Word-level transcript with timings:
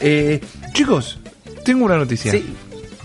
Eh, 0.00 0.40
chicos, 0.72 1.18
tengo 1.64 1.84
una 1.84 1.96
noticia. 1.96 2.30
Sí. 2.32 2.44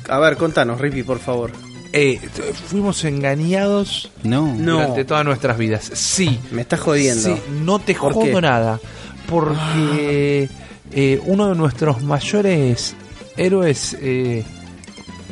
A 0.10 0.20
ver, 0.20 0.36
contanos, 0.38 0.80
Rippy, 0.82 1.04
por 1.04 1.20
favor. 1.20 1.52
Eh, 1.94 2.20
fuimos 2.68 3.04
engañados 3.04 4.12
No. 4.24 4.54
No. 4.56 4.74
durante 4.74 5.04
todas 5.06 5.26
nuestras 5.26 5.58
vidas. 5.58 5.92
Sí. 5.94 6.40
Me 6.52 6.62
estás 6.62 6.80
jodiendo. 6.80 7.36
Sí, 7.36 7.42
no 7.64 7.80
te 7.80 7.94
¿Por 7.96 8.14
jodo 8.14 8.26
qué? 8.26 8.38
Ah. 8.38 8.42
nada. 8.42 8.80
Porque 9.28 10.50
eh, 10.92 11.22
uno 11.26 11.50
de 11.50 11.56
nuestros 11.56 12.02
mayores 12.02 12.96
héroes 13.38 13.98
eh, 14.02 14.44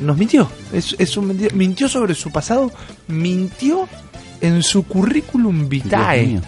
nos 0.01 0.17
mintió. 0.17 0.49
Es, 0.73 0.95
es 0.97 1.15
un 1.17 1.29
menti- 1.29 1.51
mintió 1.53 1.87
sobre 1.89 2.13
su 2.15 2.31
pasado, 2.31 2.71
mintió 3.07 3.87
en 4.41 4.63
su 4.63 4.83
currículum 4.83 5.57
Dios 5.69 5.83
vitae. 5.83 6.27
mío. 6.27 6.41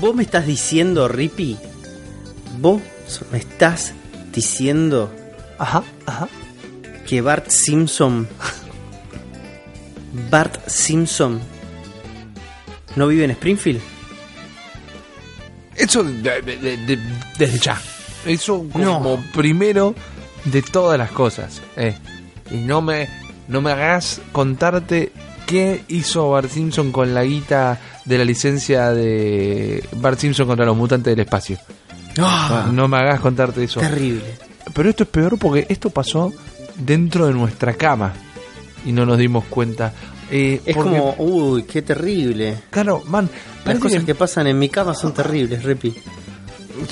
Vos 0.00 0.14
me 0.14 0.22
estás 0.22 0.46
diciendo, 0.46 1.08
Rippy, 1.08 1.56
vos 2.60 2.80
me 3.32 3.38
estás 3.38 3.92
diciendo 4.32 5.10
Ajá, 5.58 5.82
ajá. 6.06 6.28
que 7.06 7.20
Bart 7.20 7.48
Simpson, 7.48 8.28
Bart 10.30 10.66
Simpson, 10.68 11.40
no 12.96 13.06
vive 13.06 13.24
en 13.24 13.30
Springfield. 13.32 13.80
Eso 15.76 16.02
de- 16.04 16.42
de- 16.42 16.56
de- 16.56 16.76
de- 16.76 16.98
desde 17.38 17.58
ya. 17.58 17.80
Eso 18.26 18.66
como 18.70 18.84
No. 18.84 19.24
primero 19.34 19.94
de 20.44 20.62
todas 20.62 20.98
las 20.98 21.10
cosas. 21.10 21.62
eh. 21.76 21.96
Y 22.50 22.56
no 22.56 22.82
me, 22.82 23.08
no 23.48 23.60
me 23.60 23.70
hagas 23.72 24.20
contarte 24.32 25.12
qué 25.46 25.82
hizo 25.88 26.30
Bart 26.30 26.50
Simpson 26.50 26.92
con 26.92 27.14
la 27.14 27.22
guita 27.24 27.80
de 28.04 28.18
la 28.18 28.24
licencia 28.24 28.90
de 28.92 29.84
Bart 29.96 30.18
Simpson 30.18 30.46
contra 30.46 30.66
los 30.66 30.76
mutantes 30.76 31.12
del 31.14 31.20
espacio. 31.24 31.58
No 32.16 32.88
me 32.88 32.96
hagas 32.98 33.20
contarte 33.20 33.64
eso. 33.64 33.80
Terrible. 33.80 34.24
Pero 34.74 34.90
esto 34.90 35.04
es 35.04 35.08
peor 35.08 35.38
porque 35.38 35.66
esto 35.68 35.90
pasó 35.90 36.32
dentro 36.76 37.26
de 37.26 37.32
nuestra 37.32 37.74
cama 37.74 38.12
y 38.84 38.92
no 38.92 39.04
nos 39.06 39.18
dimos 39.18 39.44
cuenta. 39.46 39.92
Eh, 40.30 40.60
Es 40.64 40.74
porque, 40.76 40.98
como, 40.98 41.14
uy, 41.18 41.64
qué 41.64 41.82
terrible. 41.82 42.56
Claro, 42.70 43.02
man, 43.06 43.28
Las 43.64 43.78
cosas 43.78 44.00
que 44.00 44.06
que 44.06 44.14
pasan 44.14 44.46
en 44.46 44.58
mi 44.58 44.68
cama 44.68 44.94
son 44.94 45.12
terribles, 45.12 45.62
Rippy. 45.64 45.94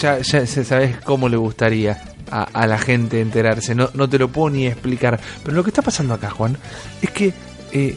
ya, 0.01 0.19
ya 0.19 0.45
se- 0.47 0.65
sabes 0.65 0.97
cómo 1.05 1.29
le 1.29 1.37
gustaría 1.37 2.03
a, 2.31 2.43
a 2.43 2.67
la 2.67 2.79
gente 2.79 3.21
enterarse. 3.21 3.75
No, 3.77 3.91
no 3.95 4.09
te 4.09 4.19
lo 4.19 4.29
puedo 4.29 4.51
ni 4.51 4.67
explicar. 4.67 5.21
Pero 5.45 5.57
lo 5.57 5.63
que 5.63 5.71
está 5.71 5.83
pasando 5.83 6.15
acá, 6.15 6.31
Juan, 6.31 6.57
es 7.01 7.11
que 7.11 7.33
eh, 7.73 7.97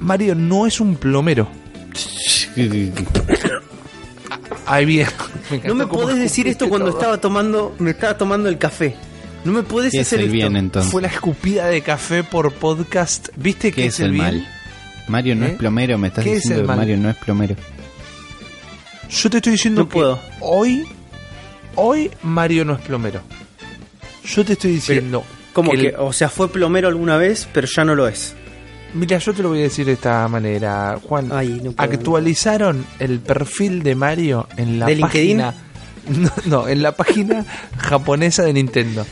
Mario 0.00 0.34
no 0.34 0.66
es 0.66 0.80
un 0.80 0.96
plomero. 0.96 1.48
Ahí 4.72 4.84
bien. 4.86 5.08
No 5.64 5.74
me 5.74 5.86
podés 5.86 6.16
decir 6.18 6.48
esto 6.48 6.68
cuando 6.68 6.90
estaba 6.90 7.18
tomando, 7.20 7.74
me 7.78 7.90
estaba 7.90 8.16
tomando 8.16 8.48
el 8.48 8.56
café. 8.58 8.94
No 9.44 9.52
me 9.52 9.62
podés 9.62 9.90
¿Qué 9.92 10.00
es 10.00 10.06
hacer 10.06 10.20
el 10.20 10.26
esto. 10.26 10.32
bien 10.34 10.56
entonces? 10.56 10.90
Fue 10.90 11.02
la 11.02 11.08
escupida 11.08 11.66
de 11.66 11.82
café 11.82 12.22
por 12.24 12.52
podcast. 12.54 13.28
¿Viste 13.36 13.70
¿Qué 13.70 13.82
qué 13.82 13.86
es 13.88 14.00
el 14.00 14.12
bien? 14.12 14.24
mal? 14.24 14.48
Mario 15.08 15.34
no 15.36 15.44
¿Eh? 15.46 15.50
es 15.50 15.54
plomero, 15.56 15.98
me 15.98 16.08
estás 16.08 16.24
¿Qué 16.24 16.30
es 16.32 16.36
diciendo 16.36 16.60
el 16.60 16.64
que 16.64 16.68
mal? 16.68 16.76
Mario 16.78 16.96
no 16.96 17.10
es 17.10 17.16
plomero. 17.16 17.56
Yo 19.10 19.28
te 19.30 19.36
estoy 19.38 19.52
diciendo 19.52 19.82
No 19.82 19.88
que 19.88 19.92
puedo. 19.92 20.18
hoy, 20.40 20.86
hoy 21.74 22.10
Mario 22.22 22.64
no 22.64 22.74
es 22.74 22.80
plomero. 22.80 23.20
Yo 24.24 24.44
te 24.44 24.54
estoy 24.54 24.72
diciendo. 24.72 25.24
Como 25.52 25.72
que 25.72 25.76
que, 25.78 25.88
el- 25.88 25.96
o 25.98 26.12
sea, 26.14 26.30
fue 26.30 26.48
plomero 26.50 26.88
alguna 26.88 27.16
vez, 27.18 27.46
pero 27.52 27.66
ya 27.66 27.84
no 27.84 27.94
lo 27.94 28.08
es. 28.08 28.34
Mira, 28.94 29.18
yo 29.18 29.32
te 29.32 29.42
lo 29.42 29.48
voy 29.50 29.60
a 29.60 29.62
decir 29.62 29.86
de 29.86 29.92
esta 29.92 30.28
manera, 30.28 30.98
Juan. 31.08 31.30
Ay, 31.32 31.60
no 31.62 31.72
puedo. 31.72 31.90
Actualizaron 31.92 32.84
el 32.98 33.20
perfil 33.20 33.82
de 33.82 33.94
Mario 33.94 34.46
en 34.56 34.78
la 34.78 34.86
¿De 34.86 34.96
LinkedIn? 34.96 35.38
página. 35.38 35.54
No, 36.08 36.30
no, 36.46 36.66
en 36.68 36.82
la 36.82 36.96
página 36.96 37.46
japonesa 37.78 38.42
de 38.42 38.52
Nintendo. 38.52 39.06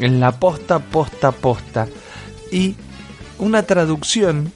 En 0.00 0.18
la 0.18 0.32
posta, 0.32 0.80
posta, 0.80 1.30
posta. 1.30 1.86
Y 2.50 2.74
una 3.38 3.62
traducción 3.62 4.52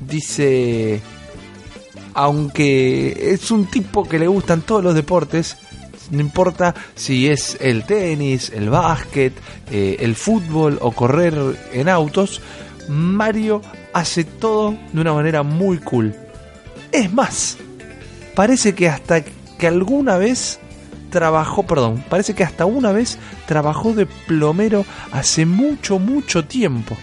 dice. 0.00 1.00
Aunque 2.14 3.32
es 3.32 3.52
un 3.52 3.66
tipo 3.66 4.08
que 4.08 4.18
le 4.18 4.26
gustan 4.26 4.62
todos 4.62 4.82
los 4.82 4.94
deportes, 4.96 5.56
no 6.10 6.20
importa 6.20 6.74
si 6.96 7.28
es 7.28 7.56
el 7.60 7.84
tenis, 7.84 8.50
el 8.52 8.70
básquet, 8.70 9.32
eh, 9.70 9.98
el 10.00 10.16
fútbol 10.16 10.78
o 10.80 10.90
correr 10.90 11.34
en 11.72 11.88
autos, 11.88 12.40
Mario 12.88 13.62
hace 13.92 14.24
todo 14.24 14.76
de 14.92 15.00
una 15.00 15.12
manera 15.12 15.42
muy 15.42 15.78
cool. 15.78 16.14
Es 16.92 17.12
más, 17.12 17.58
parece 18.34 18.74
que 18.74 18.88
hasta 18.88 19.22
que 19.22 19.66
alguna 19.66 20.16
vez 20.16 20.60
trabajó, 21.10 21.64
perdón, 21.64 22.04
parece 22.08 22.34
que 22.34 22.44
hasta 22.44 22.66
una 22.66 22.92
vez 22.92 23.18
trabajó 23.46 23.92
de 23.92 24.06
plomero 24.06 24.84
hace 25.12 25.46
mucho, 25.46 25.98
mucho 25.98 26.44
tiempo. 26.44 26.96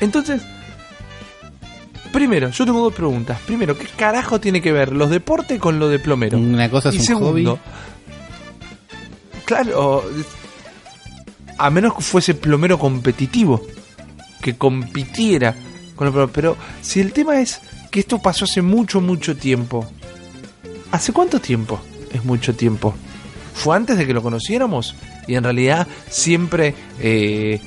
Entonces, 0.00 0.42
primero, 2.12 2.50
yo 2.50 2.64
tengo 2.64 2.80
dos 2.80 2.94
preguntas. 2.94 3.38
Primero, 3.46 3.76
¿qué 3.76 3.86
carajo 3.96 4.40
tiene 4.40 4.60
que 4.60 4.72
ver 4.72 4.92
los 4.92 5.10
deportes 5.10 5.58
con 5.60 5.78
lo 5.78 5.88
de 5.88 5.98
plomero? 5.98 6.38
Una 6.38 6.70
cosa 6.70 6.88
es 6.88 6.96
y 6.96 6.98
un 6.98 7.04
segundo, 7.04 7.56
hobby. 7.56 7.60
claro, 9.44 10.04
a 11.58 11.70
menos 11.70 11.94
que 11.94 12.02
fuese 12.02 12.34
plomero 12.34 12.78
competitivo, 12.78 13.64
que 14.44 14.56
compitiera 14.56 15.54
con 15.96 16.06
el. 16.06 16.28
Pero 16.28 16.56
si 16.82 17.00
el 17.00 17.14
tema 17.14 17.40
es 17.40 17.62
que 17.90 18.00
esto 18.00 18.20
pasó 18.20 18.44
hace 18.44 18.60
mucho, 18.60 19.00
mucho 19.00 19.34
tiempo, 19.36 19.86
¿hace 20.92 21.14
cuánto 21.14 21.40
tiempo 21.40 21.80
es 22.12 22.22
mucho 22.26 22.54
tiempo? 22.54 22.94
¿Fue 23.54 23.74
antes 23.74 23.96
de 23.96 24.06
que 24.06 24.12
lo 24.12 24.22
conociéramos? 24.22 24.96
Y 25.26 25.36
en 25.36 25.44
realidad 25.44 25.86
siempre, 26.10 26.74
eh, 27.00 27.58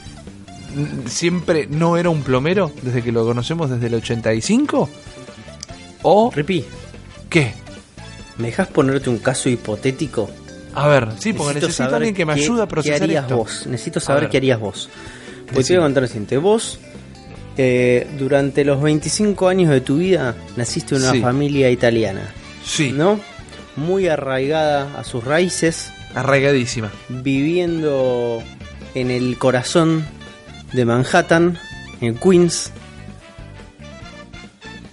siempre 1.07 1.65
no 1.65 1.97
era 1.97 2.11
un 2.11 2.21
plomero 2.21 2.71
desde 2.83 3.01
que 3.01 3.11
lo 3.11 3.25
conocemos 3.25 3.71
desde 3.71 3.87
el 3.87 3.95
85? 3.95 4.87
¿O 6.03 6.31
Rippy, 6.31 6.63
qué? 7.27 7.53
¿me 8.37 8.49
dejas 8.49 8.67
ponerte 8.67 9.09
un 9.09 9.17
caso 9.17 9.49
hipotético? 9.49 10.29
A 10.75 10.87
ver, 10.87 11.07
sí, 11.17 11.33
porque 11.33 11.55
necesito, 11.55 11.73
saber 11.73 11.95
alguien 11.95 12.13
que 12.13 12.23
me 12.23 12.33
ayude 12.33 12.61
a 12.61 12.67
procesar 12.67 12.99
¿Qué 12.99 13.03
harías 13.05 13.23
esto. 13.23 13.37
vos? 13.37 13.65
Necesito 13.65 13.99
saber 13.99 14.29
qué 14.29 14.37
harías 14.37 14.59
vos. 14.59 14.91
Te 15.53 15.61
voy 15.61 15.75
a 15.75 15.79
contar 15.79 16.03
lo 16.03 16.07
siguiente. 16.07 16.37
Vos, 16.37 16.79
eh, 17.57 18.07
durante 18.19 18.63
los 18.65 18.81
25 18.81 19.47
años 19.47 19.69
de 19.71 19.81
tu 19.81 19.97
vida, 19.97 20.35
naciste 20.55 20.95
en 20.95 21.01
una 21.03 21.11
Sí. 21.13 21.21
familia 21.21 21.69
italiana, 21.71 22.33
Sí, 22.63 22.91
¿no? 22.91 23.19
Muy 23.75 24.07
arraigada 24.07 24.99
a 24.99 25.03
sus 25.03 25.23
raíces, 25.23 25.91
arraigadísima. 26.15 26.91
viviendo 27.09 28.41
en 28.95 29.11
el 29.11 29.37
corazón 29.37 30.05
de 30.73 30.83
Manhattan, 30.85 31.57
en 32.01 32.15
Queens, 32.15 32.71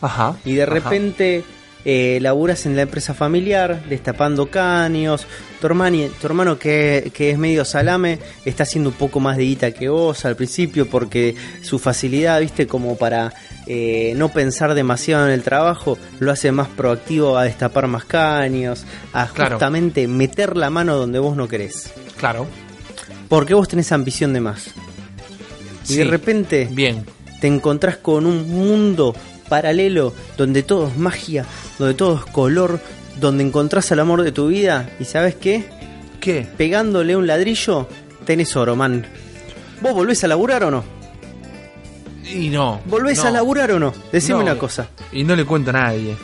Ajá. 0.00 0.37
y 0.44 0.54
de 0.54 0.62
ajá. 0.62 0.70
Eh, 1.84 2.19
laburas 2.21 2.67
en 2.67 2.77
la 2.77 2.83
empresa 2.83 3.15
familiar, 3.15 3.83
destapando 3.89 4.47
caños. 4.50 5.27
Tu, 5.61 5.67
hermani- 5.69 6.11
tu 6.21 6.27
hermano, 6.27 6.59
que, 6.59 7.11
que 7.15 7.31
es 7.31 7.39
medio 7.39 7.65
salame, 7.65 8.19
está 8.45 8.62
haciendo 8.65 8.91
un 8.91 8.97
poco 8.97 9.21
más 9.21 9.37
de 9.37 9.45
guita 9.45 9.71
que 9.72 9.89
vos 9.89 10.25
al 10.25 10.37
principio, 10.37 10.89
porque 10.89 11.34
su 11.62 11.78
facilidad, 11.78 12.41
viste, 12.41 12.67
como 12.67 12.97
para 12.97 13.33
eh, 13.67 14.12
no 14.17 14.28
pensar 14.31 14.75
demasiado 14.75 15.27
en 15.27 15.33
el 15.33 15.43
trabajo, 15.43 15.99
lo 16.21 16.31
hace 16.33 16.53
más 16.53 16.69
proactivo 16.69 17.37
a 17.39 17.44
destapar 17.44 17.87
más 17.87 18.05
caños, 18.05 18.84
a 19.12 19.27
Claro. 19.28 19.53
justamente 19.53 20.06
meter 20.09 20.56
la 20.56 20.71
mano 20.71 20.97
donde 20.97 21.19
vos 21.19 21.37
no 21.37 21.49
querés. 21.49 21.93
Claro. 22.19 22.47
Porque 23.28 23.55
vos 23.55 23.69
tenés 23.69 23.91
ambición 23.93 24.33
de 24.34 24.41
más. 24.41 24.67
Y 25.89 25.97
de 25.97 26.05
repente 26.05 26.69
Bien. 26.71 27.05
te 27.41 27.47
encontrás 27.47 27.97
con 27.99 28.27
un 28.27 28.49
mundo 28.50 29.15
paralelo 29.49 30.12
donde 30.37 30.62
todo 30.62 30.88
es 30.88 30.97
magia, 30.97 31.44
donde 31.78 31.94
todo 31.94 32.16
es 32.19 32.25
color, 32.27 32.81
donde 33.21 33.44
encontrás 33.44 33.91
al 33.93 34.00
amor 34.00 34.22
de 34.22 34.32
tu 34.32 34.49
vida 34.49 34.91
y 34.99 35.05
sabes 35.05 35.35
qué, 35.37 35.64
¿Qué? 36.20 36.46
pegándole 36.56 37.17
un 37.17 37.26
ladrillo 37.26 37.88
tenés 38.25 38.56
oro, 38.56 38.75
man. 38.76 39.06
¿Vos 39.81 39.93
volvés 39.93 40.25
a 40.25 40.29
laburar 40.29 40.64
o 40.64 40.70
no? 40.70 40.85
Y 42.32 42.49
no. 42.49 42.81
¿Volvés 42.87 43.19
no. 43.19 43.25
a 43.26 43.31
laburar 43.31 43.70
o 43.73 43.79
no? 43.79 43.93
Decime 44.11 44.38
No. 44.38 44.44
una 44.44 44.58
cosa. 44.58 44.88
Y 45.12 45.25
no 45.25 45.37
le 45.37 45.44
cuento 45.44 45.70
a 45.70 45.75
nadie. 45.75 46.17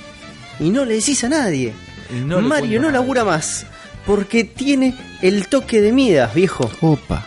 Y 0.58 0.70
no 0.70 0.84
le 0.86 0.94
decís 0.94 1.22
a 1.24 1.28
nadie. 1.28 1.74
Y 2.10 2.20
no 2.24 2.40
le 2.40 2.48
Mario 2.48 2.80
no 2.80 2.86
nadie. 2.88 3.00
labura 3.00 3.24
más 3.24 3.66
porque 4.06 4.44
tiene 4.44 4.94
el 5.20 5.46
toque 5.48 5.80
de 5.82 5.92
Midas, 5.92 6.34
viejo. 6.34 6.70
Opa. 6.80 7.26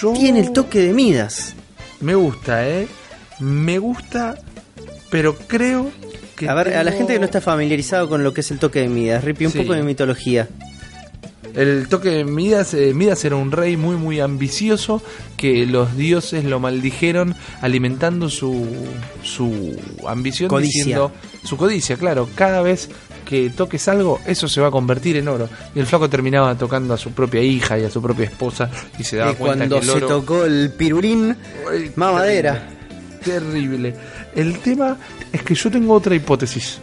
Yo- 0.00 0.12
Tiene 0.14 0.40
el 0.40 0.52
toque 0.52 0.80
de 0.80 0.92
Midas. 0.92 1.54
Me 2.02 2.14
gusta, 2.14 2.68
¿eh? 2.68 2.86
Me 3.40 3.78
gusta, 3.78 4.34
pero 5.10 5.34
creo 5.36 5.90
que. 6.36 6.48
A 6.48 6.54
ver, 6.54 6.74
a 6.74 6.84
la 6.84 6.92
gente 6.92 7.14
que 7.14 7.18
no 7.18 7.24
está 7.24 7.40
familiarizado 7.40 8.08
con 8.08 8.22
lo 8.22 8.34
que 8.34 8.40
es 8.42 8.50
el 8.50 8.58
toque 8.58 8.80
de 8.80 8.88
Midas, 8.88 9.24
Ripi, 9.24 9.46
un 9.46 9.52
Sí. 9.52 9.60
poco 9.60 9.72
de 9.72 9.82
mitología. 9.82 10.48
El 11.54 11.86
toque 11.88 12.08
de 12.08 12.24
Midas, 12.24 12.72
eh, 12.72 12.94
Midas 12.94 13.24
era 13.26 13.36
un 13.36 13.52
rey 13.52 13.76
muy 13.76 13.96
muy 13.96 14.20
ambicioso 14.20 15.02
que 15.36 15.66
los 15.66 15.96
dioses 15.96 16.44
lo 16.44 16.60
maldijeron 16.60 17.34
alimentando 17.60 18.30
su, 18.30 18.66
su 19.22 19.76
ambición 20.08 20.48
Codicia. 20.48 20.78
diciendo 20.84 21.12
su 21.44 21.56
codicia, 21.58 21.96
claro, 21.96 22.26
cada 22.34 22.62
vez 22.62 22.88
que 23.32 23.48
toques 23.48 23.88
algo, 23.88 24.20
eso 24.26 24.46
se 24.46 24.60
va 24.60 24.68
a 24.68 24.70
convertir 24.70 25.16
en 25.16 25.26
oro. 25.26 25.48
Y 25.74 25.80
el 25.80 25.86
flaco 25.86 26.10
terminaba 26.10 26.54
tocando 26.54 26.92
a 26.92 26.98
su 26.98 27.12
propia 27.12 27.40
hija 27.40 27.78
y 27.78 27.84
a 27.84 27.88
su 27.88 28.02
propia 28.02 28.26
esposa 28.26 28.68
y 28.98 29.04
se 29.04 29.16
daba 29.16 29.32
Y 29.32 29.36
cuenta 29.36 29.56
cuando 29.56 29.80
que 29.80 29.86
el 29.86 29.92
se 29.92 30.00
tocó 30.02 30.44
el 30.44 30.70
pirulín, 30.76 31.34
Ay, 31.70 31.90
mamadera. 31.96 32.68
Terrible. 33.24 33.94
El 34.34 34.58
tema 34.58 34.98
es 35.32 35.42
que 35.42 35.54
yo 35.54 35.70
tengo 35.70 35.94
otra 35.94 36.14
hipótesis. 36.14 36.78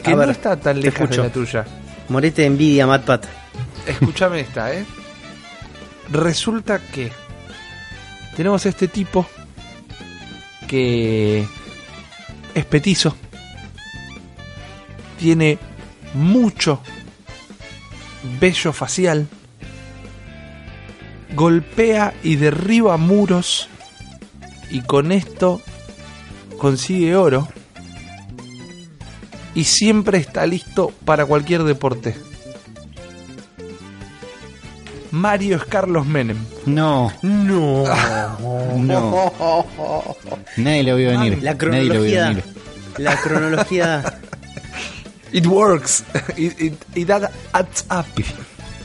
Que 0.00 0.12
A 0.12 0.14
no 0.14 0.20
ver, 0.20 0.30
está 0.30 0.54
tan 0.56 0.80
lejos 0.80 1.10
de 1.10 1.16
la 1.16 1.28
tuya. 1.28 1.64
Morete 2.08 2.42
de 2.42 2.46
envidia, 2.46 2.86
Matt 2.86 3.04
Pat. 3.04 3.26
Escúchame 3.84 4.40
esta, 4.40 4.72
¿eh? 4.72 4.84
Resulta 6.12 6.78
que 6.78 7.10
tenemos 8.36 8.64
a 8.64 8.68
este 8.68 8.86
tipo 8.86 9.26
que 10.68 11.44
es 12.54 12.64
petizo, 12.64 13.16
tiene 15.22 15.56
mucho 16.14 16.80
vello 18.40 18.72
facial, 18.72 19.28
golpea 21.36 22.12
y 22.24 22.34
derriba 22.34 22.96
muros 22.96 23.68
y 24.68 24.80
con 24.80 25.12
esto 25.12 25.60
consigue 26.58 27.14
oro 27.14 27.46
y 29.54 29.62
siempre 29.62 30.18
está 30.18 30.44
listo 30.44 30.92
para 31.04 31.24
cualquier 31.24 31.62
deporte. 31.62 32.16
Mario 35.12 35.56
es 35.56 35.64
Carlos 35.66 36.04
Menem. 36.04 36.38
No, 36.66 37.12
No. 37.22 37.84
no. 38.76 39.14
Nadie 40.56 40.82
lo 40.82 40.96
vio 40.96 41.10
venir. 41.10 41.38
La 41.42 41.54
Nadie 41.54 41.84
lo 41.84 42.00
vio 42.02 42.10
cronología. 42.10 42.28
venir. 42.28 42.44
La 42.98 43.16
cronología. 43.16 44.18
It 45.32 45.46
works. 45.46 46.04
It, 46.36 46.60
it, 46.60 46.74
it 46.94 47.10
adds 47.10 47.84
up. 47.90 48.06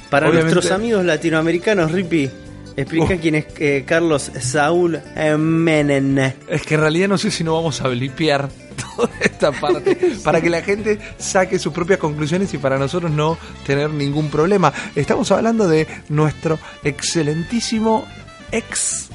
Para 0.09 0.27
Obviamente- 0.29 0.53
nuestros 0.53 0.71
amigos 0.71 1.03
latinoamericanos, 1.05 1.91
Rippy, 1.91 2.29
explica 2.77 3.15
Oh. 3.15 3.19
quién 3.19 3.35
es 3.35 3.45
eh, 3.59 3.83
Carlos 3.85 4.31
Saúl 4.39 4.99
eh, 5.15 5.35
Menem. 5.37 6.17
Es 6.47 6.61
que 6.61 6.75
en 6.75 6.81
realidad 6.81 7.07
no 7.09 7.17
sé 7.17 7.29
si 7.31 7.43
no 7.43 7.53
vamos 7.55 7.81
a 7.81 7.87
blipear 7.89 8.47
toda 8.95 9.09
esta 9.19 9.51
parte 9.51 9.97
para 10.23 10.39
que 10.39 10.49
la 10.49 10.61
gente 10.61 10.99
saque 11.17 11.59
sus 11.59 11.73
propias 11.73 11.99
conclusiones 11.99 12.53
y 12.53 12.57
para 12.57 12.77
nosotros 12.77 13.11
no 13.11 13.37
tener 13.65 13.89
ningún 13.89 14.29
problema. 14.29 14.71
Estamos 14.95 15.29
hablando 15.31 15.67
de 15.67 15.87
nuestro 16.09 16.57
excelentísimo 16.83 18.05
ex, 18.51 19.09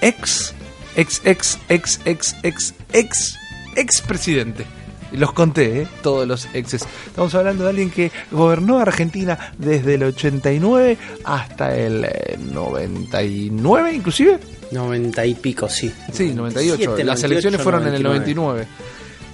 ex, 0.00 0.54
ex, 0.96 1.20
ex, 1.24 1.58
ex, 1.68 2.00
ex, 2.04 2.34
ex, 2.42 2.74
ex, 2.92 3.38
ex 3.76 4.00
presidente. 4.00 4.64
Los 5.12 5.32
conté, 5.32 5.82
¿eh? 5.82 5.88
todos 6.02 6.26
los 6.26 6.48
exes. 6.54 6.86
Estamos 7.06 7.34
hablando 7.34 7.64
de 7.64 7.70
alguien 7.70 7.90
que 7.90 8.12
gobernó 8.30 8.78
Argentina 8.78 9.52
desde 9.58 9.94
el 9.94 10.04
89 10.04 10.96
hasta 11.24 11.76
el 11.76 12.04
eh, 12.04 12.38
99, 12.38 13.92
inclusive. 13.92 14.38
90 14.70 15.26
y 15.26 15.34
pico, 15.34 15.68
sí. 15.68 15.92
Sí, 16.12 16.32
98. 16.32 16.84
97, 16.90 17.04
Las 17.04 17.22
elecciones 17.24 17.60
fueron 17.60 17.86
en 17.88 17.94
el 17.94 18.02
99. 18.02 18.66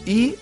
Y 0.06 0.34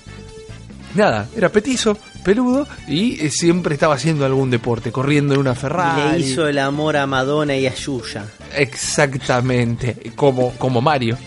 nada, 0.94 1.28
era 1.36 1.48
petizo, 1.48 1.96
peludo 2.24 2.66
y 2.86 3.24
eh, 3.24 3.30
siempre 3.30 3.74
estaba 3.74 3.94
haciendo 3.94 4.24
algún 4.24 4.50
deporte, 4.50 4.92
corriendo 4.92 5.34
en 5.34 5.40
una 5.40 5.54
Ferrari. 5.54 6.20
le 6.20 6.26
hizo 6.26 6.46
el 6.46 6.58
amor 6.58 6.96
a 6.96 7.06
Madonna 7.06 7.56
y 7.56 7.66
a 7.66 7.74
Yuya. 7.74 8.24
Exactamente, 8.56 10.12
como, 10.14 10.52
como 10.52 10.80
Mario. 10.80 11.18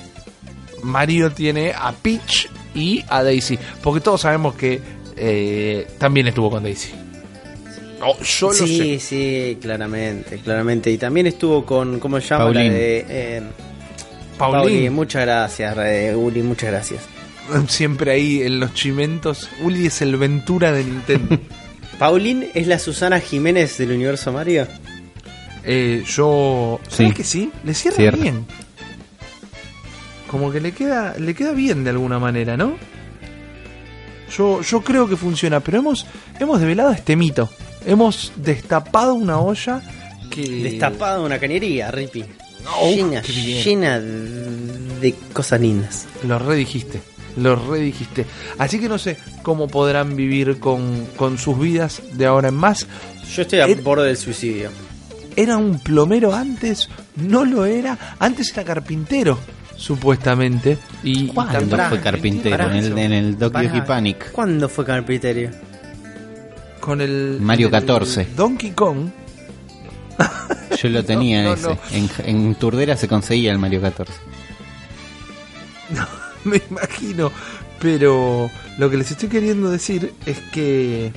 Mario 0.84 1.32
tiene 1.32 1.74
a 1.76 1.92
Peach 1.92 2.50
y 2.78 3.04
a 3.10 3.24
Daisy, 3.24 3.58
porque 3.82 4.00
todos 4.02 4.22
sabemos 4.22 4.56
que 4.56 4.80
eh, 5.18 5.88
también 5.98 6.28
estuvo 6.28 6.50
con 6.52 6.64
Daisy. 6.64 6.92
Oh, 8.02 8.16
yo 8.22 8.48
lo 8.50 8.54
Sí, 8.54 8.78
sé. 8.78 9.00
sí, 9.00 9.58
claramente, 9.60 10.38
claramente. 10.38 10.92
Y 10.92 10.98
también 11.00 11.26
estuvo 11.28 11.66
con, 11.66 12.00
¿cómo 12.00 12.22
se 12.22 12.28
llama? 12.28 12.46
La 12.46 12.52
Paulín. 12.54 12.72
de, 12.74 13.06
eh, 13.10 13.42
Paulín, 14.38 14.60
Pauli, 14.62 14.90
muchas 14.92 15.24
gracias, 15.24 15.76
Uli, 16.16 16.44
muchas 16.44 16.70
gracias. 16.70 17.02
siempre 17.68 18.12
ahí 18.12 18.44
en 18.44 18.60
los 18.60 18.74
chimentos. 18.76 19.50
Uli 19.64 19.88
es 19.88 20.02
el 20.04 20.16
Ventura 20.18 20.72
de 20.72 20.84
Nintendo. 20.84 21.40
Paulín 21.98 22.46
es 22.54 22.68
la 22.68 22.78
Susana 22.78 23.20
Jiménez 23.20 23.80
del 23.80 23.92
universo 23.94 24.32
Mario. 24.32 24.68
Eh, 25.64 26.04
yo. 26.06 26.80
¿Sabes 26.88 27.08
Sí. 27.10 27.14
que 27.16 27.24
sí? 27.24 27.52
Le 27.66 27.74
cierra, 27.74 27.98
Cierra. 27.98 28.18
bien. 28.18 28.46
Como 30.30 30.52
que 30.52 30.60
le 30.60 30.74
queda, 30.74 31.16
le 31.18 31.34
queda 31.34 31.52
bien 31.54 31.84
de 31.84 31.92
alguna 31.92 32.20
manera, 32.20 32.58
¿no? 32.58 32.76
Yo, 34.36 34.62
yo 34.62 34.82
creo 34.82 35.08
que 35.08 35.16
funciona, 35.16 35.60
pero 35.62 35.80
hemos, 35.80 36.06
hemos 36.40 36.60
develado 36.60 36.92
este 36.92 37.16
mito. 37.16 37.50
Hemos 37.86 38.34
destapado 38.36 39.14
una 39.14 39.40
olla 39.40 39.82
que. 40.30 40.42
Destapada 40.64 41.22
una 41.22 41.40
cañería, 41.40 41.90
Rippy. 41.92 42.26
Oh, 42.82 42.90
llena, 42.90 43.22
llena 43.22 44.00
de 44.00 45.16
cosas 45.32 45.62
lindas. 45.62 46.06
Lo 46.24 46.38
redijiste. 46.38 47.00
Lo 47.38 47.56
redijiste. 47.56 48.26
Así 48.58 48.80
que 48.80 48.90
no 48.90 48.98
sé 48.98 49.16
cómo 49.44 49.68
podrán 49.68 50.16
vivir 50.18 50.60
con, 50.60 51.06
con 51.16 51.38
sus 51.38 51.58
vidas 51.58 52.02
de 52.14 52.26
ahora 52.26 52.50
en 52.50 52.56
más. 52.56 52.86
Yo 53.34 53.44
estoy 53.44 53.60
a 53.60 53.68
Eh, 53.68 53.76
borde 53.76 54.08
del 54.08 54.18
suicidio. 54.18 54.72
¿Era 55.36 55.56
un 55.56 55.80
plomero 55.80 56.34
antes? 56.34 56.90
¿No 57.16 57.46
lo 57.46 57.66
era? 57.66 58.16
Antes 58.20 58.52
era 58.52 58.64
carpintero, 58.64 59.38
supuestamente. 59.78 60.78
Y, 61.04 61.28
¿Cuándo 61.28 61.78
fue 61.90 62.02
carpintero? 62.02 62.70
En 62.70 62.76
el, 62.76 62.98
en 62.98 63.14
el 63.14 63.38
Doki 63.38 63.54
Pará. 63.54 63.70
Doki 63.70 63.82
Panic. 63.82 64.32
¿Cuándo 64.32 64.68
fue 64.68 64.84
carpinterio? 64.84 65.52
Con 66.80 67.02
el. 67.02 67.38
Mario 67.40 67.68
el 67.68 67.72
14. 67.72 68.28
Donkey 68.36 68.72
Kong. 68.72 69.10
Yo 70.82 70.90
lo 70.90 71.04
tenía 71.04 71.44
no, 71.46 71.54
ese. 71.54 71.70
no. 71.70 71.78
En, 71.92 72.10
en 72.26 72.56
Turdera 72.56 72.98
se 72.98 73.08
conseguía 73.08 73.52
el 73.52 73.60
Mario 73.60 73.82
14. 73.82 74.12
Me 76.44 76.62
imagino. 76.70 77.32
Pero 77.80 78.50
lo 78.80 78.90
que 78.90 78.98
les 78.98 79.12
estoy 79.12 79.30
queriendo 79.30 79.70
decir 79.70 80.14
es 80.26 80.40
que. 80.52 81.12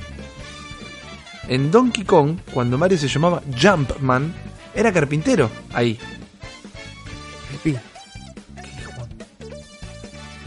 En 1.49 1.73
Donkey 1.73 2.05
Kong, 2.05 2.37
cuando 2.53 2.79
Mario 2.79 2.97
se 2.97 3.09
llamaba 3.09 3.43
Jumpman, 3.61 4.33
era 4.75 4.93
carpintero. 4.93 5.51
Ahí. 5.73 5.99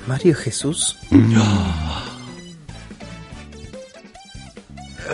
Mario 0.08 0.36
Jesús. 0.36 0.98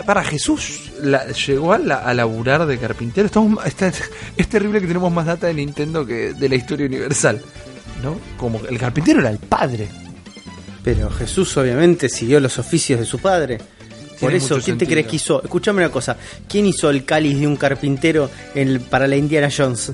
Para 0.05 0.23
Jesús 0.23 0.91
la- 1.01 1.27
llegó 1.31 1.73
a, 1.73 1.77
la- 1.77 1.95
a 1.99 2.13
laburar 2.13 2.65
de 2.65 2.77
carpintero. 2.77 3.25
Estamos, 3.25 3.65
está- 3.65 3.91
es 4.37 4.47
terrible 4.47 4.79
que 4.81 4.87
tenemos 4.87 5.11
más 5.11 5.25
data 5.25 5.47
de 5.47 5.53
Nintendo 5.55 6.05
que 6.05 6.33
de 6.33 6.49
la 6.49 6.55
historia 6.55 6.85
universal. 6.87 7.41
¿No? 8.03 8.17
Como 8.37 8.61
el 8.65 8.77
carpintero 8.77 9.19
era 9.19 9.29
el 9.29 9.39
padre. 9.39 9.89
Pero 10.83 11.09
Jesús 11.09 11.55
obviamente 11.57 12.07
siguió 12.07 12.39
los 12.39 12.57
oficios 12.57 12.99
de 12.99 13.05
su 13.05 13.19
padre. 13.19 13.57
Por 14.19 14.29
Tiene 14.31 14.35
eso, 14.37 14.59
¿quién 14.63 14.77
te 14.77 14.85
crees 14.87 15.07
que 15.07 15.15
hizo? 15.17 15.41
Escúchame 15.43 15.79
una 15.83 15.91
cosa. 15.91 16.15
¿Quién 16.47 16.65
hizo 16.65 16.89
el 16.89 17.03
cáliz 17.03 17.39
de 17.39 17.47
un 17.47 17.57
carpintero 17.57 18.29
en 18.55 18.67
el- 18.69 18.79
para 18.79 19.07
la 19.07 19.15
Indiana 19.17 19.49
Jones? 19.55 19.89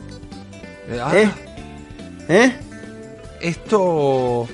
Eh, 0.90 1.00
ah, 1.02 1.12
¿Eh? 1.16 1.30
¿Eh? 2.30 2.54
Esto. 3.42 4.48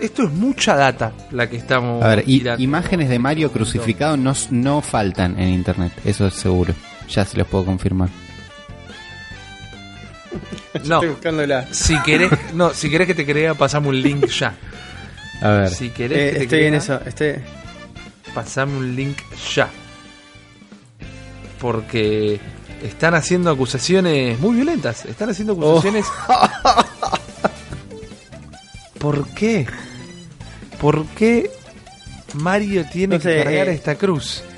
Esto 0.00 0.24
es 0.24 0.30
mucha 0.30 0.76
data 0.76 1.12
la 1.30 1.48
que 1.48 1.56
estamos. 1.56 2.02
A 2.04 2.08
ver, 2.08 2.24
y, 2.26 2.42
imágenes 2.58 3.08
de 3.08 3.18
Mario 3.18 3.50
crucificado 3.52 4.16
no, 4.16 4.32
no 4.50 4.82
faltan 4.82 5.38
en 5.38 5.48
internet, 5.50 5.92
eso 6.04 6.26
es 6.26 6.34
seguro. 6.34 6.74
Ya 7.08 7.24
se 7.24 7.36
los 7.38 7.46
puedo 7.46 7.64
confirmar. 7.64 8.08
No, 10.84 10.96
Estoy 10.96 11.08
buscándola. 11.08 11.66
si 11.72 11.98
querés, 12.02 12.30
no, 12.52 12.74
si 12.74 12.90
querés 12.90 13.06
que 13.06 13.14
te 13.14 13.24
crea, 13.24 13.54
pasame 13.54 13.88
un 13.88 14.02
link 14.02 14.26
ya. 14.26 14.54
A 15.40 15.48
ver, 15.48 15.70
Si 15.70 15.88
querés 15.88 16.18
Eh, 16.18 16.30
que 16.32 16.36
te 16.36 16.42
estoy 16.44 16.58
en 16.64 16.66
crea, 16.68 16.78
eso. 16.78 17.00
Estoy... 17.06 17.34
pasame 18.34 18.76
un 18.76 18.94
link 18.94 19.16
ya. 19.54 19.70
Porque 21.58 22.38
están 22.82 23.14
haciendo 23.14 23.50
acusaciones 23.50 24.38
muy 24.38 24.56
violentas. 24.56 25.06
Están 25.06 25.30
haciendo 25.30 25.54
acusaciones. 25.54 26.04
¿Por 29.06 29.28
qué? 29.28 29.64
¿Por 30.80 31.06
qué 31.10 31.48
Mario 32.34 32.84
tiene 32.92 33.18
No 33.18 33.22
sé, 33.22 33.36
que 33.36 33.44
cargar 33.44 33.68
eh. 33.68 33.74
esta 33.74 33.94
cruz? 33.94 34.42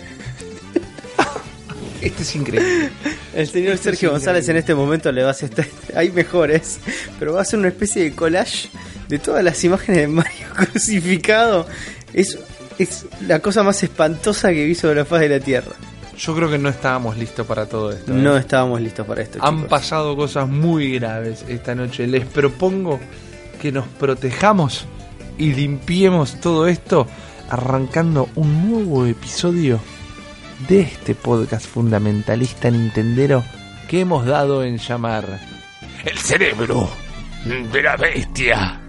Este 2.01 2.23
es 2.23 2.35
increíble. 2.35 2.89
El 3.35 3.47
señor 3.47 3.75
Esto 3.75 3.91
es 3.91 3.91
Sergio 3.97 4.13
González 4.13 4.49
en 4.49 4.57
este 4.57 4.75
momento 4.75 5.13
le 5.13 5.23
va 5.23 5.29
a 5.29 5.31
hacer. 5.33 5.51
Hay 5.95 6.11
mejores, 6.13 6.79
pero 7.19 7.35
va 7.35 7.41
a 7.41 7.43
hacer 7.43 7.59
una 7.59 7.69
especie 7.69 8.05
de 8.05 8.15
collage 8.15 8.71
de 9.09 9.19
todas 9.19 9.45
las 9.45 9.63
imágenes 9.65 10.01
de 10.01 10.09
Mario 10.09 10.47
crucificado. 10.57 11.67
Es, 12.15 12.39
es 12.79 13.05
la 13.27 13.41
cosa 13.41 13.63
más 13.63 13.83
espantosa 13.83 14.49
que 14.49 14.65
vi 14.65 14.75
sobre 14.75 14.95
la 14.95 15.05
faz 15.05 15.21
de 15.21 15.29
la 15.29 15.41
tierra. 15.41 15.73
Yo 16.17 16.35
creo 16.35 16.49
que 16.49 16.57
no 16.57 16.71
estábamos 16.71 17.19
listos 17.19 17.47
para 17.47 17.67
todo 17.67 17.93
esto. 17.93 18.13
¿eh? 18.13 18.17
No 18.17 18.39
estábamos 18.39 18.81
listos 18.81 19.07
para 19.07 19.21
esto. 19.21 19.41
Han 19.43 19.57
chicos. 19.57 19.69
pasado 19.69 20.17
cosas 20.17 20.49
muy 20.49 20.93
graves 20.93 21.45
esta 21.49 21.75
noche. 21.75 22.07
Les 22.07 22.25
propongo 22.25 22.99
que 23.61 23.73
nos 23.73 23.87
protejamos 23.87 24.87
y 25.37 25.53
limpiemos 25.53 26.41
todo 26.41 26.67
esto 26.67 27.07
arrancando 27.51 28.29
un 28.35 28.71
nuevo 28.71 29.07
episodio 29.07 29.81
de 30.69 30.81
este 30.81 31.15
podcast 31.15 31.67
fundamentalista 31.67 32.71
nintendero 32.71 33.45
que 33.89 34.01
hemos 34.01 34.27
dado 34.27 34.65
en 34.65 34.79
llamar 34.79 35.41
El 36.05 36.19
cerebro 36.19 36.91
de 37.73 37.83
la 37.83 37.97
bestia. 37.97 38.88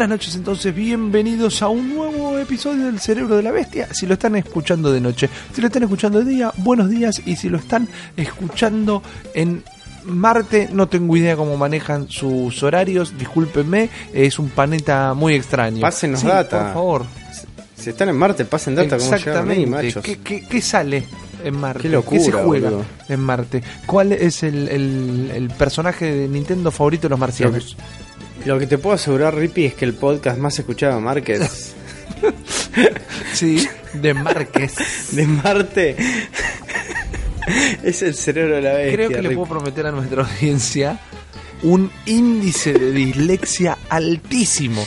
Buenas 0.00 0.16
noches 0.16 0.34
entonces, 0.34 0.74
bienvenidos 0.74 1.60
a 1.60 1.68
un 1.68 1.94
nuevo 1.94 2.38
episodio 2.38 2.86
del 2.86 2.98
Cerebro 3.00 3.36
de 3.36 3.42
la 3.42 3.50
Bestia. 3.50 3.86
Si 3.92 4.06
lo 4.06 4.14
están 4.14 4.34
escuchando 4.34 4.90
de 4.90 4.98
noche, 4.98 5.28
si 5.52 5.60
lo 5.60 5.66
están 5.66 5.82
escuchando 5.82 6.20
de 6.20 6.30
día, 6.30 6.50
buenos 6.56 6.88
días. 6.88 7.20
Y 7.26 7.36
si 7.36 7.50
lo 7.50 7.58
están 7.58 7.86
escuchando 8.16 9.02
en 9.34 9.62
Marte, 10.06 10.70
no 10.72 10.88
tengo 10.88 11.14
idea 11.18 11.36
cómo 11.36 11.58
manejan 11.58 12.08
sus 12.08 12.62
horarios, 12.62 13.12
discúlpenme, 13.18 13.90
es 14.14 14.38
un 14.38 14.48
planeta 14.48 15.12
muy 15.12 15.34
extraño. 15.34 15.82
Pásenos 15.82 16.20
Sí, 16.20 16.28
data. 16.28 16.62
Por 16.64 16.72
favor. 16.72 17.04
Si 17.76 17.90
están 17.90 18.08
en 18.08 18.16
Marte, 18.16 18.46
pasen 18.46 18.76
data 18.76 18.96
como 18.96 19.12
Exactamente. 19.14 19.66
machos. 19.66 20.02
¿Qué, 20.02 20.16
qué, 20.20 20.46
qué 20.48 20.62
sale 20.62 21.04
en 21.44 21.58
Marte? 21.58 21.82
Qué 21.82 21.88
locura, 21.90 22.22
se 22.22 22.32
juega 22.32 22.70
en 23.06 23.20
Marte? 23.20 23.62
¿Cuál 23.84 24.12
es 24.12 24.44
el, 24.44 24.66
el- 24.68 25.30
el 25.34 25.50
personaje 25.50 26.10
de 26.10 26.26
Nintendo 26.26 26.70
favorito 26.70 27.02
de 27.02 27.10
los 27.10 27.18
marcianos? 27.18 27.76
Lo 28.44 28.58
que 28.58 28.66
te 28.66 28.78
puedo 28.78 28.94
asegurar, 28.94 29.34
Rippy, 29.34 29.66
es 29.66 29.74
que 29.74 29.84
el 29.84 29.94
podcast 29.94 30.38
más 30.38 30.58
escuchado 30.58 30.94
de 30.96 31.00
Márquez 31.00 31.74
Sí, 33.32 33.68
de 33.94 34.14
Márquez. 34.14 34.74
de 35.12 35.26
Marte 35.26 35.96
es 37.82 38.02
el 38.02 38.14
cerebro 38.14 38.56
de 38.56 38.62
la 38.62 38.74
bestia. 38.74 38.94
Creo 38.94 39.08
que 39.08 39.22
le 39.22 39.30
puedo 39.30 39.48
prometer 39.48 39.86
a 39.86 39.92
nuestra 39.92 40.22
audiencia 40.24 40.98
un 41.62 41.90
índice 42.06 42.72
de 42.72 42.90
dislexia 42.92 43.76
altísimo 43.88 44.84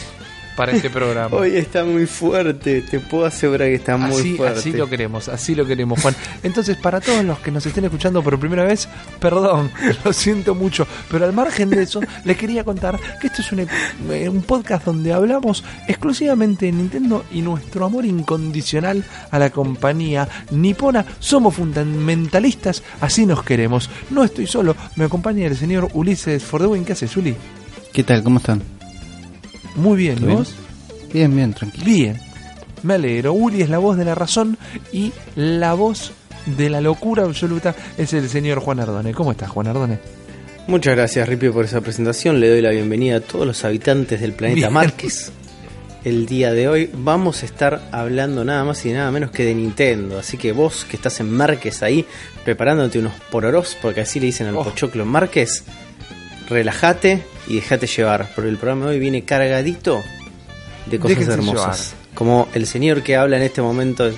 para 0.55 0.71
este 0.71 0.89
programa. 0.89 1.35
Hoy 1.37 1.55
está 1.55 1.83
muy 1.83 2.05
fuerte, 2.05 2.81
te 2.81 2.99
puedo 2.99 3.25
asegurar 3.25 3.67
que 3.69 3.75
está 3.75 3.97
muy 3.97 4.11
Así, 4.19 4.35
fuerte. 4.37 4.59
así 4.59 4.71
lo 4.73 4.89
queremos, 4.89 5.29
así 5.29 5.55
lo 5.55 5.65
queremos, 5.65 6.01
Juan. 6.01 6.15
Entonces, 6.43 6.77
para 6.77 6.99
todos 7.01 7.23
los 7.25 7.39
que 7.39 7.51
nos 7.51 7.65
estén 7.65 7.85
escuchando 7.85 8.21
por 8.23 8.39
primera 8.39 8.63
vez, 8.63 8.87
perdón, 9.19 9.71
lo 10.05 10.13
siento 10.13 10.55
mucho, 10.55 10.87
pero 11.09 11.25
al 11.25 11.33
margen 11.33 11.69
de 11.69 11.83
eso, 11.83 12.01
les 12.25 12.37
quería 12.37 12.63
contar 12.63 12.99
que 13.19 13.27
esto 13.27 13.41
es 13.41 13.51
un, 13.51 13.59
ep- 13.59 14.29
un 14.29 14.41
podcast 14.43 14.85
donde 14.85 15.13
hablamos 15.13 15.63
exclusivamente 15.87 16.65
de 16.67 16.71
Nintendo 16.71 17.25
y 17.31 17.41
nuestro 17.41 17.85
amor 17.85 18.05
incondicional 18.05 19.03
a 19.31 19.39
la 19.39 19.49
compañía 19.49 20.27
nipona. 20.51 21.05
Somos 21.19 21.55
fundamentalistas, 21.55 22.83
así 23.01 23.25
nos 23.25 23.43
queremos. 23.43 23.89
No 24.09 24.23
estoy 24.23 24.47
solo, 24.47 24.75
me 24.95 25.05
acompaña 25.05 25.47
el 25.47 25.55
señor 25.57 25.89
Ulises 25.93 26.43
Fordewin. 26.43 26.85
¿Qué 26.85 26.93
haces, 26.93 27.15
Uli? 27.17 27.35
¿Qué 27.91 28.03
tal? 28.03 28.23
¿Cómo 28.23 28.39
están? 28.39 28.61
Muy 29.75 29.97
bien, 29.97 30.17
¿y 30.21 30.33
vos? 30.33 30.53
Bien, 31.13 31.35
bien, 31.35 31.53
tranquilo. 31.53 31.85
Bien, 31.85 32.19
me 32.83 32.95
alegro. 32.95 33.33
Uli 33.33 33.61
es 33.61 33.69
la 33.69 33.77
voz 33.79 33.97
de 33.97 34.05
la 34.05 34.15
razón 34.15 34.57
y 34.91 35.11
la 35.35 35.73
voz 35.73 36.11
de 36.45 36.69
la 36.69 36.81
locura 36.81 37.23
absoluta 37.23 37.75
es 37.97 38.13
el 38.13 38.29
señor 38.29 38.59
Juan 38.59 38.79
Ardone. 38.79 39.13
¿Cómo 39.13 39.31
estás, 39.31 39.49
Juan 39.49 39.67
Ardone? 39.67 39.99
Muchas 40.67 40.95
gracias, 40.95 41.27
Rippy, 41.27 41.49
por 41.49 41.65
esa 41.65 41.81
presentación. 41.81 42.39
Le 42.39 42.49
doy 42.49 42.61
la 42.61 42.69
bienvenida 42.69 43.17
a 43.17 43.19
todos 43.21 43.45
los 43.45 43.63
habitantes 43.65 44.21
del 44.21 44.33
planeta. 44.33 44.69
Márquez. 44.69 45.31
El 46.03 46.25
día 46.25 46.51
de 46.51 46.67
hoy 46.67 46.89
vamos 46.93 47.43
a 47.43 47.45
estar 47.45 47.81
hablando 47.93 48.43
nada 48.43 48.65
más 48.65 48.85
y 48.85 48.91
nada 48.91 49.09
menos 49.11 49.31
que 49.31 49.45
de 49.45 49.55
Nintendo. 49.55 50.19
Así 50.19 50.37
que 50.37 50.51
vos 50.51 50.85
que 50.89 50.97
estás 50.97 51.19
en 51.21 51.31
Márquez 51.31 51.81
ahí, 51.81 52.05
preparándote 52.43 52.99
unos 52.99 53.13
pororós, 53.31 53.77
porque 53.81 54.01
así 54.01 54.19
le 54.19 54.25
dicen 54.27 54.47
al 54.47 54.55
Oh. 54.57 54.63
pochoclo 54.65 55.05
Márquez, 55.05 55.63
relájate 56.49 57.23
y 57.47 57.55
déjate 57.55 57.87
llevar. 57.87 58.29
Porque 58.35 58.49
el 58.49 58.57
programa 58.57 58.85
de 58.85 58.91
hoy 58.91 58.99
viene 58.99 59.23
cargadito 59.23 60.03
de 60.85 60.99
cosas 60.99 61.17
Déjense 61.17 61.33
hermosas. 61.33 61.95
Como 62.13 62.47
el 62.53 62.67
señor 62.67 63.01
que 63.01 63.15
habla 63.15 63.37
en 63.37 63.43
este 63.43 63.61
momento, 63.61 64.11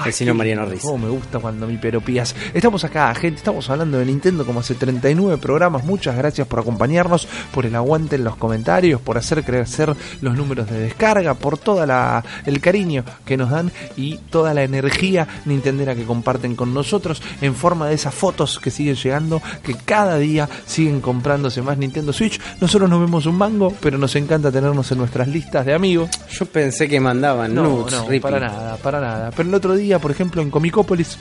el 0.00 0.06
Ay, 0.06 0.12
señor 0.12 0.34
qué 0.34 0.38
Mariano 0.38 0.66
Riz. 0.66 0.82
cómo 0.82 0.98
me 0.98 1.08
gusta 1.08 1.38
cuando 1.38 1.66
me 1.66 1.78
peropías. 1.78 2.34
Estamos 2.54 2.84
acá, 2.84 3.14
gente, 3.14 3.36
estamos 3.38 3.68
hablando 3.70 3.98
de 3.98 4.06
Nintendo 4.06 4.44
como 4.44 4.60
hace 4.60 4.74
39 4.74 5.38
programas. 5.38 5.84
Muchas 5.84 6.16
gracias 6.16 6.46
por 6.46 6.60
acompañarnos, 6.60 7.26
por 7.52 7.66
el 7.66 7.74
aguante 7.74 8.16
en 8.16 8.24
los 8.24 8.36
comentarios, 8.36 9.00
por 9.00 9.16
hacer 9.18 9.44
crecer 9.44 9.94
los 10.20 10.36
números 10.36 10.68
de 10.70 10.80
descarga, 10.80 11.34
por 11.34 11.58
toda 11.58 11.86
la 11.86 12.24
el 12.46 12.60
cariño 12.60 13.04
que 13.24 13.36
nos 13.36 13.50
dan 13.50 13.70
y 13.96 14.16
toda 14.30 14.54
la 14.54 14.62
energía 14.62 15.26
nintendera 15.44 15.94
que 15.94 16.04
comparten 16.04 16.54
con 16.56 16.74
nosotros 16.74 17.22
en 17.40 17.54
forma 17.54 17.88
de 17.88 17.94
esas 17.94 18.14
fotos 18.14 18.58
que 18.58 18.70
siguen 18.70 18.96
llegando, 18.96 19.40
que 19.62 19.74
cada 19.74 20.18
día 20.18 20.48
siguen 20.66 21.00
comprándose 21.00 21.62
más 21.62 21.78
Nintendo 21.78 22.12
Switch. 22.12 22.40
Nosotros 22.60 22.88
no 22.90 23.00
vemos 23.00 23.26
un 23.26 23.36
mango, 23.36 23.72
pero 23.80 23.98
nos 23.98 24.14
encanta 24.16 24.50
tenernos 24.50 24.90
en 24.92 24.98
nuestras 24.98 25.28
listas 25.28 25.64
de 25.64 25.74
amigos. 25.74 26.10
Yo 26.30 26.46
pensé 26.46 26.88
que 26.88 27.00
mandaban 27.00 27.54
No, 27.54 27.62
nudes, 27.62 27.94
no, 27.94 28.20
para 28.20 28.40
nada, 28.40 28.76
para 28.76 29.00
nada. 29.00 29.30
Pero 29.36 29.48
el 29.48 29.54
otro 29.54 29.74
día, 29.76 29.87
por 29.98 30.10
ejemplo, 30.10 30.42
en 30.42 30.50
Comicópolis 30.50 31.18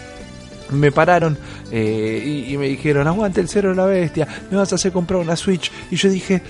me 0.71 0.91
pararon 0.91 1.37
eh, 1.71 2.21
y, 2.25 2.53
y 2.53 2.57
me 2.57 2.67
dijeron, 2.67 3.07
aguante 3.07 3.39
el 3.39 3.47
cero 3.47 3.69
de 3.69 3.75
la 3.75 3.85
bestia, 3.85 4.27
me 4.51 4.57
vas 4.57 4.71
a 4.73 4.75
hacer 4.75 4.91
comprar 4.91 5.21
una 5.21 5.37
Switch. 5.37 5.71
Y 5.89 5.95
yo 5.95 6.09
dije, 6.09 6.41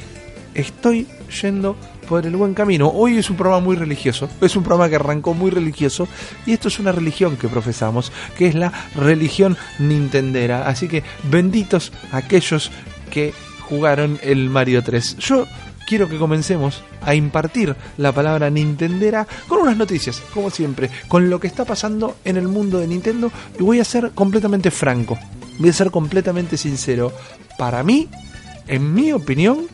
estoy 0.55 1.07
yendo 1.41 1.77
por 2.07 2.25
el 2.25 2.35
buen 2.35 2.53
camino. 2.53 2.87
Hoy 2.87 3.17
es 3.17 3.29
un 3.29 3.37
programa 3.37 3.63
muy 3.63 3.75
religioso, 3.75 4.29
es 4.41 4.55
un 4.55 4.63
programa 4.63 4.89
que 4.89 4.95
arrancó 4.95 5.33
muy 5.33 5.51
religioso 5.51 6.07
y 6.45 6.53
esto 6.53 6.69
es 6.69 6.79
una 6.79 6.91
religión 6.91 7.37
que 7.37 7.47
profesamos, 7.47 8.11
que 8.37 8.47
es 8.47 8.55
la 8.55 8.71
religión 8.95 9.57
nintendera. 9.77 10.67
Así 10.67 10.87
que 10.87 11.03
benditos 11.29 11.91
aquellos 12.11 12.71
que 13.11 13.33
jugaron 13.61 14.19
el 14.23 14.49
Mario 14.49 14.81
3. 14.83 15.17
Yo 15.17 15.45
quiero 15.87 16.09
que 16.09 16.17
comencemos 16.17 16.83
a 17.01 17.15
impartir 17.15 17.75
la 17.97 18.11
palabra 18.11 18.49
Nintendera 18.49 19.25
con 19.47 19.59
unas 19.59 19.77
noticias, 19.77 20.21
como 20.33 20.51
siempre, 20.51 20.91
con 21.07 21.29
lo 21.29 21.39
que 21.39 21.47
está 21.47 21.63
pasando 21.65 22.17
en 22.25 22.35
el 22.35 22.47
mundo 22.49 22.77
de 22.77 22.87
Nintendo 22.87 23.31
y 23.57 23.63
voy 23.63 23.79
a 23.79 23.85
ser 23.85 24.11
completamente 24.11 24.69
franco, 24.69 25.17
voy 25.57 25.69
a 25.69 25.73
ser 25.73 25.89
completamente 25.89 26.57
sincero. 26.57 27.13
Para 27.57 27.83
mí, 27.83 28.09
en 28.67 28.93
mi 28.93 29.13
opinión, 29.13 29.65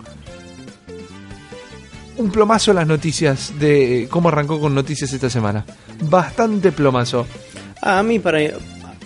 un 2.16 2.32
plomazo 2.32 2.72
en 2.72 2.78
las 2.78 2.88
noticias 2.88 3.54
de 3.60 4.08
cómo 4.10 4.30
arrancó 4.30 4.60
con 4.62 4.76
noticias 4.76 5.12
esta 5.12 5.32
semana. 5.32 5.66
Bastante 6.00 6.72
plomazo. 6.72 7.26
A 7.82 8.04
mí 8.04 8.20
para 8.20 8.40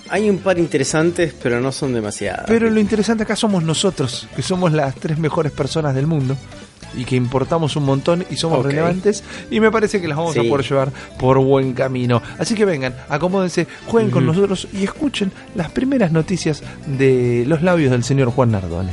hay 0.09 0.29
un 0.29 0.37
par 0.39 0.57
interesantes, 0.57 1.33
pero 1.41 1.59
no 1.59 1.71
son 1.71 1.93
demasiadas. 1.93 2.45
Pero 2.47 2.69
lo 2.69 2.79
interesante 2.79 3.23
acá 3.23 3.35
somos 3.35 3.63
nosotros, 3.63 4.27
que 4.35 4.41
somos 4.41 4.71
las 4.71 4.95
tres 4.95 5.17
mejores 5.17 5.51
personas 5.51 5.95
del 5.95 6.07
mundo 6.07 6.37
y 6.97 7.05
que 7.05 7.15
importamos 7.15 7.75
un 7.75 7.85
montón 7.85 8.25
y 8.29 8.35
somos 8.35 8.65
relevantes 8.65 9.23
y 9.49 9.59
me 9.59 9.71
parece 9.71 10.01
que 10.01 10.07
las 10.07 10.17
vamos 10.17 10.35
a 10.37 10.43
poder 10.43 10.65
llevar 10.65 10.91
por 11.19 11.39
buen 11.39 11.73
camino. 11.73 12.21
Así 12.37 12.55
que 12.55 12.65
vengan, 12.65 12.95
acomódense, 13.07 13.67
jueguen 13.85 14.11
con 14.11 14.25
nosotros 14.25 14.67
y 14.73 14.83
escuchen 14.83 15.31
las 15.55 15.71
primeras 15.71 16.11
noticias 16.11 16.63
de 16.85 17.45
los 17.47 17.61
labios 17.61 17.91
del 17.91 18.03
señor 18.03 18.31
Juan 18.31 18.51
Nardone. 18.51 18.91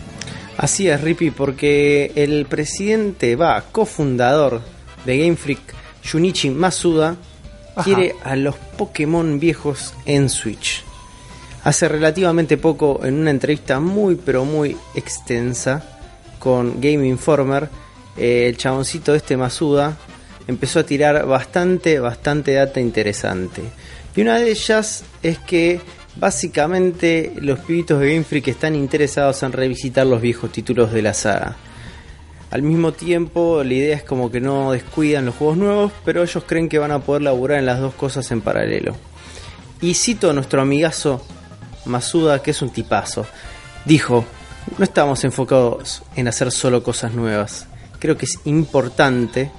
Así 0.56 0.88
es, 0.88 1.00
Rippy, 1.00 1.30
porque 1.30 2.12
el 2.14 2.46
presidente, 2.46 3.34
va, 3.34 3.62
cofundador 3.72 4.60
de 5.04 5.18
Game 5.18 5.36
Freak, 5.36 5.74
Junichi 6.08 6.50
Masuda, 6.50 7.16
Ajá. 7.74 7.82
quiere 7.82 8.14
a 8.22 8.36
los 8.36 8.54
Pokémon 8.54 9.40
viejos 9.40 9.94
en 10.06 10.28
Switch. 10.28 10.84
Hace 11.64 11.88
relativamente 11.88 12.56
poco, 12.56 13.00
en 13.04 13.14
una 13.14 13.30
entrevista 13.30 13.80
muy 13.80 14.16
pero 14.16 14.44
muy 14.44 14.76
extensa 14.94 15.82
con 16.38 16.80
Game 16.80 17.08
Informer, 17.08 17.68
eh, 18.16 18.46
el 18.48 18.56
chaboncito 18.56 19.14
este 19.14 19.36
Masuda 19.36 19.96
empezó 20.46 20.80
a 20.80 20.84
tirar 20.84 21.26
bastante, 21.26 21.98
bastante 21.98 22.54
data 22.54 22.80
interesante. 22.80 23.62
Y 24.16 24.20
una 24.20 24.38
de 24.38 24.50
ellas 24.50 25.04
es 25.22 25.38
que 25.38 25.80
básicamente 26.16 27.32
los 27.40 27.58
pibitos 27.60 28.00
de 28.00 28.12
Game 28.12 28.24
Freak 28.24 28.48
están 28.48 28.74
interesados 28.74 29.42
en 29.42 29.52
revisitar 29.52 30.06
los 30.06 30.20
viejos 30.20 30.52
títulos 30.52 30.92
de 30.92 31.02
la 31.02 31.14
saga. 31.14 31.56
Al 32.50 32.62
mismo 32.62 32.92
tiempo, 32.92 33.64
la 33.64 33.74
idea 33.74 33.96
es 33.96 34.04
como 34.04 34.30
que 34.30 34.40
no 34.40 34.70
descuidan 34.70 35.26
los 35.26 35.34
juegos 35.34 35.56
nuevos, 35.56 35.92
pero 36.04 36.22
ellos 36.22 36.44
creen 36.46 36.68
que 36.68 36.78
van 36.78 36.92
a 36.92 37.00
poder 37.00 37.22
laburar 37.22 37.58
en 37.58 37.66
las 37.66 37.80
dos 37.80 37.94
cosas 37.94 38.30
en 38.30 38.42
paralelo. 38.42 38.94
Y 39.80 39.94
cito 39.94 40.30
a 40.30 40.32
nuestro 40.32 40.62
amigazo 40.62 41.26
Masuda, 41.84 42.42
que 42.42 42.52
es 42.52 42.62
un 42.62 42.70
tipazo. 42.70 43.26
Dijo, 43.84 44.24
no 44.78 44.84
estamos 44.84 45.24
enfocados 45.24 46.02
en 46.14 46.28
hacer 46.28 46.52
solo 46.52 46.82
cosas 46.82 47.12
nuevas. 47.12 47.66
Creo 48.04 48.18
que 48.18 48.26
es 48.26 48.38
importante, 48.44 49.50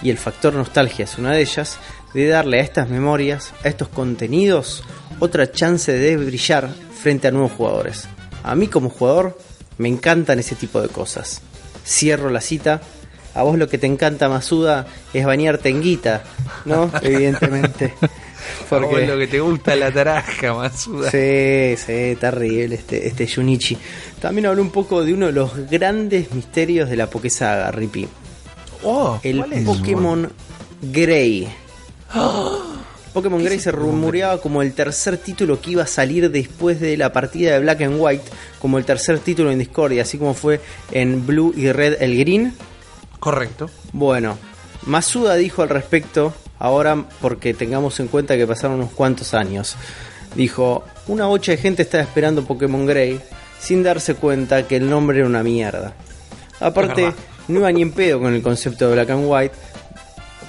y 0.00 0.08
el 0.08 0.16
factor 0.16 0.54
nostalgia 0.54 1.04
es 1.04 1.18
una 1.18 1.32
de 1.32 1.42
ellas, 1.42 1.76
de 2.14 2.26
darle 2.26 2.58
a 2.58 2.62
estas 2.62 2.88
memorias, 2.88 3.52
a 3.62 3.68
estos 3.68 3.88
contenidos, 3.88 4.82
otra 5.18 5.52
chance 5.52 5.92
de 5.92 6.16
brillar 6.16 6.70
frente 6.70 7.28
a 7.28 7.32
nuevos 7.32 7.52
jugadores. 7.52 8.08
A 8.44 8.54
mí 8.54 8.68
como 8.68 8.88
jugador 8.88 9.38
me 9.76 9.90
encantan 9.90 10.38
ese 10.38 10.54
tipo 10.54 10.80
de 10.80 10.88
cosas. 10.88 11.42
Cierro 11.86 12.30
la 12.30 12.40
cita. 12.40 12.80
A 13.34 13.42
vos 13.42 13.58
lo 13.58 13.68
que 13.68 13.76
te 13.76 13.88
encanta, 13.88 14.26
Masuda, 14.30 14.86
es 15.12 15.26
bañarte 15.26 15.68
en 15.68 15.82
guita, 15.82 16.22
¿no? 16.64 16.90
Evidentemente. 17.02 17.92
Porque 18.68 19.06
lo 19.06 19.18
que 19.18 19.26
te 19.26 19.40
gusta 19.40 19.76
la 19.76 19.92
taraja, 19.92 20.54
Masuda. 20.54 21.10
Sí, 21.10 21.74
sí, 21.76 22.16
terrible 22.18 22.74
este, 22.74 23.06
este 23.06 23.26
Junichi. 23.26 23.76
También 24.20 24.46
habló 24.46 24.62
un 24.62 24.70
poco 24.70 25.04
de 25.04 25.14
uno 25.14 25.26
de 25.26 25.32
los 25.32 25.68
grandes 25.70 26.32
misterios 26.32 26.88
de 26.88 26.96
la 26.96 27.08
Pokésaga, 27.08 27.70
Rippy. 27.70 28.08
Oh, 28.84 29.20
El 29.22 29.38
¿cuál 29.38 29.52
es? 29.52 29.64
Pokémon 29.64 30.32
Grey. 30.80 31.48
Pokémon 33.12 33.44
Grey 33.44 33.58
se 33.58 33.70
rumoreaba 33.70 34.40
como 34.40 34.62
el 34.62 34.72
tercer 34.72 35.18
título 35.18 35.60
que 35.60 35.72
iba 35.72 35.82
a 35.82 35.86
salir 35.86 36.30
después 36.30 36.80
de 36.80 36.96
la 36.96 37.12
partida 37.12 37.52
de 37.52 37.60
Black 37.60 37.82
and 37.82 37.96
White, 37.98 38.24
como 38.58 38.78
el 38.78 38.84
tercer 38.84 39.18
título 39.18 39.50
en 39.50 39.58
Discordia, 39.58 40.02
así 40.02 40.16
como 40.18 40.34
fue 40.34 40.60
en 40.90 41.26
Blue 41.26 41.52
y 41.54 41.70
Red 41.70 42.00
el 42.00 42.18
Green. 42.18 42.54
Correcto. 43.20 43.70
Bueno, 43.92 44.38
Masuda 44.86 45.34
dijo 45.36 45.62
al 45.62 45.68
respecto, 45.68 46.34
ahora 46.62 47.04
porque 47.20 47.54
tengamos 47.54 47.98
en 47.98 48.06
cuenta 48.06 48.36
que 48.36 48.46
pasaron 48.46 48.76
unos 48.76 48.92
cuantos 48.92 49.34
años. 49.34 49.74
Dijo, 50.36 50.84
una 51.08 51.26
bocha 51.26 51.50
de 51.50 51.58
gente 51.58 51.82
estaba 51.82 52.04
esperando 52.04 52.44
Pokémon 52.44 52.86
Grey 52.86 53.20
sin 53.58 53.82
darse 53.82 54.14
cuenta 54.14 54.68
que 54.68 54.76
el 54.76 54.88
nombre 54.88 55.18
era 55.18 55.26
una 55.26 55.42
mierda. 55.42 55.92
Aparte, 56.60 57.12
no 57.48 57.58
iba 57.58 57.72
ni 57.72 57.82
en 57.82 57.90
pedo 57.90 58.20
con 58.20 58.32
el 58.32 58.42
concepto 58.42 58.86
de 58.86 58.94
Black 58.94 59.10
and 59.10 59.24
White, 59.26 59.54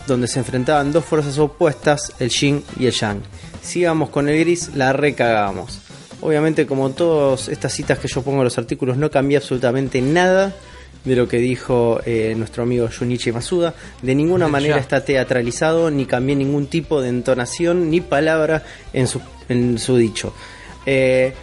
donde 0.06 0.28
se 0.28 0.38
enfrentaban 0.38 0.92
dos 0.92 1.04
fuerzas 1.04 1.40
opuestas, 1.40 2.14
el 2.20 2.30
Yin 2.30 2.64
y 2.78 2.86
el 2.86 2.94
Yang. 2.94 3.24
Si 3.64 3.80
íbamos 3.80 4.10
con 4.10 4.30
el 4.30 4.40
gris, 4.40 4.76
la 4.76 4.94
recagábamos. 4.94 5.80
Obviamente, 6.22 6.68
como 6.68 6.92
todas 6.92 7.48
estas 7.48 7.74
citas 7.74 7.98
que 7.98 8.08
yo 8.08 8.22
pongo 8.22 8.38
en 8.38 8.46
los 8.46 8.58
artículos, 8.60 8.98
no 8.98 9.10
cambia 9.10 9.40
absolutamente 9.40 10.00
nada 10.00 10.54
de 11.06 11.16
lo 11.16 11.28
que 11.28 11.38
dijo 11.38 12.00
eh, 12.06 12.34
nuestro 12.38 12.64
amigo 12.64 12.88
Junichi 12.88 13.32
Masuda. 13.32 13.74
De 14.02 14.16
ninguna 14.16 14.48
manera 14.50 14.78
está 14.78 15.04
teatralizado, 15.04 15.92
ni 15.92 16.06
cambié 16.06 16.36
ningún 16.36 16.68
tipo 16.68 17.02
de 17.02 17.10
entonación 17.10 17.90
ni 17.90 18.02
palabra 18.02 18.64
en 18.94 19.08
su, 19.08 19.22
en 19.50 19.78
su 19.78 19.98
dicho. 19.98 20.34
Eh, 20.86 21.34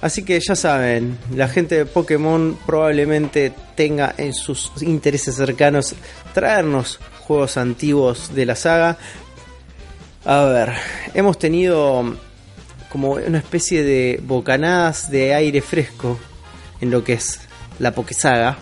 así 0.00 0.24
que 0.24 0.40
ya 0.40 0.54
saben, 0.54 1.18
la 1.34 1.48
gente 1.48 1.76
de 1.76 1.86
Pokémon 1.86 2.58
probablemente 2.66 3.52
tenga 3.74 4.14
en 4.16 4.32
sus 4.34 4.72
intereses 4.82 5.36
cercanos 5.36 5.94
traernos 6.34 6.98
juegos 7.20 7.56
antiguos 7.56 8.34
de 8.34 8.46
la 8.46 8.56
saga. 8.56 8.98
A 10.24 10.44
ver, 10.44 10.72
hemos 11.14 11.38
tenido 11.38 12.16
como 12.90 13.12
una 13.12 13.38
especie 13.38 13.82
de 13.84 14.20
bocanadas 14.22 15.10
de 15.10 15.32
aire 15.32 15.62
fresco 15.62 16.18
en 16.80 16.90
lo 16.90 17.04
que 17.04 17.14
es 17.14 17.40
la 17.78 17.94
Pokésaga. 17.94 18.58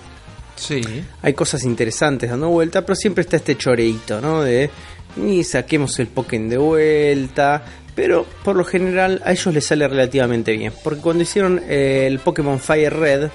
Sí. 0.58 0.80
Hay 1.22 1.34
cosas 1.34 1.64
interesantes 1.64 2.30
dando 2.30 2.48
vuelta, 2.48 2.82
pero 2.82 2.96
siempre 2.96 3.22
está 3.22 3.36
este 3.36 3.56
choreito, 3.56 4.20
¿no? 4.20 4.42
De 4.42 4.70
ni 5.16 5.44
saquemos 5.44 5.98
el 5.98 6.08
Pokémon 6.08 6.48
de 6.48 6.58
vuelta. 6.58 7.62
Pero 7.94 8.26
por 8.44 8.54
lo 8.54 8.64
general 8.64 9.20
a 9.24 9.32
ellos 9.32 9.52
les 9.52 9.64
sale 9.66 9.88
relativamente 9.88 10.52
bien. 10.52 10.72
Porque 10.84 11.00
cuando 11.00 11.22
hicieron 11.22 11.60
eh, 11.68 12.06
el 12.06 12.20
Pokémon 12.20 12.60
Fire 12.60 12.94
Red, 12.94 13.30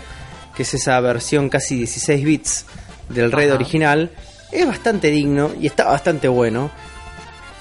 que 0.55 0.63
es 0.63 0.73
esa 0.73 0.99
versión 1.01 1.49
casi 1.49 1.75
16 1.77 2.23
bits 2.25 2.65
del 3.09 3.31
Red 3.31 3.47
Ajá. 3.47 3.55
original, 3.55 4.12
es 4.51 4.65
bastante 4.65 5.09
digno 5.09 5.51
y 5.59 5.67
está 5.67 5.86
bastante 5.86 6.27
bueno. 6.27 6.71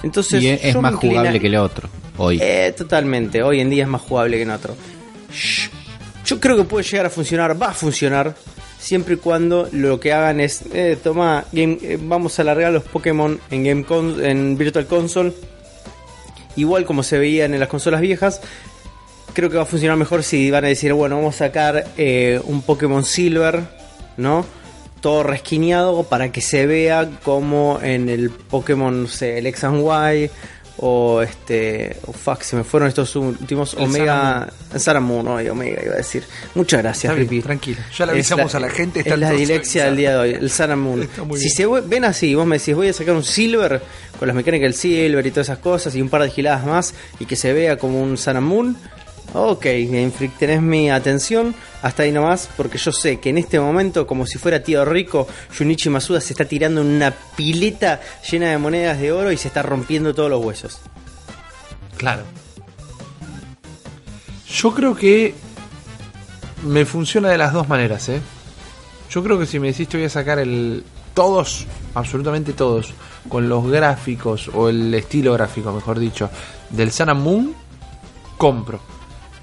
Entonces, 0.03 0.43
y 0.43 0.49
es, 0.49 0.75
más 0.75 0.95
jugable 0.95 1.39
que 1.39 1.47
el 1.47 1.55
otro, 1.55 1.89
hoy. 2.17 2.37
eh, 2.41 2.73
totalmente, 2.77 3.41
hoy 3.41 3.61
en 3.61 3.69
día 3.69 3.83
es 3.83 3.89
más 3.89 4.01
jugable 4.01 4.35
que 4.37 4.43
en 4.43 4.51
otro. 4.51 4.75
Shh. 5.31 5.69
Yo 6.25 6.39
creo 6.39 6.57
que 6.57 6.63
puede 6.63 6.85
llegar 6.85 7.05
a 7.05 7.09
funcionar, 7.09 7.61
va 7.61 7.69
a 7.69 7.73
funcionar, 7.73 8.35
siempre 8.83 9.13
y 9.15 9.17
cuando 9.17 9.69
lo 9.71 9.99
que 9.99 10.11
hagan 10.11 10.39
es, 10.41 10.63
eh, 10.73 10.97
toma, 11.01 11.45
game, 11.51 11.77
eh, 11.81 11.97
vamos 12.01 12.37
a 12.37 12.41
alargar 12.41 12.71
los 12.73 12.83
Pokémon 12.83 13.39
en, 13.49 13.63
game 13.63 13.83
Con- 13.85 14.23
en 14.23 14.57
Virtual 14.57 14.85
Console, 14.85 15.31
igual 16.55 16.85
como 16.85 17.01
se 17.03 17.17
veían 17.17 17.53
en 17.53 17.59
las 17.59 17.69
consolas 17.69 18.01
viejas. 18.01 18.41
Creo 19.33 19.49
que 19.49 19.57
va 19.57 19.63
a 19.63 19.65
funcionar 19.65 19.97
mejor 19.97 20.21
si 20.23 20.51
van 20.51 20.65
a 20.65 20.67
decir, 20.67 20.93
bueno, 20.93 21.15
vamos 21.15 21.35
a 21.35 21.47
sacar 21.47 21.85
eh, 21.97 22.39
un 22.43 22.61
Pokémon 22.61 23.03
Silver, 23.03 23.61
¿no? 24.17 24.45
Todo 25.01 25.23
resquineado 25.23 26.03
para 26.03 26.31
que 26.31 26.41
se 26.41 26.65
vea 26.67 27.09
como 27.23 27.79
en 27.81 28.09
el 28.09 28.29
Pokémon, 28.29 29.07
el 29.21 29.47
X 29.47 29.63
and 29.63 29.79
Y 29.81 30.29
o 30.85 31.21
este. 31.21 31.95
Oh, 32.07 32.11
fuck, 32.11 32.41
se 32.41 32.57
me 32.57 32.65
fueron 32.65 32.89
estos 32.89 33.15
últimos 33.15 33.73
El 33.75 33.83
Omega. 33.85 34.51
Moon, 34.99 35.23
no, 35.23 35.41
y 35.41 35.47
Omega 35.47 35.81
iba 35.81 35.93
a 35.93 35.97
decir. 35.97 36.23
Muchas 36.55 36.81
gracias, 36.81 37.13
Está 37.13 37.29
bien, 37.29 37.41
tranquilo. 37.41 37.77
Ya 37.97 38.05
le 38.05 38.11
Es 38.11 38.15
avisamos 38.31 38.53
a 38.55 38.59
la 38.59 38.69
gente. 38.69 38.99
Es 38.99 39.05
están 39.05 39.21
la 39.21 39.31
dilexia 39.31 39.85
del 39.85 39.95
día 39.95 40.11
de 40.11 40.17
hoy, 40.17 40.29
el. 40.33 40.49
Está 41.03 41.23
muy 41.23 41.39
Si 41.39 41.49
se 41.49 41.65
ve- 41.65 41.81
ven 41.85 42.03
así, 42.03 42.35
vos 42.35 42.45
me 42.45 42.57
decís, 42.57 42.75
voy 42.75 42.89
a 42.89 42.93
sacar 42.93 43.15
un 43.15 43.23
Silver 43.23 43.81
con 44.19 44.27
las 44.27 44.35
mecánicas 44.35 44.65
del 44.65 44.73
Silver 44.73 45.25
y 45.25 45.31
todas 45.31 45.47
esas 45.47 45.59
cosas 45.59 45.95
y 45.95 46.01
un 46.01 46.09
par 46.09 46.21
de 46.23 46.29
giladas 46.29 46.65
más 46.65 46.93
y 47.19 47.25
que 47.25 47.35
se 47.37 47.53
vea 47.53 47.77
como 47.77 48.01
un 48.01 48.17
Moon. 48.41 48.75
Ok, 49.35 49.65
Game 49.65 50.11
Freak, 50.11 50.37
tenés 50.37 50.61
mi 50.61 50.91
atención 50.91 51.55
hasta 51.81 52.03
ahí 52.03 52.11
nomás, 52.11 52.47
porque 52.55 52.77
yo 52.77 52.91
sé 52.91 53.19
que 53.19 53.29
en 53.29 53.39
este 53.39 53.59
momento, 53.59 54.05
como 54.05 54.27
si 54.27 54.37
fuera 54.37 54.61
tío 54.61 54.85
rico, 54.85 55.27
Junichi 55.57 55.89
Masuda 55.89 56.21
se 56.21 56.33
está 56.33 56.45
tirando 56.45 56.81
en 56.81 56.87
una 56.87 57.11
pileta 57.35 57.99
llena 58.29 58.51
de 58.51 58.59
monedas 58.59 58.99
de 58.99 59.11
oro 59.11 59.31
y 59.31 59.37
se 59.37 59.47
está 59.47 59.63
rompiendo 59.63 60.13
todos 60.13 60.29
los 60.29 60.45
huesos. 60.45 60.81
Claro. 61.97 62.23
Yo 64.47 64.73
creo 64.73 64.95
que 64.95 65.33
me 66.63 66.85
funciona 66.85 67.29
de 67.29 67.39
las 67.39 67.53
dos 67.53 67.67
maneras, 67.67 68.07
¿eh? 68.09 68.21
Yo 69.09 69.23
creo 69.23 69.39
que 69.39 69.47
si 69.47 69.59
me 69.59 69.67
decís 69.67 69.87
te 69.87 69.97
voy 69.97 70.05
a 70.05 70.09
sacar 70.09 70.37
el 70.37 70.83
todos, 71.15 71.65
absolutamente 71.95 72.53
todos, 72.53 72.93
con 73.29 73.49
los 73.49 73.67
gráficos 73.67 74.49
o 74.53 74.69
el 74.69 74.93
estilo 74.93 75.33
gráfico, 75.33 75.71
mejor 75.71 75.97
dicho, 75.97 76.29
del 76.69 76.91
Sun 76.91 77.09
and 77.09 77.23
Moon, 77.23 77.55
compro. 78.37 78.79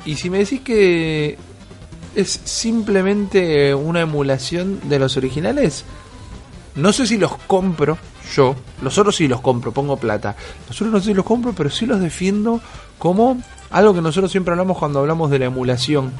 Y 0.04 0.16
si 0.16 0.30
me 0.30 0.38
decís 0.38 0.60
que 0.60 1.38
es 2.14 2.40
simplemente 2.44 3.74
una 3.74 4.00
emulación 4.00 4.80
de 4.88 4.98
los 4.98 5.16
originales, 5.16 5.84
no 6.74 6.92
sé 6.92 7.06
si 7.06 7.18
los 7.18 7.36
compro 7.46 7.98
yo. 8.34 8.56
Los 8.82 8.96
otros 8.98 9.16
sí 9.16 9.28
los 9.28 9.40
compro, 9.40 9.72
pongo 9.72 9.96
plata. 9.96 10.36
Los 10.68 10.76
otros 10.80 10.92
no 10.92 11.00
sé 11.00 11.06
si 11.06 11.14
los 11.14 11.24
compro, 11.24 11.52
pero 11.52 11.70
sí 11.70 11.86
los 11.86 12.00
defiendo 12.00 12.60
como 12.98 13.40
algo 13.70 13.94
que 13.94 14.02
nosotros 14.02 14.30
siempre 14.30 14.52
hablamos 14.52 14.78
cuando 14.78 15.00
hablamos 15.00 15.30
de 15.30 15.38
la 15.38 15.46
emulación 15.46 16.12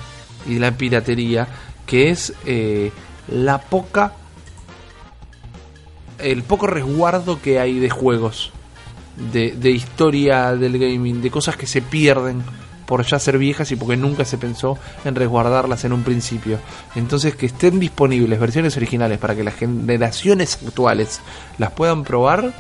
y 0.46 0.54
de 0.54 0.60
la 0.60 0.76
piratería, 0.76 1.48
que 1.86 2.10
es 2.10 2.32
eh, 2.46 2.92
la 3.28 3.60
poca. 3.60 4.14
el 6.18 6.42
poco 6.42 6.66
resguardo 6.66 7.40
que 7.40 7.58
hay 7.58 7.78
de 7.78 7.90
juegos, 7.90 8.52
de, 9.32 9.52
de 9.52 9.70
historia 9.70 10.54
del 10.56 10.78
gaming, 10.78 11.22
de 11.22 11.30
cosas 11.30 11.56
que 11.56 11.66
se 11.66 11.80
pierden 11.82 12.42
por 12.90 13.07
ya 13.07 13.20
ser 13.20 13.38
viejas 13.38 13.70
y 13.70 13.76
porque 13.76 13.96
nunca 13.96 14.24
se 14.24 14.37
pensó 14.37 14.76
en 15.05 15.14
resguardarlas 15.14 15.85
en 15.85 15.92
un 15.92 16.03
principio. 16.03 16.59
Entonces 16.96 17.37
que 17.37 17.46
estén 17.46 17.79
disponibles 17.79 18.40
versiones 18.40 18.76
originales 18.76 19.18
para 19.18 19.37
que 19.37 19.44
las 19.44 19.55
generaciones 19.55 20.59
actuales 20.66 21.20
las 21.59 21.70
puedan 21.70 22.03
probar, 22.03 22.53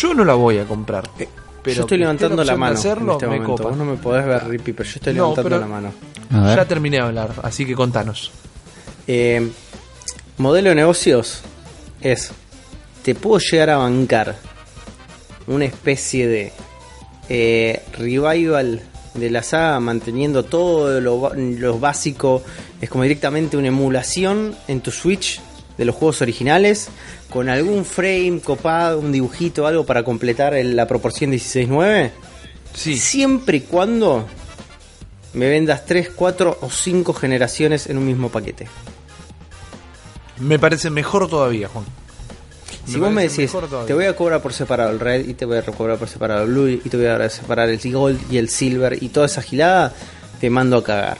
yo 0.00 0.14
no 0.14 0.24
la 0.24 0.34
voy 0.34 0.58
a 0.58 0.64
comprar. 0.66 1.10
Pero 1.64 1.76
yo 1.78 1.80
estoy 1.82 1.98
levantando 1.98 2.44
la 2.44 2.56
mano 2.56 2.74
hacerlo, 2.78 3.12
en 3.14 3.16
este 3.16 3.26
me 3.26 3.32
momento. 3.40 3.56
copa. 3.56 3.68
Vos 3.70 3.76
no 3.78 3.84
me 3.84 3.96
podés 3.96 4.24
ver, 4.24 4.46
Rippy, 4.46 4.72
pero 4.72 4.88
yo 4.88 4.94
estoy 4.94 5.14
No, 5.14 5.30
levantando 5.34 5.48
pero- 5.48 5.60
la 5.60 5.66
mano. 5.66 6.54
Ya 6.56 6.64
terminé 6.64 6.98
de 6.98 7.02
hablar, 7.02 7.32
así 7.42 7.66
que 7.66 7.74
contanos. 7.74 8.30
Eh, 9.08 9.50
modelo 10.38 10.68
de 10.68 10.76
negocios 10.76 11.42
es, 12.00 12.30
te 13.02 13.16
puedo 13.16 13.38
llegar 13.40 13.70
a 13.70 13.76
bancar 13.78 14.36
una 15.48 15.64
especie 15.64 16.28
de 16.28 16.52
eh, 17.28 17.82
revival 17.98 18.80
de 19.18 19.30
la 19.30 19.42
saga 19.42 19.80
manteniendo 19.80 20.44
todo 20.44 21.00
lo, 21.00 21.78
básico, 21.78 22.42
es 22.80 22.88
como 22.90 23.02
directamente 23.02 23.56
una 23.56 23.68
emulación 23.68 24.54
en 24.68 24.80
tu 24.80 24.90
Switch 24.90 25.40
de 25.78 25.84
los 25.84 25.94
juegos 25.94 26.22
originales, 26.22 26.88
con 27.30 27.48
algún 27.48 27.84
frame 27.84 28.40
copado, 28.42 28.98
un 29.00 29.12
dibujito, 29.12 29.66
algo 29.66 29.84
para 29.84 30.02
completar 30.04 30.54
el- 30.54 30.74
la 30.76 30.86
proporción 30.86 31.30
16-9. 31.32 32.12
Sí, 32.74 32.96
Siempre 32.96 33.58
y 33.58 33.60
cuando 33.60 34.26
me 35.34 35.48
vendas 35.48 35.84
3, 35.84 36.10
4 36.14 36.58
o 36.60 36.70
5 36.70 37.12
generaciones 37.12 37.88
en 37.88 37.98
un 37.98 38.06
mismo 38.06 38.30
paquete. 38.30 38.68
Me 40.38 40.58
parece 40.58 40.90
mejor 40.90 41.28
todavía, 41.28 41.68
Juan. 41.68 41.84
Si 42.86 42.98
vos 42.98 43.10
me 43.10 43.28
decís, 43.28 43.52
te 43.86 43.94
voy 43.94 44.04
a 44.04 44.14
cobrar 44.14 44.40
por 44.40 44.52
separado 44.52 44.90
el 44.90 45.00
red 45.00 45.26
y 45.26 45.34
te 45.34 45.44
voy 45.44 45.58
a 45.58 45.62
cobrar 45.62 45.98
por 45.98 46.08
separado 46.08 46.44
el 46.44 46.50
blue 46.50 46.68
y 46.68 46.88
te 46.88 46.96
voy 46.96 47.06
a 47.06 47.28
separar 47.28 47.68
el 47.68 47.80
gold 47.92 48.32
y 48.32 48.38
el 48.38 48.48
silver 48.48 49.02
y 49.02 49.08
toda 49.08 49.26
esa 49.26 49.42
gilada, 49.42 49.92
te 50.40 50.50
mando 50.50 50.76
a 50.76 50.84
cagar. 50.84 51.18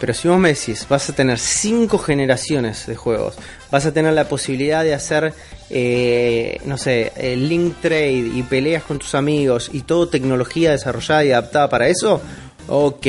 Pero 0.00 0.14
si 0.14 0.28
vos 0.28 0.38
me 0.38 0.54
decís, 0.54 0.86
vas 0.88 1.08
a 1.08 1.14
tener 1.14 1.38
cinco 1.38 1.98
generaciones 1.98 2.86
de 2.86 2.94
juegos, 2.94 3.36
vas 3.70 3.84
a 3.86 3.92
tener 3.92 4.12
la 4.12 4.28
posibilidad 4.28 4.84
de 4.84 4.94
hacer, 4.94 5.32
eh, 5.70 6.60
no 6.66 6.76
sé, 6.76 7.12
el 7.16 7.48
link 7.48 7.76
trade 7.80 8.30
y 8.34 8.42
peleas 8.48 8.84
con 8.84 8.98
tus 8.98 9.14
amigos 9.14 9.70
y 9.72 9.80
todo 9.82 10.08
tecnología 10.08 10.70
desarrollada 10.70 11.24
y 11.24 11.32
adaptada 11.32 11.68
para 11.68 11.88
eso, 11.88 12.20
ok, 12.68 13.06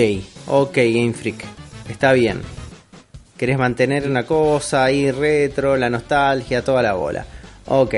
ok, 0.47 0.75
Game 0.75 1.13
Freak, 1.13 1.43
está 1.89 2.13
bien. 2.13 2.41
Querés 3.37 3.57
mantener 3.57 4.09
una 4.09 4.25
cosa 4.25 4.83
ahí 4.83 5.11
retro, 5.11 5.77
la 5.77 5.89
nostalgia, 5.89 6.63
toda 6.63 6.81
la 6.81 6.93
bola. 6.93 7.25
Ok. 7.69 7.95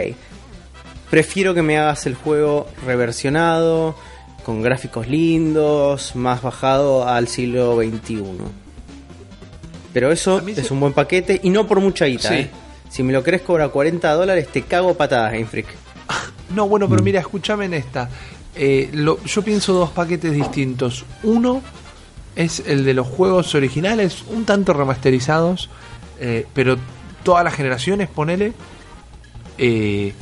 Prefiero 1.10 1.54
que 1.54 1.62
me 1.62 1.78
hagas 1.78 2.06
el 2.06 2.16
juego 2.16 2.68
reversionado, 2.86 3.96
con 4.46 4.62
gráficos 4.62 5.08
lindos, 5.08 6.16
más 6.16 6.42
bajado 6.42 7.08
al 7.08 7.28
siglo 7.28 7.76
XXI. 7.78 8.24
Pero 9.94 10.12
eso 10.12 10.40
es 10.48 10.68
se- 10.68 10.74
un 10.74 10.80
buen 10.80 10.94
paquete 10.94 11.40
y 11.44 11.50
no 11.50 11.68
por 11.68 11.80
mucha 11.82 12.06
guita, 12.06 12.30
Sí. 12.30 12.36
¿eh? 12.36 12.50
Si 12.90 13.04
me 13.04 13.14
lo 13.14 13.24
querés 13.24 13.42
cobrar 13.42 13.72
40 13.72 14.14
dólares, 14.14 14.48
te 14.50 14.62
cago 14.64 14.94
patadas, 14.96 15.34
Game 15.34 15.46
Freak. 15.46 15.68
No, 16.56 16.68
bueno, 16.68 16.90
pero 16.90 17.02
mira, 17.02 17.20
escúchame 17.22 17.64
en 17.66 17.74
esta. 17.74 18.10
Eh, 18.56 18.90
lo- 18.94 19.24
yo 19.24 19.42
pienso 19.42 19.72
dos 19.74 19.92
paquetes 19.92 20.34
distintos. 20.34 21.06
Uno 21.24 21.62
es 22.36 22.62
el 22.68 22.84
de 22.84 22.94
los 22.94 23.08
juegos 23.08 23.56
originales, 23.56 24.24
un 24.30 24.44
tanto 24.44 24.74
remasterizados, 24.74 25.70
eh, 26.20 26.46
pero 26.54 26.78
todas 27.24 27.46
las 27.46 27.54
generaciones, 27.54 28.10
ponele, 28.10 28.52
eh, 29.62 30.14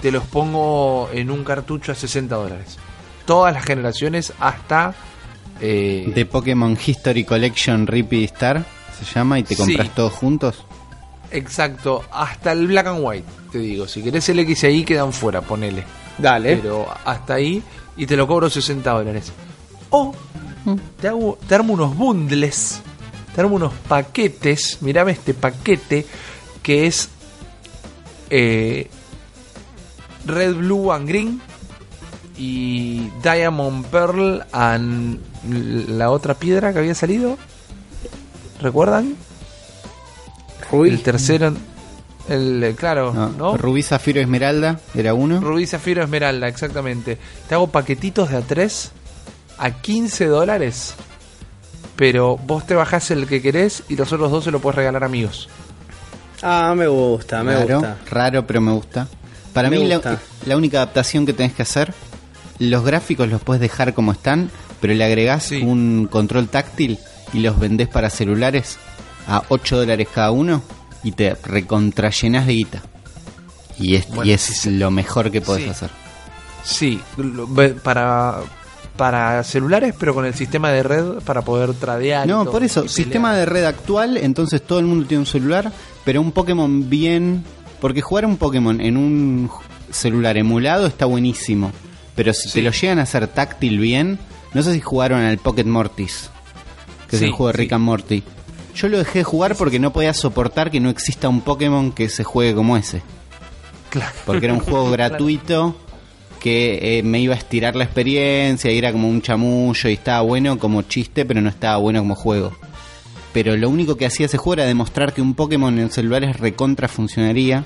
te 0.00 0.10
los 0.12 0.24
pongo 0.24 1.10
en 1.12 1.30
un 1.30 1.42
cartucho 1.44 1.90
a 1.92 1.94
60 1.94 2.34
dólares. 2.36 2.78
Todas 3.26 3.52
las 3.52 3.64
generaciones 3.64 4.32
hasta... 4.38 4.94
eh, 5.60 6.12
De 6.14 6.24
Pokémon 6.26 6.78
History 6.86 7.24
Collection 7.24 7.86
Repeat 7.86 8.32
Star 8.34 8.64
se 8.98 9.04
llama 9.12 9.38
y 9.38 9.42
te 9.42 9.54
Sí. 9.56 9.62
compras 9.62 9.94
todos 9.94 10.12
juntos. 10.12 10.64
Exacto, 11.32 12.04
hasta 12.12 12.52
el 12.52 12.68
black 12.68 12.86
and 12.86 13.00
white, 13.02 13.26
te 13.50 13.58
digo. 13.58 13.88
Si 13.88 14.02
querés 14.02 14.28
el 14.28 14.38
X 14.38 14.62
y 14.62 14.66
ahí 14.66 14.84
quedan 14.84 15.12
fuera, 15.12 15.40
ponele. 15.40 15.82
Dale. 16.18 16.56
Pero 16.56 16.86
hasta 17.04 17.34
ahí 17.34 17.62
y 17.96 18.06
te 18.06 18.16
lo 18.16 18.26
cobro 18.28 18.48
60 18.48 18.88
dólares. 18.90 19.32
O 19.90 20.14
te, 21.00 21.08
hago, 21.08 21.36
te 21.48 21.54
armo 21.54 21.74
unos 21.74 21.96
bundles, 21.96 22.80
te 23.34 23.40
armo 23.40 23.56
unos 23.56 23.72
paquetes. 23.88 24.78
Mirame 24.82 25.12
este 25.12 25.34
paquete 25.34 26.06
que 26.62 26.86
es 26.86 27.08
eh, 28.30 28.88
Red, 30.24 30.54
Blue 30.56 30.92
and 30.92 31.08
Green 31.08 31.40
y 32.36 33.08
Diamond 33.22 33.86
Pearl 33.86 34.44
and 34.52 35.20
la 35.88 36.10
otra 36.10 36.34
piedra 36.34 36.72
que 36.72 36.80
había 36.80 36.94
salido. 36.94 37.38
¿Recuerdan? 38.60 39.14
Uy, 40.72 40.88
El 40.88 41.02
tercero, 41.02 41.52
el, 42.28 42.62
el- 42.62 42.74
claro, 42.74 43.12
No, 43.14 43.28
¿no? 43.30 43.56
Rubí, 43.56 43.82
Zafiro, 43.82 44.20
Esmeralda 44.20 44.80
era 44.94 45.14
uno. 45.14 45.40
Rubí, 45.40 45.66
Zafiro, 45.66 46.02
Esmeralda, 46.02 46.48
exactamente. 46.48 47.18
Te 47.48 47.54
hago 47.54 47.68
paquetitos 47.68 48.30
de 48.30 48.38
A3 48.42 48.88
a 49.58 49.70
15 49.70 50.26
dólares, 50.26 50.94
pero 51.94 52.36
vos 52.36 52.66
te 52.66 52.74
bajás 52.74 53.10
el 53.12 53.26
que 53.28 53.40
querés 53.40 53.84
y 53.88 53.96
los 53.96 54.12
otros 54.12 54.30
dos 54.32 54.42
se 54.44 54.50
lo 54.50 54.58
puedes 54.60 54.76
regalar 54.76 55.04
a 55.04 55.06
amigos. 55.06 55.48
Ah, 56.42 56.74
me 56.76 56.86
gusta, 56.86 57.42
me 57.42 57.54
raro, 57.54 57.74
gusta. 57.80 57.96
raro, 58.10 58.46
pero 58.46 58.60
me 58.60 58.72
gusta. 58.72 59.08
Para 59.52 59.70
Me 59.70 59.78
mí 59.78 59.86
la, 59.88 59.96
gusta. 59.96 60.20
la 60.44 60.56
única 60.56 60.78
adaptación 60.78 61.24
que 61.26 61.32
tenés 61.32 61.52
que 61.54 61.62
hacer, 61.62 61.94
los 62.58 62.84
gráficos 62.84 63.28
los 63.28 63.40
puedes 63.42 63.60
dejar 63.60 63.94
como 63.94 64.12
están, 64.12 64.50
pero 64.80 64.92
le 64.94 65.04
agregás 65.04 65.44
Sí. 65.44 65.62
un 65.62 66.08
control 66.10 66.48
táctil 66.48 66.98
y 67.32 67.40
los 67.40 67.58
vendés 67.58 67.88
para 67.88 68.10
celulares 68.10 68.78
a 69.26 69.42
8 69.48 69.78
dólares 69.78 70.08
cada 70.14 70.30
uno 70.30 70.62
y 71.02 71.12
te 71.12 71.34
recontrallenás 71.42 72.46
de 72.46 72.52
guita. 72.52 72.82
Y 73.78 73.96
es, 73.96 74.08
Bueno, 74.08 74.24
y 74.24 74.32
es 74.32 74.40
sí, 74.42 74.54
sí. 74.54 74.70
lo 74.76 74.90
mejor 74.90 75.30
que 75.30 75.40
podés 75.40 75.64
Sí. 75.64 75.70
hacer. 75.70 75.90
Sí, 76.64 77.00
lo- 77.16 77.46
ve- 77.46 77.70
para, 77.74 78.40
para 78.96 79.42
celulares, 79.44 79.94
pero 79.98 80.14
con 80.14 80.24
el 80.24 80.34
sistema 80.34 80.70
de 80.70 80.82
red 80.82 81.04
para 81.24 81.42
poder 81.42 81.74
tradear. 81.74 82.26
No, 82.26 82.44
por 82.50 82.62
eso, 82.64 82.88
sistema 82.88 83.34
de 83.34 83.46
red 83.46 83.64
actual, 83.64 84.16
entonces 84.16 84.62
todo 84.62 84.78
el 84.78 84.86
mundo 84.86 85.06
tiene 85.06 85.20
un 85.20 85.26
celular, 85.26 85.70
pero 86.04 86.20
un 86.20 86.32
Pokémon 86.32 86.88
bien... 86.88 87.44
Porque 87.80 88.00
jugar 88.00 88.24
un 88.24 88.38
Pokémon 88.38 88.80
en 88.80 88.96
un 88.96 89.50
celular 89.90 90.38
emulado 90.38 90.86
está 90.86 91.04
buenísimo, 91.04 91.70
pero 92.14 92.32
si 92.32 92.48
Sí. 92.48 92.54
te 92.54 92.62
lo 92.62 92.70
llegan 92.70 92.98
a 92.98 93.02
hacer 93.02 93.28
táctil 93.28 93.78
bien, 93.78 94.18
no 94.54 94.62
sé 94.62 94.72
si 94.72 94.80
jugaron 94.80 95.20
al 95.20 95.36
Pocket 95.38 95.64
Mortis, 95.66 96.30
que 97.08 97.16
es 97.16 97.20
Sí, 97.20 97.26
el 97.26 97.32
juego 97.32 97.48
de 97.48 97.52
sí. 97.52 97.58
Rick 97.58 97.72
and 97.74 97.84
Morty. 97.84 98.22
Yo 98.74 98.88
lo 98.88 98.96
dejé 98.98 99.18
de 99.20 99.24
jugar 99.24 99.56
porque 99.56 99.78
no 99.78 99.92
podía 99.92 100.14
soportar 100.14 100.70
que 100.70 100.80
no 100.80 100.88
exista 100.88 101.28
un 101.28 101.42
Pokémon 101.42 101.92
que 101.92 102.08
se 102.08 102.24
juegue 102.24 102.54
como 102.54 102.76
ese. 102.78 103.02
Claro. 103.90 104.12
Porque 104.24 104.46
era 104.46 104.54
un 104.54 104.60
juego 104.60 104.90
gratuito 104.90 105.76
que 106.40 106.98
eh, 106.98 107.02
me 107.02 107.20
iba 107.20 107.34
a 107.34 107.38
estirar 107.38 107.76
la 107.76 107.84
experiencia 107.84 108.70
y 108.70 108.78
era 108.78 108.92
como 108.92 109.08
un 109.08 109.22
chamullo 109.22 109.88
y 109.88 109.94
estaba 109.94 110.20
bueno 110.22 110.58
como 110.58 110.82
chiste, 110.82 111.24
pero 111.24 111.40
no 111.40 111.48
estaba 111.48 111.76
bueno 111.78 112.00
como 112.00 112.14
juego. 112.14 112.52
Pero 113.32 113.56
lo 113.56 113.68
único 113.68 113.96
que 113.96 114.06
hacía 114.06 114.26
ese 114.26 114.38
juego 114.38 114.54
era 114.54 114.64
demostrar 114.64 115.12
que 115.12 115.20
un 115.22 115.34
Pokémon 115.34 115.78
en 115.78 115.90
celulares 115.90 116.38
recontra 116.38 116.88
funcionaría. 116.88 117.64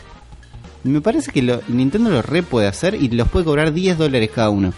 Me 0.83 1.01
parece 1.01 1.31
que 1.31 1.43
lo- 1.43 1.61
Nintendo 1.69 2.11
lo 2.11 2.23
re 2.23 2.43
puede 2.43 2.67
hacer 2.67 2.95
y 2.95 3.09
los 3.11 3.29
puede 3.29 3.45
cobrar 3.45 3.73
10 3.73 3.99
dólares 3.99 4.31
cada 4.35 4.51
uno. 4.51 4.73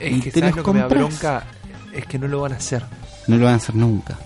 Es 0.00 0.12
y 0.16 0.20
que 0.20 0.30
te 0.32 0.40
¿sabes 0.40 0.56
los 0.56 0.64
lo 0.66 0.72
que 0.72 0.72
me 0.72 0.80
da 0.80 0.88
compras. 0.88 1.20
bronca? 1.20 1.44
Es 1.92 2.06
que 2.06 2.18
no 2.18 2.26
lo 2.26 2.40
van 2.40 2.52
a 2.52 2.56
hacer. 2.56 2.82
No 3.26 3.36
lo 3.36 3.44
van 3.44 3.54
a 3.54 3.56
hacer 3.58 3.74
nunca. 3.76 4.18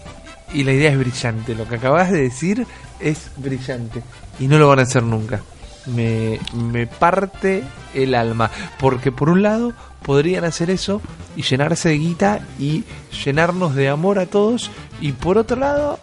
Y 0.55 0.65
la 0.65 0.73
idea 0.73 0.91
es 0.91 0.99
brillante. 0.99 1.55
Lo 1.55 1.69
que 1.69 1.75
acabas 1.75 2.11
de 2.11 2.23
decir 2.23 2.67
es 3.01 3.31
brillante. 3.37 4.03
Y 4.41 4.47
no 4.49 4.57
lo 4.59 4.69
van 4.69 4.79
a 4.79 4.83
hacer 4.83 5.03
nunca. 5.03 5.43
Me, 5.87 6.39
me 6.55 6.87
parte 6.87 7.65
el 7.95 8.15
alma. 8.15 8.51
Porque 8.79 9.13
por 9.13 9.31
un 9.31 9.43
lado 9.43 9.73
podrían 10.03 10.45
hacer 10.45 10.71
eso 10.71 11.01
y 11.37 11.43
llenarse 11.43 11.91
de 11.91 11.99
guita 11.99 12.41
y 12.59 12.85
llenarnos 13.25 13.75
de 13.75 13.89
amor 13.89 14.19
a 14.19 14.27
todos. 14.27 14.71
Y 15.01 15.13
por 15.13 15.39
otro 15.39 15.59
lado 15.59 15.99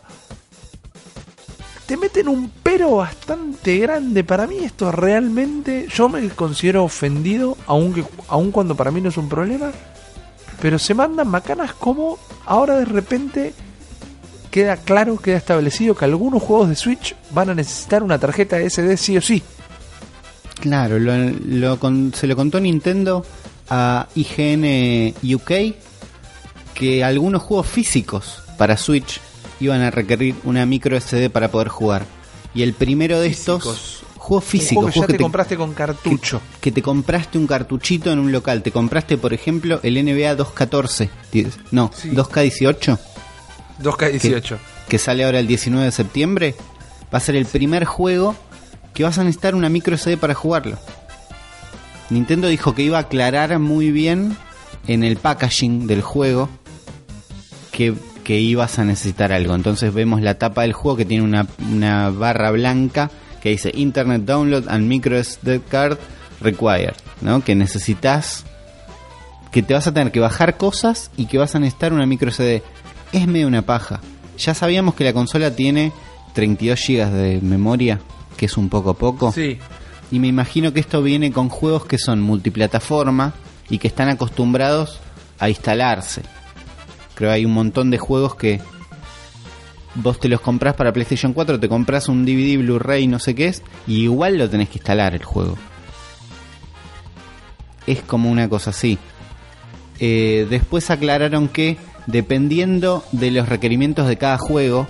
te 1.86 1.98
meten 1.98 2.28
un 2.28 2.52
pero 2.64 2.96
bastante 2.98 3.78
grande. 3.78 4.24
Para 4.24 4.48
mí 4.48 4.58
esto 4.58 4.92
realmente... 4.92 5.88
Yo 5.94 6.10
me 6.10 6.28
considero 6.30 6.84
ofendido, 6.84 7.58
aunque, 7.68 8.04
aun 8.28 8.52
cuando 8.52 8.76
para 8.76 8.92
mí 8.92 9.02
no 9.02 9.10
es 9.10 9.18
un 9.18 9.30
problema. 9.30 9.72
Pero 10.62 10.80
se 10.80 10.94
mandan 10.94 11.28
macanas 11.28 11.74
como 11.74 12.18
ahora 12.46 12.78
de 12.78 12.86
repente 12.86 13.54
queda 14.50 14.78
claro, 14.78 15.18
queda 15.18 15.38
establecido 15.38 15.96
que 15.96 16.06
algunos 16.06 16.42
juegos 16.42 16.70
de 16.70 16.76
Switch 16.76 17.16
van 17.32 17.50
a 17.50 17.56
necesitar 17.56 18.04
una 18.04 18.18
tarjeta 18.18 18.58
SD 18.58 18.98
sí 18.98 19.18
o 19.18 19.22
sí. 19.22 19.44
Claro, 20.60 21.00
lo, 21.00 21.14
lo 21.46 21.80
con- 21.80 22.14
se 22.14 22.28
lo 22.28 22.36
contó 22.36 22.60
Nintendo 22.60 23.26
a 23.70 24.08
IGN 24.16 25.14
UK 25.36 25.76
que 26.74 27.04
algunos 27.04 27.42
juegos 27.42 27.68
físicos 27.68 28.42
para 28.58 28.78
Switch 28.78 29.20
iban 29.60 29.82
a 29.82 29.92
requerir 29.92 30.36
una 30.44 30.66
micro 30.66 31.00
SD 31.00 31.30
para 31.30 31.50
poder 31.50 31.70
jugar. 31.70 32.06
Y 32.54 32.64
el 32.64 32.74
primero 32.74 33.20
de 33.20 33.30
Físicos. 33.30 33.66
estos, 33.66 34.04
juegos 34.18 34.44
físicos, 34.46 34.74
juego 34.76 34.88
que 34.88 34.92
ya 34.92 34.94
juegos 35.00 35.08
que 35.08 35.14
te, 35.18 35.24
compraste 35.24 35.58
con 35.58 35.74
cartucho. 35.74 36.42
que 36.62 36.72
te 36.72 36.82
compraste 36.82 37.38
un 37.38 37.48
cartuchito 37.48 38.12
en 38.12 38.20
un 38.20 38.32
local. 38.32 38.64
Te 38.64 38.72
compraste, 38.72 39.18
por 39.18 39.34
ejemplo, 39.34 39.80
el 39.84 39.98
NBA 39.98 40.36
214. 40.36 41.10
die- 41.32 41.48
No, 41.72 41.92
Sí. 41.94 42.10
2K18, 42.12 42.98
2K18. 43.82 44.58
que 44.88 44.98
sale 44.98 45.24
ahora 45.26 45.40
el 45.40 45.48
19 45.48 45.86
de 45.86 45.92
septiembre. 45.92 46.56
Va 47.14 47.18
a 47.20 47.22
ser 47.22 47.36
el 47.36 47.46
primer 47.46 47.86
juego 47.86 48.36
que 48.96 49.04
vas 49.04 49.20
a 49.20 49.24
necesitar 49.24 49.54
una 49.54 49.70
micro 49.70 49.96
SD 49.96 50.18
para 50.18 50.34
jugarlo. 50.34 50.80
Nintendo 52.10 52.48
dijo 52.48 52.74
que 52.74 52.82
iba 52.82 52.98
a 52.98 53.02
aclarar 53.02 53.60
muy 53.60 53.92
bien 53.92 54.36
en 54.88 55.04
el 55.04 55.18
packaging 55.18 55.86
del 55.86 56.02
juego 56.02 56.50
que, 57.72 57.94
que 58.24 58.40
ibas 58.40 58.80
a 58.80 58.86
necesitar 58.86 59.32
algo. 59.32 59.54
Entonces 59.54 59.94
vemos 59.94 60.22
la 60.22 60.40
tapa 60.40 60.64
del 60.64 60.74
juego 60.74 60.98
que 60.98 61.06
tiene 61.06 61.24
una, 61.24 61.46
una 61.72 62.10
barra 62.10 62.52
blanca 62.52 63.12
que 63.42 63.50
dice 63.50 63.72
Internet 63.76 64.24
Download 64.24 64.68
and 64.70 64.88
Micro 64.88 65.22
SD 65.22 65.62
Card 65.70 65.98
Required, 66.42 66.96
¿no? 67.22 67.44
Que 67.44 67.54
necesitas 67.54 68.46
que 69.52 69.62
te 69.62 69.74
vas 69.74 69.88
a 69.88 69.94
tener 69.94 70.12
que 70.12 70.20
bajar 70.20 70.58
cosas 70.58 71.12
y 71.18 71.26
que 71.26 71.38
vas 71.38 71.56
a 71.56 71.60
necesitar 71.60 71.94
una 71.94 72.06
micro 72.06 72.32
SD. 72.32 72.64
Es 73.12 73.28
medio 73.28 73.48
una 73.48 73.62
paja. 73.62 74.00
Ya 74.38 74.54
sabíamos 74.54 74.96
que 74.96 75.04
la 75.04 75.14
consola 75.14 75.56
tiene 75.56 75.92
32 76.34 76.80
GB 76.88 77.10
de 77.12 77.42
memoria, 77.42 78.00
que 78.36 78.46
es 78.46 78.58
un 78.58 78.70
poco 78.70 78.94
poco. 78.94 79.32
Sí. 79.32 79.60
Y 80.12 80.20
me 80.20 80.28
imagino 80.28 80.74
que 80.74 80.80
esto 80.80 81.02
viene 81.02 81.32
con 81.32 81.50
juegos 81.50 81.86
que 81.86 81.98
son 81.98 82.22
multiplataforma 82.22 83.34
y 83.70 83.80
que 83.80 83.88
están 83.88 84.10
acostumbrados 84.10 85.00
a 85.40 85.50
instalarse. 85.50 86.22
Creo 87.16 87.30
que 87.30 87.36
hay 87.36 87.46
un 87.46 87.54
montón 87.54 87.90
de 87.90 87.98
juegos 87.98 88.36
que 88.36 88.62
vos 89.96 90.20
te 90.20 90.30
los 90.30 90.42
compras 90.42 90.76
para 90.76 90.94
PlayStation 90.94 91.34
4, 91.34 91.60
te 91.60 91.70
compras 91.70 92.10
un 92.10 92.26
DVD, 92.26 92.58
Blu-ray, 92.58 93.08
no 93.08 93.20
sé 93.20 93.34
qué 93.34 93.48
es, 93.48 93.64
y 93.88 94.04
igual 94.04 94.38
lo 94.38 94.50
tenés 94.50 94.70
que 94.70 94.80
instalar 94.80 95.16
el 95.16 95.24
juego. 95.24 95.58
Es 97.88 98.02
como 98.02 98.30
una 98.30 98.50
cosa 98.50 98.72
así. 98.72 98.98
Eh, 100.00 100.48
después 100.50 100.92
aclararon 100.92 101.48
que 101.48 101.78
dependiendo 102.08 103.04
de 103.12 103.32
los 103.32 103.48
requerimientos 103.48 104.08
de 104.08 104.18
cada 104.18 104.38
juego, 104.38 104.88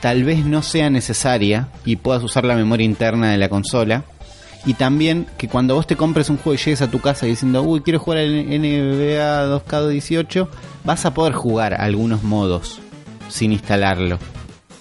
tal 0.00 0.24
vez 0.24 0.44
no 0.44 0.62
sea 0.62 0.90
necesaria 0.90 1.68
y 1.84 1.96
puedas 1.96 2.22
usar 2.22 2.44
la 2.44 2.54
memoria 2.54 2.84
interna 2.84 3.30
de 3.30 3.38
la 3.38 3.48
consola. 3.48 4.04
Y 4.64 4.74
también 4.74 5.26
que 5.38 5.48
cuando 5.48 5.74
vos 5.74 5.86
te 5.86 5.96
compres 5.96 6.28
un 6.28 6.38
juego 6.38 6.54
y 6.54 6.58
llegues 6.58 6.82
a 6.82 6.90
tu 6.90 7.00
casa 7.00 7.26
diciendo, 7.26 7.62
uy, 7.62 7.82
quiero 7.82 8.00
jugar 8.00 8.18
el 8.18 8.46
NBA 8.46 9.46
2K18, 9.46 10.48
vas 10.84 11.06
a 11.06 11.14
poder 11.14 11.34
jugar 11.34 11.74
algunos 11.74 12.24
modos 12.24 12.80
sin 13.28 13.52
instalarlo. 13.52 14.18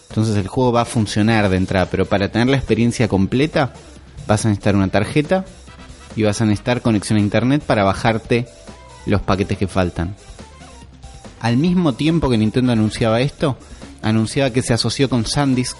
Entonces 0.09 0.37
el 0.37 0.47
juego 0.47 0.71
va 0.71 0.81
a 0.81 0.85
funcionar 0.85 1.49
de 1.49 1.57
entrada, 1.57 1.87
pero 1.91 2.05
para 2.05 2.29
tener 2.29 2.47
la 2.47 2.57
experiencia 2.57 3.07
completa 3.07 3.73
vas 4.27 4.45
a 4.45 4.49
necesitar 4.49 4.75
una 4.75 4.87
tarjeta 4.87 5.45
y 6.15 6.23
vas 6.23 6.41
a 6.41 6.45
necesitar 6.45 6.81
conexión 6.81 7.17
a 7.17 7.21
internet 7.21 7.61
para 7.61 7.83
bajarte 7.83 8.47
los 9.05 9.21
paquetes 9.21 9.57
que 9.57 9.67
faltan. 9.67 10.15
Al 11.41 11.57
mismo 11.57 11.93
tiempo 11.93 12.29
que 12.29 12.37
Nintendo 12.37 12.71
anunciaba 12.71 13.21
esto, 13.21 13.57
anunciaba 14.05 14.51
que 14.51 14.61
se 14.61 14.73
asoció 14.73 15.09
con 15.09 15.25
SanDisk 15.25 15.75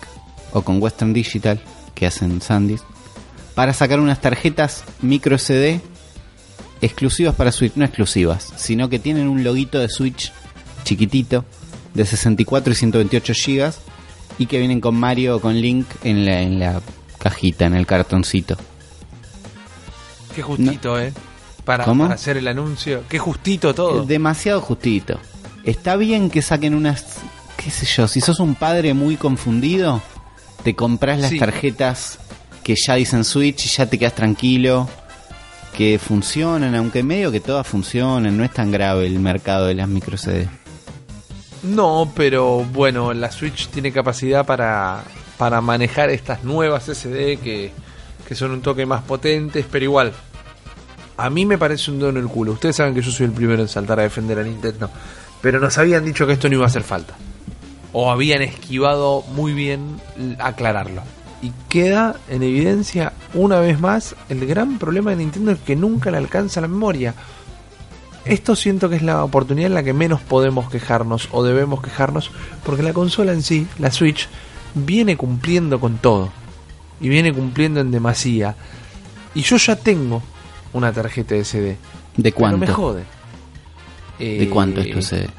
o 0.52 0.64
con 0.64 0.82
Western 0.82 1.14
Digital, 1.14 1.62
que 1.94 2.08
hacen 2.08 2.42
SanDisk, 2.42 2.84
para 3.54 3.72
sacar 3.72 4.00
unas 4.00 4.20
tarjetas 4.20 4.84
micro 5.02 5.38
SD 5.38 5.80
exclusivas 6.82 7.36
para 7.36 7.52
Switch, 7.52 7.74
no 7.76 7.86
exclusivas, 7.86 8.52
sino 8.58 8.90
que 8.90 9.00
tienen 9.00 9.28
un 9.28 9.44
loguito 9.44 9.80
de 9.80 9.90
Switch 9.90 10.34
chiquitito 10.84 11.46
de 11.94 12.06
64 12.06 12.74
y 12.74 12.76
128 12.76 13.34
GB 13.34 13.74
y 14.40 14.48
que 14.48 14.58
vienen 14.58 14.82
con 14.82 14.96
Mario 14.96 15.38
o 15.38 15.40
con 15.40 15.62
Link 15.62 15.86
en 16.04 16.26
la, 16.26 16.42
en 16.42 16.60
la 16.60 16.82
cajita, 17.20 17.66
en 17.66 17.76
el 17.76 17.86
cartoncito. 17.86 18.58
Qué 20.36 20.42
justito, 20.42 21.00
¿eh? 21.00 21.14
Para, 21.64 21.86
para 21.86 22.16
hacer 22.16 22.38
el 22.38 22.48
anuncio. 22.48 23.04
Qué 23.08 23.20
justito 23.20 23.74
todo. 23.74 24.04
Demasiado 24.06 24.62
justito. 24.62 25.20
Está 25.64 25.96
bien 25.96 26.30
que 26.30 26.42
saquen 26.42 26.76
unas, 26.76 27.22
qué 27.66 27.72
sé 27.72 27.86
yo, 27.86 28.08
si 28.08 28.22
sos 28.22 28.40
un 28.40 28.56
padre 28.56 28.94
muy 28.94 29.18
confundido, 29.18 30.02
te 30.64 30.74
compras 30.76 31.20
las 31.20 31.32
Sí. 31.32 31.40
tarjetas 31.40 32.20
que 32.64 32.76
ya 32.76 32.94
dicen 32.96 33.24
Switch 33.26 33.66
y 33.66 33.70
ya 33.70 33.86
te 33.88 33.98
quedas 34.00 34.16
tranquilo, 34.16 34.88
que 35.76 36.00
funcionan, 36.00 36.74
aunque 36.76 37.04
medio 37.04 37.32
que 37.32 37.40
todas 37.42 37.68
funcionan, 37.68 38.38
no 38.38 38.44
es 38.46 38.54
tan 38.54 38.72
grave 38.72 39.06
el 39.08 39.20
mercado 39.20 39.66
de 39.66 39.74
las 39.76 39.88
micro 39.90 40.18
CD. 40.18 40.48
No, 41.64 42.12
pero 42.16 42.64
bueno, 42.64 43.14
la 43.14 43.32
Switch 43.32 43.68
tiene 43.70 43.92
capacidad 43.92 44.46
para, 44.46 45.04
para 45.38 45.60
manejar 45.62 46.10
estas 46.12 46.44
nuevas 46.44 46.88
SD 46.88 47.38
que, 47.44 47.72
que 48.28 48.36
son 48.36 48.52
un 48.52 48.62
toque 48.62 48.86
más 48.86 49.02
potentes, 49.04 49.66
pero 49.70 49.84
igual. 49.86 50.14
A 51.18 51.30
mí 51.30 51.46
me 51.46 51.58
parece 51.58 51.90
un 51.92 52.00
dono 52.00 52.20
en 52.20 52.26
el 52.26 52.32
culo. 52.32 52.52
Ustedes 52.54 52.76
saben 52.76 52.94
que 52.94 53.02
yo 53.02 53.10
soy 53.12 53.26
el 53.26 53.32
primero 53.32 53.62
en 53.62 53.68
saltar 53.68 54.00
a 54.00 54.04
defender 54.04 54.38
a 54.38 54.44
Nintendo. 54.44 54.90
Pero 55.42 55.60
nos 55.60 55.78
habían 55.78 56.06
dicho 56.06 56.28
que 56.28 56.34
esto 56.34 56.48
no 56.50 56.56
iba 56.56 56.66
a 56.66 56.68
hacer 56.68 56.84
falta. 56.84 57.16
O 57.98 58.12
habían 58.12 58.42
esquivado 58.42 59.24
muy 59.36 59.54
bien 59.54 60.02
aclararlo. 60.40 61.02
Y 61.42 61.52
queda 61.70 62.18
en 62.30 62.44
evidencia 62.44 63.14
una 63.34 63.60
vez 63.62 63.80
más 63.80 64.16
el 64.28 64.46
gran 64.46 64.80
problema 64.80 65.12
de 65.12 65.18
Nintendo 65.18 65.52
es 65.52 65.60
que 65.60 65.78
nunca 65.78 66.12
le 66.12 66.18
alcanza 66.18 66.60
la 66.60 66.68
memoria. 66.68 67.14
Esto 68.26 68.56
siento 68.56 68.90
que 68.90 68.96
es 68.98 69.02
la 69.02 69.24
oportunidad 69.24 69.68
en 69.68 69.76
la 69.76 69.84
que 69.84 69.94
menos 69.94 70.20
podemos 70.20 70.70
quejarnos 70.70 71.30
o 71.32 71.44
debemos 71.44 71.82
quejarnos 71.82 72.32
porque 72.66 72.84
la 72.84 72.92
consola 72.92 73.32
en 73.32 73.44
sí, 73.44 73.66
la 73.80 73.92
Switch, 73.92 74.28
viene 74.74 75.16
cumpliendo 75.16 75.80
con 75.80 75.98
todo. 76.00 76.32
Y 77.00 77.08
viene 77.08 77.32
cumpliendo 77.34 77.80
en 77.80 77.92
demasía. 77.92 78.56
Y 79.36 79.42
yo 79.42 79.58
ya 79.58 79.76
tengo 79.76 80.22
una 80.74 80.92
tarjeta 80.92 81.36
SD. 81.36 81.78
¿De 82.18 82.32
Pero 82.32 82.58
me 82.58 82.66
cuánto? 82.66 82.74
jode. 82.74 83.04
¿De 84.20 84.44
Eh, 84.44 84.50
cuánto 84.50 84.82
es 84.82 84.92
tu 84.92 85.02
CD? 85.02 85.30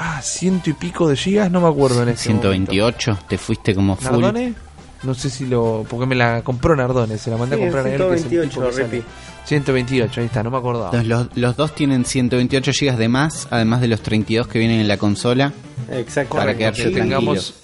Ah, 0.00 0.20
ciento 0.22 0.70
y 0.70 0.74
pico 0.74 1.08
de 1.08 1.16
gigas, 1.16 1.50
no 1.50 1.60
me 1.60 1.68
acuerdo 1.68 2.02
en 2.04 2.10
este 2.10 2.24
128, 2.24 3.18
te 3.28 3.36
fuiste 3.36 3.74
como 3.74 3.88
momento. 3.94 4.08
full. 4.10 4.20
¿Nardone? 4.22 4.54
No 5.02 5.14
sé 5.14 5.28
si 5.30 5.46
lo. 5.46 5.84
Porque 5.88 6.06
me 6.06 6.14
la 6.14 6.42
compró 6.42 6.74
Nardone, 6.76 7.18
se 7.18 7.30
la 7.30 7.36
mandé 7.36 7.56
Sí, 7.56 7.62
a 7.62 7.64
comprar 7.64 7.86
a 7.86 7.90
él. 7.90 7.98
que 7.98 8.14
es 8.14 8.22
el 8.24 8.28
128, 8.28 8.50
tipo 8.50 8.66
que 8.66 8.72
sale. 8.72 8.84
Rippy. 8.88 9.04
128, 9.44 10.20
ahí 10.20 10.26
está, 10.26 10.42
no 10.42 10.50
me 10.50 10.58
acordaba. 10.58 10.86
Entonces, 10.86 11.08
los, 11.08 11.28
los 11.36 11.56
dos 11.56 11.74
tienen 11.74 12.04
128 12.04 12.72
GB 12.80 12.96
de 12.96 13.08
más, 13.08 13.48
además 13.50 13.80
de 13.80 13.88
los 13.88 14.02
32 14.02 14.46
que 14.46 14.58
vienen 14.58 14.80
en 14.80 14.88
la 14.88 14.98
consola. 14.98 15.52
Exacto. 15.90 16.36
Para 16.36 16.52
Correcto, 16.52 16.58
quedarse 16.58 16.82
que 16.92 17.00
tengamos 17.00 17.54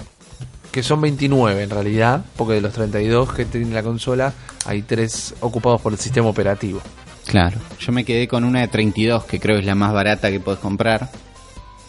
que 0.72 0.82
son 0.82 1.00
29 1.02 1.62
en 1.62 1.70
realidad, 1.70 2.24
porque 2.36 2.54
de 2.54 2.60
los 2.60 2.72
32 2.72 3.32
que 3.32 3.44
tiene 3.44 3.72
la 3.72 3.82
consola 3.84 4.32
hay 4.66 4.82
3 4.82 5.34
ocupados 5.40 5.80
por 5.80 5.92
el 5.92 5.98
sistema 6.00 6.26
operativo. 6.28 6.80
Claro, 7.26 7.58
yo 7.78 7.92
me 7.92 8.04
quedé 8.04 8.26
con 8.26 8.42
una 8.44 8.60
de 8.60 8.68
32, 8.68 9.24
que 9.24 9.38
creo 9.38 9.58
es 9.58 9.64
la 9.64 9.74
más 9.76 9.92
barata 9.92 10.30
que 10.30 10.40
podés 10.40 10.58
comprar. 10.60 11.10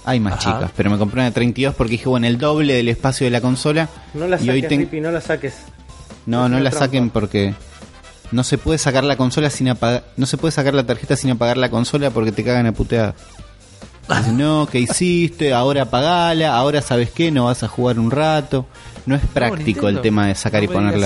Hay 0.06 0.20
más 0.20 0.34
Ajá. 0.34 0.54
chicas, 0.58 0.72
pero 0.78 0.89
me 0.91 0.98
compré 0.98 1.15
una 1.20 1.26
de 1.26 1.32
32 1.32 1.74
porque 1.76 1.91
dije, 1.91 2.08
bueno, 2.08 2.28
el 2.28 2.38
doble 2.38 2.74
del 2.76 2.89
espacio 2.89 3.26
de 3.26 3.32
la 3.32 3.41
consola. 3.41 3.89
No 4.13 4.28
la 4.28 4.38
y 4.41 4.50
hoy 4.50 4.62
saques, 4.62 4.70
ten- 4.70 4.80
Rippy, 4.82 5.02
no 5.02 5.12
la 5.12 5.22
saques. 5.22 5.56
No, 6.28 6.48
no 6.50 6.60
la 6.60 6.70
trampa. 6.70 6.86
saquen 6.86 7.10
porque 7.10 7.54
no 8.32 8.44
se 8.44 8.58
puede 8.58 8.78
sacar 8.78 9.04
la 9.04 9.18
consola 9.18 9.50
sin 9.50 9.70
apagar, 9.70 10.04
no 10.18 10.26
se 10.26 10.38
puede 10.38 10.52
sacar 10.52 10.74
la 10.74 10.86
tarjeta 10.86 11.15
sin 11.15 11.32
apagar 11.32 11.58
la 11.58 11.70
consola 11.70 12.10
porque 12.12 12.32
te 12.32 12.44
cagan 12.44 12.65
a 12.68 12.72
puteada. 12.72 13.15
Dicen, 14.08 14.38
no, 14.38 14.68
¿qué 14.72 14.80
hiciste? 14.80 15.52
Ahora 15.54 15.84
apagala, 15.84 16.56
ahora 16.56 16.82
sabes 16.84 17.10
qué, 17.10 17.32
no 17.32 17.46
vas 17.46 17.63
a 17.63 17.68
jugar 17.68 17.98
un 17.98 18.12
rato. 18.12 18.68
No 19.08 19.15
es 19.15 19.22
práctico 19.34 19.89
el 19.89 20.02
tema 20.02 20.28
de 20.28 20.36
sacar 20.36 20.62
no 20.63 20.65
y 20.65 20.74
poner 20.74 20.98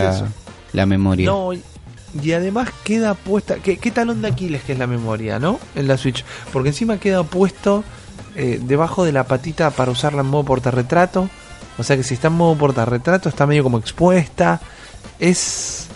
la, 0.73 0.85
memoria. 0.85 1.25
No, 1.27 1.53
y- 1.53 1.61
y 2.21 2.31
además 2.33 2.69
queda 2.83 3.13
puesta. 3.13 3.55
¿qué, 3.55 3.77
¿Qué 3.77 3.91
talón 3.91 4.21
de 4.21 4.27
Aquiles 4.27 4.63
que 4.63 4.73
es 4.73 4.79
la 4.79 4.87
memoria, 4.87 5.39
no? 5.39 5.59
En 5.75 5.87
la 5.87 5.95
Switch. 5.97 6.25
Porque 6.51 6.69
encima 6.69 6.97
queda 6.99 7.23
puesto 7.23 7.83
eh, 8.35 8.59
debajo 8.61 9.03
de 9.03 9.11
la 9.11 9.25
patita 9.25 9.71
para 9.71 9.91
usarla 9.91 10.21
en 10.21 10.27
modo 10.27 10.45
portarretrato. 10.45 11.29
O 11.77 11.83
sea 11.83 11.95
que 11.95 12.03
si 12.03 12.13
está 12.13 12.27
en 12.27 12.33
modo 12.33 12.55
portarretrato 12.55 13.29
está 13.29 13.45
medio 13.45 13.63
como 13.63 13.77
expuesta. 13.77 14.59
Es. 15.19 15.87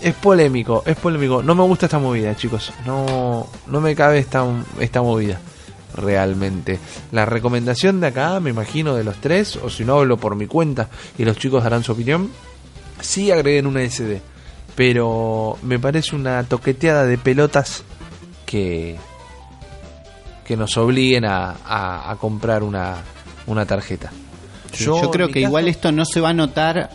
Es 0.00 0.14
polémico, 0.14 0.82
es 0.84 0.96
polémico. 0.96 1.42
No 1.42 1.54
me 1.54 1.62
gusta 1.62 1.86
esta 1.86 1.98
movida, 1.98 2.36
chicos. 2.36 2.72
No, 2.84 3.46
no 3.66 3.80
me 3.80 3.94
cabe 3.94 4.18
esta, 4.18 4.44
esta 4.78 5.00
movida. 5.00 5.40
Realmente. 5.96 6.78
La 7.12 7.24
recomendación 7.24 8.00
de 8.00 8.08
acá, 8.08 8.38
me 8.40 8.50
imagino, 8.50 8.94
de 8.94 9.04
los 9.04 9.16
tres, 9.16 9.56
o 9.56 9.70
si 9.70 9.84
no 9.84 9.98
hablo 9.98 10.18
por 10.18 10.34
mi 10.34 10.46
cuenta 10.46 10.90
y 11.16 11.24
los 11.24 11.38
chicos 11.38 11.62
darán 11.62 11.84
su 11.84 11.92
opinión, 11.92 12.30
sí 13.00 13.30
agreguen 13.30 13.66
una 13.66 13.88
SD. 13.88 14.20
Pero 14.74 15.56
me 15.62 15.78
parece 15.78 16.16
una 16.16 16.42
toqueteada 16.44 17.06
de 17.06 17.16
pelotas 17.16 17.84
que, 18.44 18.98
que 20.44 20.56
nos 20.56 20.76
obliguen 20.76 21.24
a, 21.24 21.50
a- 21.64 22.10
a 22.10 22.16
comprar 22.16 22.62
una, 22.62 22.96
una 23.46 23.64
tarjeta. 23.66 24.10
Yo, 24.76 25.10
creo 25.10 25.28
que 25.28 25.34
caso- 25.42 25.46
igual 25.48 25.68
esto 25.68 25.92
no 25.92 26.04
se 26.04 26.20
va 26.20 26.30
a 26.30 26.34
notar 26.34 26.90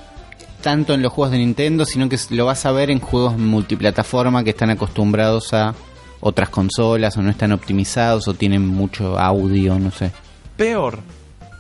tanto 0.62 0.94
en 0.94 1.02
los 1.02 1.14
juegos 1.14 1.32
de 1.32 1.38
Nintendo, 1.38 1.86
sino 1.86 2.10
que 2.10 2.18
lo 2.32 2.46
vas 2.46 2.66
a 2.66 2.72
ver 2.74 2.90
en 2.92 3.00
juegos 3.00 3.38
multiplataforma 3.38 4.44
que 4.44 4.50
están 4.50 4.70
acostumbrados 4.70 5.54
a 5.54 5.74
otras 6.20 6.50
consolas 6.50 7.16
o 7.16 7.22
no 7.22 7.30
están 7.30 7.54
optimizados 7.54 8.28
o 8.28 8.34
tienen 8.34 8.68
mucho 8.68 9.18
audio, 9.18 9.80
no 9.80 9.90
sé. 9.92 10.12
Peor, 10.58 11.00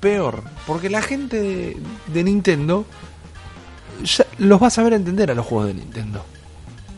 peor, 0.01 0.43
porque 0.67 0.89
la 0.89 1.01
gente 1.01 1.39
de, 1.39 1.77
de 2.07 2.23
Nintendo 2.25 2.85
ya 4.03 4.25
los 4.37 4.61
va 4.61 4.67
a 4.67 4.71
saber 4.71 4.91
entender 4.93 5.31
a 5.31 5.33
los 5.33 5.45
juegos 5.45 5.67
de 5.67 5.73
Nintendo. 5.75 6.25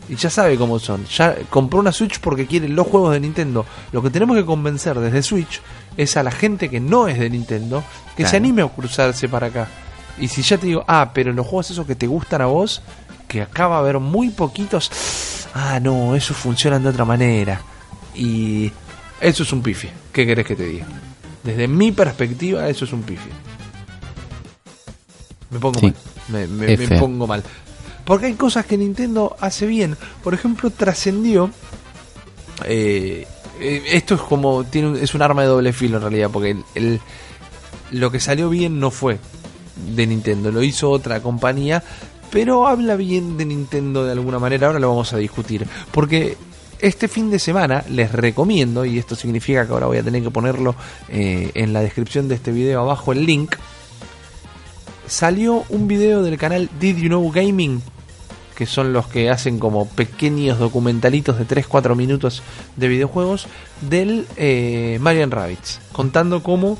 Y 0.08 0.16
ya 0.16 0.28
sabe 0.30 0.56
cómo 0.56 0.78
son. 0.78 1.04
Ya 1.06 1.36
compró 1.48 1.78
una 1.80 1.92
Switch 1.92 2.18
porque 2.20 2.46
quiere 2.46 2.68
los 2.68 2.86
juegos 2.86 3.12
de 3.12 3.20
Nintendo. 3.20 3.64
Lo 3.92 4.02
que 4.02 4.10
tenemos 4.10 4.36
que 4.36 4.44
convencer 4.44 4.98
desde 4.98 5.22
Switch 5.22 5.60
es 5.96 6.16
a 6.16 6.22
la 6.22 6.30
gente 6.30 6.68
que 6.68 6.80
no 6.80 7.08
es 7.08 7.18
de 7.18 7.30
Nintendo 7.30 7.82
que 8.16 8.26
se 8.26 8.36
anime 8.36 8.62
a 8.62 8.68
cruzarse 8.68 9.28
para 9.28 9.46
acá. 9.46 9.68
Y 10.18 10.28
si 10.28 10.42
ya 10.42 10.58
te 10.58 10.66
digo, 10.66 10.84
ah, 10.86 11.12
pero 11.14 11.32
los 11.32 11.46
juegos 11.46 11.70
esos 11.70 11.86
que 11.86 11.94
te 11.94 12.06
gustan 12.06 12.42
a 12.42 12.46
vos, 12.46 12.82
que 13.28 13.42
acá 13.42 13.68
va 13.68 13.76
a 13.76 13.78
haber 13.78 13.98
muy 13.98 14.28
poquitos, 14.30 14.90
ah, 15.54 15.80
no, 15.80 16.14
esos 16.14 16.36
funcionan 16.36 16.82
de 16.82 16.90
otra 16.90 17.04
manera. 17.06 17.62
Y 18.14 18.70
eso 19.20 19.42
es 19.44 19.52
un 19.52 19.62
pifie. 19.62 19.90
¿Qué 20.12 20.26
querés 20.26 20.44
que 20.46 20.56
te 20.56 20.66
diga? 20.66 20.86
Desde 21.42 21.66
mi 21.68 21.92
perspectiva, 21.92 22.68
eso 22.68 22.84
es 22.84 22.92
un 22.92 23.02
pifie. 23.02 23.32
Me 25.50 25.58
pongo 25.58 25.78
Sí. 25.80 25.92
mal. 26.28 26.48
Me, 26.48 26.76
pongo 26.98 27.26
mal. 27.26 27.42
Porque 28.04 28.26
hay 28.26 28.34
cosas 28.34 28.66
que 28.66 28.76
Nintendo 28.76 29.36
hace 29.40 29.66
bien. 29.66 29.96
Por 30.22 30.34
ejemplo, 30.34 30.70
trascendió. 30.70 31.50
eh, 32.64 33.26
eh, 33.60 33.82
esto 33.92 34.14
es 34.14 34.20
como. 34.20 34.64
Tiene 34.64 35.00
es 35.02 35.14
un 35.14 35.22
arma 35.22 35.42
de 35.42 35.48
doble 35.48 35.72
filo 35.72 35.96
en 35.96 36.02
realidad. 36.02 36.30
Porque 36.32 36.50
el- 36.50 36.64
el- 36.74 37.00
lo 37.92 38.10
que 38.10 38.20
salió 38.20 38.48
bien 38.48 38.80
no 38.80 38.90
fue 38.90 39.18
de 39.94 40.06
Nintendo. 40.06 40.50
Lo 40.50 40.62
hizo 40.62 40.90
otra 40.90 41.20
compañía. 41.20 41.82
Pero 42.30 42.66
habla 42.66 42.96
bien 42.96 43.36
de 43.36 43.44
Nintendo 43.44 44.04
de 44.04 44.12
alguna 44.12 44.38
manera. 44.38 44.66
Ahora 44.68 44.78
lo 44.78 44.88
vamos 44.88 45.12
a 45.12 45.18
discutir. 45.18 45.66
Porque 45.90 46.36
este 46.80 47.06
fin 47.06 47.30
de 47.30 47.38
semana 47.38 47.84
les 47.90 48.10
recomiendo. 48.10 48.84
Y 48.84 48.98
esto 48.98 49.14
significa 49.14 49.66
que 49.66 49.72
ahora 49.72 49.86
voy 49.86 49.98
a 49.98 50.02
tener 50.02 50.22
que 50.22 50.30
ponerlo 50.30 50.74
eh, 51.08 51.50
en 51.54 51.72
la 51.72 51.80
descripción 51.80 52.28
de 52.28 52.34
este 52.36 52.50
video 52.50 52.80
abajo 52.80 53.12
el 53.12 53.24
link 53.26 53.54
salió 55.06 55.64
un 55.68 55.88
video 55.88 56.22
del 56.22 56.38
canal 56.38 56.68
Did 56.80 56.96
You 56.96 57.08
Know 57.08 57.30
Gaming, 57.30 57.82
que 58.54 58.66
son 58.66 58.92
los 58.92 59.06
que 59.08 59.30
hacen 59.30 59.58
como 59.58 59.86
pequeños 59.86 60.58
documentalitos 60.58 61.38
de 61.38 61.46
3-4 61.46 61.96
minutos 61.96 62.42
de 62.76 62.88
videojuegos, 62.88 63.46
del 63.80 64.26
eh, 64.36 64.98
Marian 65.00 65.30
Rabbits, 65.30 65.80
contando 65.92 66.42
cómo 66.42 66.78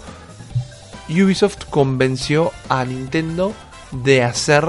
Ubisoft 1.09 1.65
convenció 1.71 2.53
a 2.69 2.85
Nintendo 2.85 3.53
de 3.91 4.23
hacer 4.23 4.65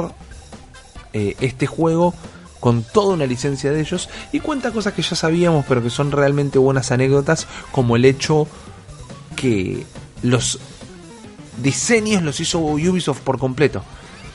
eh, 1.14 1.36
este 1.40 1.68
juego 1.68 2.14
con 2.60 2.84
toda 2.84 3.14
una 3.14 3.26
licencia 3.26 3.72
de 3.72 3.82
ellos 3.82 4.10
y 4.32 4.40
cuenta 4.40 4.72
cosas 4.72 4.94
que 4.94 5.02
ya 5.02 5.16
sabíamos 5.16 5.66
pero 5.68 5.84
que 5.84 5.90
son 5.90 6.12
realmente 6.12 6.60
buenas 6.60 6.92
anécdotas 6.92 7.46
como 7.72 7.96
el 7.96 8.06
hecho 8.06 8.48
que 9.36 9.86
los 10.22 10.60
diseños 11.62 12.22
los 12.24 12.40
hizo 12.40 12.60
Ubisoft 12.60 13.20
por 13.20 13.40
completo. 13.40 13.84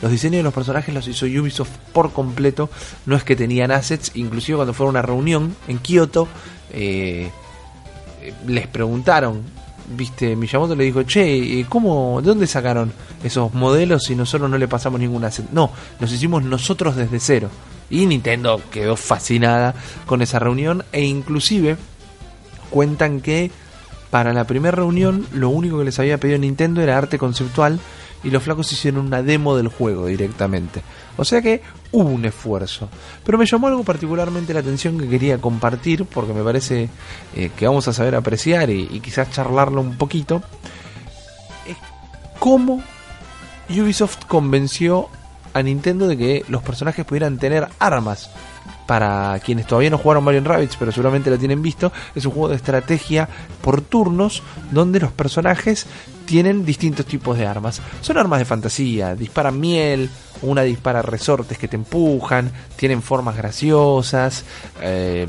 Los 0.01 0.13
diseños 0.13 0.39
de 0.39 0.43
los 0.45 0.55
personajes 0.55 0.95
los 0.95 1.09
hizo 1.09 1.27
Ubisoft 1.27 1.71
por 1.93 2.13
completo. 2.13 2.71
No 3.07 3.17
es 3.17 3.25
que 3.25 3.35
tenían 3.35 3.71
assets. 3.71 4.13
Inclusive 4.15 4.57
cuando 4.57 4.75
fue 4.75 4.87
a 4.87 4.91
una 4.91 5.03
reunión 5.03 5.57
en 5.67 5.79
Kioto, 5.79 6.29
eh, 6.73 7.31
les 8.47 8.67
preguntaron. 8.67 9.43
Viste, 9.91 10.37
Miyamoto 10.37 10.77
le 10.77 10.85
dijo, 10.85 11.03
che, 11.05 11.65
¿cómo, 11.69 12.21
¿de 12.21 12.29
dónde 12.29 12.47
sacaron 12.47 12.93
esos 13.25 13.55
modelos 13.55 14.05
si 14.05 14.15
nosotros 14.15 14.51
no 14.51 14.59
le 14.59 14.69
pasamos 14.69 15.01
ningún 15.01 15.25
asset? 15.25 15.49
No, 15.51 15.71
los 15.99 16.13
hicimos 16.13 16.45
nosotros 16.45 16.95
desde 16.95 17.19
cero. 17.19 17.49
Y 17.89 18.05
Nintendo 18.05 18.61
quedó 18.71 18.97
fascinada 18.97 19.75
con 20.05 20.21
esa 20.21 20.39
reunión 20.39 20.85
e 20.93 21.05
inclusive 21.05 21.79
cuentan 22.69 23.21
que 23.21 23.51
para 24.11 24.33
la 24.33 24.45
primera 24.45 24.77
reunión 24.77 25.27
lo 25.33 25.51
único 25.51 25.79
que 25.79 25.85
les 25.85 25.99
había 25.99 26.19
pedido 26.19 26.39
Nintendo 26.39 26.81
era 26.81 26.97
arte 26.97 27.19
conceptual 27.19 27.79
y 28.25 28.31
los 28.31 28.43
flacos 28.43 28.73
hicieron 28.73 29.07
una 29.07 29.23
demo 29.23 29.57
del 29.57 29.69
juego 29.69 30.07
directamente. 30.07 30.83
O 31.17 31.25
sea 31.25 31.41
que 31.41 31.63
hubo 31.93 32.09
un 32.09 32.25
esfuerzo. 32.25 32.89
Pero 33.25 33.39
me 33.39 33.47
llamó 33.47 33.69
algo 33.69 33.85
particularmente 33.85 34.55
la 34.55 34.61
atención 34.61 34.99
que 34.99 35.09
quería 35.09 35.39
compartir 35.39 36.05
porque 36.05 36.33
me 36.33 36.43
parece 36.43 36.89
eh, 37.35 37.51
que 37.57 37.67
vamos 37.67 37.87
a 37.89 37.93
saber 37.93 38.15
apreciar 38.15 38.71
y, 38.71 38.89
y 38.91 39.01
quizás 39.01 39.31
charlarlo 39.31 39.81
un 39.81 39.97
poquito. 39.97 40.43
Es 41.67 41.77
cómo 42.39 42.83
Ubisoft 43.69 44.25
convenció 44.27 45.09
a 45.53 45.63
Nintendo 45.63 46.07
de 46.09 46.17
que 46.17 46.45
los 46.49 46.63
personajes 46.63 47.05
pudieran 47.05 47.39
tener 47.39 47.69
armas. 47.79 48.31
Para 48.89 49.39
quienes 49.45 49.67
todavía 49.67 49.91
no 49.91 49.99
jugaron 49.99 50.25
Mario 50.25 50.43
Rabbids, 50.43 50.77
pero 50.77 50.91
seguramente 50.93 51.29
lo 51.29 51.37
tienen 51.37 51.61
visto, 51.61 51.93
es 52.15 52.25
un 52.25 52.33
juego 52.33 52.49
de 52.49 52.57
estrategia 52.57 53.29
por 53.61 53.83
turnos 53.83 54.43
donde 54.71 54.99
los 54.99 55.13
personajes 55.13 55.85
tienen 56.25 56.65
distintos 56.65 57.05
tipos 57.05 57.37
de 57.37 57.47
armas. 57.47 57.83
Son 58.01 58.17
armas 58.17 58.39
de 58.39 58.47
fantasía, 58.47 59.15
disparan 59.15 59.61
miel, 59.61 60.09
una 60.41 60.63
dispara 60.63 61.03
resortes 61.03 61.59
que 61.59 61.69
te 61.69 61.77
empujan, 61.77 62.51
tienen 62.77 63.03
formas 63.03 63.37
graciosas. 63.37 64.45
eh, 64.81 65.29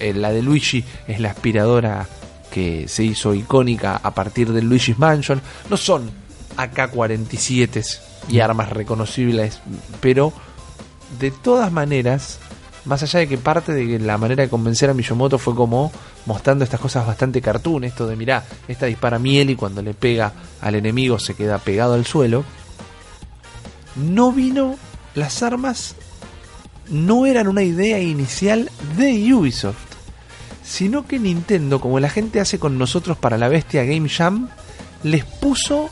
eh, 0.00 0.14
la 0.14 0.32
de 0.32 0.42
Luigi 0.42 0.82
es 1.06 1.20
la 1.20 1.30
aspiradora 1.30 2.08
que 2.50 2.88
se 2.88 3.04
hizo 3.04 3.34
icónica 3.34 4.00
a 4.02 4.14
partir 4.14 4.50
del 4.52 4.66
Luigi's 4.66 4.98
Mansion. 4.98 5.42
No 5.68 5.76
son 5.76 6.10
AK-47 6.56 8.00
y 8.28 8.40
armas 8.40 8.70
reconocibles, 8.70 9.60
pero 10.00 10.32
de 11.18 11.30
todas 11.30 11.70
maneras, 11.70 12.38
más 12.84 13.02
allá 13.02 13.20
de 13.20 13.28
que 13.28 13.38
parte 13.38 13.72
de 13.72 13.98
la 13.98 14.18
manera 14.18 14.42
de 14.42 14.50
convencer 14.50 14.90
a 14.90 14.94
Miyamoto 14.94 15.38
fue 15.38 15.54
como 15.54 15.90
mostrando 16.26 16.64
estas 16.64 16.80
cosas 16.80 17.06
bastante 17.06 17.40
cartoon, 17.40 17.84
esto 17.84 18.06
de 18.06 18.16
mirá, 18.16 18.44
esta 18.68 18.86
dispara 18.86 19.18
miel 19.18 19.50
y 19.50 19.56
cuando 19.56 19.82
le 19.82 19.94
pega 19.94 20.32
al 20.60 20.74
enemigo 20.74 21.18
se 21.18 21.34
queda 21.34 21.58
pegado 21.58 21.94
al 21.94 22.04
suelo, 22.04 22.44
no 23.96 24.32
vino 24.32 24.76
las 25.14 25.42
armas 25.42 25.94
no 26.88 27.26
eran 27.26 27.48
una 27.48 27.62
idea 27.62 27.98
inicial 28.00 28.70
de 28.96 29.32
Ubisoft, 29.32 29.76
sino 30.62 31.06
que 31.06 31.18
Nintendo, 31.18 31.80
como 31.80 32.00
la 32.00 32.10
gente 32.10 32.40
hace 32.40 32.58
con 32.58 32.78
nosotros 32.78 33.16
para 33.16 33.38
la 33.38 33.48
bestia 33.48 33.84
Game 33.84 34.08
Jam, 34.08 34.48
les 35.02 35.24
puso 35.24 35.90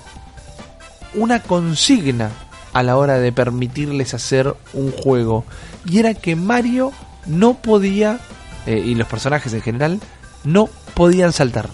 una 1.15 1.43
consigna 1.43 2.31
a 2.73 2.83
la 2.83 2.97
hora 2.97 3.19
de 3.19 3.33
permitirles 3.33 4.15
hacer 4.15 4.55
un 4.73 4.93
juego. 4.93 5.45
Y 5.85 5.99
era 5.99 6.15
que 6.15 6.37
Mario 6.37 6.93
no 7.27 7.55
podía, 7.55 8.21
eh, 8.67 8.83
y 8.85 8.95
los 8.95 9.09
personajes 9.09 9.53
en 9.53 9.63
general, 9.63 10.01
no 10.45 10.69
podían 10.95 11.33
saltar. 11.33 11.69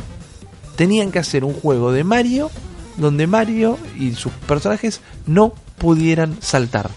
Tenían 0.76 1.10
que 1.10 1.18
hacer 1.18 1.44
un 1.44 1.54
juego 1.54 1.92
de 1.92 2.04
Mario 2.04 2.50
donde 2.96 3.26
Mario 3.26 3.78
y 3.96 4.12
sus 4.14 4.32
personajes 4.32 5.00
no 5.26 5.52
pudieran 5.78 6.36
saltar. 6.40 6.90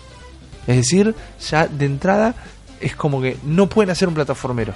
Es 0.67 0.75
decir, 0.75 1.15
ya 1.49 1.67
de 1.67 1.85
entrada 1.85 2.35
es 2.79 2.95
como 2.95 3.21
que 3.21 3.37
no 3.43 3.69
pueden 3.69 3.91
hacer 3.91 4.07
un 4.07 4.15
plataformero. 4.15 4.73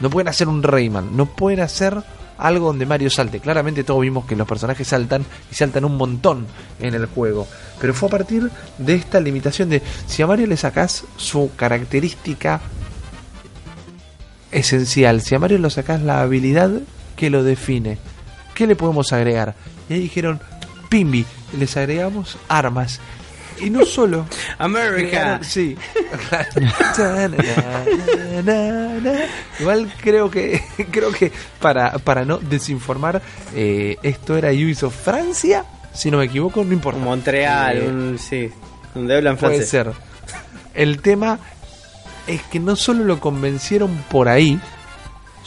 No 0.00 0.10
pueden 0.10 0.28
hacer 0.28 0.48
un 0.48 0.62
Rayman. 0.62 1.16
No 1.16 1.26
pueden 1.26 1.60
hacer 1.60 2.02
algo 2.36 2.66
donde 2.66 2.86
Mario 2.86 3.10
salte. 3.10 3.40
Claramente 3.40 3.84
todos 3.84 4.00
vimos 4.00 4.26
que 4.26 4.36
los 4.36 4.46
personajes 4.46 4.86
saltan 4.86 5.24
y 5.50 5.54
saltan 5.54 5.84
un 5.84 5.96
montón 5.96 6.46
en 6.80 6.94
el 6.94 7.06
juego. 7.06 7.46
Pero 7.80 7.94
fue 7.94 8.08
a 8.08 8.10
partir 8.10 8.50
de 8.78 8.94
esta 8.94 9.20
limitación 9.20 9.68
de 9.68 9.82
si 10.06 10.22
a 10.22 10.26
Mario 10.26 10.46
le 10.46 10.56
sacás 10.56 11.04
su 11.16 11.50
característica 11.56 12.60
esencial, 14.50 15.20
si 15.20 15.34
a 15.34 15.38
Mario 15.38 15.58
le 15.58 15.70
sacás 15.70 16.02
la 16.02 16.20
habilidad 16.20 16.70
que 17.16 17.30
lo 17.30 17.42
define, 17.44 17.98
¿qué 18.54 18.66
le 18.66 18.76
podemos 18.76 19.12
agregar? 19.12 19.54
Y 19.88 19.94
ahí 19.94 20.00
dijeron, 20.00 20.40
Pimbi, 20.88 21.24
les 21.58 21.76
agregamos 21.76 22.38
armas. 22.48 23.00
Y 23.60 23.70
no 23.70 23.84
solo 23.84 24.26
America. 24.58 25.40
Sí. 25.42 25.76
Igual 29.60 29.92
creo 30.00 30.30
que 30.30 30.62
creo 30.90 31.10
que 31.12 31.32
para, 31.60 31.98
para 31.98 32.24
no 32.24 32.38
desinformar, 32.38 33.20
eh, 33.54 33.96
esto 34.02 34.36
era 34.36 34.50
Ubisoft 34.50 35.02
Francia, 35.04 35.64
si 35.98 36.10
no 36.10 36.18
me 36.18 36.24
equivoco, 36.26 36.62
no 36.64 36.72
importa. 36.72 37.00
Montreal, 37.00 37.76
Eh, 37.78 37.88
un- 37.88 38.18
sí, 38.18 38.50
donde 38.94 39.16
hablan 39.16 39.36
puede 39.36 39.64
ser. 39.66 39.92
El 40.74 41.00
tema 41.02 41.38
es 42.28 42.40
que 42.42 42.60
no 42.60 42.76
solo 42.76 43.04
lo 43.04 43.18
convencieron 43.20 43.90
por 44.10 44.28
ahí, 44.28 44.60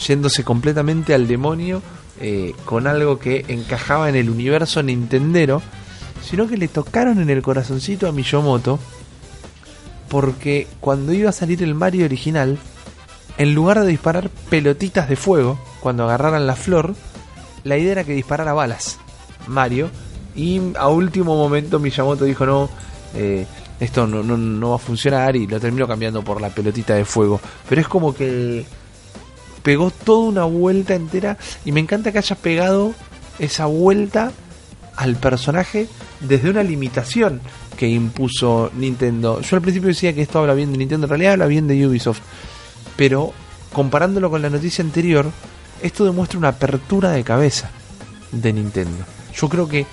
yéndose 0.06 0.44
completamente 0.44 1.14
al 1.14 1.28
demonio 1.28 1.82
eh, 2.20 2.54
con 2.66 2.86
algo 2.86 3.18
que 3.18 3.46
encajaba 3.48 4.10
en 4.10 4.16
el 4.16 4.30
universo 4.30 4.84
nintendero, 4.84 5.62
sino 6.22 6.48
que 6.48 6.58
le 6.58 6.68
tocaron 6.68 7.20
en 7.22 7.30
el 7.30 7.42
corazoncito 7.42 8.08
a 8.08 8.12
Miyamoto 8.12 8.78
porque 10.10 10.68
cuando 10.80 11.14
iba 11.14 11.30
a 11.30 11.34
salir 11.34 11.64
el 11.64 11.74
Mario 11.74 12.06
original, 12.06 12.60
en 13.38 13.54
lugar 13.56 13.80
de 13.82 13.88
disparar 13.88 14.30
pelotitas 14.50 15.08
de 15.08 15.16
fuego 15.16 15.58
cuando 15.80 16.04
agarraran 16.04 16.46
la 16.46 16.56
flor, 16.56 16.96
la 17.64 17.78
idea 17.78 17.94
era 17.94 18.04
que 18.04 18.14
disparara 18.14 18.54
balas 18.54 19.00
Mario 19.48 19.90
y 20.36 20.62
a 20.78 20.88
último 20.88 21.36
momento 21.36 21.80
Miyamoto 21.80 22.26
dijo 22.26 22.46
no, 22.46 22.70
eh, 23.16 23.46
esto 23.80 24.08
no, 24.08 24.24
no, 24.24 24.38
no 24.38 24.70
va 24.72 24.76
a 24.76 24.80
funcionar 24.80 25.36
y 25.36 25.48
lo 25.48 25.60
terminó 25.60 25.88
cambiando 25.88 26.24
por 26.24 26.40
la 26.40 26.50
pelotita 26.50 26.96
de 26.96 27.06
fuego. 27.06 27.42
Pero 27.68 27.82
es 27.82 27.88
como 27.88 28.14
que 28.14 28.66
pegó 29.64 29.92
toda 29.92 30.30
una 30.30 30.44
vuelta 30.44 30.96
entera 30.96 31.38
y 31.66 31.72
me 31.72 31.80
encanta 31.80 32.12
que 32.12 32.20
haya 32.20 32.36
pegado 32.36 32.94
esa 33.40 33.66
vuelta 33.66 34.32
al 34.96 35.16
personaje 35.16 35.88
desde 36.20 36.50
una 36.50 36.64
limitación 36.64 37.42
que 37.78 37.88
impuso 37.88 38.70
Nintendo. 38.76 39.42
Yo 39.42 39.56
al 39.56 39.62
principio 39.62 39.88
decía 39.90 40.14
que 40.14 40.22
esto 40.22 40.40
habla 40.40 40.54
bien 40.54 40.72
de 40.72 40.78
Nintendo, 40.78 41.06
en 41.06 41.10
realidad 41.10 41.34
habla 41.34 41.48
bien 41.48 41.68
de 41.68 41.88
Ubisoft. 41.88 42.22
Pero 42.96 43.34
comparándolo 43.74 44.30
con 44.30 44.42
la 44.42 44.50
noticia 44.50 44.84
anterior, 44.84 45.32
esto 45.82 46.06
demuestra 46.06 46.38
una 46.38 46.50
apertura 46.50 47.12
de 47.12 47.24
cabeza 47.24 47.72
de 48.32 48.54
Nintendo. 48.54 49.04
Yo 49.34 49.50
creo 49.50 49.68
que 49.68 49.88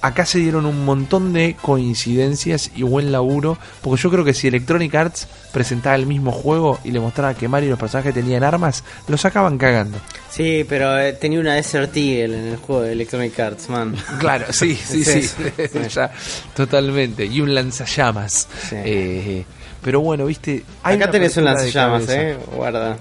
acá 0.00 0.26
se 0.26 0.38
dieron 0.38 0.66
un 0.66 0.84
montón 0.84 1.32
de 1.32 1.56
coincidencias 1.60 2.70
y 2.74 2.82
buen 2.82 3.12
laburo, 3.12 3.58
porque 3.82 4.02
yo 4.02 4.10
creo 4.10 4.24
que 4.24 4.34
si 4.34 4.48
Electronic 4.48 4.94
Arts 4.94 5.28
presentaba 5.52 5.96
el 5.96 6.06
mismo 6.06 6.32
juego 6.32 6.78
y 6.84 6.90
le 6.90 7.00
mostraba 7.00 7.34
que 7.34 7.48
Mario 7.48 7.68
y 7.68 7.70
los 7.70 7.78
personajes 7.78 8.14
tenían 8.14 8.42
armas, 8.44 8.84
lo 9.08 9.16
sacaban 9.16 9.58
cagando. 9.58 9.98
Sí, 10.30 10.64
pero 10.68 10.98
eh, 10.98 11.14
tenía 11.14 11.40
una 11.40 11.54
Desert 11.54 11.96
Eagle 11.96 12.38
en 12.38 12.46
el 12.48 12.56
juego 12.56 12.82
de 12.82 12.92
Electronic 12.92 13.38
Arts, 13.40 13.68
man. 13.68 13.96
Claro, 14.18 14.46
sí, 14.52 14.74
sí, 14.74 15.04
sí, 15.04 15.22
Sí, 15.22 15.28
sí. 15.56 15.78
ya, 15.90 16.10
totalmente. 16.54 17.24
Y 17.24 17.40
un 17.40 17.54
lanzallamas. 17.54 18.48
Sí. 18.68 18.76
Eh, 18.78 19.44
pero 19.82 20.00
bueno, 20.00 20.26
viste. 20.26 20.64
hay 20.82 20.96
Acá 20.96 21.10
tenés 21.10 21.36
un 21.36 21.44
lanzallamas, 21.44 22.08
eh. 22.08 22.36
Guarda. 22.54 22.96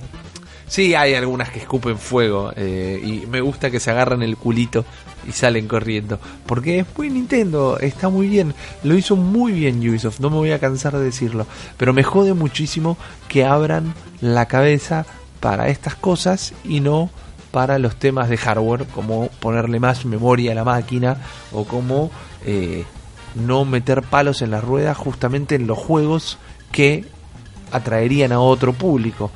Sí, 0.68 0.96
hay 0.96 1.14
algunas 1.14 1.50
que 1.50 1.60
escupen 1.60 1.98
fuego 1.98 2.52
eh, 2.56 3.02
y 3.02 3.26
me 3.28 3.40
gusta 3.42 3.72
que 3.72 3.80
se 3.80 3.90
agarran 3.92 4.22
el 4.22 4.36
culito 4.36 4.84
y 5.28 5.32
salen 5.32 5.68
corriendo. 5.68 6.20
Porque 6.46 6.80
es 6.80 6.86
muy 6.98 7.10
Nintendo, 7.10 7.80
está 7.80 8.10
muy 8.10 8.28
bien, 8.28 8.54
lo 8.84 8.96
hizo 8.96 9.16
muy 9.16 9.54
bien 9.54 9.80
Ubisoft, 9.80 10.20
no 10.20 10.30
me 10.30 10.36
voy 10.38 10.52
a 10.52 10.60
cansar 10.60 10.98
de 10.98 11.04
decirlo. 11.04 11.48
Pero 11.78 11.94
me 11.94 12.04
jode 12.04 12.34
muchísimo 12.34 12.98
que 13.30 13.46
abran 13.46 13.94
la 14.20 14.48
cabeza 14.48 15.06
para 15.40 15.70
estas 15.70 15.96
cosas 15.96 16.54
y 16.64 16.82
no 16.82 17.10
para 17.52 17.80
los 17.80 17.96
temas 17.96 18.30
de 18.30 18.38
hardware, 18.38 18.86
como 18.88 19.30
ponerle 19.40 19.80
más 19.80 20.06
memoria 20.06 20.52
a 20.52 20.56
la 20.56 20.64
máquina 20.64 21.18
o 21.52 21.64
como... 21.66 22.12
eh, 22.46 22.86
no 23.36 23.66
meter 23.66 24.02
palos 24.02 24.42
en 24.42 24.52
las 24.52 24.64
ruedas 24.64 24.98
justamente 24.98 25.56
en 25.56 25.68
los 25.68 25.78
juegos 25.78 26.40
que 26.72 27.06
atraerían 27.72 28.32
a 28.32 28.40
otro 28.40 28.74
público. 28.74 29.32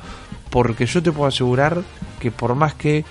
Porque 0.52 0.86
yo 0.86 1.02
te 1.02 1.10
puedo 1.10 1.26
asegurar 1.28 1.82
que 2.20 2.30
por 2.30 2.54
más 2.54 2.74
que 2.74 3.04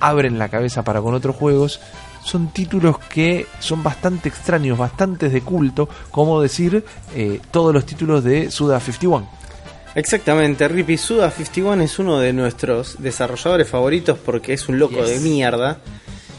abren 0.00 0.38
la 0.38 0.48
cabeza 0.50 0.82
para 0.84 1.00
con 1.00 1.14
otros 1.14 1.36
juegos, 1.36 1.80
son 2.24 2.52
títulos 2.52 2.98
que 2.98 3.46
son 3.60 3.82
bastante 3.82 4.28
extraños, 4.28 4.76
bastante 4.76 5.28
de 5.28 5.40
culto, 5.40 5.88
como 6.10 6.42
decir 6.42 6.84
eh, 7.14 7.40
todos 7.50 7.72
los 7.72 7.86
títulos 7.86 8.22
de 8.24 8.50
Suda 8.50 8.78
51. 8.80 9.26
Exactamente, 9.94 10.66
Rippy 10.68 10.96
Suda 10.98 11.30
51 11.30 11.82
es 11.82 11.98
uno 11.98 12.18
de 12.18 12.32
nuestros 12.32 12.96
desarrolladores 13.00 13.68
favoritos 13.68 14.18
porque 14.18 14.52
es 14.54 14.68
un 14.68 14.78
loco 14.78 15.04
Yes. 15.04 15.08
de 15.08 15.20
mierda. 15.20 15.78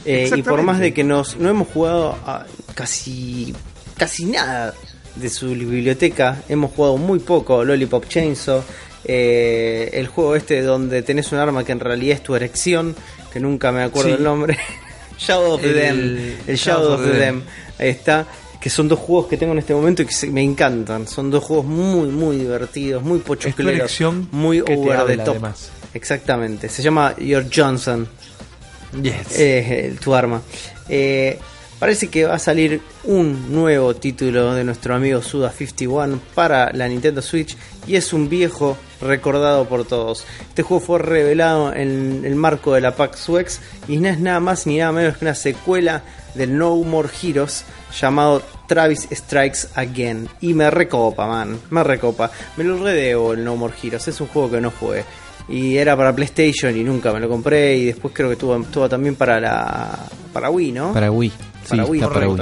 Eh, 0.05 0.29
y 0.35 0.41
por 0.41 0.61
más 0.63 0.79
de 0.79 0.93
que 0.93 1.03
nos, 1.05 1.37
no 1.37 1.49
hemos 1.49 1.67
jugado 1.69 2.17
a 2.25 2.45
casi, 2.75 3.53
casi 3.95 4.25
nada 4.25 4.73
de 5.15 5.29
su 5.29 5.49
biblioteca, 5.49 6.41
hemos 6.49 6.71
jugado 6.71 6.97
muy 6.97 7.19
poco 7.19 7.63
Lollipop 7.63 8.07
Chainsaw, 8.07 8.63
eh, 9.05 9.89
el 9.93 10.07
juego 10.07 10.35
este 10.35 10.61
donde 10.61 11.01
tenés 11.01 11.31
un 11.31 11.39
arma 11.39 11.63
que 11.63 11.71
en 11.71 11.79
realidad 11.79 12.15
es 12.17 12.23
tu 12.23 12.35
erección, 12.35 12.95
que 13.31 13.39
nunca 13.39 13.71
me 13.71 13.83
acuerdo 13.83 14.09
Sí. 14.11 14.15
el 14.17 14.23
nombre, 14.23 14.57
Shadow 15.17 15.53
of 15.53 15.61
the 15.61 15.87
El- 15.87 16.15
Dam, 16.35 16.35
el 16.47 16.55
Shadow 16.57 16.93
of 16.93 17.01
the 17.03 17.17
Dam, 17.19 17.41
ahí 17.79 17.89
está, 17.89 18.25
que 18.61 18.69
son 18.69 18.87
dos 18.87 18.99
juegos 18.99 19.27
que 19.27 19.37
tengo 19.37 19.51
en 19.53 19.59
este 19.59 19.73
momento 19.73 20.01
y 20.01 20.05
que 20.05 20.13
se- 20.13 20.27
me 20.27 20.41
encantan, 20.41 21.07
son 21.07 21.29
dos 21.29 21.43
juegos 21.43 21.65
muy, 21.65 22.07
muy 22.09 22.37
divertidos, 22.37 23.03
muy 23.03 23.19
pochocleros, 23.19 23.91
muy 24.31 24.61
que 24.61 24.75
over 24.75 25.05
the 25.05 25.17
top. 25.17 25.29
además. 25.31 25.69
Exactamente, 25.93 26.69
se 26.69 26.81
llama 26.81 27.15
Your 27.17 27.45
Johnson 27.53 28.07
Yes. 29.01 29.37
eh, 29.39 29.95
tu 30.03 30.13
arma. 30.13 30.41
Eh, 30.87 31.37
parece 31.79 32.07
que 32.07 32.25
va 32.25 32.35
a 32.35 32.39
salir 32.39 32.81
un 33.03 33.53
nuevo 33.53 33.95
título 33.95 34.53
de 34.53 34.63
nuestro 34.63 34.95
amigo 34.95 35.21
Suda51 35.21 36.19
para 36.33 36.71
la 36.73 36.87
Nintendo 36.87 37.21
Switch 37.21 37.57
y 37.87 37.95
es 37.95 38.13
un 38.13 38.29
viejo 38.29 38.77
recordado 39.01 39.65
por 39.65 39.85
todos. 39.85 40.25
Este 40.47 40.63
juego 40.63 40.83
fue 40.83 40.99
revelado 40.99 41.73
en 41.73 42.23
el 42.25 42.35
marco 42.35 42.73
de 42.73 42.81
la 42.81 42.95
PAX 42.95 43.27
UX 43.29 43.59
y 43.87 43.97
no 43.97 44.07
es 44.09 44.19
nada 44.19 44.39
más 44.39 44.65
ni 44.65 44.77
nada 44.77 44.91
menos 44.91 45.17
que 45.17 45.25
una 45.25 45.35
secuela 45.35 46.03
del 46.35 46.57
No 46.57 46.75
More 46.77 47.09
Heroes 47.21 47.65
llamado 47.99 48.41
Travis 48.67 49.07
Strikes 49.11 49.67
Again. 49.75 50.27
Y 50.41 50.53
me 50.53 50.71
recopa, 50.71 51.27
man, 51.27 51.59
me 51.69 51.83
recopa. 51.83 52.31
Me 52.57 52.63
lo 52.63 52.81
redebo 52.81 53.33
el 53.33 53.43
No 53.43 53.55
More 53.55 53.73
Heroes, 53.81 54.07
es 54.07 54.19
un 54.21 54.27
juego 54.27 54.51
que 54.51 54.61
no 54.61 54.71
jugué. 54.71 55.03
Y 55.49 55.75
era 55.75 55.97
para 55.97 56.15
PlayStation 56.15 56.75
y 56.75 56.83
nunca 56.83 57.11
me 57.11 57.19
lo 57.19 57.27
compré. 57.27 57.75
Y 57.75 57.85
después 57.85 58.13
creo 58.13 58.29
que 58.29 58.37
tuvo 58.37 58.89
también 58.89 59.15
para 59.15 59.39
la 59.39 59.99
para 60.31 60.49
Wii, 60.49 60.71
¿no? 60.71 60.93
Para 60.93 61.11
Wii. 61.11 61.31
Sí, 61.63 61.69
Para 61.71 61.85
Wii, 61.85 62.01
está 62.01 62.13
para 62.13 62.27
Wii. 62.29 62.37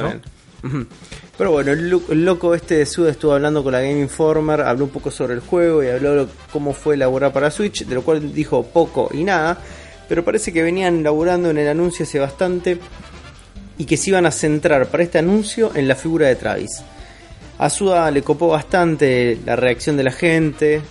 Pero 1.38 1.51
bueno, 1.51 1.72
el, 1.72 1.89
lo- 1.89 2.03
el 2.09 2.24
loco 2.26 2.53
este 2.53 2.76
de 2.76 2.86
Suda 2.86 3.11
estuvo 3.11 3.34
hablando 3.34 3.63
con 3.63 3.72
la 3.74 3.82
Game 3.82 3.99
Informer, 3.99 4.61
habló 4.61 4.86
un 4.86 4.91
poco 4.91 5.09
sobre 5.09 5.34
el 5.34 5.39
juego 5.39 5.84
y 5.84 5.88
habló 5.88 6.15
lo- 6.15 6.28
cómo 6.51 6.74
fue 6.74 6.95
elaborar 6.95 7.34
para 7.34 7.49
Switch, 7.49 7.86
de 7.86 7.95
lo 7.95 8.03
cual 8.03 8.34
dijo 8.34 8.63
poco 8.63 9.09
y 9.13 9.24
nada. 9.24 9.57
Pero 10.07 10.24
parece 10.24 10.51
que 10.53 10.61
venían 10.61 11.03
laburando 11.03 11.49
en 11.49 11.57
el 11.57 11.67
anuncio 11.67 12.03
hace 12.03 12.19
bastante 12.19 12.78
y 13.78 13.86
que 13.86 13.97
se 13.97 14.09
iban 14.11 14.26
a 14.26 14.32
centrar 14.32 14.88
para 14.88 15.03
este 15.03 15.17
anuncio 15.17 15.72
en 15.74 15.88
la 15.88 15.95
figura 15.95 16.28
de 16.28 16.36
Travis. 16.36 16.84
A 17.57 17.69
Suda 17.69 18.11
le 18.11 18.22
copó 18.22 18.49
bastante 18.49 19.39
la 19.45 19.55
reacción 19.55 19.97
de 19.97 20.03
la 20.03 20.11
gente, 20.11 20.82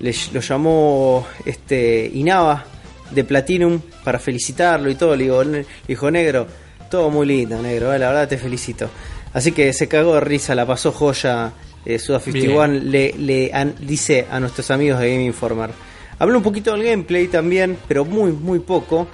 le, 0.00 0.14
lo 0.32 0.40
llamó 0.40 1.26
este 1.44 2.10
Inaba 2.14 2.64
de 3.10 3.24
Platinum 3.24 3.80
para 4.04 4.18
felicitarlo 4.18 4.90
y 4.90 4.94
todo. 4.96 5.16
Le 5.16 5.24
digo, 5.24 5.42
"Ne- 5.44 5.58
le 5.60 5.66
dijo, 5.88 6.10
negro, 6.10 6.46
todo 6.88 7.10
muy 7.10 7.26
lindo, 7.26 7.60
negro, 7.62 7.92
eh, 7.92 7.98
la 7.98 8.08
verdad 8.08 8.28
te 8.28 8.38
felicito. 8.38 8.88
Así 9.32 9.52
que 9.52 9.72
se 9.72 9.88
cagó 9.88 10.14
de 10.14 10.20
risa, 10.20 10.54
la 10.54 10.66
pasó 10.66 10.92
joya. 10.92 11.52
Eh, 11.84 11.98
Suda 11.98 12.18
51 12.20 12.66
le, 12.84 13.14
le 13.16 13.50
an- 13.52 13.74
dice 13.80 14.26
a 14.30 14.40
nuestros 14.40 14.70
amigos 14.70 15.00
de 15.00 15.10
Game 15.10 15.24
Informer. 15.24 15.70
Habló 16.18 16.38
un 16.38 16.42
poquito 16.42 16.72
del 16.72 16.82
gameplay 16.84 17.28
también, 17.28 17.78
pero 17.86 18.04
muy, 18.04 18.32
muy 18.32 18.58
poco. 18.58 19.06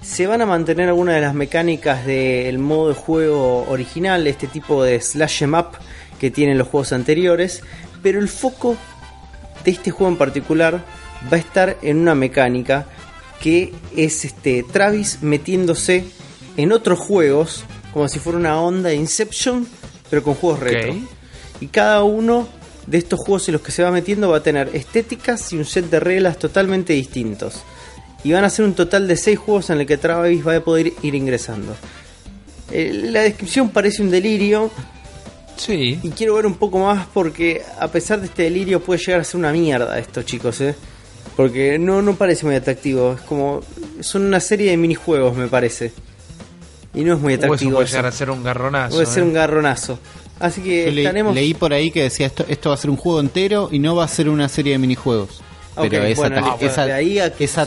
Se 0.00 0.26
van 0.26 0.40
a 0.40 0.46
mantener 0.46 0.88
algunas 0.88 1.14
de 1.14 1.20
las 1.20 1.34
mecánicas 1.34 2.04
del 2.06 2.58
modo 2.58 2.88
de 2.88 2.94
juego 2.94 3.66
original, 3.68 4.26
este 4.26 4.46
tipo 4.48 4.82
de 4.82 5.00
slash 5.00 5.42
em 5.44 5.54
up 5.54 5.76
que 6.18 6.30
tienen 6.30 6.58
los 6.58 6.68
juegos 6.68 6.92
anteriores, 6.92 7.62
pero 8.02 8.18
el 8.18 8.28
foco 8.28 8.76
de 9.64 9.70
este 9.70 9.90
juego 9.92 10.10
en 10.10 10.18
particular 10.18 10.84
va 11.32 11.36
a 11.36 11.40
estar 11.40 11.76
en 11.82 11.98
una 11.98 12.14
mecánica 12.16 12.86
que 13.40 13.72
es 13.96 14.24
este 14.24 14.64
Travis 14.72 15.18
metiéndose 15.22 16.04
en 16.56 16.72
otros 16.72 16.98
juegos 16.98 17.64
como 17.92 18.08
si 18.08 18.18
fuera 18.18 18.38
una 18.38 18.60
onda 18.60 18.88
de 18.88 18.96
Inception, 18.96 19.66
pero 20.08 20.22
con 20.22 20.34
juegos 20.34 20.60
retro. 20.60 20.92
Ok. 20.92 20.98
Y 21.60 21.66
cada 21.68 22.02
uno 22.02 22.48
de 22.86 22.98
estos 22.98 23.20
juegos 23.20 23.48
en 23.48 23.52
los 23.52 23.62
que 23.62 23.70
se 23.70 23.82
va 23.82 23.90
metiendo 23.90 24.28
va 24.30 24.38
a 24.38 24.42
tener 24.42 24.70
estéticas 24.74 25.52
y 25.52 25.56
un 25.56 25.64
set 25.64 25.88
de 25.90 26.00
reglas 26.00 26.38
totalmente 26.38 26.92
distintos. 26.94 27.62
Y 28.24 28.32
van 28.32 28.44
a 28.44 28.50
ser 28.50 28.64
un 28.64 28.74
total 28.74 29.06
de 29.08 29.16
6 29.16 29.38
juegos 29.38 29.70
en 29.70 29.80
el 29.80 29.86
que 29.86 29.98
Travis 29.98 30.46
va 30.46 30.56
a 30.56 30.60
poder 30.60 30.92
ir 31.02 31.14
ingresando. 31.14 31.74
Eh, 32.70 33.08
la 33.10 33.22
descripción 33.22 33.68
parece 33.70 34.02
un 34.02 34.10
delirio 34.10 34.70
Sí. 35.56 36.00
y 36.02 36.10
quiero 36.10 36.34
ver 36.34 36.46
un 36.46 36.54
poco 36.54 36.78
más 36.78 37.06
porque 37.12 37.62
a 37.78 37.88
pesar 37.88 38.20
de 38.20 38.26
este 38.26 38.44
delirio 38.44 38.80
puede 38.80 38.98
llegar 39.00 39.20
a 39.20 39.24
ser 39.24 39.36
una 39.38 39.52
mierda 39.52 39.98
esto 39.98 40.22
chicos, 40.22 40.60
¿eh? 40.62 40.74
Porque 41.36 41.78
no, 41.78 42.00
no 42.00 42.14
parece 42.14 42.46
muy 42.46 42.54
atractivo, 42.54 43.12
es 43.14 43.20
como... 43.22 43.60
Son 44.00 44.24
una 44.24 44.40
serie 44.40 44.70
de 44.70 44.76
minijuegos 44.76 45.36
me 45.36 45.48
parece. 45.48 45.92
Y 46.94 47.04
no 47.04 47.14
es 47.14 47.20
muy 47.20 47.32
O 47.34 47.36
eso 47.36 47.44
atractivo. 47.46 47.72
puede 47.72 47.84
eso. 47.86 47.92
llegar 47.96 48.06
a 48.06 48.12
ser 48.12 48.30
un 48.30 48.42
garronazo. 48.42 48.94
Puede 48.94 49.06
ser 49.06 49.22
¿eh? 49.22 49.26
un 49.26 49.32
garronazo. 49.32 49.98
Así 50.40 50.60
que 50.60 50.86
Yo 50.86 50.90
le- 50.92 51.02
estaremos... 51.02 51.34
leí 51.34 51.54
por 51.54 51.72
ahí 51.72 51.90
que 51.90 52.02
decía 52.02 52.26
esto, 52.26 52.44
esto 52.48 52.68
va 52.70 52.74
a 52.74 52.78
ser 52.78 52.90
un 52.90 52.96
juego 52.96 53.20
entero 53.20 53.68
y 53.70 53.78
no 53.78 53.94
va 53.96 54.04
a 54.04 54.08
ser 54.08 54.28
una 54.28 54.48
serie 54.48 54.72
de 54.72 54.78
minijuegos. 54.78 55.40
Ok, 55.76 55.86
Pero 55.88 56.04
esa, 56.04 56.20
bueno, 56.20 56.56
esa- 56.60 56.86
de 56.86 56.92
ahí 56.92 57.18
a 57.18 57.32
que 57.32 57.44
esa- 57.44 57.64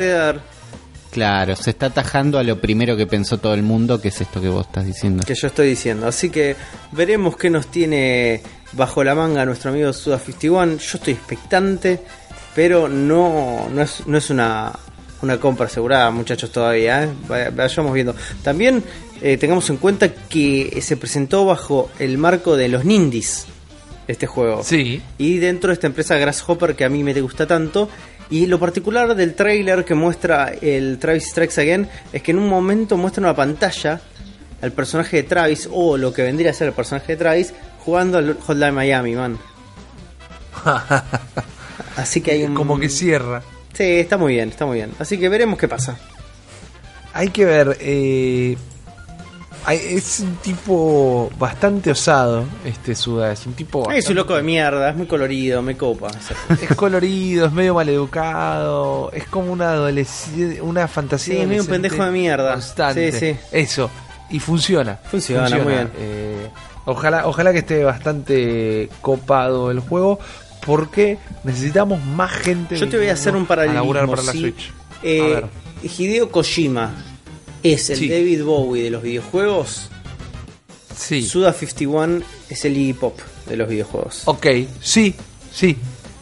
claro, 1.12 1.56
se 1.56 1.70
está 1.70 1.88
atajando 1.88 2.38
a 2.38 2.44
lo 2.44 2.60
primero 2.60 2.98
que 2.98 3.08
pensó 3.08 3.38
todo 3.38 3.54
el 3.54 3.64
mundo, 3.64 4.02
que 4.02 4.10
es 4.10 4.20
esto 4.22 4.42
que 4.42 4.50
vos 4.50 4.66
estás 4.68 4.86
diciendo. 4.86 5.24
que 5.26 5.34
yo 5.36 5.48
estoy 5.48 5.70
diciendo. 5.70 6.08
Así 6.08 6.30
que 6.30 6.56
veremos 6.92 7.38
qué 7.38 7.50
nos 7.50 7.68
tiene 7.68 8.42
bajo 8.74 9.04
la 9.04 9.16
manga 9.16 9.46
nuestro 9.46 9.72
amigo 9.72 9.90
Suda51. 9.92 10.78
Yo 10.78 10.98
estoy 10.98 11.14
expectante, 11.14 12.00
pero 12.54 12.90
no, 12.90 13.70
no, 13.74 13.82
es, 13.82 14.06
no 14.06 14.18
es 14.18 14.30
una, 14.30 14.74
una 15.22 15.40
compra 15.40 15.68
asegurada, 15.68 16.12
muchachos, 16.12 16.52
todavía. 16.52 17.06
¿eh? 17.06 17.10
Vaya- 17.28 17.50
Vayamos 17.52 17.94
viendo. 17.94 18.14
También 18.44 18.84
eh, 19.26 19.38
tengamos 19.38 19.68
en 19.72 19.78
cuenta 19.78 20.14
que 20.14 20.78
se 20.84 20.98
presentó 20.98 21.46
bajo 21.46 21.90
el 21.98 22.20
marco 22.20 22.56
de 22.56 22.68
los 22.68 22.86
Nindies 22.86 23.48
este 24.08 24.28
juego. 24.28 24.64
Sí. 24.64 25.02
Y 25.18 25.40
dentro 25.40 25.70
de 25.70 25.74
esta 25.74 25.88
empresa 25.88 26.16
Grasshopper 26.16 26.76
que 26.76 26.86
a 26.86 26.90
mí 26.90 27.04
me 27.04 27.20
gusta 27.20 27.48
tanto. 27.48 27.90
Y 28.30 28.46
lo 28.46 28.60
particular 28.60 29.16
del 29.16 29.34
trailer 29.34 29.84
que 29.84 29.96
muestra 29.96 30.54
el 30.62 31.00
Travis 31.00 31.28
Strikes 31.32 31.60
Again 31.60 31.90
es 32.14 32.22
que 32.22 32.34
en 32.34 32.38
un 32.38 32.48
momento 32.48 32.98
muestra 32.98 33.24
una 33.24 33.36
pantalla 33.36 34.00
al 34.62 34.72
personaje 34.74 35.18
de 35.18 35.24
Travis 35.24 35.68
o 35.72 35.98
lo 35.98 36.14
que 36.14 36.22
vendría 36.22 36.52
a 36.52 36.54
ser 36.54 36.68
el 36.68 36.74
personaje 36.76 37.14
de 37.14 37.18
Travis 37.18 37.52
jugando 37.80 38.20
al 38.20 38.38
Hotline 38.40 38.76
Miami, 38.76 39.16
man. 39.16 39.40
Así 41.96 42.22
que 42.22 42.30
hay 42.30 42.44
un... 42.44 42.54
Como 42.54 42.80
que 42.80 42.90
cierra. 42.90 43.42
Sí, 43.74 43.86
está 43.86 44.20
muy 44.20 44.34
bien, 44.34 44.50
está 44.50 44.68
muy 44.68 44.76
bien. 44.78 44.92
Así 45.00 45.18
que 45.18 45.30
veremos 45.30 45.58
qué 45.58 45.68
pasa. 45.68 45.98
Hay 47.12 47.30
que 47.30 47.46
ver. 47.46 47.76
eh, 47.80 48.56
es 49.74 50.20
un 50.20 50.36
tipo 50.38 51.32
bastante 51.40 51.92
osado, 51.92 52.46
este 52.64 52.96
Suda. 52.96 53.32
Es 53.32 53.46
un 53.46 53.54
tipo. 53.54 53.90
Es 53.92 54.08
un 54.10 54.16
loco 54.16 54.36
de 54.36 54.44
mierda, 54.44 54.90
es 54.90 54.96
muy 54.96 55.08
colorido, 55.08 55.62
me 55.62 55.76
copa. 55.76 56.08
Es 56.62 56.76
colorido, 56.76 57.48
es 57.48 57.52
medio 57.52 57.74
maleducado. 57.74 59.12
Es 59.12 59.26
como 59.28 59.52
una 59.52 59.72
adolescente. 59.72 60.62
Una 60.62 60.88
fantasía. 60.88 61.36
Sí, 61.36 61.42
es 61.42 61.48
medio 61.48 61.62
un 61.64 61.68
pendejo 61.68 62.04
de 62.04 62.12
mierda. 62.12 62.54
Constante. 62.54 63.12
Sí, 63.12 63.20
sí. 63.20 63.40
Eso. 63.52 63.90
Y 64.30 64.40
funciona. 64.40 64.98
Funciona, 64.98 65.50
muy 65.58 65.74
bien. 65.74 65.92
Eh, 65.98 66.50
ojalá, 66.86 67.28
ojalá 67.28 67.52
que 67.52 67.60
esté 67.60 67.84
bastante 67.84 68.90
copado 69.02 69.72
el 69.72 69.80
juego. 69.80 70.20
Porque 70.66 71.20
necesitamos 71.44 72.04
más 72.04 72.32
gente. 72.32 72.76
Yo 72.76 72.90
te 72.90 72.98
voy 72.98 73.10
a 73.10 73.14
hacer 73.14 73.36
un 73.36 73.46
paralelismo. 73.46 73.94
laburar 73.94 74.08
para. 74.08 74.22
Switch. 74.22 74.72
Eh, 75.04 75.22
a 75.22 75.26
ver. 75.28 75.46
Hideo 75.84 76.32
Kojima 76.32 76.92
es 77.74 77.90
el 77.90 77.98
Sí. 77.98 78.10
David 78.10 78.44
Bowie 78.44 78.84
de 78.84 78.90
los 78.90 79.02
videojuegos. 79.04 79.90
Sí. 80.96 81.24
Suda 81.24 81.52
51 81.54 82.22
es 82.50 82.66
el 82.66 82.78
Iggy 82.78 82.94
Pop 82.94 83.20
de 83.48 83.58
los 83.58 83.68
videojuegos. 83.68 84.22
Ok, 84.26 84.48
sí, 84.82 85.14
sí, 85.54 85.76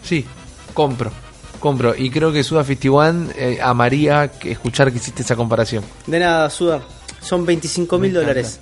sí, 0.04 0.26
compro, 0.74 1.12
compro. 1.60 1.94
Y 1.96 2.10
creo 2.10 2.32
que 2.32 2.44
Suda 2.44 2.64
51 2.64 3.32
eh, 3.36 3.60
amaría 3.62 4.32
escuchar 4.44 4.92
que 4.92 4.98
hiciste 4.98 5.22
esa 5.22 5.36
comparación. 5.36 5.84
De 6.08 6.20
nada, 6.20 6.50
Suda. 6.50 6.82
Son 7.22 7.46
25 7.46 7.98
mil 8.00 8.14
dólares. 8.14 8.60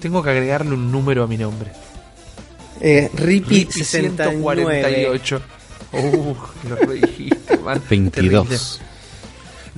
Tengo 0.00 0.22
que 0.22 0.30
agregarle 0.30 0.74
un 0.74 0.90
número 0.90 1.24
a 1.24 1.26
mi 1.26 1.36
nombre. 1.36 1.72
Eh, 2.80 3.10
Rippy 3.14 3.64
Rippy 3.64 3.72
69. 3.72 4.82
148. 4.82 5.42
Uh, 5.92 6.34
lo 6.68 6.76
redijiste, 6.76 7.56
man. 7.58 7.82
22. 7.90 8.80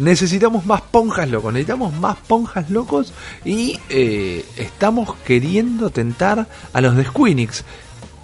Necesitamos 0.00 0.64
más 0.66 0.80
ponjas 0.80 1.28
locos, 1.28 1.52
necesitamos 1.52 1.92
más 1.94 2.16
ponjas 2.26 2.70
locos 2.70 3.12
y 3.44 3.78
eh, 3.90 4.44
estamos 4.56 5.14
queriendo 5.26 5.90
tentar 5.90 6.46
a 6.72 6.80
los 6.80 6.96
de 6.96 7.04
Squeenix. 7.04 7.64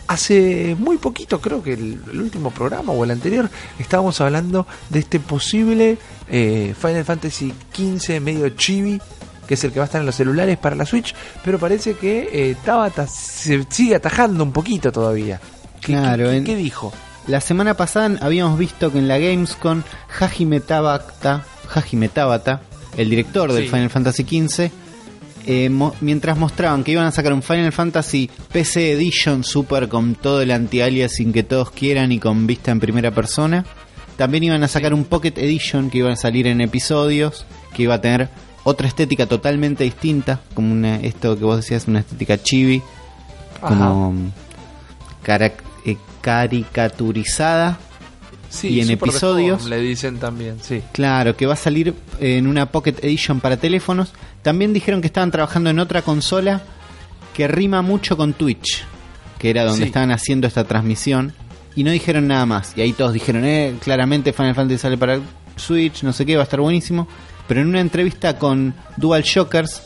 Hace 0.08 0.76
muy 0.78 0.98
poquito, 0.98 1.40
creo 1.40 1.62
que 1.62 1.72
el, 1.74 2.00
el 2.12 2.20
último 2.20 2.50
programa 2.50 2.92
o 2.92 3.02
el 3.04 3.10
anterior, 3.10 3.50
estábamos 3.78 4.20
hablando 4.20 4.64
de 4.88 5.00
este 5.00 5.18
posible 5.20 5.98
eh, 6.28 6.74
Final 6.80 7.04
Fantasy 7.04 7.52
XV 7.74 8.20
medio 8.20 8.48
chibi, 8.50 9.00
que 9.48 9.54
es 9.54 9.64
el 9.64 9.72
que 9.72 9.80
va 9.80 9.84
a 9.84 9.86
estar 9.86 10.00
en 10.00 10.06
los 10.06 10.14
celulares 10.14 10.58
para 10.58 10.76
la 10.76 10.86
Switch, 10.86 11.12
pero 11.44 11.58
parece 11.58 11.94
que 11.94 12.28
eh, 12.32 12.56
Tabata 12.64 13.06
se 13.08 13.66
sigue 13.68 13.96
atajando 13.96 14.44
un 14.44 14.52
poquito 14.52 14.90
todavía. 14.92 15.40
¿Qué- 15.80 15.92
Claro, 15.92 16.30
¿Qué, 16.30 16.36
en- 16.36 16.44
qué 16.44 16.56
dijo? 16.56 16.92
La 17.26 17.40
semana 17.40 17.74
pasada 17.74 18.16
habíamos 18.24 18.56
visto 18.56 18.92
que 18.92 18.98
en 18.98 19.08
la 19.08 19.18
Gamescom 19.18 19.82
Hajime 20.20 20.60
Tabata, 20.60 21.44
Hajime 21.74 22.08
Tabata, 22.08 22.60
el 22.96 23.10
director 23.10 23.52
del 23.52 23.64
Sí. 23.64 23.70
Final 23.70 23.90
Fantasy 23.90 24.22
XV, 24.24 24.70
eh, 25.46 25.68
mo- 25.68 25.94
mientras 26.00 26.36
mostraban 26.38 26.82
que 26.82 26.92
iban 26.92 27.06
a 27.06 27.12
sacar 27.12 27.32
un 27.32 27.42
Final 27.42 27.72
Fantasy 27.72 28.28
PC 28.52 28.92
Edition 28.92 29.44
Super 29.44 29.88
con 29.88 30.14
todo 30.14 30.40
el 30.42 30.50
anti-aliasing 30.50 31.32
que 31.32 31.42
todos 31.42 31.70
quieran 31.70 32.10
y 32.12 32.18
con 32.18 32.46
vista 32.46 32.70
en 32.72 32.80
primera 32.80 33.10
persona, 33.12 33.64
también 34.16 34.44
iban 34.44 34.62
a 34.64 34.68
sacar 34.68 34.92
un 34.94 35.04
Pocket 35.04 35.34
Edition 35.36 35.90
que 35.90 35.98
iba 35.98 36.10
a 36.12 36.16
salir 36.16 36.46
en 36.46 36.60
episodios, 36.60 37.44
que 37.74 37.82
iba 37.84 37.94
a 37.94 38.00
tener 38.00 38.28
otra 38.64 38.88
estética 38.88 39.26
totalmente 39.26 39.84
distinta, 39.84 40.40
como 40.54 40.72
una, 40.72 40.96
esto 40.96 41.38
que 41.38 41.44
vos 41.44 41.56
decías, 41.58 41.86
una 41.86 42.00
estética 42.00 42.42
chibi, 42.42 42.82
como 43.60 44.12
carac- 45.24 45.62
eh, 45.84 45.96
caricaturizada 46.20 47.78
Sí, 48.48 48.68
y 48.68 48.80
en 48.80 48.86
Super 48.88 49.08
episodios- 49.08 49.64
le 49.66 49.80
dicen 49.80 50.18
también, 50.18 50.56
sí. 50.62 50.82
Claro, 50.92 51.36
que 51.36 51.46
va 51.46 51.54
a 51.54 51.56
salir 51.56 51.94
en 52.20 52.46
una 52.46 52.70
Pocket 52.70 52.94
Edition 53.02 53.40
para 53.40 53.56
teléfonos. 53.56 54.12
También 54.42 54.72
dijeron 54.72 55.00
que 55.00 55.08
estaban 55.08 55.30
trabajando 55.30 55.70
en 55.70 55.78
otra 55.78 56.02
consola 56.02 56.62
que 57.34 57.48
rima 57.48 57.82
mucho 57.82 58.16
con 58.16 58.32
Twitch, 58.32 58.84
que 59.38 59.50
era 59.50 59.64
donde 59.64 59.80
Sí. 59.82 59.86
estaban 59.88 60.10
haciendo 60.10 60.46
esta 60.46 60.64
transmisión. 60.64 61.32
Y 61.74 61.84
no 61.84 61.90
dijeron 61.90 62.26
nada 62.26 62.46
más. 62.46 62.72
Y 62.76 62.80
ahí 62.80 62.92
todos 62.94 63.12
dijeron, 63.12 63.44
eh, 63.44 63.74
claramente 63.82 64.32
Final 64.32 64.54
Fantasy 64.54 64.78
sale 64.78 64.96
para 64.96 65.20
Switch, 65.56 66.02
no 66.04 66.12
sé 66.14 66.24
qué, 66.24 66.36
va 66.36 66.42
a 66.42 66.44
estar 66.44 66.60
buenísimo. 66.60 67.06
Pero 67.48 67.60
en 67.60 67.66
una 67.68 67.80
entrevista 67.80 68.38
con 68.38 68.74
Dual 68.96 69.22
Shockers, 69.22 69.82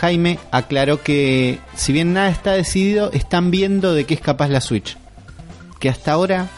Jaime 0.00 0.38
aclaró 0.52 1.02
que 1.02 1.58
si 1.74 1.92
bien 1.92 2.12
nada 2.12 2.28
está 2.28 2.52
decidido, 2.52 3.10
están 3.12 3.50
viendo 3.50 3.94
de 3.94 4.04
qué 4.04 4.14
es 4.14 4.20
capaz 4.20 4.48
la 4.48 4.60
Switch. 4.60 4.96
Que 5.80 5.88
hasta 5.88 6.12
ahora 6.12 6.48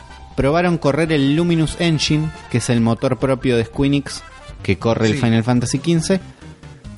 probaron 0.41 0.79
correr 0.79 1.13
el 1.13 1.37
Luminous 1.37 1.77
Engine, 1.81 2.31
que 2.51 2.59
es 2.59 2.71
el 2.71 2.81
motor 2.81 3.19
propio 3.19 3.59
de 3.59 3.67
Squeenix 3.67 4.23
que 4.63 4.79
corre 4.79 5.09
el. 5.09 5.19
Final 5.19 5.45
Fantasy 5.45 5.77
XV. 5.85 6.19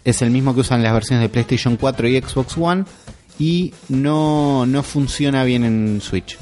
Es 0.05 0.23
el 0.23 0.31
mismo 0.31 0.55
que 0.55 0.61
usan 0.61 0.81
las 0.81 0.93
versiones 0.93 1.23
de 1.25 1.29
PlayStation 1.29 1.77
4 1.77 2.07
y 2.07 2.21
Xbox 2.23 2.57
One. 2.57 2.85
Y 3.41 3.75
no, 3.89 4.65
no 4.65 4.85
funciona 4.85 5.43
bien 5.43 5.65
en 5.65 6.01
Switch. 6.01 6.39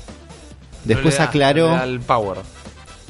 Después 0.84 1.14
No 1.14 1.20
le 1.20 1.24
da- 1.24 1.24
aclaró. 1.24 1.76
no 1.78 1.82
el 1.84 2.00
power. 2.00 2.36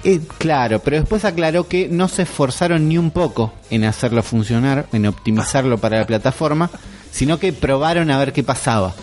Eh, 0.04 0.20
claro, 0.38 0.78
pero 0.78 0.98
después 0.98 1.24
aclaró 1.24 1.66
que 1.66 1.88
no 1.88 2.06
se 2.06 2.22
esforzaron 2.22 2.88
ni 2.88 2.96
un 2.96 3.10
poco 3.10 3.52
en 3.70 3.82
hacerlo 3.84 4.22
funcionar, 4.22 4.86
en 4.92 5.06
optimizarlo 5.06 5.78
para 5.78 5.98
la 5.98 6.06
plataforma, 6.06 6.70
sino 7.10 7.40
que 7.40 7.52
probaron 7.52 8.08
a 8.12 8.18
ver 8.18 8.32
qué 8.32 8.44
pasaba. 8.44 8.94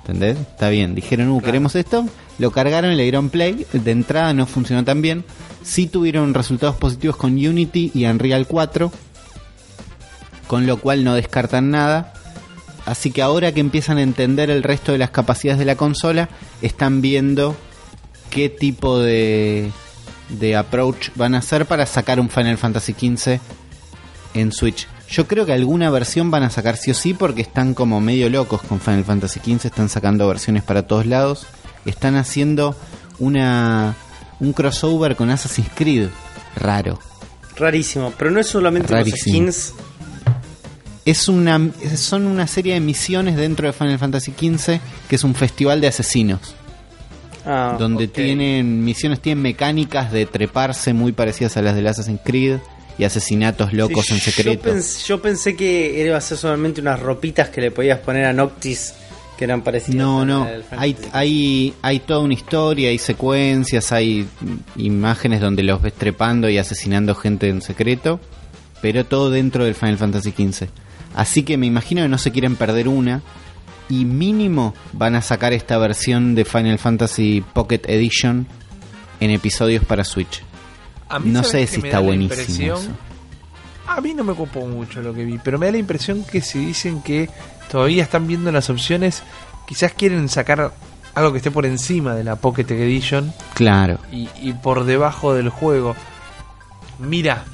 ¿Entendés? 0.00 0.36
Está 0.36 0.68
bien, 0.68 0.96
dijeron, 0.96 1.28
uh, 1.28 1.40
queremos 1.40 1.76
esto, 1.76 2.04
lo 2.42 2.50
cargaron 2.50 2.92
y 2.92 2.96
le 2.96 3.04
dieron 3.04 3.30
play, 3.30 3.64
de 3.72 3.90
entrada 3.92 4.34
no 4.34 4.46
funcionó 4.46 4.82
tan 4.82 5.00
bien, 5.00 5.24
sí 5.62 5.86
tuvieron 5.86 6.34
resultados 6.34 6.74
positivos 6.74 7.16
con 7.16 7.34
Unity 7.34 7.92
y 7.94 8.04
Unreal 8.04 8.48
4, 8.48 8.90
con 10.48 10.66
lo 10.66 10.78
cual 10.78 11.04
no 11.04 11.14
descartan 11.14 11.70
nada. 11.70 12.12
Así 12.84 13.12
que 13.12 13.22
ahora 13.22 13.52
que 13.52 13.60
empiezan 13.60 13.98
a 13.98 14.02
entender 14.02 14.50
el 14.50 14.64
resto 14.64 14.90
de 14.90 14.98
las 14.98 15.10
capacidades 15.10 15.60
de 15.60 15.66
la 15.66 15.76
consola, 15.76 16.30
están 16.62 17.00
viendo 17.00 17.54
qué 18.28 18.48
tipo 18.48 18.98
de, 18.98 19.70
de 20.28 20.56
approach 20.56 21.10
van 21.14 21.36
a 21.36 21.38
hacer 21.38 21.66
para 21.66 21.86
sacar 21.86 22.18
un 22.18 22.28
Final 22.28 22.58
Fantasy 22.58 22.92
XV 22.92 23.38
en 24.34 24.50
Switch. 24.50 24.88
Yo 25.08 25.28
creo 25.28 25.46
que 25.46 25.52
alguna 25.52 25.90
versión 25.90 26.32
van 26.32 26.42
a 26.42 26.50
sacar 26.50 26.76
sí 26.76 26.90
o 26.90 26.94
sí 26.94 27.14
porque 27.14 27.42
están 27.42 27.74
como 27.74 28.00
medio 28.00 28.28
locos 28.30 28.62
con 28.62 28.80
Final 28.80 29.04
Fantasy 29.04 29.38
XV, 29.38 29.66
están 29.66 29.88
sacando 29.88 30.26
versiones 30.26 30.64
para 30.64 30.88
todos 30.88 31.06
lados, 31.06 31.46
están 31.90 32.16
haciendo 32.16 32.76
una 33.18 33.94
un 34.40 34.52
crossover 34.52 35.14
con 35.16 35.30
Assassin's 35.30 35.68
Creed 35.74 36.08
raro. 36.56 36.98
Rarísimo, 37.56 38.12
pero 38.18 38.30
no 38.30 38.40
es 38.40 38.46
solamente 38.48 38.92
Rarísimo. 38.92 39.46
los 39.46 39.54
skins. 39.56 39.74
Es 41.04 41.28
una 41.28 41.60
son 41.96 42.26
una 42.26 42.46
serie 42.46 42.74
de 42.74 42.80
misiones 42.80 43.36
dentro 43.36 43.66
de 43.66 43.72
Final 43.72 43.98
Fantasy 43.98 44.32
XV 44.32 44.78
que 45.08 45.16
es 45.16 45.24
un 45.24 45.34
festival 45.34 45.80
de 45.80 45.88
asesinos. 45.88 46.54
Ah, 47.44 47.74
donde 47.76 48.06
tienen 48.06 48.84
misiones, 48.84 49.18
tienen 49.20 49.42
mecánicas 49.42 50.12
de 50.12 50.26
treparse 50.26 50.92
muy 50.94 51.10
parecidas 51.10 51.56
a 51.56 51.62
las 51.62 51.74
del 51.74 51.88
Assassin's 51.88 52.20
Creed 52.24 52.58
y 52.98 53.02
asesinatos 53.04 53.72
locos 53.72 54.06
Sí, 54.06 54.14
en 54.14 54.20
secreto. 54.20 54.64
Yo, 54.68 54.72
pens- 54.76 55.04
yo 55.06 55.20
pensé 55.20 55.56
que 55.56 56.04
iba 56.06 56.16
a 56.16 56.20
ser 56.20 56.38
solamente 56.38 56.80
unas 56.80 57.00
ropitas 57.00 57.48
que 57.48 57.60
le 57.60 57.72
podías 57.72 57.98
poner 57.98 58.26
a 58.26 58.32
Noctis 58.32 58.94
que 59.36 59.44
eran 59.44 59.62
parecidas. 59.62 59.96
No, 59.96 60.24
no, 60.24 60.46
hay, 60.70 60.96
hay, 61.12 61.74
hay 61.82 62.00
toda 62.00 62.20
una 62.20 62.34
historia, 62.34 62.90
hay 62.90 62.98
secuencias, 62.98 63.92
hay 63.92 64.26
imágenes 64.76 65.40
donde 65.40 65.62
los 65.62 65.80
ves 65.82 65.94
trepando 65.94 66.48
y 66.48 66.58
asesinando 66.58 67.14
gente 67.14 67.48
en 67.48 67.62
secreto, 67.62 68.20
pero 68.80 69.04
todo 69.04 69.30
dentro 69.30 69.64
del 69.64 69.74
Final 69.74 69.98
Fantasy 69.98 70.30
XV. 70.32 70.68
Así 71.14 71.42
que 71.42 71.56
me 71.56 71.66
imagino 71.66 72.02
que 72.02 72.08
no 72.08 72.18
se 72.18 72.32
quieren 72.32 72.56
perder 72.56 72.88
una 72.88 73.22
y 73.88 74.04
mínimo 74.04 74.74
van 74.92 75.14
a 75.14 75.22
sacar 75.22 75.52
esta 75.52 75.76
versión 75.78 76.34
de 76.34 76.44
Final 76.44 76.78
Fantasy 76.78 77.44
Pocket 77.52 77.82
Edition 77.86 78.46
en 79.20 79.30
episodios 79.30 79.84
para 79.84 80.04
Switch. 80.04 80.42
A 81.08 81.18
mí, 81.18 81.30
No 81.30 81.44
¿sabes 81.44 81.70
sé 81.70 81.80
si 81.80 81.86
está 81.86 81.98
buenísimo 82.00 82.74
eso. 82.76 82.90
A 83.86 84.00
mí 84.00 84.14
no 84.14 84.24
me 84.24 84.34
copó 84.34 84.66
mucho 84.66 85.02
lo 85.02 85.12
que 85.12 85.24
vi, 85.24 85.38
pero 85.42 85.58
me 85.58 85.66
da 85.66 85.72
la 85.72 85.78
impresión 85.78 86.24
que 86.24 86.40
si 86.40 86.64
dicen 86.66 87.02
que 87.02 87.28
todavía 87.72 88.02
están 88.04 88.26
viendo 88.26 88.52
las 88.52 88.68
opciones, 88.70 89.22
quizás 89.66 89.92
quieren 89.94 90.28
sacar 90.28 90.72
algo 91.14 91.32
que 91.32 91.38
esté 91.38 91.50
por 91.50 91.64
encima 91.66 92.14
de 92.14 92.22
la 92.22 92.36
Pocket 92.36 92.66
Edition 92.70 93.32
Claro. 93.54 93.98
y, 94.12 94.28
y 94.40 94.52
por 94.52 94.84
debajo 94.84 95.32
del 95.34 95.48
juego. 95.48 95.96
Mira, 96.98 97.44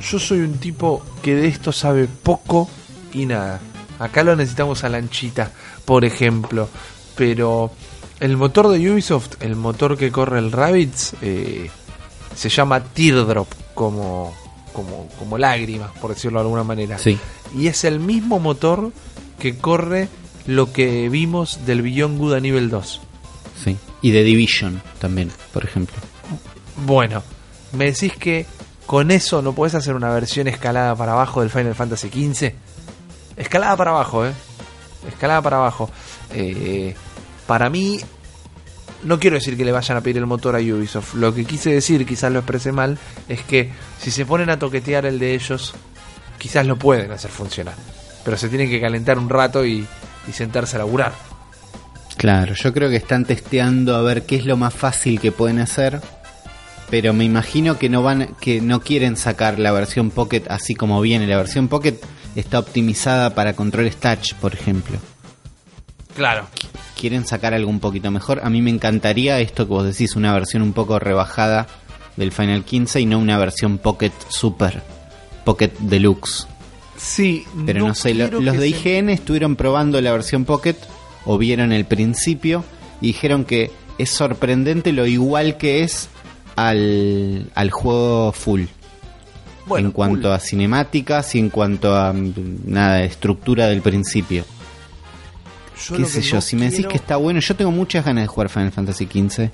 yo 0.00 0.18
soy 0.20 0.38
un 0.40 0.58
tipo 0.58 1.02
que 1.22 1.34
de 1.34 1.48
esto 1.48 1.72
sabe 1.72 2.06
poco 2.06 2.70
y 3.12 3.26
nada. 3.26 3.60
Acá 3.98 4.22
lo 4.22 4.34
necesitamos 4.36 4.82
a 4.84 4.88
Lanchita, 4.88 5.50
por 5.84 6.04
ejemplo. 6.04 6.68
Pero 7.16 7.70
el 8.20 8.36
motor 8.36 8.68
de 8.68 8.90
Ubisoft, 8.90 9.42
el 9.42 9.56
motor 9.56 9.98
que 9.98 10.10
corre 10.10 10.38
el 10.38 10.52
Rabbids, 10.52 11.14
eh, 11.20 11.70
se 12.34 12.48
llama 12.48 12.80
Teardrop, 12.82 13.48
como, 13.74 14.32
como, 14.72 15.08
como 15.18 15.36
lágrimas, 15.36 15.90
por 16.00 16.14
decirlo 16.14 16.38
de 16.38 16.44
alguna 16.44 16.64
manera. 16.64 16.98
Sí. 16.98 17.18
Y 17.54 17.66
es 17.66 17.84
el 17.84 18.00
mismo 18.00 18.38
motor 18.38 18.90
que 19.40 19.58
corre 19.58 20.08
lo 20.46 20.72
que 20.72 21.08
vimos 21.08 21.66
del 21.66 21.82
Beyond 21.82 22.18
Good 22.18 22.34
a 22.34 22.40
nivel 22.40 22.70
2. 22.70 23.00
Sí. 23.64 23.76
Y 24.02 24.12
de 24.12 24.22
Division 24.22 24.80
también, 25.00 25.32
por 25.52 25.64
ejemplo. 25.64 25.96
Bueno, 26.86 27.24
me 27.72 27.86
decís 27.86 28.12
que 28.12 28.46
con 28.86 29.10
eso 29.10 29.42
no 29.42 29.52
podés 29.52 29.74
hacer 29.74 29.94
una 29.94 30.10
versión 30.10 30.46
escalada 30.46 30.94
para 30.94 31.12
abajo 31.12 31.40
del 31.40 31.50
Final 31.50 31.74
Fantasy 31.74 32.08
XV. 32.08 32.52
Escalada 33.36 33.76
para 33.76 33.90
abajo, 33.90 34.26
eh. 34.26 34.32
Escalada 35.08 35.42
para 35.42 35.56
abajo. 35.56 35.90
Eh, 36.32 36.94
para 37.46 37.68
mí, 37.68 38.00
no 39.02 39.18
quiero 39.18 39.36
decir 39.36 39.56
que 39.56 39.64
le 39.64 39.72
vayan 39.72 39.96
a 39.96 40.00
pedir 40.00 40.18
el 40.18 40.26
motor 40.26 40.56
a 40.56 40.58
Ubisoft. 40.58 41.14
Lo 41.14 41.34
que 41.34 41.44
quise 41.44 41.70
decir, 41.70 42.06
quizás 42.06 42.32
lo 42.32 42.40
expresé 42.40 42.72
mal, 42.72 42.98
es 43.28 43.42
que 43.42 43.70
si 43.98 44.10
se 44.10 44.26
ponen 44.26 44.50
a 44.50 44.58
toquetear 44.58 45.06
el 45.06 45.18
de 45.18 45.34
ellos, 45.34 45.74
quizás 46.38 46.66
lo 46.66 46.76
pueden 46.76 47.10
hacer 47.12 47.30
funcionar. 47.30 47.74
Pero 48.24 48.36
se 48.36 48.48
tienen 48.48 48.68
que 48.68 48.80
calentar 48.80 49.18
un 49.18 49.28
rato 49.28 49.64
y, 49.64 49.86
y 50.28 50.32
sentarse 50.32 50.76
a 50.76 50.80
laburar. 50.80 51.12
Claro, 52.16 52.54
yo 52.54 52.72
creo 52.74 52.90
que 52.90 52.96
están 52.96 53.24
testeando 53.24 53.96
a 53.96 54.02
ver 54.02 54.26
qué 54.26 54.36
es 54.36 54.44
lo 54.44 54.56
más 54.56 54.74
fácil 54.74 55.20
que 55.20 55.32
pueden 55.32 55.58
hacer, 55.58 56.00
pero 56.90 57.14
me 57.14 57.24
imagino 57.24 57.78
que 57.78 57.88
no 57.88 58.02
van 58.02 58.34
que 58.40 58.60
no 58.60 58.80
quieren 58.80 59.16
sacar 59.16 59.58
la 59.58 59.72
versión 59.72 60.10
Pocket 60.10 60.42
así 60.48 60.74
como 60.74 61.00
viene. 61.00 61.26
La 61.26 61.36
versión 61.36 61.68
Pocket 61.68 61.98
está 62.34 62.58
optimizada 62.58 63.34
para 63.34 63.54
controles 63.54 63.96
touch, 63.96 64.34
por 64.34 64.52
ejemplo. 64.52 64.98
Claro. 66.16 66.46
Quieren 66.98 67.26
sacar 67.26 67.54
algo 67.54 67.70
un 67.70 67.80
poquito 67.80 68.10
mejor. 68.10 68.40
A 68.44 68.50
mí 68.50 68.60
me 68.60 68.70
encantaría 68.70 69.40
esto 69.40 69.66
que 69.66 69.72
vos 69.72 69.86
decís, 69.86 70.16
una 70.16 70.34
versión 70.34 70.62
un 70.62 70.72
poco 70.72 70.98
rebajada 70.98 71.68
del 72.16 72.32
Final 72.32 72.64
15 72.64 73.00
y 73.00 73.06
no 73.06 73.18
una 73.18 73.38
versión 73.38 73.78
Pocket 73.78 74.12
Super, 74.28 74.82
Pocket 75.44 75.70
Deluxe. 75.78 76.46
Sí, 77.02 77.44
Pero 77.64 77.86
no, 77.88 77.94
sé, 77.94 78.12
lo- 78.14 78.40
los 78.40 78.56
de 78.58 78.60
se- 78.60 78.68
IGN 79.00 79.08
estuvieron 79.10 79.56
probando 79.56 80.00
la 80.02 80.12
versión 80.12 80.44
Pocket 80.44 80.76
o 81.24 81.38
vieron 81.38 81.72
el 81.72 81.86
principio 81.86 82.62
y 83.00 83.08
dijeron 83.08 83.44
que 83.44 83.70
es 83.98 84.10
sorprendente 84.10 84.92
lo 84.92 85.06
igual 85.06 85.56
que 85.56 85.82
es 85.82 86.08
al, 86.56 87.50
al 87.54 87.70
juego 87.70 88.32
full. 88.32 88.64
Bueno, 89.66 89.88
en 89.88 89.92
cuanto 89.92 90.22
cool. 90.28 90.32
a 90.32 90.38
cinemáticas 90.40 91.34
y 91.34 91.38
en 91.38 91.48
cuanto 91.48 91.96
a 91.96 92.12
mm, 92.12 92.32
nada, 92.66 93.02
estructura 93.02 93.66
del 93.68 93.80
principio. 93.82 94.44
Yo 95.88 95.96
qué 95.96 96.04
sé 96.04 96.20
yo, 96.20 96.34
no 96.36 96.40
si 96.42 96.56
me 96.56 96.70
decís 96.70 96.86
que 96.86 96.96
está 96.96 97.16
bueno, 97.16 97.40
yo 97.40 97.56
tengo 97.56 97.70
muchas 97.70 98.04
ganas 98.04 98.24
de 98.24 98.28
jugar 98.28 98.50
Final 98.50 98.72
Fantasy 98.72 99.06
XV. 99.06 99.50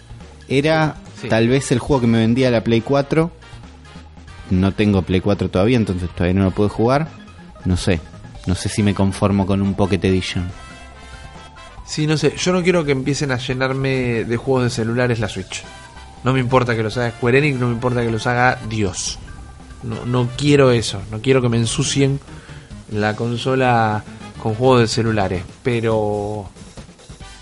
Era 0.48 0.96
Sí. 1.20 1.28
tal 1.28 1.48
vez 1.48 1.70
el 1.72 1.78
juego 1.78 2.00
que 2.02 2.06
me 2.08 2.18
vendía 2.18 2.50
la 2.50 2.62
Play 2.64 2.80
4. 2.80 3.30
No 4.50 4.72
tengo 4.72 5.02
Play 5.02 5.20
4 5.20 5.48
todavía, 5.48 5.76
entonces 5.76 6.08
todavía 6.10 6.34
no 6.34 6.44
lo 6.46 6.50
puedo 6.50 6.68
jugar. 6.68 7.08
No 7.66 7.76
sé, 7.76 8.00
no 8.46 8.54
sé 8.54 8.68
si 8.68 8.82
me 8.82 8.94
conformo 8.94 9.44
con 9.44 9.60
un 9.60 9.74
Pocket 9.74 10.00
Edition. 10.02 10.48
Sí, 11.84 12.06
no 12.06 12.16
sé, 12.16 12.34
yo 12.36 12.52
no 12.52 12.62
quiero 12.62 12.84
que 12.84 12.92
empiecen 12.92 13.32
a 13.32 13.38
llenarme 13.38 14.24
de 14.24 14.36
juegos 14.36 14.64
de 14.64 14.70
celulares 14.70 15.18
la 15.18 15.28
Switch. 15.28 15.62
No 16.24 16.32
me 16.32 16.40
importa 16.40 16.74
que 16.74 16.82
los 16.82 16.96
haga 16.96 17.10
Square 17.10 17.52
no 17.52 17.66
me 17.66 17.72
importa 17.72 18.02
que 18.02 18.10
los 18.10 18.26
haga 18.26 18.58
Dios. 18.68 19.18
No, 19.82 20.06
no 20.06 20.28
quiero 20.36 20.70
eso, 20.70 21.00
no 21.10 21.20
quiero 21.20 21.42
que 21.42 21.48
me 21.48 21.56
ensucien 21.56 22.20
la 22.90 23.14
consola 23.14 24.02
con 24.40 24.54
juegos 24.54 24.80
de 24.80 24.88
celulares, 24.88 25.42
pero 25.62 26.48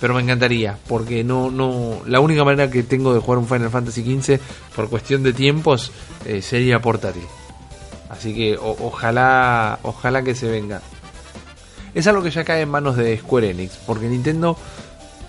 pero 0.00 0.14
me 0.14 0.22
encantaría, 0.22 0.76
porque 0.86 1.22
no 1.22 1.50
no 1.50 2.00
la 2.06 2.20
única 2.20 2.44
manera 2.44 2.70
que 2.70 2.82
tengo 2.82 3.14
de 3.14 3.20
jugar 3.20 3.38
un 3.38 3.46
Final 3.46 3.70
Fantasy 3.70 4.02
XV 4.02 4.38
por 4.74 4.88
cuestión 4.88 5.22
de 5.22 5.32
tiempos 5.32 5.92
eh, 6.24 6.42
sería 6.42 6.80
portátil. 6.80 7.24
Así 8.14 8.32
que 8.32 8.56
ojalá 8.58 9.80
ojalá 9.82 10.22
que 10.22 10.34
se 10.34 10.48
venga. 10.48 10.80
Es 11.94 12.06
algo 12.06 12.22
que 12.22 12.30
ya 12.30 12.44
cae 12.44 12.62
en 12.62 12.68
manos 12.68 12.96
de 12.96 13.18
Square 13.18 13.50
Enix, 13.50 13.76
porque 13.86 14.06
Nintendo 14.06 14.56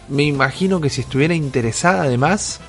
me 0.08 0.24
imagino 0.24 0.80
que 0.80 0.92
si 0.92 1.02
estuviera 1.02 1.34
interesada 1.34 2.04
además 2.04 2.60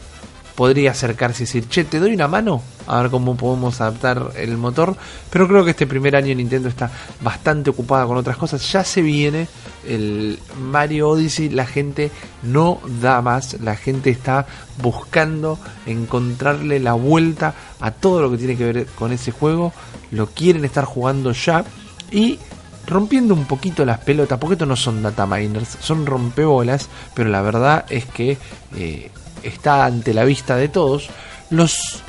podría 0.54 0.92
acercarse 0.92 1.42
y 1.42 1.46
decir, 1.46 1.68
che, 1.68 1.84
te 1.84 2.00
doy 2.00 2.14
una 2.14 2.28
mano 2.28 2.62
a 2.86 3.02
ver 3.02 3.10
cómo 3.10 3.36
podemos 3.36 3.80
adaptar 3.80 4.32
el 4.36 4.56
motor, 4.56 4.96
pero 5.30 5.48
creo 5.48 5.64
que 5.64 5.70
este 5.70 5.86
primer 5.86 6.16
año 6.16 6.34
Nintendo 6.34 6.68
está 6.68 6.90
bastante 7.20 7.70
ocupada 7.70 8.06
con 8.06 8.16
otras 8.16 8.36
cosas, 8.36 8.70
ya 8.70 8.84
se 8.84 9.02
viene 9.02 9.48
el 9.86 10.38
Mario 10.60 11.10
Odyssey, 11.10 11.48
la 11.48 11.66
gente 11.66 12.10
no 12.42 12.80
da 13.00 13.22
más, 13.22 13.60
la 13.60 13.76
gente 13.76 14.10
está 14.10 14.46
buscando 14.82 15.58
encontrarle 15.86 16.80
la 16.80 16.94
vuelta 16.94 17.54
a 17.80 17.90
todo 17.90 18.22
lo 18.22 18.30
que 18.30 18.38
tiene 18.38 18.56
que 18.56 18.72
ver 18.72 18.86
con 18.86 19.12
ese 19.12 19.32
juego, 19.32 19.72
lo 20.10 20.26
quieren 20.26 20.64
estar 20.64 20.84
jugando 20.84 21.32
ya. 21.32 21.64
Y 22.10 22.38
rompiendo 22.86 23.34
un 23.34 23.46
poquito 23.46 23.84
las 23.84 23.98
pelotas, 23.98 24.38
porque 24.38 24.54
estos 24.54 24.68
no 24.68 24.76
son 24.76 25.02
data 25.02 25.26
miners, 25.26 25.76
son 25.80 26.06
rompebolas, 26.06 26.88
pero 27.14 27.28
la 27.30 27.42
verdad 27.42 27.84
es 27.88 28.06
que 28.06 28.38
eh, 28.76 29.10
está 29.42 29.84
ante 29.84 30.14
la 30.14 30.24
vista 30.24 30.56
de 30.56 30.68
todos. 30.68 31.08
Los 31.50 32.02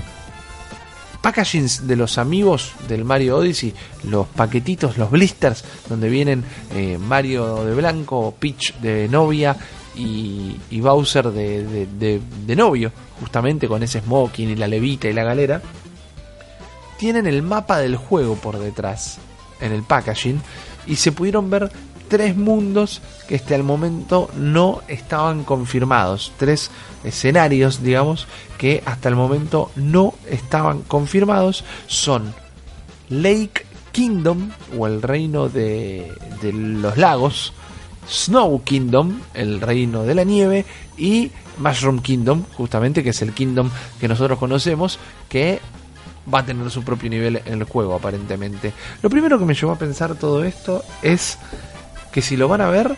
packagings 1.31 1.85
de 1.85 1.97
los 1.97 2.17
amigos 2.17 2.71
del 2.87 3.03
Mario 3.03 3.35
Odyssey, 3.35 3.73
los 4.05 4.27
paquetitos, 4.27 4.97
los 4.97 5.11
blisters, 5.11 5.61
donde 5.89 6.07
vienen 6.09 6.45
eh, 6.73 6.97
Mario 6.97 7.65
de 7.65 7.75
blanco, 7.75 8.33
Peach 8.39 8.75
de 8.75 9.09
novia 9.09 9.57
y, 9.93 10.55
y 10.69 10.79
Bowser 10.79 11.31
de, 11.31 11.63
de- 11.65 11.85
de- 11.85 12.21
de 12.45 12.55
novio, 12.55 12.93
justamente 13.19 13.67
con 13.67 13.83
ese 13.83 13.99
smoking 13.99 14.51
y 14.51 14.55
la 14.55 14.67
levita 14.69 15.09
y 15.09 15.13
la 15.13 15.25
galera, 15.25 15.61
tienen 16.97 17.27
el 17.27 17.43
mapa 17.43 17.77
del 17.79 17.97
juego 17.97 18.35
por 18.35 18.57
detrás 18.57 19.17
en 19.59 19.73
el 19.73 19.83
packaging 19.83 20.41
y 20.87 20.95
se 20.95 21.11
pudieron 21.11 21.49
ver 21.49 21.69
tres 22.07 22.35
mundos 22.35 23.01
que 23.27 23.35
hasta 23.35 23.55
el 23.55 23.63
momento 23.63 24.29
no 24.35 24.81
estaban 24.87 25.43
confirmados, 25.43 26.31
tres 26.37 26.71
escenarios, 27.03 27.81
digamos, 27.81 28.27
que 28.57 28.83
hasta 28.85 29.09
el 29.09 29.15
momento 29.15 29.71
no 29.75 30.13
estaban 30.29 30.81
confirmados, 30.81 31.63
son 31.87 32.33
Lake 33.09 33.65
Kingdom 33.91 34.51
o 34.77 34.87
el 34.87 35.01
reino 35.01 35.49
de, 35.49 36.11
de 36.41 36.53
los 36.53 36.97
lagos, 36.97 37.53
Snow 38.09 38.63
Kingdom, 38.63 39.19
el 39.33 39.59
reino 39.59 40.03
de 40.03 40.15
la 40.15 40.23
nieve, 40.23 40.65
y 40.97 41.31
Mushroom 41.57 41.99
Kingdom, 41.99 42.43
justamente, 42.55 43.03
que 43.03 43.09
es 43.09 43.21
el 43.21 43.33
Kingdom 43.33 43.69
que 43.99 44.07
nosotros 44.07 44.39
conocemos, 44.39 44.99
que 45.27 45.59
va 46.33 46.39
a 46.39 46.45
tener 46.45 46.69
su 46.69 46.83
propio 46.83 47.09
nivel 47.09 47.41
en 47.45 47.53
el 47.53 47.63
juego, 47.63 47.95
aparentemente. 47.95 48.73
Lo 49.01 49.09
primero 49.09 49.39
que 49.39 49.45
me 49.45 49.53
llevó 49.53 49.73
a 49.73 49.77
pensar 49.77 50.15
todo 50.15 50.43
esto 50.43 50.83
es 51.01 51.37
que 52.11 52.21
si 52.21 52.37
lo 52.37 52.47
van 52.47 52.61
a 52.61 52.69
ver, 52.69 52.95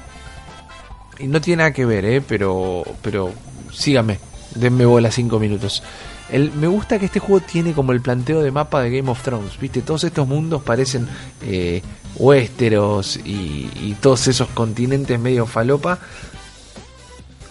y 1.19 1.27
no 1.27 1.41
tiene 1.41 1.57
nada 1.57 1.73
que 1.73 1.85
ver, 1.85 2.05
¿eh? 2.05 2.21
pero, 2.21 2.83
pero 3.01 3.31
síganme, 3.71 4.19
denme 4.55 4.85
bola 4.85 5.11
5 5.11 5.39
minutos. 5.39 5.83
El, 6.29 6.51
me 6.51 6.67
gusta 6.67 6.99
que 6.99 7.05
este 7.05 7.19
juego 7.19 7.43
tiene 7.45 7.73
como 7.73 7.91
el 7.91 8.01
planteo 8.01 8.41
de 8.41 8.51
mapa 8.51 8.81
de 8.81 8.95
Game 8.95 9.09
of 9.09 9.21
Thrones, 9.23 9.59
¿viste? 9.59 9.81
Todos 9.81 10.03
estos 10.03 10.27
mundos 10.27 10.61
parecen 10.61 11.07
eh, 11.41 11.81
Westeros 12.17 13.17
y, 13.17 13.69
y 13.81 13.97
todos 13.99 14.27
esos 14.27 14.47
continentes 14.49 15.19
medio 15.19 15.45
falopa. 15.45 15.99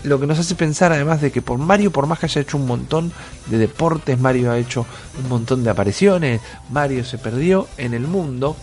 Lo 0.05 0.21
que 0.21 0.29
nos 0.29 0.39
hace 0.39 0.55
pensar 0.55 0.93
además 0.93 1.21
de 1.21 1.33
que 1.33 1.43
por 1.43 1.59
Mario, 1.59 1.91
por 1.91 2.07
más 2.07 2.21
que 2.21 2.27
haya 2.27 2.41
hecho 2.41 2.57
un 2.57 2.67
montón 2.67 3.13
de 3.47 3.59
deportes, 3.59 4.19
Mario 4.19 4.53
ha 4.53 4.59
hecho 4.59 4.87
un 5.21 5.29
montón 5.29 5.65
de 5.65 5.71
apariciones, 5.71 6.41
Mario 6.71 7.05
se 7.05 7.19
perdió 7.19 7.67
en 7.79 7.95
el 7.95 8.07
mundo, 8.07 8.57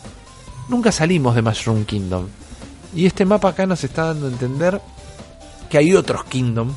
nunca 0.69 0.93
salimos 0.93 1.35
de 1.35 1.41
Mushroom 1.41 1.83
Kingdom. 1.83 2.27
Y 2.95 3.05
este 3.05 3.25
mapa 3.25 3.49
acá 3.49 3.65
nos 3.65 3.83
está 3.83 4.05
dando 4.05 4.27
a 4.27 4.29
entender 4.29 4.81
que 5.69 5.77
hay 5.77 5.93
otros 5.93 6.23
Kingdom, 6.25 6.71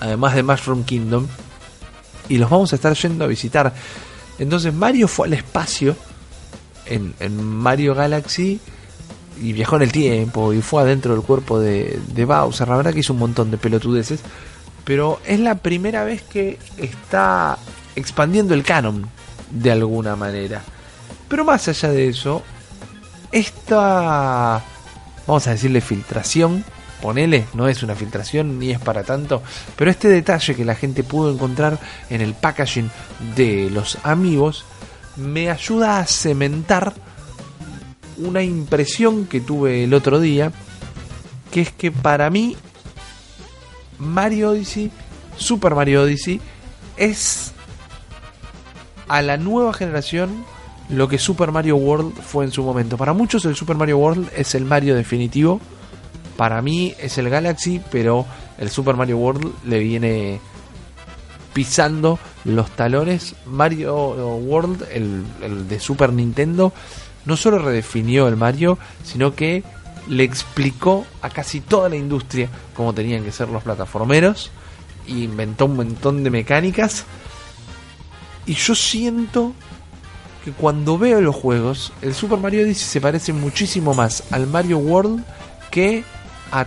además 0.00 0.34
de 0.34 0.42
Mushroom 0.42 0.84
Kingdom, 0.84 1.26
y 2.28 2.38
los 2.38 2.50
vamos 2.50 2.72
a 2.72 2.76
estar 2.76 2.94
yendo 2.94 3.24
a 3.24 3.28
visitar. 3.28 3.72
Entonces 4.38 4.72
Mario 4.74 5.08
fue 5.08 5.28
al 5.28 5.32
espacio 5.32 5.96
en, 6.86 7.14
Mario 7.42 7.94
Galaxy 7.94 8.60
y 9.40 9.52
viajó 9.52 9.76
en 9.76 9.82
el 9.82 9.92
tiempo 9.92 10.52
y 10.52 10.60
fue 10.60 10.82
adentro 10.82 11.14
del 11.14 11.22
cuerpo 11.22 11.58
de, 11.58 11.98
de 12.08 12.24
Bowser. 12.24 12.68
La 12.68 12.76
verdad 12.76 12.92
que 12.92 13.00
hizo 13.00 13.14
un 13.14 13.20
montón 13.20 13.50
de 13.50 13.56
pelotudeces, 13.56 14.20
pero 14.84 15.20
es 15.24 15.40
la 15.40 15.54
primera 15.54 16.04
vez 16.04 16.22
que 16.22 16.58
está 16.76 17.58
expandiendo 17.96 18.54
el 18.54 18.62
canon 18.62 19.08
de 19.50 19.70
alguna 19.70 20.16
manera. 20.16 20.62
Pero 21.28 21.44
más 21.44 21.66
allá 21.68 21.90
de 21.90 22.08
eso, 22.08 22.42
esta, 23.30 24.62
vamos 25.26 25.46
a 25.46 25.52
decirle 25.52 25.80
filtración, 25.80 26.64
ponele, 27.00 27.46
no 27.54 27.68
es 27.68 27.82
una 27.82 27.94
filtración 27.94 28.58
ni 28.58 28.70
es 28.70 28.78
para 28.78 29.02
tanto, 29.02 29.42
pero 29.76 29.90
este 29.90 30.08
detalle 30.08 30.54
que 30.54 30.64
la 30.64 30.74
gente 30.74 31.02
pudo 31.02 31.32
encontrar 31.32 31.78
en 32.10 32.20
el 32.20 32.34
packaging 32.34 32.90
de 33.34 33.70
los 33.70 33.98
amigos 34.04 34.64
me 35.16 35.50
ayuda 35.50 35.98
a 35.98 36.06
cementar 36.06 36.94
una 38.16 38.42
impresión 38.42 39.26
que 39.26 39.40
tuve 39.40 39.84
el 39.84 39.94
otro 39.94 40.20
día, 40.20 40.52
que 41.50 41.62
es 41.62 41.72
que 41.72 41.90
para 41.90 42.30
mí 42.30 42.56
Mario 43.98 44.50
Odyssey, 44.50 44.90
Super 45.36 45.74
Mario 45.74 46.02
Odyssey, 46.02 46.40
es 46.96 47.52
a 49.08 49.22
la 49.22 49.36
nueva 49.36 49.72
generación 49.74 50.44
lo 50.92 51.08
que 51.08 51.18
Super 51.18 51.52
Mario 51.52 51.76
World 51.76 52.14
fue 52.20 52.44
en 52.44 52.52
su 52.52 52.62
momento. 52.62 52.96
Para 52.98 53.14
muchos 53.14 53.44
el 53.46 53.56
Super 53.56 53.76
Mario 53.76 53.98
World 53.98 54.28
es 54.36 54.54
el 54.54 54.66
Mario 54.66 54.94
definitivo. 54.94 55.60
Para 56.36 56.60
mí 56.60 56.94
es 57.00 57.16
el 57.16 57.30
Galaxy, 57.30 57.80
pero 57.90 58.26
el 58.58 58.68
Super 58.68 58.94
Mario 58.94 59.16
World 59.16 59.52
le 59.64 59.78
viene 59.78 60.40
pisando 61.54 62.18
los 62.44 62.70
talones. 62.72 63.34
Mario 63.46 63.94
World, 64.36 64.86
el, 64.92 65.66
de 65.66 65.80
Super 65.80 66.12
Nintendo, 66.12 66.74
no 67.24 67.38
solo 67.38 67.58
redefinió 67.58 68.28
el 68.28 68.36
Mario, 68.36 68.78
sino 69.02 69.34
que 69.34 69.64
le 70.08 70.24
explicó 70.24 71.06
a 71.22 71.30
casi 71.30 71.62
toda 71.62 71.88
la 71.88 71.96
industria 71.96 72.50
cómo 72.74 72.92
tenían 72.92 73.24
que 73.24 73.32
ser 73.32 73.48
los 73.48 73.62
plataformeros. 73.62 74.50
Inventó 75.06 75.64
un 75.64 75.76
montón 75.76 76.22
de 76.22 76.28
mecánicas. 76.28 77.06
Y 78.44 78.54
yo 78.54 78.74
siento 78.74 79.54
que 80.44 80.52
cuando 80.52 80.98
veo 80.98 81.20
los 81.20 81.34
juegos, 81.34 81.92
el 82.02 82.14
Super 82.14 82.38
Mario 82.38 82.62
Odyssey 82.62 82.86
se 82.86 83.00
parece 83.00 83.32
muchísimo 83.32 83.94
más 83.94 84.24
al 84.30 84.46
Mario 84.46 84.78
World 84.78 85.24
que 85.70 86.04
a 86.50 86.66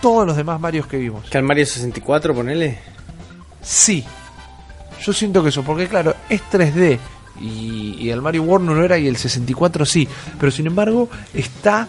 todos 0.00 0.26
los 0.26 0.36
demás 0.36 0.60
Marios 0.60 0.86
que 0.86 0.98
vimos. 0.98 1.28
¿Que 1.28 1.38
al 1.38 1.44
Mario 1.44 1.66
64, 1.66 2.34
ponele? 2.34 2.78
Sí, 3.62 4.04
yo 5.02 5.12
siento 5.12 5.42
que 5.42 5.48
eso, 5.48 5.62
porque 5.62 5.88
claro, 5.88 6.14
es 6.28 6.42
3D 6.52 6.98
y, 7.40 7.96
y 7.98 8.10
el 8.10 8.22
Mario 8.22 8.42
World 8.42 8.66
no 8.66 8.74
lo 8.74 8.84
era 8.84 8.98
y 8.98 9.06
el 9.08 9.16
64 9.16 9.84
sí, 9.84 10.06
pero 10.38 10.52
sin 10.52 10.66
embargo 10.66 11.08
está 11.34 11.88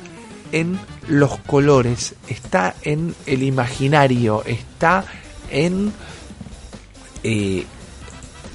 en 0.51 0.79
los 1.07 1.37
colores, 1.39 2.15
está 2.27 2.75
en 2.81 3.15
el 3.25 3.43
imaginario, 3.43 4.43
está 4.45 5.05
en 5.51 5.91
eh, 7.23 7.65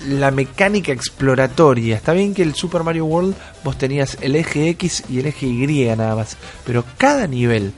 la 0.07 0.31
mecánica 0.31 0.93
exploratoria. 0.93 1.97
Está 1.97 2.13
bien 2.13 2.35
que 2.35 2.43
el 2.43 2.55
Super 2.55 2.83
Mario 2.83 3.07
World 3.07 3.35
vos 3.63 3.79
tenías 3.79 4.19
el 4.21 4.37
eje 4.37 4.69
X 4.71 5.05
y 5.09 5.21
el 5.21 5.27
eje 5.27 5.47
Y 5.47 5.87
nada 5.97 6.17
más, 6.17 6.37
pero 6.65 6.85
cada 6.99 7.27
nivel 7.27 7.73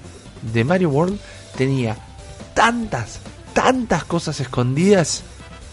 de 0.53 0.65
Mario 0.65 0.91
World 0.91 1.19
tenía 1.57 1.97
tantas, 2.55 3.21
tantas 3.53 4.05
cosas 4.05 4.41
escondidas 4.41 5.23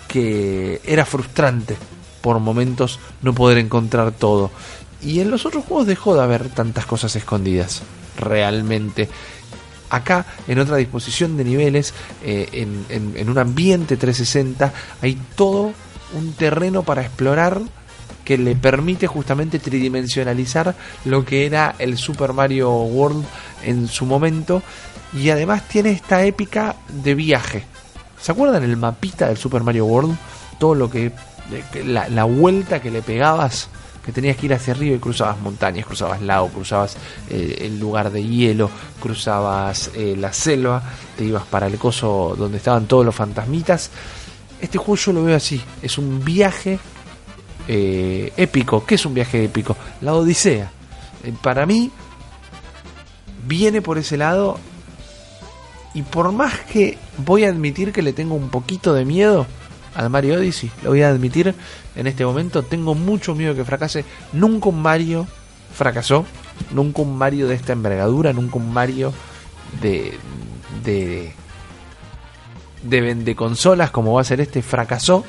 que 0.08 0.82
era 0.86 1.06
frustrante 1.06 1.76
por 2.22 2.39
momentos 2.39 2.99
no 3.22 3.34
poder 3.34 3.58
encontrar 3.58 4.12
todo. 4.12 4.51
Y 5.01 5.20
en 5.20 5.30
los 5.30 5.45
otros 5.45 5.66
juegos 5.66 5.88
dejó 5.88 6.16
de 6.16 6.24
haber 6.24 6.49
tantas 6.49 6.86
cosas 6.86 7.16
escondidas, 7.16 7.82
realmente. 8.18 9.10
Acá, 9.89 10.26
en 10.47 10.60
otra 10.60 10.78
disposición 10.78 11.36
de 11.36 11.43
niveles, 11.43 11.93
eh, 12.24 12.47
en, 12.89 13.30
un 13.30 13.38
ambiente 13.38 13.97
360, 13.97 14.74
hay 15.01 15.20
todo 15.36 15.74
un 16.14 16.34
terreno 16.34 16.84
para 16.84 17.01
explorar 17.01 17.61
que 18.24 18.38
le 18.38 18.55
permite 18.55 19.07
justamente 19.07 19.59
tridimensionalizar 19.59 20.76
lo 21.05 21.26
que 21.26 21.45
era 21.45 21.76
el 21.80 21.97
Super 21.97 22.34
Mario 22.34 22.72
World 22.72 23.26
en 23.64 23.88
su 23.88 24.05
momento. 24.05 24.61
Y 25.14 25.30
además 25.30 25.68
tiene 25.68 25.91
esta 25.91 26.24
épica 26.24 26.76
de 26.89 27.16
viaje. 27.16 27.64
¿Se 28.20 28.32
acuerdan 28.32 28.64
el 28.64 28.78
mapita 28.78 29.28
del 29.28 29.38
Super 29.38 29.64
Mario 29.64 29.86
World? 29.86 30.18
Todo 30.59 30.76
lo 30.76 30.89
que. 30.89 31.11
La, 31.86 32.07
la 32.07 32.24
vuelta 32.24 32.82
que 32.82 32.89
le 32.89 33.01
pegabas, 33.01 33.68
que 34.03 34.11
tenías 34.11 34.38
que 34.38 34.45
ir 34.47 34.53
hacia 34.53 34.74
arriba 34.74 34.95
y 34.95 34.99
cruzabas 34.99 35.39
montañas, 35.39 35.86
cruzabas 35.86 36.22
lago, 36.22 36.47
cruzabas 36.47 36.95
eh, 37.30 37.57
el 37.61 37.80
lugar 37.80 38.11
de 38.11 38.24
hielo, 38.24 38.70
cruzabas 39.01 39.91
eh, 39.93 40.16
la 40.18 40.32
selva, 40.34 40.82
te 41.18 41.26
ibas 41.26 41.43
para 41.43 41.68
el 41.68 41.78
coso 41.78 42.36
donde 42.38 42.57
estaban 42.57 42.86
todos 42.86 43.05
los 43.05 43.14
fantasmitas. 43.14 43.91
Este 44.64 44.78
juego 44.78 44.95
yo 44.95 45.11
lo 45.11 45.26
veo 45.26 45.36
así: 45.36 45.61
es 45.82 45.97
un 45.97 46.24
viaje 46.24 46.80
eh, 47.68 48.32
épico. 48.38 48.86
¿Qué 48.86 48.95
es 48.95 49.05
un 49.05 49.14
viaje 49.14 49.43
épico? 49.43 49.76
La 49.99 50.14
Odisea. 50.14 50.72
Eh, 51.24 51.34
para 51.41 51.66
mí, 51.66 51.91
viene 53.45 53.82
por 53.82 53.97
ese 53.97 54.16
lado. 54.16 54.57
Y 55.93 56.01
por 56.01 56.32
más 56.32 56.61
que 56.61 56.97
voy 57.18 57.43
a 57.43 57.49
admitir 57.49 57.91
que 57.91 58.01
le 58.01 58.14
tengo 58.14 58.36
un 58.36 58.49
poquito 58.49 58.93
de 58.93 59.03
miedo 59.03 59.45
al 59.95 60.09
Mario 60.09 60.36
Odyssey, 60.36 60.72
lo 60.82 60.89
voy 60.89 61.03
a 61.03 61.09
admitir 61.09 61.53
en 61.95 62.07
este 62.07 62.26
momento, 62.26 62.64
tengo 62.64 62.95
mucho 62.95 63.36
miedo 63.36 63.53
que 63.53 63.66
fracase. 63.66 64.05
Nunca 64.32 64.70
un 64.70 64.82
Mario 64.82 65.28
fracasó, 65.76 66.26
nunca 66.72 67.03
un 67.03 67.16
Mario 67.18 67.47
de 67.47 67.55
esta 67.55 67.74
envergadura, 67.74 68.34
nunca 68.34 68.55
un 68.55 68.74
Mario 68.74 69.14
de 69.82 70.18
de 70.84 71.34
de 72.84 73.02
vende 73.02 73.36
consolas 73.36 73.92
como 73.92 74.14
va 74.14 74.22
a 74.22 74.26
ser 74.26 74.42
este 74.42 74.62
fracasó 74.62 75.24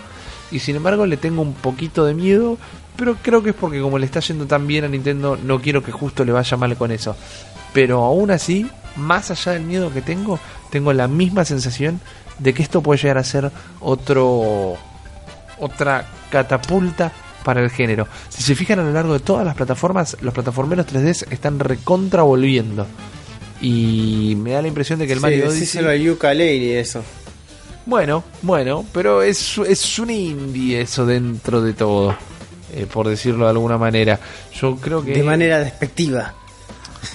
y 0.51 0.59
sin 0.59 0.77
embargo 0.77 1.07
le 1.07 1.17
tengo 1.17 1.43
un 1.43 1.55
poquito 1.55 2.05
de 2.05 2.15
miedo, 2.15 2.59
pero 2.97 3.17
creo 3.17 3.43
que 3.43 3.51
es 3.51 3.57
porque 3.57 3.81
como 3.81 3.99
le 3.99 4.07
está 4.07 4.21
yendo 4.21 4.47
tan 4.47 4.67
bien 4.67 4.85
a 4.85 4.89
Nintendo 4.89 5.39
no 5.43 5.61
quiero 5.61 5.83
que 5.83 5.93
justo 5.93 6.25
le 6.25 6.33
vaya 6.33 6.57
mal 6.57 6.77
con 6.77 6.91
eso. 6.91 7.17
Pero 7.73 8.05
aún 8.05 8.31
así, 8.31 8.69
más 8.97 9.31
allá 9.31 9.53
del 9.53 9.65
miedo 9.65 9.93
que 9.93 10.01
tengo, 10.01 10.39
tengo 10.71 10.93
la 10.93 11.09
misma 11.09 11.45
sensación 11.45 12.01
de 12.39 12.55
que 12.55 12.63
esto 12.63 12.83
puede 12.83 13.01
llegar 13.01 13.19
a 13.19 13.25
ser 13.25 13.51
otro 13.81 14.77
otra 15.59 16.07
catapulta 16.31 17.13
para 17.45 17.63
el 17.63 17.71
género. 17.71 18.07
Si 18.29 18.43
se 18.43 18.55
fijan 18.55 18.79
a 18.79 18.85
lo 18.85 18.93
largo 18.93 19.13
de 19.13 19.21
todas 19.21 19.45
las 19.45 19.55
plataformas, 19.55 20.17
los 20.21 20.35
plataformeros 20.35 20.87
3D 20.87 21.27
están 21.31 21.59
recontra 21.59 22.23
volviendo. 22.23 22.87
Y 23.61 24.37
me 24.39 24.53
da 24.53 24.63
la 24.63 24.69
impresión 24.69 24.99
de 24.99 25.07
que 25.07 25.13
el 25.13 25.21
Mario 25.21 25.39
sí, 25.39 25.43
Odyssey 25.43 25.61
decíselo 25.61 25.91
al 25.91 26.01
Yooka-Laylee 26.01 26.79
eso. 26.79 27.03
Bueno, 27.87 28.25
bueno, 28.43 28.85
pero 28.93 29.23
es, 29.23 29.59
es 29.59 29.99
un 29.99 30.11
indie 30.11 30.81
eso 30.81 31.05
dentro 31.07 31.61
de 31.61 31.73
todo, 31.75 32.17
eh, 32.73 32.87
por 32.91 33.09
decirlo 33.09 33.45
de 33.45 33.51
alguna 33.51 33.79
manera. 33.79 34.19
Yo 34.55 34.77
creo 34.77 35.05
que 35.05 35.13
De 35.13 35.23
manera 35.23 35.61
despectiva. 35.61 36.35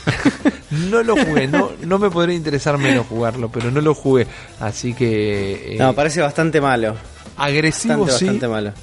no 0.90 1.02
lo 1.04 1.16
jugué, 1.16 1.48
no, 1.48 1.72
no 1.86 1.98
me 2.00 2.10
podría 2.10 2.36
interesar 2.36 2.78
menos 2.78 3.08
jugarlo, 3.08 3.50
pero 3.50 3.72
no 3.72 3.82
lo 3.82 3.96
jugué. 3.96 4.28
Así 4.60 4.94
que 4.94 5.76
eh, 5.76 5.78
No, 5.78 5.94
parece 5.94 6.22
bastante 6.22 6.62
malo. 6.62 6.96
agresivo 7.38 8.06
Bastante, 8.06 8.20
sí, 8.20 8.26
bastante 8.26 8.48
malo. 8.48 8.74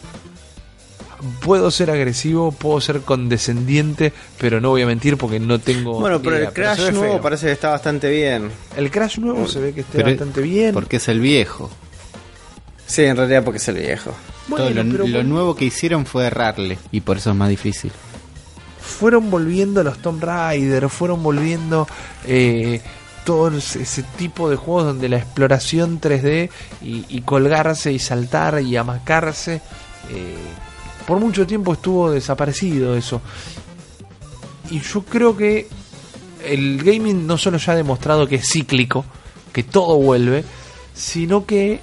Puedo 1.41 1.71
ser 1.71 1.91
agresivo, 1.91 2.53
puedo 2.53 2.81
ser 2.81 3.01
condescendiente, 3.03 4.13
pero 4.39 4.61
no 4.61 4.71
voy 4.71 4.83
a 4.83 4.87
mentir 4.87 5.17
porque 5.17 5.39
no 5.41 5.59
tengo. 5.59 6.01
Bueno, 6.01 6.21
pero 6.23 6.37
idea, 6.37 6.49
el 6.49 6.55
Crash 6.55 6.91
nuevo 6.93 7.15
feo. 7.15 7.21
parece 7.23 7.47
que 7.47 7.53
está 7.53 7.71
bastante 7.71 8.11
bien. 8.11 8.51
El 8.77 8.91
Crash 8.91 9.19
nuevo 9.19 9.47
se 9.49 9.61
ve 9.61 9.73
que 9.73 9.81
está 9.81 9.93
Pero- 9.95 10.09
bastante 10.11 10.41
bien. 10.43 10.73
Porque 10.75 10.97
es 10.97 11.09
el 11.09 11.21
viejo. 11.21 11.71
Sí, 12.87 13.03
en 13.05 13.17
realidad 13.17 13.43
porque 13.45 13.59
es 13.59 13.69
el 13.69 13.77
viejo. 13.77 14.13
Bueno, 14.49 14.67
Todo 14.67 14.75
lo, 14.85 14.91
pero 14.93 15.07
lo 15.07 15.13
bueno. 15.15 15.29
nuevo 15.29 15.57
que 15.57 15.65
hicieron 15.65 16.07
fue 16.07 16.27
errarle. 16.27 16.79
Y 16.93 17.01
por 17.01 17.17
eso 17.17 17.31
es 17.31 17.37
más 17.37 17.49
difícil. 17.49 17.91
fueron 18.81 19.31
volviendo 19.31 19.83
los 19.83 19.99
Tomb 19.99 20.23
Raider, 20.23 20.89
fueron 20.89 21.21
volviendo 21.23 21.89
eh, 22.27 22.81
todo 23.25 23.49
ese 23.59 23.83
ese 23.83 24.05
tipo 24.17 24.49
de 24.49 24.55
juegos 24.55 24.85
donde 24.85 25.09
la 25.09 25.17
exploración 25.17 26.01
3D 26.01 26.49
y, 26.83 27.05
y 27.09 27.21
colgarse 27.23 27.93
y 27.93 27.99
saltar 27.99 28.61
y 28.63 28.77
amacarse, 28.77 29.61
eh, 30.11 30.37
por 31.07 31.21
mucho 31.21 31.47
tiempo 31.47 31.73
estuvo 31.73 32.11
desaparecido 32.11 32.97
eso. 32.97 33.21
Y 34.71 34.81
yo 34.81 35.03
creo 35.03 35.37
que 35.37 35.69
el 36.45 36.83
gaming 36.83 37.27
no 37.27 37.39
solo 37.39 37.59
ya 37.59 37.73
ha 37.73 37.77
demostrado 37.77 38.27
que 38.27 38.37
es 38.37 38.49
cíclico, 38.51 39.05
que 39.53 39.63
todo 39.63 39.97
vuelve, 39.97 40.45
sino 40.95 41.47
que 41.47 41.81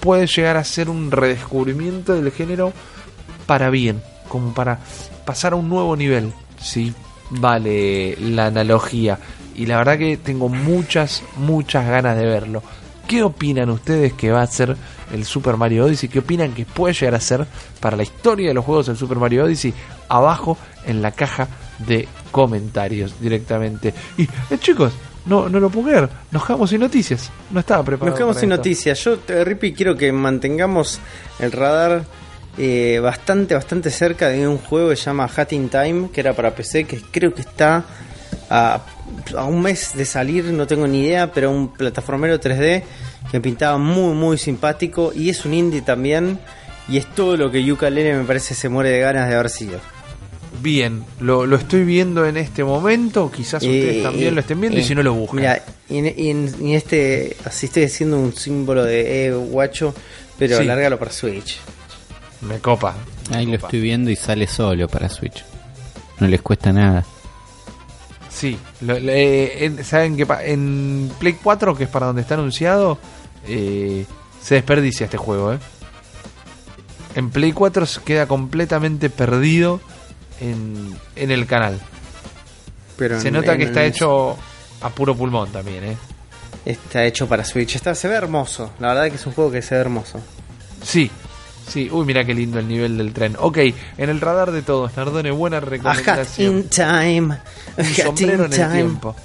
puede 0.00 0.26
llegar 0.26 0.56
a 0.56 0.64
ser 0.64 0.90
un 0.90 1.10
redescubrimiento 1.10 2.14
del 2.14 2.32
género 2.32 2.72
para 3.46 3.70
bien, 3.70 4.02
como 4.28 4.52
para 4.52 4.80
pasar 5.24 5.52
a 5.52 5.56
un 5.56 5.68
nuevo 5.68 5.96
nivel, 5.96 6.32
si 6.60 6.92
vale 7.30 8.16
la 8.18 8.46
analogía. 8.46 9.18
Y 9.54 9.66
la 9.66 9.76
verdad 9.76 9.98
que 9.98 10.16
tengo 10.16 10.48
muchas, 10.48 11.22
muchas 11.36 11.86
ganas 11.86 12.16
de 12.16 12.26
verlo. 12.26 12.62
¿Qué 13.06 13.22
opinan 13.22 13.70
ustedes 13.70 14.12
que 14.12 14.30
va 14.30 14.42
a 14.42 14.46
ser 14.46 14.76
el 15.12 15.24
Super 15.24 15.56
Mario 15.56 15.84
Odyssey? 15.84 16.08
¿Qué 16.08 16.20
opinan 16.20 16.52
que 16.52 16.64
puede 16.64 16.94
llegar 16.94 17.14
a 17.14 17.20
ser 17.20 17.46
para 17.80 17.96
la 17.96 18.02
historia 18.02 18.48
de 18.48 18.54
los 18.54 18.64
juegos 18.64 18.86
del 18.86 18.96
Super 18.96 19.18
Mario 19.18 19.44
Odyssey? 19.44 19.74
Abajo 20.08 20.56
en 20.86 21.02
la 21.02 21.12
caja 21.12 21.48
de 21.78 22.08
comentarios 22.30 23.20
directamente. 23.20 23.92
Y 24.16 24.22
eh, 24.22 24.58
chicos, 24.58 24.92
no, 25.26 25.48
no 25.48 25.60
lo 25.60 25.70
puedo 25.70 25.88
creer, 25.88 26.08
nos 26.30 26.44
quedamos 26.44 26.70
sin 26.70 26.80
noticias. 26.80 27.30
No 27.50 27.60
estaba 27.60 27.84
preparado. 27.84 28.10
Nos 28.10 28.18
quedamos 28.18 28.36
sin 28.36 28.50
esto. 28.50 28.56
noticias. 28.56 29.04
Yo, 29.04 29.18
Rippy, 29.44 29.72
quiero 29.72 29.96
que 29.96 30.10
mantengamos 30.12 31.00
el 31.38 31.52
radar 31.52 32.04
eh, 32.58 33.00
bastante, 33.02 33.54
bastante 33.54 33.90
cerca 33.90 34.28
de 34.28 34.46
un 34.46 34.58
juego 34.58 34.90
que 34.90 34.96
se 34.96 35.04
llama 35.04 35.28
Hat 35.34 35.52
in 35.52 35.68
Time, 35.68 36.10
que 36.12 36.20
era 36.20 36.34
para 36.34 36.54
PC, 36.54 36.84
que 36.84 37.00
creo 37.00 37.32
que 37.32 37.42
está 37.42 37.84
a, 38.50 38.80
a 39.36 39.44
un 39.44 39.62
mes 39.62 39.92
de 39.94 40.04
salir, 40.04 40.44
no 40.46 40.66
tengo 40.66 40.86
ni 40.86 41.02
idea, 41.02 41.32
pero 41.32 41.50
un 41.50 41.72
plataformero 41.72 42.38
3D 42.40 42.82
que 43.30 43.40
pintaba 43.40 43.78
muy, 43.78 44.14
muy 44.14 44.38
simpático 44.38 45.12
y 45.14 45.30
es 45.30 45.44
un 45.44 45.54
indie 45.54 45.82
también. 45.82 46.38
Y 46.88 46.96
es 46.98 47.06
todo 47.14 47.36
lo 47.36 47.50
que 47.50 47.62
Yuka 47.64 47.88
Lene 47.90 48.14
me 48.14 48.24
parece 48.24 48.54
se 48.54 48.68
muere 48.68 48.90
de 48.90 49.00
ganas 49.00 49.28
de 49.28 49.34
haber 49.36 49.48
sido. 49.50 49.78
Bien, 50.60 51.04
lo, 51.20 51.46
lo 51.46 51.56
estoy 51.56 51.84
viendo 51.84 52.26
en 52.26 52.36
este 52.36 52.62
momento. 52.64 53.30
Quizás 53.30 53.62
ustedes 53.62 53.96
Eh, 53.98 54.02
también 54.02 54.34
lo 54.34 54.40
estén 54.40 54.60
viendo 54.60 54.78
y 54.78 54.82
eh, 54.82 54.84
si 54.84 54.94
no 54.94 55.02
lo 55.02 55.14
buscan. 55.14 55.36
Mira, 55.40 55.62
y 55.88 55.98
en, 55.98 56.06
y 56.06 56.30
en- 56.30 56.54
y 56.60 56.70
en 56.72 56.76
este, 56.76 57.36
así 57.44 57.66
estoy 57.66 57.84
haciendo 57.84 58.18
un 58.18 58.34
símbolo 58.34 58.84
de 58.84 59.26
eh, 59.26 59.32
guacho, 59.32 59.94
pero 60.38 60.58
Sí. 60.58 60.64
lárgalo 60.64 60.98
para 60.98 61.10
Switch. 61.12 61.58
Me 62.42 62.58
copa. 62.58 62.96
Ahí 63.32 63.46
lo 63.46 63.54
estoy 63.54 63.80
viendo 63.80 64.10
y 64.10 64.16
sale 64.16 64.46
solo 64.48 64.88
para 64.88 65.08
Switch. 65.08 65.44
No 66.18 66.26
les 66.28 66.42
cuesta 66.42 66.72
nada. 66.72 67.04
Sí, 68.28 68.58
lo- 68.82 68.98
le- 68.98 69.64
en- 69.64 69.84
saben 69.84 70.16
que 70.16 70.26
en 70.44 71.10
Play 71.18 71.34
4, 71.42 71.76
que 71.76 71.84
es 71.84 71.90
para 71.90 72.06
donde 72.06 72.22
está 72.22 72.34
anunciado, 72.34 72.98
eh, 73.46 74.04
se 74.42 74.54
desperdicia 74.56 75.04
este 75.04 75.16
juego. 75.16 75.52
¿eh? 75.54 75.58
En 77.14 77.30
Play 77.30 77.52
4 77.52 77.86
se 77.86 78.00
queda 78.02 78.26
completamente 78.26 79.10
perdido 79.10 79.80
en, 80.40 80.96
en 81.16 81.30
el 81.30 81.46
canal. 81.46 81.80
Pero 82.96 83.20
Se 83.20 83.28
en- 83.28 83.34
nota 83.34 83.56
que 83.56 83.64
está 83.64 83.84
hecho 83.84 84.36
a 84.80 84.88
puro 84.90 85.14
pulmón 85.16 85.50
también. 85.52 85.84
¿eh? 85.84 85.96
Está 86.64 87.04
hecho 87.04 87.28
para 87.28 87.44
Switch. 87.44 87.74
Está, 87.76 87.94
se 87.94 88.08
ve 88.08 88.14
hermoso. 88.14 88.70
La 88.78 88.88
verdad 88.88 89.08
que 89.08 89.16
es 89.16 89.26
un 89.26 89.32
juego 89.32 89.50
que 89.50 89.62
se 89.62 89.74
ve 89.74 89.80
hermoso. 89.80 90.20
Sí, 90.82 91.10
sí. 91.66 91.88
Uy, 91.90 92.04
mira 92.04 92.24
qué 92.24 92.34
lindo 92.34 92.58
el 92.58 92.68
nivel 92.68 92.96
del 92.98 93.12
tren. 93.12 93.36
Ok, 93.38 93.58
en 93.58 94.10
el 94.10 94.20
radar 94.20 94.50
de 94.52 94.62
todos, 94.62 94.96
Nardone, 94.96 95.30
buena 95.30 95.60
recomendación. 95.60 96.58
in 96.58 96.68
Time. 96.68 97.38
Sombrero 97.94 98.34
in 98.34 98.40
en 98.40 98.40
el 98.44 98.50
Time. 98.50 98.72
tiempo. 98.72 99.16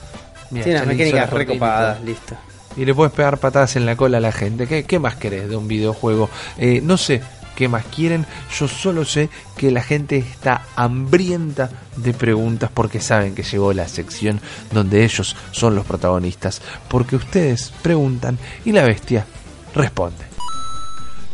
Mira, 0.52 0.64
Tiene 0.64 0.80
unas 0.82 0.88
mecánicas 0.88 1.30
recopadas. 1.30 2.02
Listo. 2.04 2.36
y 2.78 2.86
le 2.86 2.94
puedes 2.94 3.12
pegar 3.14 3.38
patadas 3.40 3.76
en 3.76 3.86
la 3.86 3.96
cola 3.96 4.18
a 4.18 4.22
la 4.22 4.32
gente. 4.32 4.68
¿Qué, 4.68 4.84
qué 4.86 5.00
más 5.00 5.16
querés 5.16 5.50
de 5.50 5.56
un 5.58 5.68
videojuego? 5.68 6.30
Eh, 6.58 6.80
no 6.84 6.96
sé 6.98 7.22
qué 7.56 7.68
más 7.68 7.84
quieren, 7.86 8.24
yo 8.56 8.68
solo 8.68 9.04
sé 9.04 9.30
que 9.58 9.72
la 9.72 9.82
gente 9.82 10.18
está 10.20 10.62
hambrienta 10.76 11.72
de 11.96 12.14
preguntas 12.14 12.70
porque 12.72 13.00
saben 13.02 13.34
que 13.34 13.42
llegó 13.42 13.74
la 13.74 13.88
sección 13.88 14.40
donde 14.72 15.04
ellos 15.04 15.36
son 15.50 15.74
los 15.74 15.84
protagonistas, 15.84 16.62
porque 16.88 17.16
ustedes 17.16 17.74
preguntan 17.82 18.38
y 18.64 18.74
la 18.74 18.84
bestia 18.84 19.26
responde. 19.74 20.27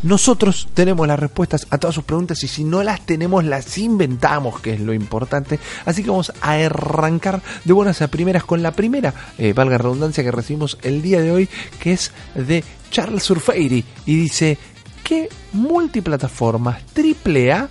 Nosotros 0.04 0.68
tenemos 0.74 1.08
las 1.08 1.20
respuestas 1.20 1.66
a 1.70 1.78
todas 1.78 1.96
sus 1.96 2.04
preguntas 2.04 2.44
y 2.44 2.48
si 2.50 2.66
no 2.66 2.84
las 2.84 3.06
tenemos 3.06 3.46
las 3.46 3.78
inventamos, 3.78 4.60
que 4.60 4.74
es 4.74 4.82
lo 4.82 4.94
importante. 4.94 5.60
Así 5.86 6.04
que 6.04 6.10
vamos 6.10 6.34
a 6.42 6.52
arrancar 6.52 7.42
de 7.64 7.74
buenas 7.74 8.02
a 8.02 8.10
primeras 8.10 8.44
con 8.44 8.62
la 8.62 8.72
primera, 8.72 9.14
eh, 9.38 9.54
valga 9.54 9.78
redundancia, 9.78 10.24
que 10.24 10.32
recibimos 10.32 10.78
el 10.82 11.02
día 11.02 11.22
de 11.22 11.32
hoy, 11.32 11.50
que 11.80 11.94
es 11.94 12.12
de 12.36 12.64
Charles 12.92 13.24
Surfeiri 13.24 13.86
y 14.06 14.16
dice, 14.16 14.58
¿qué 15.04 15.30
multiplataformas 15.54 16.84
AAA 16.96 17.70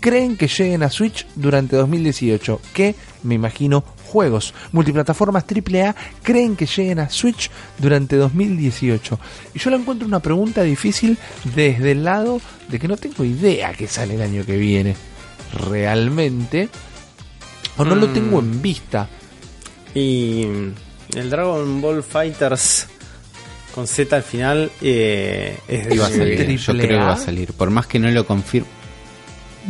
creen 0.00 0.36
que 0.36 0.48
lleguen 0.48 0.82
a 0.82 0.90
Switch 0.90 1.26
durante 1.34 1.76
2018? 1.76 2.60
¿Qué? 2.72 2.94
Me 3.22 3.34
imagino 3.34 3.84
juegos. 4.16 4.54
Multiplataformas 4.72 5.44
AAA 5.44 5.94
creen 6.22 6.56
que 6.56 6.64
lleguen 6.64 7.00
a 7.00 7.10
Switch 7.10 7.50
durante 7.78 8.16
2018. 8.16 9.20
Y 9.54 9.58
yo 9.58 9.68
la 9.68 9.76
encuentro 9.76 10.08
una 10.08 10.20
pregunta 10.20 10.62
difícil 10.62 11.18
desde 11.54 11.90
el 11.92 12.02
lado 12.04 12.40
de 12.68 12.78
que 12.78 12.88
no 12.88 12.96
tengo 12.96 13.24
idea 13.24 13.74
que 13.74 13.86
sale 13.86 14.14
el 14.14 14.22
año 14.22 14.46
que 14.46 14.56
viene. 14.56 14.96
Realmente. 15.68 16.70
O 17.76 17.84
no 17.84 17.94
lo 17.94 18.08
Mm. 18.08 18.12
tengo 18.14 18.38
en 18.38 18.62
vista. 18.62 19.06
Y 19.94 20.42
el 21.14 21.28
Dragon 21.30 21.80
Ball 21.82 22.02
Fighters 22.02 22.86
con 23.74 23.86
Z 23.86 24.16
al 24.16 24.22
final 24.22 24.70
eh, 24.80 25.58
es 25.68 25.94
Iba 25.94 26.06
a 26.06 26.08
de- 26.10 26.56
yo 26.56 26.72
creo 26.72 26.88
que 26.88 26.94
va 26.96 27.12
a 27.12 27.16
salir, 27.18 27.52
por 27.52 27.68
más 27.68 27.86
que 27.86 27.98
no 27.98 28.10
lo 28.10 28.26
confirme. 28.26 28.68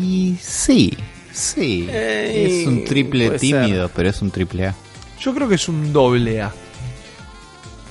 Y 0.01 0.37
sí, 0.41 0.97
sí, 1.37 1.87
Eh, 1.91 2.61
es 2.63 2.67
un 2.67 2.85
triple 2.85 3.31
tímido, 3.39 3.91
pero 3.95 4.09
es 4.09 4.23
un 4.23 4.31
triple 4.31 4.67
A. 4.69 4.75
Yo 5.21 5.35
creo 5.35 5.49
que 5.49 5.55
es 5.57 5.69
un 5.69 5.93
doble 5.93 6.41
A. 6.43 6.53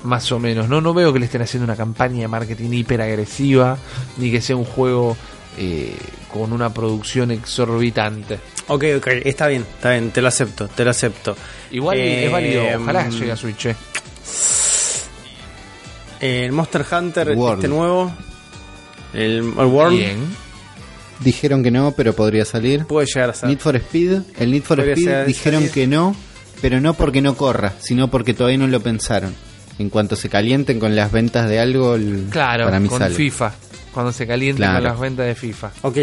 Más 0.03 0.31
o 0.31 0.39
menos. 0.39 0.69
No, 0.69 0.81
no 0.81 0.93
veo 0.93 1.11
que 1.11 1.19
le 1.19 1.25
estén 1.25 1.41
haciendo 1.41 1.63
una 1.65 1.75
campaña 1.75 2.21
de 2.21 2.27
marketing 2.27 2.69
hiper 2.71 3.01
agresiva. 3.01 3.77
Ni 4.17 4.29
que 4.31 4.39
sea 4.41 4.55
un 4.55 4.65
juego 4.65 5.17
eh, 5.57 5.95
con 6.31 6.53
una 6.53 6.71
producción 6.73 7.31
exorbitante. 7.31 8.39
Ok, 8.67 8.83
ok, 8.97 9.07
está 9.23 9.47
bien, 9.47 9.61
está 9.75 9.91
bien, 9.91 10.11
te 10.11 10.21
lo 10.21 10.27
acepto, 10.27 10.67
te 10.67 10.83
lo 10.83 10.89
acepto. 10.91 11.35
Igual 11.71 11.97
Eh, 11.97 12.25
es 12.25 12.31
válido. 12.31 12.63
Ojalá 12.81 13.05
mm, 13.05 13.11
llegue 13.11 13.31
a 13.31 13.35
Switch. 13.35 13.65
eh. 13.67 13.75
El 16.19 16.51
Monster 16.51 16.85
Hunter, 16.91 17.29
World. 17.35 17.59
este 17.63 17.67
nuevo, 17.67 18.11
el, 19.13 19.37
el 19.57 19.65
World, 19.65 19.97
Bien. 19.97 20.44
Dijeron 21.21 21.63
que 21.63 21.71
no, 21.71 21.93
pero 21.93 22.13
podría 22.13 22.45
salir. 22.45 22.85
puede 22.85 23.07
llegar 23.07 23.29
a 23.29 23.33
ser. 23.33 23.49
Need 23.49 23.59
for 23.59 23.75
Speed, 23.77 24.21
el 24.37 24.51
Need 24.51 24.63
for 24.63 24.77
Podría 24.77 24.93
Speed 24.95 25.25
dijeron 25.27 25.59
salir. 25.61 25.71
que 25.73 25.87
no, 25.87 26.15
pero 26.61 26.81
no 26.81 26.93
porque 26.93 27.21
no 27.21 27.35
corra, 27.37 27.73
sino 27.79 28.09
porque 28.09 28.33
todavía 28.33 28.57
no 28.57 28.67
lo 28.67 28.81
pensaron. 28.81 29.33
En 29.79 29.89
cuanto 29.89 30.15
se 30.15 30.29
calienten 30.29 30.79
con 30.79 30.95
las 30.95 31.11
ventas 31.11 31.47
de 31.49 31.59
algo, 31.59 31.95
el- 31.95 32.27
Claro, 32.29 32.65
para 32.65 32.79
mí 32.79 32.87
con 32.89 32.99
sale. 32.99 33.15
FIFA. 33.15 33.53
Cuando 33.93 34.11
se 34.11 34.27
calienten 34.27 34.57
Claro. 34.65 34.75
con 34.79 34.83
las 34.83 34.99
ventas 34.99 35.25
de 35.25 35.35
FIFA. 35.35 35.71
Ok, 35.83 35.97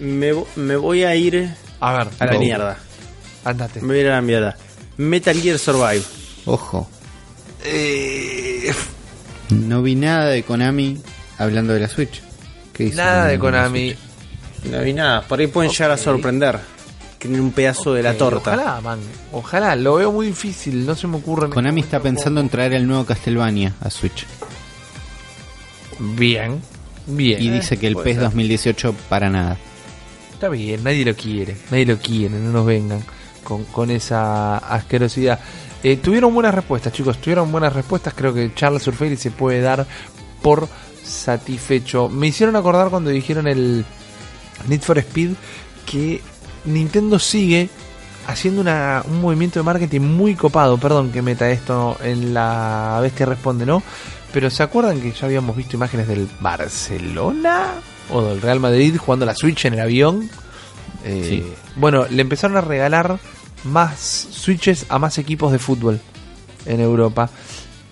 me, 0.00 0.32
me 0.56 0.76
voy 0.76 1.04
a 1.04 1.14
ir 1.14 1.50
A 1.80 1.92
ver, 1.98 2.08
a 2.18 2.26
la 2.26 2.32
go. 2.34 2.40
mierda. 2.40 2.78
Andate. 3.44 3.80
Me 3.80 3.86
voy 3.88 3.98
a 3.98 4.00
ir 4.00 4.08
a 4.08 4.14
la 4.16 4.22
mierda. 4.22 4.56
Metal 4.96 5.36
Gear 5.40 5.58
Survive. 5.58 6.02
Ojo, 6.46 6.88
Eh, 7.64 8.72
no 9.50 9.82
vi 9.82 9.94
nada 9.94 10.26
de 10.30 10.42
Konami 10.42 10.98
hablando 11.38 11.72
de 11.72 11.80
la 11.80 11.88
Switch. 11.88 12.22
¿Qué 12.72 12.84
hizo 12.84 12.96
nada 12.98 13.26
de 13.26 13.38
Konami. 13.38 13.94
No 14.64 14.80
vi 14.82 14.92
nada. 14.92 15.22
Por 15.22 15.40
ahí 15.40 15.46
pueden 15.46 15.70
llegar 15.70 15.90
a 15.90 15.96
sorprender. 15.96 16.58
Tienen 17.18 17.40
un 17.40 17.52
pedazo 17.52 17.94
de 17.94 18.02
la 18.02 18.14
torta. 18.14 18.54
Ojalá, 18.54 18.80
man. 18.80 18.98
Ojalá. 19.32 19.76
Lo 19.76 19.94
veo 19.96 20.12
muy 20.12 20.26
difícil. 20.26 20.84
No 20.84 20.94
se 20.94 21.06
me 21.06 21.16
ocurre. 21.16 21.48
Konami 21.50 21.80
está 21.80 22.00
pensando 22.00 22.40
en 22.40 22.48
traer 22.48 22.74
el 22.74 22.86
nuevo 22.86 23.04
Castlevania 23.04 23.74
a 23.80 23.90
Switch. 23.90 24.26
Bien. 25.98 26.60
Bien. 27.06 27.42
Y 27.42 27.50
dice 27.50 27.76
que 27.76 27.86
el 27.86 27.96
PES 27.96 28.16
ser. 28.16 28.24
2018 28.24 28.94
para 29.08 29.30
nada. 29.30 29.56
Está 30.36 30.50
bien, 30.50 30.84
nadie 30.84 31.02
lo 31.02 31.14
quiere, 31.14 31.56
nadie 31.70 31.86
lo 31.86 31.96
quiere, 31.96 32.38
no 32.38 32.52
nos 32.52 32.66
vengan 32.66 33.00
con, 33.42 33.64
con 33.64 33.90
esa 33.90 34.58
asquerosidad. 34.58 35.40
Eh, 35.82 35.96
tuvieron 35.96 36.34
buenas 36.34 36.54
respuestas, 36.54 36.92
chicos, 36.92 37.18
tuvieron 37.22 37.50
buenas 37.50 37.72
respuestas, 37.72 38.12
creo 38.12 38.34
que 38.34 38.52
Charles 38.54 38.82
Surferi 38.82 39.16
se 39.16 39.30
puede 39.30 39.62
dar 39.62 39.86
por 40.42 40.68
satisfecho. 41.02 42.10
Me 42.10 42.26
hicieron 42.26 42.54
acordar 42.54 42.90
cuando 42.90 43.08
dijeron 43.08 43.46
el 43.46 43.86
Need 44.68 44.80
for 44.82 44.98
Speed 44.98 45.30
que 45.84 46.20
Nintendo 46.64 47.18
sigue 47.18 47.68
haciendo 48.26 48.60
una- 48.60 49.02
un 49.06 49.20
movimiento 49.20 49.60
de 49.60 49.62
marketing 49.64 50.00
muy 50.00 50.34
copado, 50.34 50.78
perdón 50.78 51.12
que 51.12 51.22
meta 51.22 51.48
esto 51.50 51.96
en 52.02 52.34
la 52.34 52.98
bestia 53.00 53.24
responde, 53.26 53.64
¿no? 53.66 53.82
Pero 54.32 54.50
¿se 54.50 54.62
acuerdan 54.62 55.00
que 55.00 55.12
ya 55.12 55.26
habíamos 55.26 55.56
visto 55.56 55.76
imágenes 55.76 56.08
del 56.08 56.28
Barcelona 56.40 57.74
o 58.10 58.22
del 58.22 58.40
Real 58.42 58.60
Madrid 58.60 58.96
jugando 58.98 59.24
la 59.26 59.34
Switch 59.34 59.64
en 59.64 59.74
el 59.74 59.80
avión? 59.80 60.28
Eh, 61.04 61.24
Sí. 61.28 61.52
Bueno, 61.76 62.06
le 62.10 62.22
empezaron 62.22 62.56
a 62.56 62.60
regalar 62.60 63.18
más 63.64 63.98
Switches 64.30 64.86
a 64.88 64.98
más 64.98 65.18
equipos 65.18 65.52
de 65.52 65.58
fútbol 65.58 66.00
en 66.66 66.80
Europa. 66.80 67.30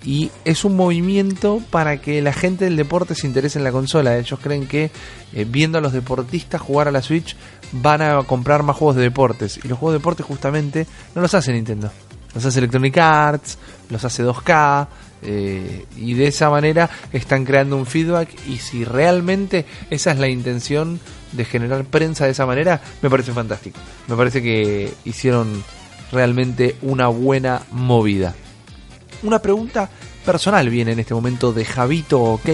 Y 0.05 0.31
es 0.45 0.65
un 0.65 0.77
movimiento 0.77 1.63
para 1.71 2.01
que 2.01 2.21
la 2.21 2.33
gente 2.33 2.67
del 2.67 2.77
deporte 2.77 3.15
se 3.15 3.27
interese 3.27 3.59
en 3.59 3.65
la 3.65 3.73
consola. 3.73 4.19
Ellos 4.19 4.39
creen 4.41 4.67
que 4.67 4.91
eh, 5.33 5.47
viendo 5.49 5.79
a 5.79 5.81
los 5.81 5.95
deportistas 5.95 6.61
jugar 6.61 6.89
a 6.89 6.91
la 6.91 7.01
Switch 7.01 7.35
van 7.73 8.03
a 8.03 8.23
comprar 8.25 8.63
más 8.63 8.77
juegos 8.77 8.97
de 8.97 9.03
deportes. 9.03 9.59
Y 9.65 9.69
los 9.69 9.79
juegos 9.79 9.95
de 9.95 9.99
deportes 10.01 10.27
justamente 10.27 10.87
no 11.15 11.23
los 11.23 11.33
hace 11.33 11.53
Nintendo. 11.53 11.91
Los 12.35 12.45
hace 12.45 12.59
Electronic 12.59 12.99
Arts, 12.99 13.59
los 13.89 14.05
hace 14.05 14.25
2K. 14.25 14.89
eh, 15.23 15.87
y 15.97 16.13
de 16.13 16.27
esa 16.27 16.51
manera 16.51 16.91
están 17.11 17.47
creando 17.47 17.77
un 17.79 17.87
feedback. 17.87 18.29
Y 18.47 18.59
si 18.59 18.85
realmente 18.85 19.65
esa 19.89 20.11
es 20.11 20.19
la 20.19 20.29
intención 20.29 21.01
de 21.33 21.47
generar 21.47 21.85
prensa 21.85 22.27
de 22.27 22.33
esa 22.33 22.45
manera, 22.45 22.83
me 23.01 23.09
parece 23.09 23.33
fantástico. 23.33 23.79
Me 24.07 24.17
parece 24.17 24.43
que 24.43 24.93
hicieron 25.07 25.65
realmente 26.13 26.77
una 26.83 27.09
buena 27.09 27.63
movida 27.71 28.35
una 29.25 29.41
pregunta 29.41 29.91
personal 30.25 30.69
viene 30.71 30.93
en 30.93 31.01
este 31.01 31.15
momento 31.15 31.53
de 31.53 31.65
Javito 31.65 32.21
OK 32.23 32.49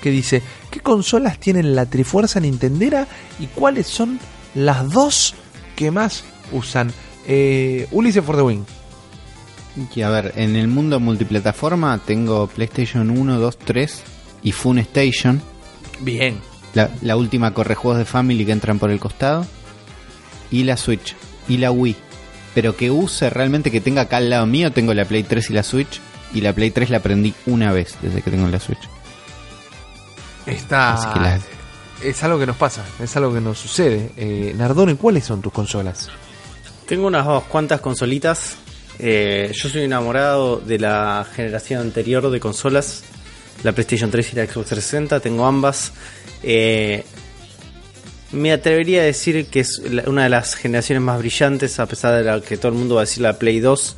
que 0.00 0.10
dice 0.10 0.42
¿qué 0.70 0.80
consolas 0.80 1.38
tienen 1.38 1.74
la 1.74 1.86
Trifuerza 1.86 2.40
Nintendera 2.40 3.06
y 3.40 3.46
cuáles 3.46 3.86
son 3.86 4.20
las 4.54 4.90
dos 4.90 5.34
que 5.74 5.90
más 5.90 6.24
usan? 6.52 6.92
Eh, 7.26 7.88
Ulises 7.90 8.24
for 8.24 8.36
the 8.36 8.42
Win. 8.42 8.64
Y 9.94 10.02
a 10.02 10.10
ver, 10.10 10.32
en 10.36 10.56
el 10.56 10.68
mundo 10.68 11.00
multiplataforma 11.00 12.00
tengo 12.04 12.46
PlayStation 12.46 13.10
1, 13.10 13.38
2, 13.38 13.58
3 13.58 14.02
y 14.42 14.52
Fun 14.52 14.78
Station. 14.78 15.42
Bien. 16.00 16.38
La, 16.72 16.90
la 17.02 17.16
última 17.16 17.52
corre 17.52 17.74
juegos 17.74 17.98
de 17.98 18.04
Family 18.04 18.46
que 18.46 18.52
entran 18.52 18.78
por 18.78 18.90
el 18.90 19.00
costado. 19.00 19.46
Y 20.50 20.64
la 20.64 20.76
Switch. 20.76 21.14
Y 21.48 21.58
la 21.58 21.70
Wii. 21.72 21.96
Pero 22.54 22.74
que 22.74 22.90
use 22.90 23.28
realmente 23.28 23.70
que 23.70 23.82
tenga 23.82 24.02
acá 24.02 24.16
al 24.16 24.30
lado 24.30 24.46
mío, 24.46 24.72
tengo 24.72 24.94
la 24.94 25.04
Play 25.04 25.24
3 25.24 25.50
y 25.50 25.52
la 25.52 25.62
Switch. 25.62 26.00
Y 26.36 26.42
la 26.42 26.52
Play 26.52 26.70
3 26.70 26.90
la 26.90 26.98
aprendí 26.98 27.32
una 27.46 27.72
vez 27.72 27.96
desde 28.02 28.20
que 28.20 28.30
tengo 28.30 28.46
la 28.48 28.60
Switch. 28.60 28.88
Está... 30.46 30.94
La- 31.20 31.40
Es 32.04 32.22
algo 32.22 32.38
que 32.38 32.46
nos 32.46 32.56
pasa, 32.56 32.84
es 33.02 33.16
algo 33.16 33.32
que 33.32 33.40
nos 33.40 33.58
sucede. 33.58 34.10
Eh, 34.18 34.52
Nardone, 34.56 34.96
¿cuáles 34.96 35.24
son 35.24 35.40
tus 35.40 35.52
consolas? 35.52 36.10
Tengo 36.86 37.06
unas 37.06 37.24
dos 37.24 37.44
cuantas 37.44 37.80
consolitas. 37.80 38.56
Eh, 38.98 39.50
yo 39.54 39.68
soy 39.70 39.82
enamorado 39.84 40.58
de 40.58 40.78
la 40.78 41.26
generación 41.34 41.80
anterior 41.80 42.30
de 42.30 42.38
consolas. 42.38 43.02
La 43.62 43.72
PlayStation 43.72 44.10
3 44.10 44.32
y 44.34 44.36
la 44.36 44.42
Xbox 44.44 44.66
360. 44.68 45.20
Tengo 45.20 45.46
ambas. 45.46 45.92
Eh, 46.42 47.02
me 48.32 48.52
atrevería 48.52 49.00
a 49.00 49.04
decir 49.04 49.46
que 49.46 49.60
es 49.60 49.80
una 50.06 50.24
de 50.24 50.28
las 50.28 50.54
generaciones 50.54 51.02
más 51.02 51.18
brillantes, 51.18 51.80
a 51.80 51.86
pesar 51.86 52.14
de 52.14 52.24
la 52.24 52.40
que 52.42 52.58
todo 52.58 52.72
el 52.72 52.78
mundo 52.78 52.96
va 52.96 53.00
a 53.00 53.04
decir 53.04 53.22
la 53.22 53.38
Play 53.38 53.58
2. 53.60 53.96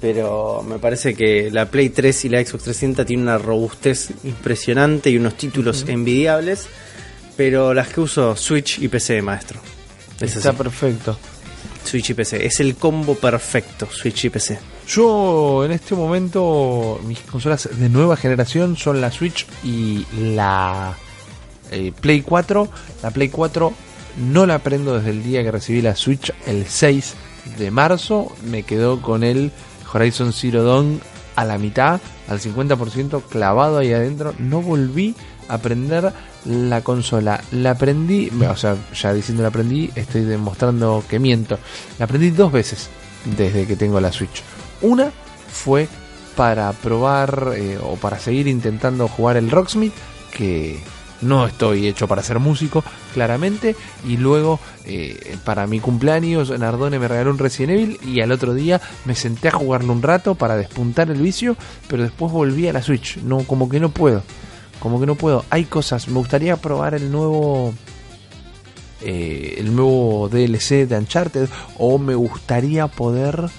Pero 0.00 0.62
me 0.66 0.78
parece 0.78 1.14
que 1.14 1.50
la 1.50 1.66
Play 1.70 1.88
3 1.88 2.26
y 2.26 2.28
la 2.28 2.38
Xbox 2.38 2.64
360 2.64 3.04
tienen 3.04 3.24
una 3.26 3.38
robustez 3.38 4.10
impresionante 4.24 5.10
y 5.10 5.16
unos 5.16 5.36
títulos 5.36 5.84
envidiables. 5.88 6.66
Pero 7.36 7.72
las 7.74 7.88
que 7.88 8.00
uso, 8.00 8.36
Switch 8.36 8.78
y 8.80 8.88
PC, 8.88 9.22
maestro. 9.22 9.58
Es 10.20 10.36
Está 10.36 10.50
así. 10.50 10.58
perfecto. 10.58 11.18
Switch 11.84 12.10
y 12.10 12.14
PC. 12.14 12.46
Es 12.46 12.60
el 12.60 12.76
combo 12.76 13.14
perfecto, 13.14 13.86
Switch 13.90 14.24
y 14.24 14.30
PC. 14.30 14.58
Yo 14.86 15.64
en 15.64 15.72
este 15.72 15.94
momento 15.94 17.00
mis 17.04 17.20
consolas 17.20 17.68
de 17.72 17.88
nueva 17.88 18.16
generación 18.16 18.76
son 18.76 19.00
la 19.00 19.10
Switch 19.10 19.46
y 19.64 20.04
la 20.34 20.94
eh, 21.70 21.92
Play 21.98 22.20
4. 22.22 22.68
La 23.02 23.10
Play 23.10 23.28
4 23.28 23.72
no 24.30 24.46
la 24.46 24.58
prendo 24.60 24.96
desde 24.96 25.10
el 25.10 25.22
día 25.24 25.42
que 25.42 25.50
recibí 25.50 25.82
la 25.82 25.96
Switch 25.96 26.32
el 26.46 26.66
6 26.66 27.14
de 27.58 27.70
marzo. 27.70 28.32
Me 28.44 28.62
quedó 28.62 29.00
con 29.02 29.24
el 29.24 29.50
Horizon 29.94 30.32
Zero 30.32 30.64
Dawn 30.64 31.00
a 31.36 31.44
la 31.44 31.58
mitad, 31.58 32.00
al 32.28 32.40
50% 32.40 33.22
clavado 33.28 33.78
ahí 33.78 33.92
adentro. 33.92 34.34
No 34.38 34.60
volví 34.60 35.14
a 35.48 35.58
prender 35.58 36.12
la 36.44 36.82
consola. 36.82 37.42
La 37.52 37.72
aprendí, 37.72 38.30
o 38.48 38.56
sea, 38.56 38.76
ya 38.94 39.12
diciendo 39.12 39.42
la 39.42 39.48
aprendí, 39.48 39.90
estoy 39.94 40.22
demostrando 40.22 41.04
que 41.08 41.18
miento. 41.18 41.58
La 41.98 42.04
aprendí 42.06 42.30
dos 42.30 42.52
veces 42.52 42.88
desde 43.36 43.66
que 43.66 43.76
tengo 43.76 44.00
la 44.00 44.12
Switch. 44.12 44.42
Una 44.82 45.10
fue 45.52 45.88
para 46.36 46.72
probar 46.72 47.52
eh, 47.56 47.78
o 47.82 47.96
para 47.96 48.18
seguir 48.18 48.48
intentando 48.48 49.08
jugar 49.08 49.36
el 49.36 49.50
Rocksmith, 49.50 49.94
que 50.32 50.80
no 51.20 51.46
estoy 51.46 51.86
hecho 51.86 52.08
para 52.08 52.22
ser 52.22 52.38
músico, 52.38 52.84
claramente. 53.12 53.76
Y 54.06 54.16
luego, 54.16 54.60
eh, 54.84 55.36
para 55.44 55.66
mi 55.66 55.80
cumpleaños, 55.80 56.56
Nardone 56.58 56.98
me 56.98 57.08
regaló 57.08 57.30
un 57.30 57.38
Resident 57.38 57.72
Evil 57.72 57.98
y 58.06 58.20
al 58.20 58.32
otro 58.32 58.54
día 58.54 58.80
me 59.04 59.14
senté 59.14 59.48
a 59.48 59.52
jugarlo 59.52 59.92
un 59.92 60.02
rato 60.02 60.34
para 60.34 60.56
despuntar 60.56 61.10
el 61.10 61.20
vicio, 61.20 61.56
pero 61.88 62.02
después 62.02 62.32
volví 62.32 62.68
a 62.68 62.72
la 62.72 62.82
Switch. 62.82 63.18
No, 63.18 63.38
como 63.44 63.68
que 63.68 63.80
no 63.80 63.88
puedo. 63.90 64.22
Como 64.80 65.00
que 65.00 65.06
no 65.06 65.14
puedo. 65.14 65.44
Hay 65.50 65.64
cosas. 65.64 66.08
Me 66.08 66.18
gustaría 66.18 66.56
probar 66.56 66.94
el 66.94 67.10
nuevo 67.10 67.72
eh, 69.06 69.56
el 69.58 69.76
nuevo 69.76 70.30
DLC 70.30 70.88
de 70.88 70.96
Uncharted 70.96 71.48
o 71.78 71.98
me 71.98 72.14
gustaría 72.14 72.86
poder 72.86 73.50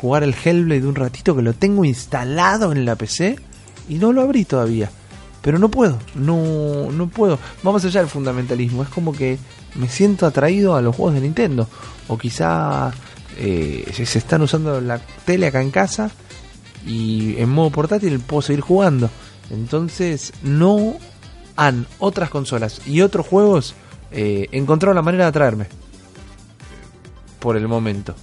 jugar 0.00 0.22
el 0.22 0.34
Hellblade 0.34 0.86
un 0.86 0.94
ratito 0.94 1.36
que 1.36 1.42
lo 1.42 1.52
tengo 1.52 1.84
instalado 1.84 2.72
en 2.72 2.86
la 2.86 2.96
PC 2.96 3.36
y 3.86 3.96
no 3.96 4.12
lo 4.12 4.22
abrí 4.22 4.46
todavía. 4.46 4.90
Pero 5.44 5.58
no 5.58 5.70
puedo, 5.70 5.98
no, 6.14 6.90
no 6.90 7.06
puedo. 7.08 7.38
Vamos 7.62 7.84
allá 7.84 8.00
del 8.00 8.08
fundamentalismo, 8.08 8.82
es 8.82 8.88
como 8.88 9.12
que 9.12 9.36
me 9.74 9.90
siento 9.90 10.24
atraído 10.24 10.74
a 10.74 10.80
los 10.80 10.96
juegos 10.96 11.12
de 11.16 11.20
Nintendo. 11.20 11.68
O 12.08 12.16
quizá 12.16 12.90
eh, 13.36 13.84
se 13.92 14.18
están 14.18 14.40
usando 14.40 14.80
la 14.80 14.98
tele 15.26 15.48
acá 15.48 15.60
en 15.60 15.70
casa 15.70 16.10
y 16.86 17.36
en 17.36 17.50
modo 17.50 17.68
portátil 17.68 18.20
puedo 18.20 18.40
seguir 18.40 18.62
jugando. 18.62 19.10
Entonces 19.50 20.32
no 20.42 20.94
han 21.56 21.86
otras 21.98 22.30
consolas 22.30 22.80
y 22.86 23.02
otros 23.02 23.26
juegos 23.26 23.74
eh, 24.12 24.48
encontrado 24.50 24.94
la 24.94 25.02
manera 25.02 25.24
de 25.24 25.28
atraerme. 25.28 25.66
Por 27.38 27.58
el 27.58 27.68
momento. 27.68 28.14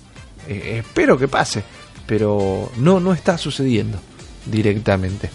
Eh, 0.48 0.82
espero 0.84 1.20
que 1.20 1.28
pase, 1.28 1.64
pero 2.08 2.72
no, 2.78 3.00
no 3.00 3.14
está 3.14 3.38
sucediendo 3.38 4.00
directamente. 4.48 5.30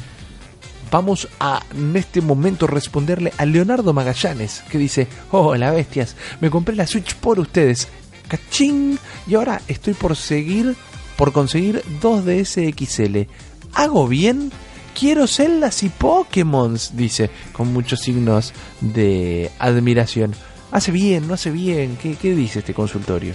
Vamos 0.90 1.28
a 1.40 1.62
en 1.74 1.96
este 1.96 2.20
momento 2.20 2.66
responderle 2.66 3.32
a 3.38 3.44
Leonardo 3.44 3.92
Magallanes, 3.92 4.62
que 4.70 4.78
dice, 4.78 5.08
hola 5.32 5.72
bestias, 5.72 6.16
me 6.40 6.50
compré 6.50 6.76
la 6.76 6.86
Switch 6.86 7.14
por 7.16 7.40
ustedes. 7.40 7.88
Cachín. 8.28 8.98
Y 9.26 9.34
ahora 9.34 9.60
estoy 9.68 9.94
por 9.94 10.16
seguir, 10.16 10.76
por 11.16 11.32
conseguir 11.32 11.82
dos 12.00 12.24
DS 12.24 12.54
XL. 12.76 13.28
¿Hago 13.74 14.08
bien? 14.08 14.52
Quiero 14.98 15.26
celdas 15.26 15.82
y 15.82 15.90
Pokémon, 15.90 16.78
dice, 16.94 17.30
con 17.52 17.72
muchos 17.72 18.00
signos 18.00 18.54
de 18.80 19.50
admiración. 19.58 20.34
¿Hace 20.72 20.90
bien? 20.90 21.28
¿No 21.28 21.34
hace 21.34 21.50
bien? 21.50 21.98
¿Qué, 22.00 22.14
qué 22.14 22.34
dice 22.34 22.60
este 22.60 22.72
consultorio? 22.72 23.34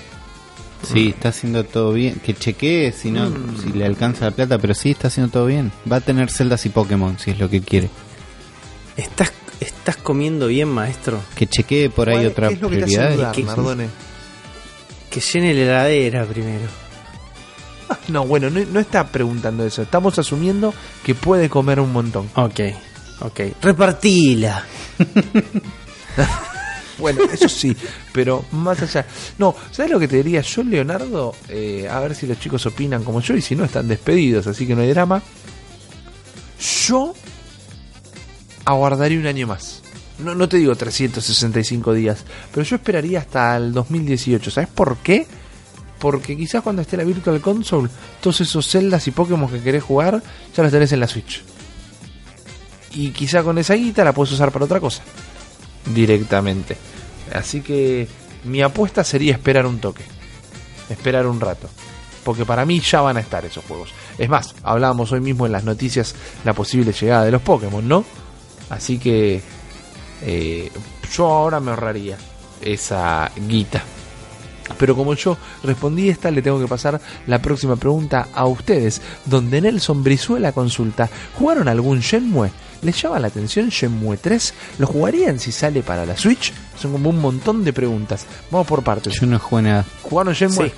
Sí, 0.83 1.09
está 1.09 1.29
haciendo 1.29 1.63
todo 1.63 1.93
bien. 1.93 2.15
Que 2.25 2.33
chequee 2.33 2.91
si 2.91 3.11
no, 3.11 3.29
Mm. 3.29 3.57
si 3.61 3.69
le 3.73 3.85
alcanza 3.85 4.25
la 4.25 4.31
plata, 4.31 4.57
pero 4.57 4.73
sí 4.73 4.91
está 4.91 5.07
haciendo 5.09 5.31
todo 5.31 5.45
bien. 5.45 5.71
Va 5.89 5.97
a 5.97 6.01
tener 6.01 6.29
celdas 6.31 6.65
y 6.65 6.69
Pokémon 6.69 7.17
si 7.19 7.31
es 7.31 7.39
lo 7.39 7.49
que 7.49 7.61
quiere. 7.61 7.89
¿Estás, 8.97 9.31
¿Estás 9.59 9.97
comiendo 9.97 10.47
bien, 10.47 10.67
maestro? 10.69 11.19
Que 11.35 11.47
chequee 11.47 11.89
por 11.89 12.09
ahí 12.09 12.15
¿Cuál- 12.17 12.27
otra 12.27 12.47
¿Qué 12.49 12.53
es 12.55 12.61
lo 12.61 12.69
que 12.69 12.77
te 12.77 12.83
hace 12.83 12.95
prioridad. 12.95 13.15
dudar, 13.17 13.35
¿Qué- 13.35 13.43
Nardone? 13.43 13.87
Que 15.09 15.19
llene 15.19 15.53
la 15.53 15.61
heladera 15.61 16.25
primero. 16.25 16.65
No, 18.07 18.25
bueno, 18.25 18.49
no, 18.49 18.61
no 18.71 18.79
está 18.79 19.05
preguntando 19.07 19.65
eso. 19.65 19.81
Estamos 19.81 20.17
asumiendo 20.17 20.73
que 21.03 21.13
puede 21.13 21.49
comer 21.49 21.79
un 21.79 21.91
montón. 21.91 22.29
Ok, 22.35 22.59
ok. 23.19 23.39
Repartila. 23.61 24.65
Bueno, 27.01 27.23
eso 27.33 27.49
sí, 27.49 27.75
pero 28.13 28.45
más 28.51 28.79
allá. 28.81 29.05
No, 29.39 29.55
¿sabes 29.71 29.91
lo 29.91 29.99
que 29.99 30.07
te 30.07 30.17
diría 30.17 30.41
yo, 30.41 30.63
Leonardo? 30.63 31.35
Eh, 31.49 31.89
a 31.89 31.99
ver 31.99 32.13
si 32.13 32.27
los 32.27 32.39
chicos 32.39 32.63
opinan 32.67 33.03
como 33.03 33.21
yo 33.21 33.35
y 33.35 33.41
si 33.41 33.55
no, 33.55 33.65
están 33.65 33.87
despedidos, 33.87 34.45
así 34.45 34.67
que 34.67 34.75
no 34.75 34.83
hay 34.83 34.89
drama. 34.89 35.21
Yo 36.87 37.15
aguardaría 38.65 39.19
un 39.19 39.25
año 39.25 39.47
más. 39.47 39.81
No, 40.19 40.35
no 40.35 40.47
te 40.47 40.57
digo 40.57 40.75
365 40.75 41.93
días, 41.93 42.23
pero 42.53 42.63
yo 42.63 42.75
esperaría 42.75 43.19
hasta 43.19 43.57
el 43.57 43.73
2018. 43.73 44.51
¿Sabes 44.51 44.69
por 44.69 44.97
qué? 44.97 45.25
Porque 45.97 46.37
quizás 46.37 46.61
cuando 46.61 46.83
esté 46.83 46.97
la 46.97 47.03
Virtual 47.03 47.41
Console, 47.41 47.89
todos 48.21 48.41
esos 48.41 48.67
celdas 48.67 49.07
y 49.07 49.11
Pokémon 49.11 49.49
que 49.49 49.61
querés 49.61 49.83
jugar, 49.83 50.21
ya 50.55 50.61
los 50.61 50.71
tenés 50.71 50.91
en 50.91 50.99
la 50.99 51.07
Switch. 51.07 51.43
Y 52.93 53.09
quizá 53.09 53.41
con 53.41 53.57
esa 53.57 53.73
guita 53.73 54.03
la 54.03 54.13
puedes 54.13 54.31
usar 54.33 54.51
para 54.51 54.65
otra 54.65 54.79
cosa. 54.79 55.01
Directamente. 55.85 56.77
Así 57.33 57.61
que 57.61 58.07
mi 58.43 58.61
apuesta 58.61 59.03
sería 59.03 59.33
esperar 59.33 59.65
un 59.65 59.79
toque. 59.79 60.03
Esperar 60.89 61.27
un 61.27 61.39
rato. 61.39 61.69
Porque 62.23 62.45
para 62.45 62.65
mí 62.65 62.79
ya 62.79 63.01
van 63.01 63.17
a 63.17 63.21
estar 63.21 63.45
esos 63.45 63.65
juegos. 63.65 63.93
Es 64.17 64.29
más, 64.29 64.53
hablábamos 64.63 65.11
hoy 65.11 65.21
mismo 65.21 65.45
en 65.45 65.51
las 65.51 65.63
noticias 65.63 66.15
la 66.43 66.53
posible 66.53 66.91
llegada 66.91 67.25
de 67.25 67.31
los 67.31 67.41
Pokémon, 67.41 67.87
¿no? 67.87 68.05
Así 68.69 68.99
que 68.99 69.41
eh, 70.21 70.71
yo 71.13 71.25
ahora 71.27 71.59
me 71.59 71.71
ahorraría 71.71 72.17
esa 72.61 73.31
guita. 73.47 73.83
Pero 74.77 74.95
como 74.95 75.13
yo 75.15 75.37
respondí 75.63 76.09
esta, 76.09 76.31
le 76.31 76.41
tengo 76.41 76.59
que 76.59 76.67
pasar 76.67 77.01
la 77.27 77.41
próxima 77.41 77.75
pregunta 77.75 78.27
a 78.33 78.45
ustedes, 78.45 79.01
donde 79.25 79.61
Nelson 79.61 80.03
Brizuela 80.03 80.51
consulta, 80.51 81.09
¿jugaron 81.37 81.67
algún 81.67 81.99
Shenmue? 81.99 82.51
¿Les 82.81 82.99
llama 83.01 83.19
la 83.19 83.27
atención 83.27 83.69
Shenmue 83.69 84.17
3? 84.17 84.53
¿Lo 84.79 84.87
jugarían 84.87 85.39
si 85.39 85.51
sale 85.51 85.83
para 85.83 86.05
la 86.05 86.17
Switch? 86.17 86.51
Son 86.79 86.91
como 86.93 87.09
un 87.11 87.19
montón 87.19 87.63
de 87.63 87.73
preguntas. 87.73 88.25
Vamos 88.49 88.65
por 88.67 88.83
partes. 88.83 89.13
Yo 89.19 89.27
no 89.27 89.37
jugué 89.39 89.61
nada. 89.63 89.85
¿Jugaron 90.01 90.33
Shenmue? 90.33 90.67
Sí. 90.69 90.73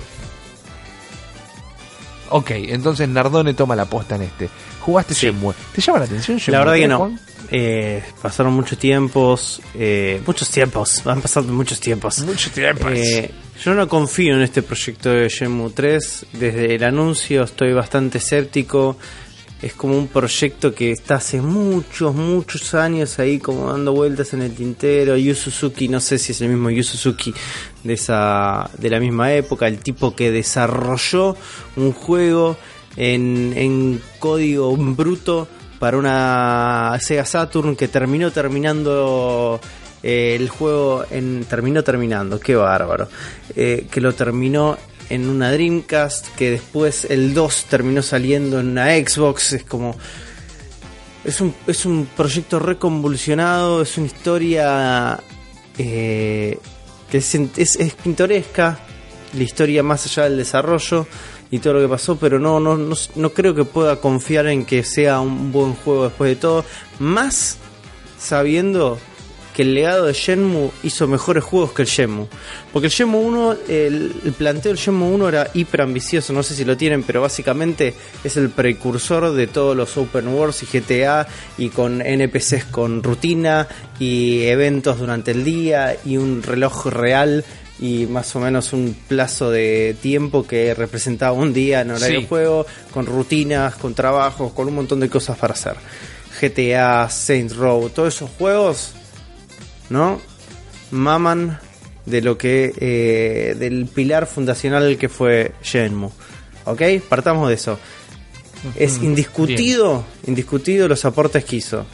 Ok, 2.30 2.50
entonces 2.52 3.08
Nardone 3.08 3.54
toma 3.54 3.76
la 3.76 3.84
posta 3.84 4.16
en 4.16 4.22
este. 4.22 4.48
¿Jugaste 4.80 5.14
Sí. 5.14 5.26
Shenmue? 5.26 5.54
¿Te 5.74 5.80
llama 5.80 6.00
la 6.00 6.04
atención 6.06 6.38
Shenmue? 6.38 6.52
La 6.52 6.58
verdad 6.58 6.74
que 6.74 6.78
3, 6.80 6.88
no. 6.90 6.98
Juan? 6.98 7.20
Eh, 7.50 8.02
pasaron 8.22 8.52
muchos 8.54 8.78
tiempos. 8.78 9.60
eh, 9.74 10.20
muchos 10.26 10.50
tiempos. 10.50 11.02
Van 11.04 11.20
pasando 11.20 11.52
muchos 11.52 11.78
tiempos. 11.80 12.18
Mucho 12.20 12.50
tiempo. 12.50 12.88
Eh, 12.90 13.30
yo 13.62 13.74
no 13.74 13.88
confío 13.88 14.34
en 14.34 14.42
este 14.42 14.62
proyecto 14.62 15.10
de 15.10 15.28
Shenmue 15.28 15.70
3. 15.70 16.26
Desde 16.32 16.74
el 16.74 16.82
anuncio 16.84 17.44
estoy 17.44 17.72
bastante 17.72 18.18
escéptico. 18.18 18.96
Es 19.64 19.72
como 19.72 19.96
un 19.96 20.08
proyecto 20.08 20.74
que 20.74 20.90
está 20.90 21.14
hace 21.14 21.40
muchos, 21.40 22.14
muchos 22.14 22.74
años 22.74 23.18
ahí 23.18 23.38
como 23.38 23.72
dando 23.72 23.94
vueltas 23.94 24.34
en 24.34 24.42
el 24.42 24.54
tintero. 24.54 25.16
Yu 25.16 25.34
Suzuki, 25.34 25.88
no 25.88 26.00
sé 26.00 26.18
si 26.18 26.32
es 26.32 26.40
el 26.42 26.50
mismo 26.50 26.68
Yu 26.68 26.82
Suzuki 26.82 27.32
de, 27.82 27.94
esa, 27.94 28.68
de 28.76 28.90
la 28.90 29.00
misma 29.00 29.32
época, 29.32 29.66
el 29.66 29.78
tipo 29.78 30.14
que 30.14 30.30
desarrolló 30.30 31.34
un 31.76 31.92
juego 31.92 32.58
en, 32.96 33.54
en 33.56 34.02
código 34.18 34.76
bruto 34.76 35.48
para 35.78 35.96
una 35.96 36.98
Sega 37.00 37.24
Saturn 37.24 37.74
que 37.74 37.88
terminó 37.88 38.30
terminando 38.30 39.58
eh, 40.02 40.36
el 40.38 40.50
juego 40.50 41.06
en 41.10 41.46
terminó 41.48 41.82
terminando, 41.82 42.38
qué 42.38 42.54
bárbaro. 42.54 43.08
Eh, 43.56 43.86
que 43.90 44.02
lo 44.02 44.12
terminó 44.12 44.76
en 45.10 45.28
una 45.28 45.52
Dreamcast, 45.52 46.34
que 46.36 46.50
después 46.50 47.06
el 47.06 47.34
2 47.34 47.66
terminó 47.68 48.02
saliendo 48.02 48.60
en 48.60 48.68
una 48.68 48.86
Xbox, 48.86 49.52
es 49.52 49.64
como 49.64 49.96
es 51.24 51.40
un, 51.40 51.54
es 51.66 51.86
un 51.86 52.06
proyecto 52.16 52.58
reconvulsionado, 52.58 53.82
es 53.82 53.96
una 53.96 54.06
historia 54.06 55.20
eh, 55.78 56.58
que 57.10 57.18
es, 57.18 57.34
es, 57.34 57.76
es 57.76 57.94
pintoresca, 57.94 58.78
la 59.32 59.42
historia 59.42 59.82
más 59.82 60.06
allá 60.06 60.24
del 60.24 60.36
desarrollo 60.36 61.06
y 61.50 61.58
todo 61.58 61.74
lo 61.74 61.80
que 61.80 61.88
pasó, 61.88 62.16
pero 62.16 62.38
no, 62.38 62.60
no, 62.60 62.76
no, 62.76 62.94
no 63.14 63.30
creo 63.30 63.54
que 63.54 63.64
pueda 63.64 63.96
confiar 63.96 64.46
en 64.48 64.64
que 64.64 64.84
sea 64.84 65.20
un 65.20 65.50
buen 65.50 65.74
juego 65.74 66.04
después 66.04 66.30
de 66.30 66.36
todo, 66.36 66.64
más 66.98 67.58
sabiendo 68.18 68.98
que 69.54 69.62
el 69.62 69.72
legado 69.74 70.06
de 70.06 70.12
Shenmue 70.12 70.70
hizo 70.82 71.06
mejores 71.06 71.44
juegos 71.44 71.72
que 71.72 71.82
el 71.82 71.88
Shenmue. 71.88 72.26
Porque 72.72 72.86
el 72.88 72.92
Shenmue 72.92 73.20
1, 73.20 73.52
el, 73.68 74.12
el 74.24 74.32
planteo 74.32 74.72
del 74.72 74.78
Shenmue 74.80 75.08
1 75.14 75.28
era 75.28 75.50
hiper 75.54 75.82
ambicioso, 75.82 76.32
no 76.32 76.42
sé 76.42 76.54
si 76.54 76.64
lo 76.64 76.76
tienen, 76.76 77.04
pero 77.04 77.22
básicamente 77.22 77.94
es 78.24 78.36
el 78.36 78.50
precursor 78.50 79.32
de 79.32 79.46
todos 79.46 79.76
los 79.76 79.96
Open 79.96 80.28
Worlds 80.28 80.64
y 80.64 80.66
GTA 80.78 81.28
y 81.56 81.68
con 81.68 82.02
NPCs 82.02 82.64
con 82.66 83.02
rutina 83.02 83.68
y 84.00 84.42
eventos 84.42 84.98
durante 84.98 85.30
el 85.30 85.44
día 85.44 85.96
y 86.04 86.16
un 86.16 86.42
reloj 86.42 86.86
real 86.86 87.44
y 87.80 88.06
más 88.06 88.34
o 88.36 88.40
menos 88.40 88.72
un 88.72 88.96
plazo 89.08 89.50
de 89.50 89.96
tiempo 90.00 90.46
que 90.46 90.74
representaba 90.74 91.32
un 91.32 91.52
día 91.52 91.80
en 91.82 91.90
horario 91.92 92.06
Sí. 92.18 92.22
de 92.22 92.28
juego, 92.28 92.66
con 92.92 93.06
rutinas, 93.06 93.74
con 93.76 93.94
trabajos, 93.94 94.52
con 94.52 94.68
un 94.68 94.74
montón 94.74 95.00
de 95.00 95.08
cosas 95.08 95.36
para 95.38 95.54
hacer. 95.54 95.74
GTA, 96.40 97.08
Saints 97.10 97.56
Row, 97.56 97.88
todos 97.90 98.14
esos 98.14 98.30
juegos 98.38 98.92
¿no? 99.90 100.20
Maman 100.90 101.58
de 102.06 102.20
lo 102.20 102.36
que 102.36 102.72
eh, 102.78 103.54
del 103.58 103.86
pilar 103.86 104.26
fundacional 104.26 104.98
que 104.98 105.08
fue 105.08 105.52
Shenmue. 105.62 106.10
¿Ok? 106.64 106.82
Partamos 107.08 107.48
de 107.48 107.54
eso. 107.54 107.78
Es 108.76 108.96
indiscutido, 109.02 110.04
indiscutido 110.26 110.88
los 110.88 111.04
aportes 111.04 111.44
que 111.44 111.56
hizo. 111.56 111.84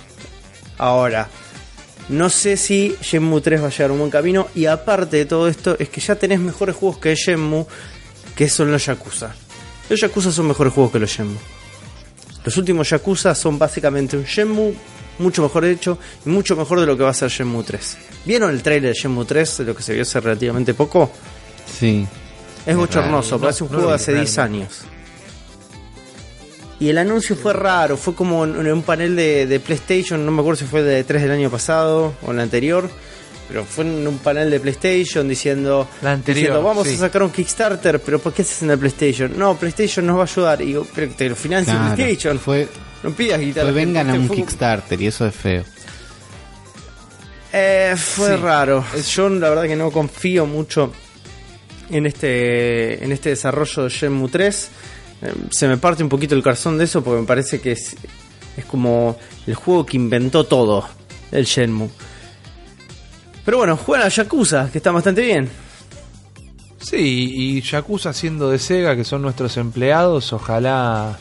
Ahora, 0.79 1.29
no 2.09 2.31
sé 2.31 2.57
si 2.57 2.97
Shenmue 3.03 3.41
3 3.41 3.63
va 3.63 3.67
a 3.67 3.71
llegar 3.71 3.91
a 3.91 3.93
un 3.93 3.99
buen 3.99 4.11
camino. 4.11 4.49
Y 4.55 4.67
aparte 4.67 5.17
de 5.17 5.27
todo 5.27 5.49
esto, 5.49 5.77
es 5.79 5.89
que 5.89 6.01
ya 6.01 6.15
tenés 6.15 6.41
mejores 6.41 6.77
juegos 6.77 6.99
que 6.99 7.15
Shenmue, 7.15 7.67
que 8.37 8.49
son 8.49 8.71
los 8.71 8.87
Yakuza. 8.87 9.35
Los 9.89 10.01
Yakuza 10.01 10.31
son 10.31 10.49
mejores 10.49 10.73
juegos 10.73 10.93
que 10.93 10.99
los 11.01 11.11
Shenmue. 11.11 11.39
Los 12.45 12.57
últimos 12.57 12.89
Yakuza 12.89 13.35
son 13.35 13.59
básicamente 13.59 14.17
un 14.17 14.25
Shenmue 14.25 14.75
mucho 15.21 15.43
mejor 15.43 15.65
hecho 15.65 15.99
y 16.27 16.29
mucho 16.29 16.57
mejor 16.57 16.81
de 16.81 16.87
lo 16.87 16.97
que 16.97 17.03
va 17.05 17.11
a 17.11 17.15
ser 17.15 17.29
Shenmue 17.31 17.63
3. 17.65 17.99
¿Vieron 18.25 18.51
el 18.51 18.63
trailer 18.63 18.93
de 18.93 18.99
Shenmue 19.01 19.25
3, 19.25 19.59
de 19.59 19.65
lo 19.65 19.77
que 19.77 19.83
se 19.83 19.93
vio 19.93 20.03
hace 20.03 20.19
relativamente 20.21 20.75
poco? 20.75 21.11
Sí. 21.79 22.07
Es 22.67 22.77
bochornoso, 22.77 23.37
raro, 23.37 23.41
parece 23.43 23.61
no, 23.65 23.67
un 23.67 23.73
no 23.73 23.79
juego 23.79 23.91
de 23.91 23.97
hace 23.97 24.13
10 24.15 24.37
realmente. 24.37 24.65
años. 24.65 24.81
Y 26.79 26.89
el 26.89 26.97
anuncio 26.99 27.37
fue 27.37 27.53
raro, 27.53 27.97
fue 27.97 28.15
como 28.15 28.45
en 28.45 28.57
en 28.67 28.73
un 28.73 28.83
panel 28.83 29.15
de, 29.15 29.47
de 29.47 29.61
PlayStation, 29.61 30.25
no 30.25 30.33
me 30.33 30.41
acuerdo 30.41 30.61
si 30.61 30.65
fue 30.65 30.83
de 30.83 31.05
3 31.05 31.23
del 31.23 31.31
año 31.33 31.51
pasado 31.51 32.15
o 32.27 32.31
el 32.33 32.41
anterior, 32.41 32.89
pero 33.49 33.65
fue 33.65 33.85
en 33.85 34.07
un 34.09 34.19
panel 34.19 34.51
de 34.51 34.61
PlayStation 34.61 35.29
diciendo, 35.29 35.87
La 36.01 36.13
anterior, 36.13 36.37
diciendo, 36.47 36.63
vamos 36.63 36.87
sí. 36.89 36.95
a 36.95 36.99
sacar 36.99 37.23
un 37.23 37.31
Kickstarter, 37.31 38.01
pero 38.01 38.19
¿por 38.19 38.33
qué 38.33 38.43
haces 38.43 38.63
en 38.63 38.71
el 38.71 38.79
PlayStation? 38.79 39.33
No, 39.39 39.57
PlayStation 39.57 40.07
nos 40.07 40.17
va 40.17 40.21
a 40.23 40.25
ayudar. 40.25 40.63
Y 40.63 40.67
digo, 40.67 40.87
pero 40.95 41.09
que 41.09 41.15
te 41.15 41.29
lo 41.29 41.37
financia 41.37 41.75
Claro, 41.75 41.95
PlayStation. 41.97 42.39
fue, 42.39 42.67
no 43.03 43.11
pidas 43.13 43.41
guitarra. 43.41 43.67
fue 43.73 43.73
vengan 43.85 44.11
a 44.11 44.15
un 44.15 44.27
Fue- 44.27 44.37
Kickstarter 44.37 45.01
y 45.01 45.07
eso 45.07 45.27
es 45.27 45.35
feo. 45.35 45.65
Eh, 47.53 47.95
fue 47.97 48.37
Sí. 48.37 48.43
raro. 48.43 48.85
Yo 49.15 49.29
la 49.29 49.49
verdad 49.49 49.65
que 49.65 49.77
no 49.77 49.91
confío 49.91 50.47
mucho 50.47 50.93
en 51.91 52.07
este, 52.07 53.03
en 53.05 53.11
este 53.13 53.31
desarrollo 53.31 53.85
de 53.85 53.89
Shenmue 53.89 54.29
3. 54.29 54.69
Eh, 55.23 55.33
se 55.51 55.67
me 55.69 55.77
parte 55.77 56.03
un 56.03 56.09
poquito 56.09 56.35
el 56.35 56.43
corazón 56.43 56.79
de 56.79 56.85
eso 56.85 57.03
porque 57.03 57.21
me 57.21 57.27
parece 57.27 57.61
que 57.61 57.73
es, 57.73 57.97
es 58.57 58.65
como 58.67 59.19
el 59.47 59.55
juego 59.55 59.85
que 59.85 59.97
inventó 59.97 60.45
todo, 60.45 60.89
el 61.33 61.45
Shenmue. 61.45 61.89
Pero 63.45 63.57
bueno, 63.59 63.77
juegan 63.77 64.07
a 64.07 64.11
Yakuza, 64.11 64.71
que 64.71 64.79
está 64.79 64.93
bastante 64.93 65.23
bien. 65.23 65.49
Sí, 66.79 66.97
y 67.35 67.61
Yakuza 67.63 68.13
siendo 68.13 68.51
de 68.51 68.59
Sega, 68.59 68.95
que 68.95 69.05
son 69.05 69.23
nuestros 69.23 69.57
empleados, 69.57 70.33
ojalá 70.33 71.19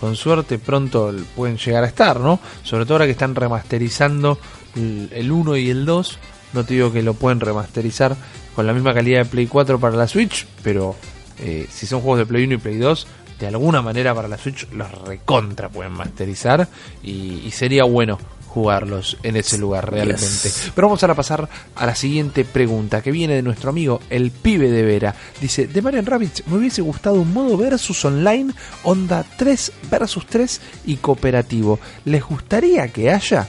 con 0.00 0.16
suerte 0.16 0.58
pronto 0.58 1.14
pueden 1.36 1.58
llegar 1.58 1.84
a 1.84 1.86
estar, 1.86 2.18
¿no? 2.18 2.40
Sobre 2.62 2.84
todo 2.84 2.94
ahora 2.94 3.04
que 3.04 3.12
están 3.12 3.34
remasterizando 3.34 4.38
el 4.74 5.10
el 5.12 5.30
1 5.30 5.56
y 5.56 5.70
el 5.70 5.84
2. 5.84 6.18
No 6.52 6.64
te 6.64 6.74
digo 6.74 6.92
que 6.92 7.02
lo 7.02 7.14
pueden 7.14 7.40
remasterizar 7.40 8.16
con 8.56 8.66
la 8.66 8.72
misma 8.72 8.94
calidad 8.94 9.20
de 9.20 9.24
Play 9.26 9.46
4 9.46 9.78
para 9.78 9.96
la 9.96 10.08
Switch, 10.08 10.46
pero 10.62 10.96
eh, 11.38 11.66
si 11.70 11.86
son 11.86 12.00
juegos 12.00 12.18
de 12.18 12.26
Play 12.26 12.44
1 12.44 12.54
y 12.54 12.58
Play 12.58 12.78
2, 12.78 13.06
de 13.38 13.46
alguna 13.46 13.82
manera 13.82 14.14
para 14.14 14.28
la 14.28 14.36
Switch 14.38 14.68
los 14.72 14.90
recontra 15.02 15.68
pueden 15.68 15.92
masterizar 15.92 16.68
y 17.02 17.50
sería 17.52 17.84
bueno 17.84 18.18
jugarlos 18.50 19.16
en 19.22 19.36
ese 19.36 19.58
lugar 19.58 19.90
realmente. 19.90 20.20
Yes. 20.20 20.72
Pero 20.74 20.88
vamos 20.88 21.02
ahora 21.02 21.12
a 21.12 21.16
pasar 21.16 21.48
a 21.76 21.86
la 21.86 21.94
siguiente 21.94 22.44
pregunta 22.44 23.00
que 23.00 23.12
viene 23.12 23.34
de 23.34 23.42
nuestro 23.42 23.70
amigo 23.70 24.00
el 24.10 24.32
pibe 24.32 24.70
de 24.70 24.82
Vera. 24.82 25.14
Dice, 25.40 25.68
de 25.68 25.82
Marian 25.82 26.04
Rabbits 26.04 26.46
me 26.48 26.58
hubiese 26.58 26.82
gustado 26.82 27.20
un 27.20 27.32
modo 27.32 27.56
versus 27.56 28.04
online, 28.04 28.52
onda 28.82 29.24
3 29.36 29.72
versus 29.90 30.26
3 30.26 30.60
y 30.86 30.96
cooperativo. 30.96 31.78
¿Les 32.04 32.24
gustaría 32.24 32.88
que 32.88 33.10
haya? 33.10 33.46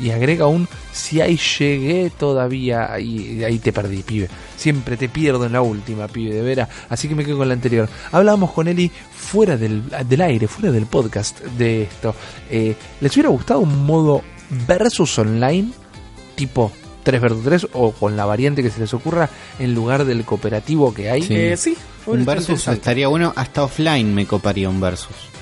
Y 0.00 0.10
agrega 0.10 0.46
un, 0.46 0.68
si 0.92 1.20
ahí 1.20 1.38
llegué 1.58 2.10
todavía, 2.10 2.92
ahí, 2.92 3.42
ahí 3.44 3.58
te 3.58 3.72
perdí, 3.72 4.02
pibe. 4.02 4.28
Siempre 4.56 4.96
te 4.96 5.08
pierdo 5.08 5.46
en 5.46 5.52
la 5.52 5.62
última, 5.62 6.06
pibe 6.08 6.34
de 6.34 6.42
Vera. 6.42 6.68
Así 6.88 7.08
que 7.08 7.14
me 7.14 7.24
quedo 7.24 7.38
con 7.38 7.48
la 7.48 7.54
anterior. 7.54 7.88
Hablábamos 8.12 8.52
con 8.52 8.68
Eli 8.68 8.90
fuera 9.10 9.56
del, 9.56 9.82
del 10.06 10.20
aire, 10.20 10.48
fuera 10.48 10.70
del 10.70 10.86
podcast 10.86 11.40
de 11.40 11.84
esto. 11.84 12.14
Eh, 12.50 12.74
¿Les 13.00 13.12
hubiera 13.14 13.30
gustado 13.30 13.60
un 13.60 13.86
modo 13.86 14.22
versus 14.66 15.18
online? 15.18 15.70
Tipo 16.34 16.70
3 17.06 17.20
versus 17.20 17.44
3 17.44 17.66
o 17.74 17.92
con 17.92 18.16
la 18.16 18.24
variante 18.24 18.62
que 18.62 18.70
se 18.70 18.80
les 18.80 18.92
ocurra 18.92 19.30
en 19.58 19.74
lugar 19.74 20.04
del 20.04 20.24
cooperativo 20.24 20.92
que 20.92 21.08
hay. 21.08 21.22
Sí. 21.22 21.34
Eh, 21.34 21.56
sí, 21.56 21.76
Un 22.06 22.24
versus 22.24 22.66
estaría 22.66 23.08
bueno, 23.08 23.32
hasta 23.36 23.62
offline 23.62 24.12
me 24.12 24.26
coparía 24.26 24.68
un 24.68 24.80
versus. 24.80 25.35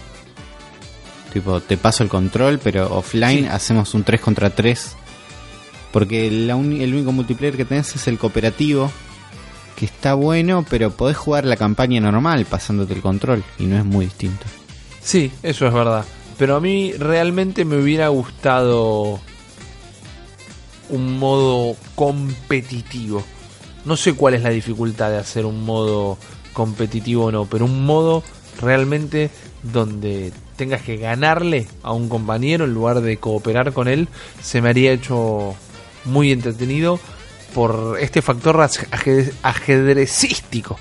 Tipo, 1.35 1.61
te 1.61 1.77
paso 1.77 2.03
el 2.03 2.09
control, 2.09 2.59
pero 2.63 2.97
offline 2.97 3.41
Sí. 3.45 3.49
hacemos 3.51 3.93
un 3.93 4.05
3 4.05 4.21
contra 4.21 4.51
3. 4.51 4.97
Porque 5.93 6.31
la 6.31 6.55
el 6.55 6.95
único 6.95 7.13
multiplayer 7.13 7.57
que 7.57 7.65
tenés 7.65 7.95
es 7.95 8.09
el 8.09 8.19
cooperativo, 8.19 8.91
que 9.77 9.85
está 9.85 10.15
bueno, 10.15 10.65
pero 10.71 10.93
podés 10.93 11.17
jugar 11.17 11.45
la 11.45 11.57
campaña 11.57 12.01
normal 12.01 12.47
pasándote 12.47 12.95
el 12.95 13.03
control, 13.03 13.45
y 13.59 13.65
no 13.65 13.77
es 13.77 13.85
muy 13.85 14.07
distinto. 14.07 14.47
Sí, 15.03 15.31
eso 15.43 15.67
es 15.67 15.75
verdad. 15.75 16.05
Pero 16.39 16.57
a 16.57 16.61
mí 16.61 16.93
realmente 16.93 17.65
me 17.65 17.77
hubiera 17.77 18.09
gustado 18.09 19.21
un 20.89 21.19
modo 21.19 21.77
competitivo. 21.95 23.25
No 23.85 23.97
sé 23.97 24.15
cuál 24.15 24.35
es 24.35 24.43
la 24.43 24.51
dificultad 24.51 25.11
de 25.11 25.19
hacer 25.19 25.47
un 25.47 25.65
modo 25.65 26.17
competitivo 26.53 27.27
o 27.27 27.33
no, 27.33 27.47
pero 27.47 27.65
un 27.65 27.85
modo 27.85 28.23
realmente 28.61 29.31
donde 29.63 30.33
tengas 30.57 30.83
que 30.83 30.97
ganarle 30.97 31.67
a 31.83 31.93
un 31.93 32.09
compañero 32.09 32.65
en 32.65 32.75
lugar 32.75 33.01
de 33.01 33.17
cooperar 33.19 33.73
con 33.73 33.89
él, 33.89 34.09
se 34.43 34.61
me 34.61 34.69
haría 34.71 34.93
hecho 34.93 35.55
muy 36.05 36.33
entretenido 36.33 36.99
por 37.55 37.97
este 38.01 38.21
factor 38.23 38.57
aj- 38.57 38.89
ajedre- 38.91 39.33
ajedrecístico 39.43 40.79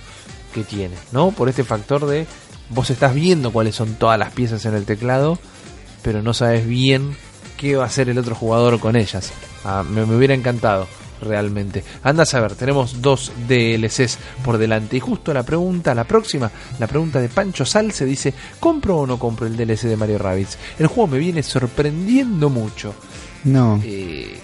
que 0.54 0.64
tiene, 0.64 0.96
¿no? 1.12 1.32
Por 1.32 1.50
este 1.50 1.64
factor 1.64 2.06
de 2.06 2.26
vos 2.70 2.90
estás 2.90 3.14
viendo 3.14 3.52
cuáles 3.52 3.76
son 3.76 3.96
todas 3.96 4.18
las 4.20 4.32
piezas 4.34 4.66
en 4.66 4.74
el 4.76 4.86
teclado, 4.86 5.38
pero 6.02 6.22
no 6.22 6.34
sabes 6.34 6.68
bien 6.68 7.16
qué 7.58 7.76
va 7.76 7.84
a 7.84 7.88
hacer 7.88 8.10
el 8.10 8.18
otro 8.18 8.36
jugador 8.36 8.80
con 8.80 8.96
ellas. 8.96 9.32
Ah, 9.64 9.84
me 9.88 10.04
hubiera 10.04 10.34
encantado, 10.34 10.88
realmente. 11.24 11.84
Anda 12.04 12.24
a 12.24 12.26
saber, 12.26 12.56
tenemos 12.56 13.02
dos 13.02 13.32
DLCs 13.48 14.18
por 14.44 14.58
delante. 14.58 14.98
Y 14.98 15.00
justo 15.00 15.34
la 15.34 15.44
pregunta, 15.44 15.94
la 15.96 16.04
próxima, 16.04 16.52
la 16.80 16.88
pregunta 16.88 17.20
de 17.20 17.30
Pancho 17.30 17.66
Salce 17.66 18.06
dice, 18.06 18.34
¿compro 18.60 18.98
o 19.00 19.08
no 19.08 19.18
compro 19.18 19.48
el 19.48 19.56
DLC 19.58 19.84
de 19.88 19.98
Mario 19.98 20.18
Rabbids? 20.20 20.58
El 20.80 20.88
juego 20.88 21.08
me 21.08 21.18
viene 21.20 21.44
sorprendiendo 21.44 22.50
mucho. 22.50 22.94
No. 23.46 23.80
Eh, 23.84 24.40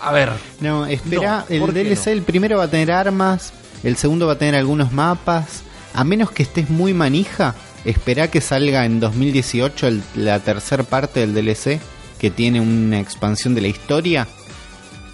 a 0.00 0.12
ver, 0.12 0.30
No, 0.60 0.86
espera, 0.86 1.44
No, 1.48 1.54
el 1.54 1.60
¿por 1.60 1.72
qué 1.72 1.84
DLC, 1.84 2.06
no? 2.06 2.12
el 2.12 2.22
primero 2.22 2.58
va 2.58 2.64
a 2.64 2.70
tener 2.70 2.90
armas, 2.92 3.52
el 3.82 3.96
segundo 3.96 4.26
va 4.26 4.34
a 4.34 4.38
tener 4.38 4.54
algunos 4.54 4.92
mapas. 4.92 5.62
A 5.94 6.04
menos 6.04 6.30
que 6.30 6.42
estés 6.42 6.68
muy 6.70 6.92
manija, 6.92 7.54
espera 7.84 8.28
que 8.30 8.40
salga 8.40 8.84
en 8.84 9.00
2018 9.00 9.86
el- 9.86 10.02
la 10.16 10.40
tercera 10.40 10.82
parte 10.82 11.20
del 11.20 11.32
DLC, 11.34 11.80
que 12.18 12.30
tiene 12.30 12.60
una 12.60 13.00
expansión 13.00 13.54
de 13.54 13.60
la 13.62 13.68
historia. 13.68 14.26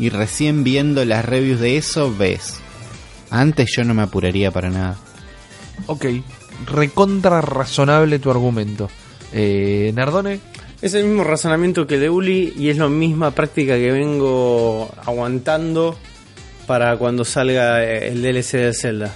Y 0.00 0.08
recién 0.08 0.64
viendo 0.64 1.04
las 1.04 1.26
reviews 1.26 1.60
de 1.60 1.76
eso, 1.76 2.12
ves. 2.16 2.58
Antes 3.28 3.68
yo 3.76 3.84
no 3.84 3.92
me 3.92 4.00
apuraría 4.00 4.50
para 4.50 4.70
nada. 4.70 4.96
ok, 5.86 6.06
recontra 6.66 7.42
razonable 7.42 8.18
tu 8.18 8.30
argumento. 8.30 8.88
Eh, 9.34 9.92
Nardone, 9.94 10.40
Es 10.80 10.94
el 10.94 11.04
mismo 11.04 11.22
razonamiento 11.22 11.86
que 11.86 11.96
el 11.96 12.00
de 12.00 12.08
Uli 12.08 12.54
y 12.56 12.70
es 12.70 12.78
la 12.78 12.88
misma 12.88 13.32
práctica 13.32 13.74
que 13.74 13.92
vengo 13.92 14.90
aguantando 15.04 15.98
para 16.66 16.96
cuando 16.96 17.22
salga 17.24 17.84
el 17.84 18.22
DLC 18.22 18.52
de 18.52 18.72
Zelda. 18.72 19.14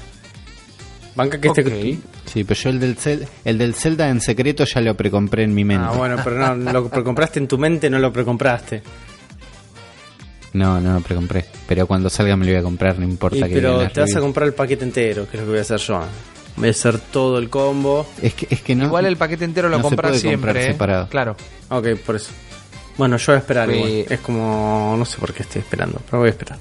Banca 1.17 1.41
que 1.41 1.49
este... 1.49 1.99
Sí, 2.27 2.45
pero 2.45 2.61
yo 2.61 2.71
el 2.71 2.81
del, 2.81 3.29
el 3.45 3.59
del 3.59 3.75
Zelda 3.75 4.11
en 4.11 4.21
secreto 4.21 4.65
ya 4.65 4.83
lo 4.83 4.95
precompré 4.97 5.45
en 5.45 5.55
mi 5.55 5.65
mente. 5.65 5.87
Ah, 5.89 5.97
bueno, 5.97 6.17
pero 6.23 6.55
no, 6.57 6.73
lo 6.73 6.89
precompraste 6.91 7.39
en 7.39 7.49
tu 7.49 7.57
mente, 7.57 7.89
no 7.89 7.99
lo 7.99 8.13
precompraste. 8.13 8.83
No, 10.55 10.81
no 10.81 10.95
lo 10.95 11.01
precompré. 11.01 11.45
Pero 11.69 11.87
cuando 11.87 12.09
salga 12.09 12.37
me 12.37 12.47
lo 12.47 12.53
voy 12.53 12.61
a 12.61 12.63
comprar, 12.63 12.99
no 12.99 13.05
importa 13.05 13.39
Y- 13.39 13.43
que 13.51 13.55
pero 13.57 13.87
te 13.91 14.01
vas 14.01 14.17
a 14.17 14.21
comprar 14.21 14.49
el 14.49 14.55
paquete 14.55 14.85
entero, 14.85 15.29
que 15.29 15.37
es 15.37 15.41
lo 15.43 15.47
que 15.47 15.51
voy 15.51 15.59
a 15.59 15.63
hacer 15.63 15.79
yo. 15.81 16.01
Voy 16.57 16.69
a 16.69 16.71
hacer 16.71 16.99
todo 16.99 17.39
el 17.39 17.51
combo. 17.51 18.07
Es 18.23 18.35
que, 18.35 18.47
es 18.49 18.63
que 18.63 18.75
no. 18.77 18.85
igual 18.85 19.05
el 19.07 19.17
paquete 19.17 19.45
entero 19.45 19.69
lo 19.69 19.77
no 19.79 19.83
se 19.83 19.89
compras 19.91 20.11
puede 20.13 20.21
siempre. 20.21 20.49
comprar 20.53 20.65
¿eh? 20.65 20.73
separado. 20.73 21.09
Claro. 21.09 21.37
Ok, 21.69 21.87
por 22.07 22.17
eso. 22.17 22.31
Bueno, 22.97 23.17
yo 23.17 23.25
voy 23.27 23.35
a 23.35 23.39
esperar 23.39 23.71
igual. 23.71 23.91
Es 24.09 24.21
como... 24.21 24.95
No 24.97 25.05
sé 25.05 25.19
por 25.19 25.33
qué 25.35 25.43
estoy 25.43 25.61
esperando, 25.63 26.01
pero 26.09 26.21
voy 26.21 26.29
a 26.29 26.31
esperar. 26.31 26.59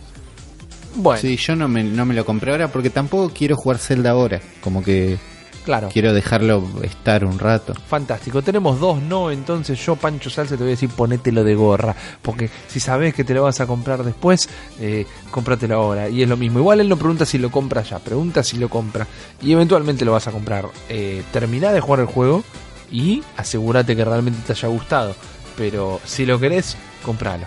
Bueno, 0.96 1.22
Sí, 1.22 1.38
yo 1.38 1.56
no 1.56 1.68
me, 1.68 1.84
no 1.84 2.06
me 2.06 2.14
lo 2.16 2.26
compré 2.26 2.52
ahora 2.52 2.68
porque 2.72 2.90
tampoco 2.90 3.32
quiero 3.32 3.56
jugar 3.56 3.78
Zelda 3.78 4.10
ahora. 4.12 4.42
Como 4.62 4.84
que 4.84 5.18
claro. 5.64 5.90
quiero 5.92 6.14
dejarlo 6.14 6.64
estar 6.82 7.26
un 7.26 7.40
rato. 7.40 7.74
Fantástico, 7.88 8.42
tenemos 8.42 8.80
dos 8.80 9.02
no, 9.02 9.32
entonces 9.32 9.84
yo 9.84 9.96
Pancho 9.96 10.30
Salsa 10.30 10.56
te 10.56 10.64
voy 10.64 10.72
a 10.72 10.76
decir 10.76 10.90
ponételo 10.90 11.44
de 11.44 11.56
gorra, 11.56 11.96
porque 12.22 12.50
si 12.68 12.80
sabes 12.80 13.14
que 13.14 13.24
te 13.24 13.34
lo 13.34 13.44
vas 13.44 13.60
a 13.62 13.68
comprar 13.68 14.04
después, 14.04 14.50
eh, 14.80 15.06
cómpratelo 15.32 15.76
ahora, 15.76 16.10
y 16.10 16.22
es 16.22 16.30
lo 16.30 16.38
mismo, 16.38 16.60
igual 16.60 16.82
él 16.82 16.90
no 16.90 16.98
pregunta 16.98 17.26
si 17.26 17.38
lo 17.38 17.52
compra 17.52 17.84
ya, 17.84 18.00
pregunta 18.00 18.44
si 18.44 18.58
lo 18.58 18.70
compra, 18.70 19.08
y 19.42 19.52
eventualmente 19.52 20.06
lo 20.06 20.12
vas 20.12 20.28
a 20.28 20.32
comprar, 20.32 20.66
eh, 20.90 21.24
terminá 21.32 21.72
de 21.72 21.80
jugar 21.80 22.02
el 22.02 22.08
juego 22.08 22.44
y 22.92 23.24
asegúrate 23.38 23.96
que 23.96 24.06
realmente 24.06 24.40
te 24.46 24.54
haya 24.54 24.68
gustado, 24.68 25.16
pero 25.58 26.00
si 26.06 26.26
lo 26.26 26.40
querés, 26.40 26.78
compralo, 27.04 27.46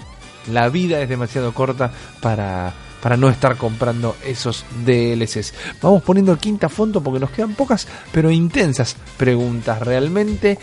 la 0.52 0.68
vida 0.68 1.00
es 1.00 1.08
demasiado 1.08 1.52
corta 1.52 1.92
para... 2.20 2.74
Para 3.02 3.16
no 3.16 3.28
estar 3.28 3.56
comprando 3.56 4.16
esos 4.24 4.64
DLCs. 4.84 5.54
Vamos 5.82 6.02
poniendo 6.02 6.32
el 6.32 6.38
quinta 6.38 6.68
fondo 6.68 7.02
porque 7.02 7.20
nos 7.20 7.30
quedan 7.30 7.54
pocas 7.54 7.86
pero 8.12 8.30
intensas 8.30 8.96
preguntas 9.16 9.80
realmente. 9.80 10.58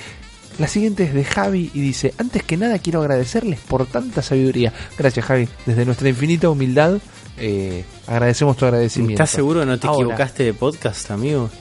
La 0.60 0.68
siguiente 0.68 1.04
es 1.04 1.14
de 1.14 1.24
Javi 1.24 1.72
y 1.74 1.82
dice, 1.82 2.14
antes 2.18 2.44
que 2.44 2.58
nada 2.58 2.78
quiero 2.80 3.02
agradecerles 3.02 3.60
por 3.60 3.86
tanta 3.88 4.22
sabiduría. 4.22 4.72
Gracias 4.98 5.26
Javi, 5.26 5.48
desde 5.66 5.86
nuestra 5.86 6.10
infinita 6.10 6.50
humildad 6.50 7.00
eh, 7.38 7.84
agradecemos 8.08 8.58
tu 8.58 8.66
agradecimiento. 8.66 9.24
¿Estás 9.24 9.36
seguro 9.36 9.62
que 9.62 9.66
no 9.66 9.80
te 9.80 9.88
Ahora, 9.88 10.04
equivocaste 10.04 10.44
de 10.44 10.54
podcast, 10.54 11.12
amigo? 11.12 11.50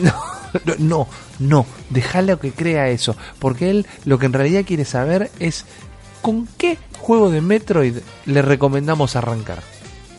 No, 0.00 0.14
no, 0.64 0.74
no, 0.78 1.08
no, 1.40 1.66
déjalo 1.90 2.38
que 2.38 2.52
crea 2.52 2.88
eso, 2.88 3.16
porque 3.38 3.70
él 3.70 3.86
lo 4.06 4.18
que 4.18 4.26
en 4.26 4.32
realidad 4.32 4.64
quiere 4.64 4.86
saber 4.86 5.30
es 5.40 5.66
con 6.22 6.48
qué 6.56 6.78
juego 7.00 7.28
de 7.28 7.42
Metroid 7.42 7.98
le 8.24 8.40
recomendamos 8.40 9.14
arrancar. 9.14 9.62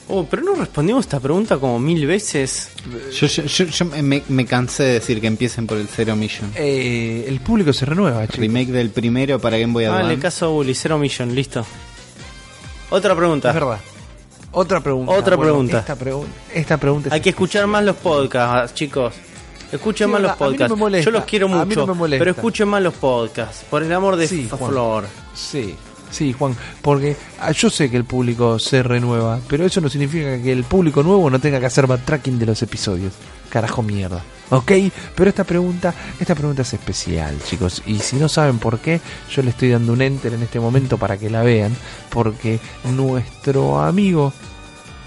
Oh, 0.08 0.24
pero 0.30 0.44
no 0.44 0.54
respondimos 0.54 1.06
esta 1.06 1.20
pregunta 1.20 1.58
como 1.58 1.80
mil 1.80 2.06
veces. 2.06 2.70
Yo, 3.12 3.26
yo, 3.26 3.44
yo- 3.44 3.66
yo 3.66 3.86
me, 3.86 4.22
me 4.28 4.46
cansé 4.46 4.84
de 4.84 4.94
decir 4.94 5.20
que 5.20 5.26
empiecen 5.28 5.66
por 5.66 5.78
el 5.78 5.88
Zero 5.88 6.16
Mission. 6.16 6.52
Eh, 6.56 7.26
el 7.28 7.40
público 7.40 7.74
se 7.74 7.86
renueva, 7.86 8.22
chicos. 8.28 8.38
Remake 8.40 8.72
del 8.72 8.92
primero 8.92 9.40
para 9.40 9.58
Game 9.58 9.74
Boy 9.74 9.86
Dale 9.86 9.98
Advance. 9.98 10.20
caso 10.22 10.46
a 10.46 10.50
Uli, 10.50 10.76
Zero 10.76 11.00
Mission, 11.00 11.34
listo. 11.34 11.66
Otra 12.92 13.16
pregunta. 13.16 13.50
Es 13.50 13.56
verdad. 13.56 13.80
Otra 14.52 14.80
pregunta. 14.80 15.12
Otra 15.12 15.38
pregunta. 15.38 15.80
Esta, 15.80 15.98
pregun- 15.98 16.28
esta 16.54 16.78
pregunta 16.78 17.10
es 17.10 17.14
Hay 17.14 17.22
que 17.22 17.30
escuchar 17.32 17.66
más 17.68 17.84
los 17.84 17.96
podcasts, 17.96 18.74
chicos. 18.76 19.14
Escuchen 19.72 20.08
Sí, 20.08 20.12
más 20.14 20.22
los 20.22 20.32
a 20.32 20.36
mí 20.36 20.40
no 20.40 20.46
me 20.52 20.78
podcasts. 20.78 21.06
Yo 21.06 21.12
los 21.12 21.26
quiero 21.26 21.48
a 21.48 21.66
mí 21.66 21.66
mucho, 21.66 21.80
no 21.82 21.88
me 21.88 22.00
molesta. 22.00 22.20
pero 22.22 22.32
escuchen 22.32 22.68
más 22.70 22.82
los 22.84 22.94
podcasts. 22.94 23.66
Por 23.70 23.82
el 23.84 23.92
amor 23.92 24.16
de 24.16 24.28
Sí. 24.28 24.48
Flor. 24.48 25.06
Sí, 25.34 25.76
sí, 26.16 26.34
Juan, 26.34 26.56
porque 26.82 27.16
ah, 27.40 27.52
yo 27.52 27.70
sé 27.70 27.92
que 27.92 27.98
el 27.98 28.06
público 28.06 28.58
se 28.58 28.82
renueva, 28.82 29.40
pero 29.48 29.66
eso 29.66 29.82
no 29.82 29.90
significa 29.90 30.42
que 30.42 30.52
el 30.52 30.64
público 30.64 31.04
nuevo 31.04 31.30
no 31.30 31.40
tenga 31.40 31.60
que 31.60 31.66
hacer 31.66 31.88
backtracking 31.88 32.40
de 32.40 32.46
los 32.46 32.62
episodios. 32.62 33.14
Carajo 33.50 33.84
mierda. 33.84 34.24
¿Ok? 34.50 34.72
Pero 35.16 35.30
esta 35.30 35.44
pregunta, 35.44 35.94
esta 36.20 36.36
pregunta 36.36 36.62
es 36.62 36.74
especial, 36.74 37.38
chicos. 37.44 37.82
Y 37.86 38.00
si 38.00 38.16
no 38.16 38.30
saben 38.30 38.60
por 38.60 38.80
qué, 38.80 39.02
yo 39.30 39.42
le 39.42 39.50
estoy 39.50 39.70
dando 39.70 39.94
un 39.94 40.02
enter 40.02 40.34
en 40.34 40.44
este 40.44 40.60
momento 40.60 40.98
para 40.98 41.18
que 41.18 41.30
la 41.30 41.42
vean. 41.44 41.76
Porque 42.10 42.60
nuestro 42.96 43.82
amigo, 43.82 44.34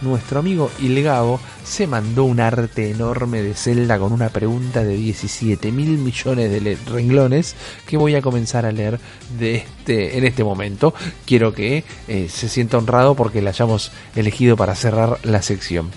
nuestro 0.00 0.40
amigo 0.40 0.70
Ilgabo, 0.80 1.40
se 1.64 1.86
mandó 1.86 2.24
un 2.24 2.40
arte 2.40 2.90
enorme 2.90 3.42
de 3.42 3.54
Zelda 3.54 3.98
con 3.98 4.12
una 4.12 4.28
pregunta 4.28 4.84
de 4.84 4.96
17 4.96 5.72
mil 5.72 5.98
millones 5.98 6.50
de 6.50 6.78
renglones 6.86 7.56
que 7.86 7.96
voy 7.96 8.14
a 8.14 8.22
comenzar 8.22 8.66
a 8.66 8.72
leer 8.72 8.98
de 9.38 9.56
este, 9.56 10.18
en 10.18 10.24
este 10.24 10.44
momento. 10.44 10.94
Quiero 11.26 11.52
que 11.52 11.84
eh, 12.06 12.28
se 12.28 12.48
sienta 12.48 12.78
honrado 12.78 13.14
porque 13.14 13.42
la 13.42 13.50
hayamos 13.50 13.92
elegido 14.14 14.56
para 14.56 14.74
cerrar 14.74 15.18
la 15.24 15.42
sección. 15.42 15.90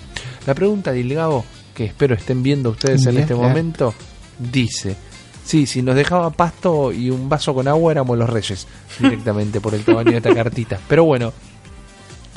La 0.46 0.54
pregunta 0.54 0.92
de 0.92 1.00
Ilgabo, 1.00 1.44
que 1.74 1.84
espero 1.84 2.14
estén 2.14 2.42
viendo 2.42 2.70
ustedes 2.70 3.06
en 3.06 3.18
este 3.18 3.34
momento, 3.34 3.94
dice... 4.38 4.96
Sí, 5.44 5.66
si 5.66 5.82
nos 5.82 5.96
dejaba 5.96 6.30
pasto 6.30 6.92
y 6.92 7.10
un 7.10 7.28
vaso 7.28 7.52
con 7.52 7.66
agua 7.66 7.90
éramos 7.90 8.16
los 8.16 8.30
reyes 8.30 8.68
directamente 9.00 9.60
por 9.60 9.74
el 9.74 9.84
tamaño 9.84 10.12
de 10.12 10.18
esta 10.18 10.32
cartita. 10.36 10.78
Pero 10.88 11.04
bueno, 11.04 11.32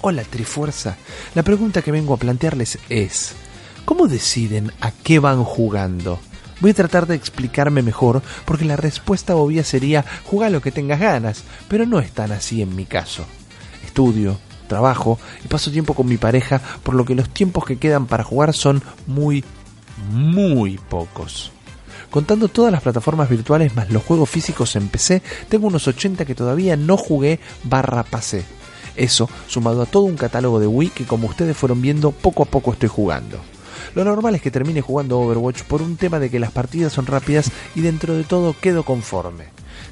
Hola 0.07 0.22
Trifuerza. 0.22 0.98
La 1.34 1.41
pregunta 1.41 1.82
que 1.82 1.91
vengo 1.91 2.14
a 2.14 2.18
plantearles 2.18 2.77
es, 2.90 3.34
¿cómo 3.86 4.07
deciden 4.07 4.72
a 4.80 4.91
qué 4.91 5.18
van 5.18 5.44
jugando? 5.44 6.19
Voy 6.60 6.69
a 6.69 6.76
tratar 6.76 7.07
de 7.07 7.15
explicarme 7.15 7.82
mejor 7.82 8.22
porque 8.45 8.65
la 8.65 8.76
respuesta 8.76 9.36
obvia 9.36 9.64
sería 9.64 10.06
jugar 10.26 10.52
lo 10.52 10.61
que 10.61 10.72
tengas 10.72 10.99
ganas, 10.99 11.44
pero 11.68 11.88
no 11.88 11.98
es 11.98 12.11
tan 12.11 12.32
así 12.32 12.61
en 12.61 12.76
mi 12.76 12.86
caso. 12.86 13.26
Estudio, 13.84 14.38
trabajo 14.68 15.18
y 15.44 15.48
paso 15.48 15.72
tiempo 15.72 15.95
con 15.95 16.06
mi 16.06 16.18
pareja, 16.18 16.61
por 16.84 16.94
lo 16.94 17.03
que 17.03 17.15
los 17.15 17.32
tiempos 17.32 17.65
que 17.65 17.80
quedan 17.80 18.06
para 18.06 18.23
jugar 18.23 18.53
son 18.53 18.84
muy, 19.07 19.44
muy 20.11 20.77
pocos. 20.77 21.52
Contando 22.11 22.48
todas 22.48 22.72
las 22.72 22.84
plataformas 22.84 23.27
virtuales 23.27 23.76
más 23.76 23.90
los 23.90 24.03
juegos 24.03 24.30
físicos 24.30 24.76
en 24.76 24.88
PC, 24.88 25.23
tengo 25.49 25.65
unos 25.65 25.88
80 25.88 26.26
que 26.26 26.36
todavía 26.36 26.77
no 26.77 26.95
jugué 26.95 27.40
barra 27.64 28.03
pasé. 28.03 28.45
Eso, 28.96 29.30
sumado 29.48 29.82
a 29.82 29.86
todo 29.86 30.04
un 30.04 30.16
catálogo 30.16 30.60
de 30.60 30.68
Wii 30.68 30.90
que 30.90 31.06
como 31.06 31.28
ustedes 31.28 31.58
fueron 31.58 31.82
viendo, 31.82 32.12
poco 32.12 32.44
a 32.44 32.46
poco 32.46 32.72
estoy 32.72 32.90
jugando. 32.90 33.40
Lo 33.94 34.04
normal 34.04 34.36
es 34.36 34.42
que 34.42 34.52
termine 34.52 34.82
jugando 34.82 35.20
Overwatch 35.20 35.64
por 35.64 35.82
un 35.82 35.98
tema 35.98 36.20
de 36.20 36.30
que 36.30 36.40
las 36.40 36.52
partidas 36.52 36.94
son 36.94 37.06
rápidas 37.06 37.52
y 37.76 37.82
dentro 37.82 38.16
de 38.16 38.24
todo 38.24 38.56
quedo 38.60 38.84
conforme. 38.84 39.46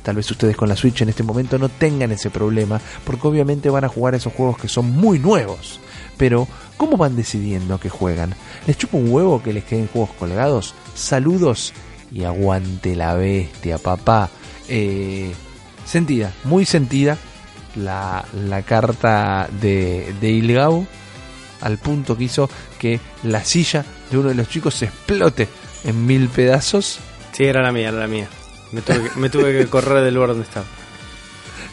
Tal 0.04 0.16
vez 0.16 0.30
ustedes 0.30 0.58
con 0.58 0.68
la 0.68 0.76
Switch 0.76 1.02
en 1.02 1.10
este 1.10 1.24
momento 1.24 1.58
no 1.58 1.70
tengan 1.70 2.12
ese 2.12 2.30
problema, 2.30 2.82
porque 3.06 3.28
obviamente 3.28 3.70
van 3.70 3.86
a 3.86 3.90
jugar 3.90 4.16
esos 4.16 4.34
juegos 4.34 4.58
que 4.58 4.68
son 4.68 4.92
muy 4.92 5.20
nuevos. 5.20 5.80
Pero, 6.18 6.48
¿cómo 6.78 6.98
van 6.98 7.16
decidiendo 7.16 7.80
que 7.80 7.90
juegan? 7.90 8.36
¿Les 8.68 8.78
chupa 8.78 8.98
un 8.98 9.12
huevo 9.12 9.42
que 9.42 9.54
les 9.54 9.64
queden 9.64 9.88
juegos 9.88 10.12
colgados? 10.20 10.76
Saludos 10.96 11.74
y 12.12 12.24
aguante 12.24 12.96
la 12.96 13.16
bestia, 13.16 13.78
papá. 13.78 14.30
Eh, 14.68 15.34
sentida, 15.86 16.34
muy 16.44 16.66
sentida 16.66 17.18
la, 17.76 18.24
la 18.48 18.62
carta 18.64 19.48
de, 19.62 20.14
de 20.22 20.30
Ilgau 20.30 20.86
al 21.62 21.78
punto 21.78 22.18
que 22.18 22.26
hizo 22.26 22.50
que 22.78 23.00
la 23.24 23.44
silla 23.44 23.86
de 24.12 24.18
uno 24.18 24.30
de 24.30 24.36
los 24.36 24.50
chicos 24.50 24.74
se 24.76 24.86
explote 24.86 25.48
en 25.86 26.06
mil 26.06 26.28
pedazos. 26.30 27.00
Sí, 27.32 27.46
era 27.46 27.62
la 27.62 27.72
mía, 27.72 27.90
era 27.90 28.00
la 28.00 28.08
mía. 28.08 28.28
Me 28.72 28.82
tuve 28.82 29.10
que, 29.10 29.20
me 29.20 29.30
tuve 29.30 29.58
que 29.58 29.68
correr 29.68 30.04
del 30.04 30.14
lugar 30.14 30.30
donde 30.30 30.44
estaba. 30.44 30.66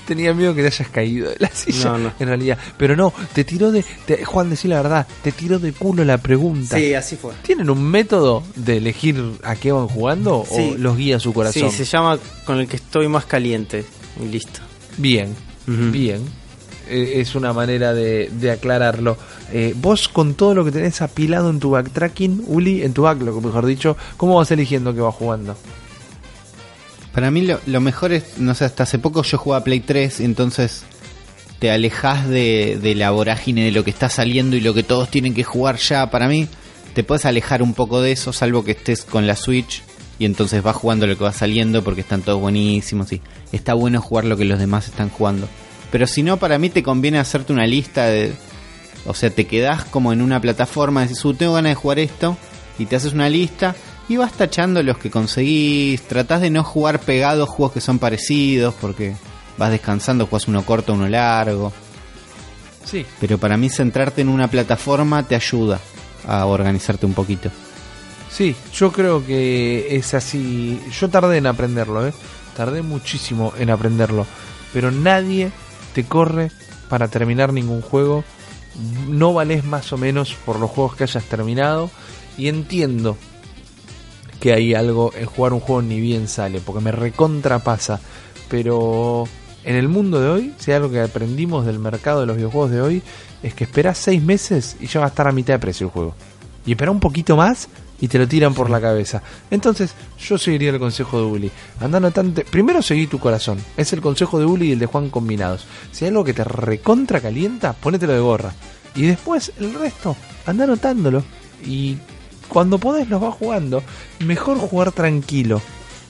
Tenía 0.06 0.34
miedo 0.34 0.54
que 0.54 0.62
te 0.62 0.66
hayas 0.68 0.88
caído 0.88 1.30
de 1.30 1.36
la 1.38 1.48
silla, 1.50 1.90
No, 1.90 1.98
no. 1.98 2.12
en 2.18 2.26
realidad. 2.28 2.58
Pero 2.76 2.96
no, 2.96 3.12
te 3.32 3.44
tiró 3.44 3.70
de... 3.70 3.84
te- 4.06 4.24
Juan, 4.24 4.50
decí 4.50 4.66
la 4.66 4.82
verdad, 4.82 5.06
te 5.22 5.30
tiró 5.30 5.58
de 5.60 5.72
culo 5.72 6.04
la 6.04 6.18
pregunta. 6.18 6.76
Sí, 6.78 6.94
así 6.94 7.16
fue. 7.16 7.32
¿Tienen 7.42 7.70
un 7.70 7.82
método 7.82 8.42
de 8.56 8.78
elegir 8.78 9.22
a 9.44 9.54
qué 9.54 9.70
van 9.70 9.86
jugando 9.86 10.44
Sí. 10.50 10.72
o 10.74 10.78
los 10.78 10.96
guía 10.96 11.20
su 11.20 11.32
corazón? 11.32 11.70
Sí, 11.70 11.76
se 11.76 11.84
llama 11.84 12.18
con 12.44 12.58
el 12.58 12.66
que 12.66 12.76
estoy 12.76 13.06
más 13.06 13.24
caliente. 13.26 13.84
Y 14.20 14.26
listo. 14.26 14.60
Bien, 14.96 15.34
Bien. 15.92 16.22
Eh, 16.88 17.20
es 17.20 17.34
una 17.34 17.52
manera 17.52 17.94
de, 17.94 18.30
de 18.32 18.50
aclararlo. 18.50 19.16
Eh, 19.52 19.74
vos 19.76 20.08
con 20.08 20.34
todo 20.34 20.54
lo 20.54 20.64
que 20.64 20.72
tenés 20.72 21.00
apilado 21.02 21.50
en 21.50 21.60
tu 21.60 21.70
backtracking, 21.70 22.44
Uli, 22.46 22.82
en 22.82 22.92
tu 22.92 23.02
backlog, 23.02 23.44
mejor 23.44 23.66
dicho, 23.66 23.96
¿cómo 24.16 24.36
vas 24.36 24.50
eligiendo 24.50 24.94
que 24.94 25.00
vas 25.00 25.14
jugando? 25.14 25.56
Para 27.12 27.30
mí 27.30 27.42
lo, 27.42 27.60
lo 27.66 27.80
mejor 27.80 28.12
es, 28.12 28.38
no 28.38 28.54
sé, 28.54 28.64
hasta 28.64 28.84
hace 28.84 28.98
poco 28.98 29.22
yo 29.22 29.38
jugaba 29.38 29.64
Play 29.64 29.80
3, 29.80 30.20
entonces 30.20 30.84
te 31.58 31.70
alejas 31.70 32.28
de, 32.28 32.78
de 32.80 32.94
la 32.94 33.10
vorágine 33.10 33.64
de 33.64 33.72
lo 33.72 33.84
que 33.84 33.90
está 33.90 34.08
saliendo 34.08 34.56
y 34.56 34.60
lo 34.60 34.74
que 34.74 34.82
todos 34.82 35.10
tienen 35.10 35.34
que 35.34 35.44
jugar 35.44 35.76
ya. 35.76 36.10
Para 36.10 36.28
mí 36.28 36.48
te 36.94 37.04
puedes 37.04 37.24
alejar 37.24 37.62
un 37.62 37.74
poco 37.74 38.00
de 38.00 38.12
eso, 38.12 38.32
salvo 38.32 38.64
que 38.64 38.72
estés 38.72 39.04
con 39.04 39.26
la 39.26 39.36
Switch 39.36 39.82
y 40.20 40.26
entonces 40.26 40.62
vas 40.62 40.76
jugando 40.76 41.08
lo 41.08 41.16
que 41.18 41.24
va 41.24 41.32
saliendo 41.32 41.82
porque 41.82 42.02
están 42.02 42.20
todos 42.20 42.38
buenísimos 42.40 43.10
y 43.12 43.22
está 43.50 43.74
bueno 43.74 44.00
jugar 44.00 44.26
lo 44.26 44.36
que 44.36 44.44
los 44.44 44.58
demás 44.58 44.86
están 44.86 45.08
jugando. 45.08 45.48
Pero 45.90 46.06
si 46.06 46.22
no, 46.22 46.36
para 46.36 46.58
mí 46.58 46.68
te 46.68 46.82
conviene 46.84 47.18
hacerte 47.18 47.52
una 47.52 47.66
lista 47.66 48.04
de... 48.04 48.34
O 49.06 49.14
sea, 49.14 49.30
te 49.30 49.46
quedás 49.46 49.86
como 49.86 50.12
en 50.12 50.20
una 50.20 50.38
plataforma, 50.38 51.00
decís, 51.00 51.24
"Uh, 51.24 51.32
tengo 51.32 51.54
ganas 51.54 51.70
de 51.70 51.74
jugar 51.74 51.98
esto, 51.98 52.36
y 52.78 52.84
te 52.86 52.96
haces 52.96 53.12
una 53.14 53.28
lista 53.28 53.74
y 54.08 54.16
vas 54.16 54.32
tachando 54.32 54.82
los 54.82 54.98
que 54.98 55.10
conseguís. 55.10 56.02
Tratás 56.02 56.42
de 56.42 56.50
no 56.50 56.64
jugar 56.64 57.00
pegados 57.00 57.48
juegos 57.48 57.72
que 57.72 57.80
son 57.80 57.98
parecidos 57.98 58.74
porque 58.80 59.14
vas 59.56 59.70
descansando, 59.70 60.26
juegas 60.26 60.48
uno 60.48 60.64
corto, 60.66 60.94
uno 60.94 61.08
largo. 61.08 61.72
Sí. 62.84 63.06
Pero 63.20 63.38
para 63.38 63.56
mí 63.56 63.68
centrarte 63.70 64.20
en 64.20 64.28
una 64.28 64.48
plataforma 64.48 65.22
te 65.22 65.34
ayuda 65.34 65.80
a 66.26 66.44
organizarte 66.44 67.06
un 67.06 67.14
poquito. 67.14 67.50
Sí, 68.30 68.54
yo 68.72 68.92
creo 68.92 69.26
que 69.26 69.96
es 69.96 70.14
así. 70.14 70.80
Yo 70.98 71.08
tardé 71.08 71.38
en 71.38 71.46
aprenderlo, 71.46 72.06
¿eh? 72.06 72.14
Tardé 72.56 72.82
muchísimo 72.82 73.52
en 73.58 73.70
aprenderlo. 73.70 74.26
Pero 74.72 74.90
nadie 74.90 75.50
te 75.94 76.04
corre 76.04 76.50
para 76.88 77.08
terminar 77.08 77.52
ningún 77.52 77.82
juego. 77.82 78.24
No 79.08 79.34
vales 79.34 79.64
más 79.64 79.92
o 79.92 79.98
menos 79.98 80.34
por 80.46 80.60
los 80.60 80.70
juegos 80.70 80.94
que 80.94 81.04
hayas 81.04 81.24
terminado. 81.24 81.90
Y 82.38 82.48
entiendo 82.48 83.16
que 84.38 84.54
hay 84.54 84.74
algo 84.74 85.12
en 85.14 85.26
jugar 85.26 85.52
un 85.52 85.60
juego 85.60 85.82
ni 85.82 86.00
bien 86.00 86.28
sale, 86.28 86.60
porque 86.60 86.82
me 86.82 86.92
recontrapasa. 86.92 88.00
Pero 88.48 89.28
en 89.64 89.76
el 89.76 89.88
mundo 89.88 90.20
de 90.20 90.28
hoy, 90.28 90.54
si 90.58 90.70
hay 90.70 90.76
algo 90.76 90.90
que 90.90 91.00
aprendimos 91.00 91.66
del 91.66 91.78
mercado 91.78 92.20
de 92.20 92.26
los 92.26 92.36
videojuegos 92.36 92.70
de 92.70 92.80
hoy, 92.80 93.02
es 93.42 93.54
que 93.54 93.64
esperás 93.64 93.98
seis 93.98 94.22
meses 94.22 94.76
y 94.80 94.86
ya 94.86 95.00
va 95.00 95.06
a 95.06 95.10
estar 95.10 95.28
a 95.28 95.32
mitad 95.32 95.54
de 95.54 95.58
precio 95.58 95.88
el 95.88 95.92
juego. 95.92 96.14
Y 96.64 96.72
espera 96.72 96.90
un 96.90 97.00
poquito 97.00 97.36
más 97.36 97.68
y 98.00 98.08
te 98.08 98.18
lo 98.18 98.26
tiran 98.26 98.54
por 98.54 98.70
la 98.70 98.80
cabeza. 98.80 99.22
Entonces, 99.50 99.94
yo 100.18 100.38
seguiría 100.38 100.70
el 100.70 100.78
consejo 100.78 101.18
de 101.18 101.24
Uli. 101.24 101.50
Anda 101.80 101.98
anotante. 101.98 102.44
Primero 102.44 102.82
seguí 102.82 103.06
tu 103.06 103.18
corazón. 103.18 103.58
Es 103.76 103.92
el 103.92 104.00
consejo 104.00 104.38
de 104.38 104.46
Uli 104.46 104.68
y 104.68 104.72
el 104.72 104.78
de 104.78 104.86
Juan 104.86 105.10
combinados. 105.10 105.66
Si 105.92 106.04
hay 106.04 106.08
algo 106.08 106.24
que 106.24 106.34
te 106.34 106.44
recontra 106.44 107.20
calienta, 107.20 107.72
ponételo 107.74 108.12
de 108.12 108.20
gorra. 108.20 108.52
Y 108.94 109.02
después 109.02 109.52
el 109.58 109.74
resto, 109.74 110.16
anda 110.46 110.64
anotándolo. 110.64 111.22
Y 111.64 111.98
cuando 112.48 112.78
podés 112.78 113.08
los 113.08 113.20
vas 113.20 113.34
jugando. 113.34 113.82
Mejor 114.20 114.58
jugar 114.58 114.92
tranquilo. 114.92 115.60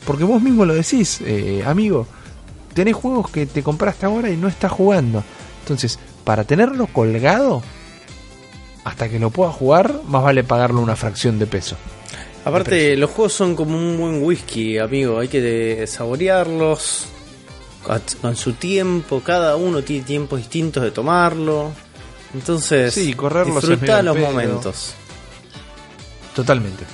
Porque 0.06 0.24
vos 0.24 0.42
mismo 0.42 0.64
lo 0.64 0.74
decís, 0.74 1.20
eh, 1.24 1.62
amigo. 1.66 2.06
Tenés 2.74 2.94
juegos 2.94 3.30
que 3.30 3.46
te 3.46 3.62
compraste 3.62 4.06
ahora 4.06 4.30
y 4.30 4.36
no 4.36 4.46
estás 4.46 4.70
jugando. 4.70 5.24
Entonces, 5.62 5.98
para 6.24 6.44
tenerlo 6.44 6.86
colgado, 6.86 7.62
hasta 8.84 9.08
que 9.08 9.18
lo 9.18 9.30
puedas 9.30 9.54
jugar, 9.54 10.00
más 10.06 10.22
vale 10.22 10.44
pagarle 10.44 10.80
una 10.80 10.96
fracción 10.96 11.38
de 11.38 11.46
peso. 11.46 11.76
Aparte, 12.44 12.96
los 12.96 13.10
juegos 13.10 13.34
son 13.34 13.54
como 13.54 13.76
un 13.76 13.98
buen 13.98 14.22
whisky, 14.22 14.78
amigo. 14.78 15.18
Hay 15.18 15.28
que 15.28 15.84
saborearlos 15.86 17.06
con 18.22 18.36
su 18.36 18.54
tiempo. 18.54 19.20
Cada 19.20 19.56
uno 19.56 19.82
tiene 19.82 20.04
tiempos 20.04 20.38
distintos 20.38 20.82
de 20.82 20.90
tomarlo. 20.90 21.70
Entonces, 22.32 22.94
Sí, 22.94 23.12
correrlos 23.14 23.66
disfruta 23.68 24.02
los 24.02 24.16
pedo. 24.16 24.26
momentos. 24.26 24.94
Totalmente. 26.34 26.84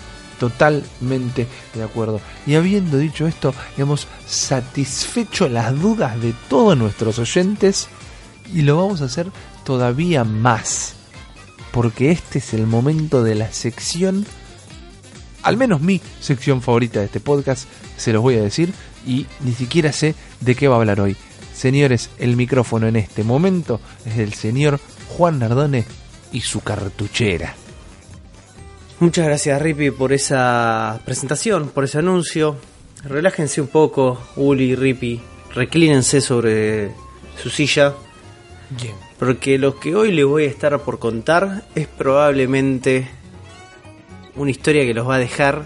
Totalmente 0.41 1.47
de 1.75 1.83
acuerdo. 1.83 2.21
Y 2.47 2.57
habiendo 2.57 2.99
dicho 2.99 3.27
esto, 3.27 3.55
hemos 3.79 4.07
satisfecho 4.27 5.49
las 5.49 5.79
dudas 5.81 6.21
de 6.21 6.35
todos 6.49 6.77
nuestros 6.77 7.19
oyentes 7.19 7.89
y 8.53 8.63
lo 8.63 8.77
vamos 8.77 9.01
a 9.01 9.07
hacer 9.07 9.29
todavía 9.65 10.25
más. 10.25 10.95
Porque 11.77 12.11
este 12.11 12.39
es 12.39 12.55
el 12.55 12.67
momento 12.67 13.23
de 13.23 13.35
la 13.35 13.53
sección, 13.53 14.25
al 15.43 15.59
menos 15.59 15.83
mi 15.83 16.01
sección 16.21 16.63
favorita 16.63 17.01
de 17.01 17.05
este 17.05 17.21
podcast, 17.21 17.69
se 17.99 18.15
los 18.15 18.23
voy 18.23 18.37
a 18.37 18.43
decir 18.43 18.73
y 19.07 19.27
ni 19.41 19.53
siquiera 19.53 19.93
sé 19.93 20.15
de 20.41 20.55
qué 20.55 20.69
va 20.69 20.77
a 20.77 20.79
hablar 20.79 21.03
hoy. 21.03 21.19
Señores, 21.55 22.09
el 22.19 22.35
micrófono 22.35 22.87
en 22.87 22.97
este 22.97 23.25
momento 23.25 23.79
es 24.07 24.17
del 24.17 24.33
señor 24.33 24.81
Juan 25.19 25.39
Nardone 25.39 25.85
y 26.33 26.41
su 26.41 26.63
cartuchera. 26.63 27.55
Muchas 28.99 29.27
gracias 29.27 29.61
Rippy 29.61 29.91
por 29.91 30.15
esa 30.15 30.99
presentación, 31.05 31.69
por 31.69 31.85
ese 31.85 31.99
anuncio. 31.99 32.57
Relájense 33.05 33.61
un 33.61 33.69
poco, 33.69 34.19
Uli 34.37 34.71
y 34.71 34.77
Rippy. 34.77 35.21
Reclínense 35.55 36.23
sobre 36.23 36.93
su 37.37 37.51
silla. 37.51 37.93
Bien. 38.71 39.06
Porque 39.19 39.59
lo 39.59 39.79
que 39.81 39.95
hoy 39.95 40.13
les 40.13 40.27
voy 40.27 40.45
a 40.45 40.49
estar 40.49 40.79
por 40.81 40.99
contar 40.99 41.65
es 41.75 41.87
probablemente 41.87 43.09
una 44.35 44.51
historia 44.51 44.85
que 44.85 44.93
los 44.93 45.09
va 45.09 45.15
a 45.15 45.19
dejar 45.19 45.65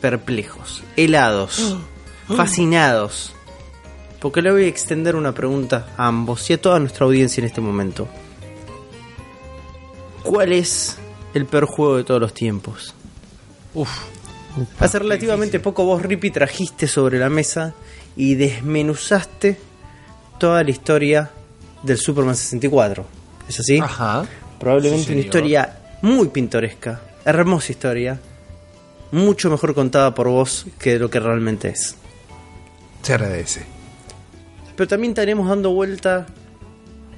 perplejos, 0.00 0.82
helados, 0.96 1.76
fascinados. 2.26 3.34
Porque 4.18 4.42
le 4.42 4.50
voy 4.50 4.64
a 4.64 4.68
extender 4.68 5.16
una 5.16 5.32
pregunta 5.32 5.88
a 5.96 6.06
ambos 6.06 6.48
y 6.50 6.54
a 6.54 6.60
toda 6.60 6.78
nuestra 6.78 7.06
audiencia 7.06 7.40
en 7.40 7.46
este 7.46 7.60
momento. 7.60 8.08
¿Cuál 10.22 10.52
es 10.52 10.98
el 11.34 11.46
peor 11.46 11.66
juego 11.66 11.96
de 11.96 12.04
todos 12.04 12.20
los 12.20 12.34
tiempos? 12.34 12.94
Uf. 13.74 13.90
Hace 14.78 14.98
relativamente 14.98 15.60
poco 15.60 15.84
vos, 15.84 16.02
Rippy, 16.02 16.30
trajiste 16.30 16.88
sobre 16.88 17.18
la 17.18 17.28
mesa 17.28 17.74
y 18.16 18.34
desmenuzaste 18.34 19.58
toda 20.38 20.64
la 20.64 20.70
historia 20.70 21.30
del 21.82 21.98
Superman 21.98 22.36
64. 22.36 23.04
¿Es 23.48 23.60
así? 23.60 23.78
Ajá. 23.78 24.26
Probablemente 24.58 25.06
Sí, 25.06 25.12
una 25.12 25.20
historia 25.22 25.78
muy 26.02 26.28
pintoresca, 26.28 27.00
hermosa 27.24 27.72
historia, 27.72 28.20
mucho 29.12 29.50
mejor 29.50 29.74
contada 29.74 30.14
por 30.14 30.28
vos 30.28 30.66
que 30.78 30.98
lo 30.98 31.10
que 31.10 31.20
realmente 31.20 31.68
es. 31.68 31.96
Se 33.02 33.14
agradece. 33.14 33.64
Pero 34.76 34.88
también 34.88 35.12
estaremos 35.12 35.48
dando 35.48 35.72
vuelta 35.72 36.26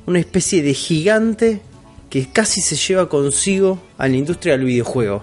una 0.07 0.19
especie 0.19 0.63
de 0.63 0.75
gigante 0.75 1.61
que 2.11 2.29
casi 2.29 2.61
se 2.61 2.77
lleva 2.77 3.09
consigo 3.09 3.81
a 3.99 4.09
la 4.09 4.17
industria 4.17 4.57
del 4.57 4.67
videojuego. 4.67 5.23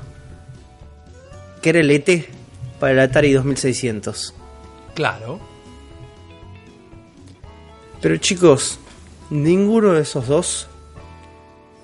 Que 1.61 1.69
era 1.69 1.79
el 1.79 1.91
ET 1.91 2.25
para 2.79 2.93
el 2.93 2.99
Atari 2.99 3.33
2600. 3.33 4.33
Claro. 4.95 5.39
Pero 8.01 8.17
chicos, 8.17 8.79
ninguno 9.29 9.93
de 9.93 10.01
esos 10.01 10.27
dos 10.27 10.67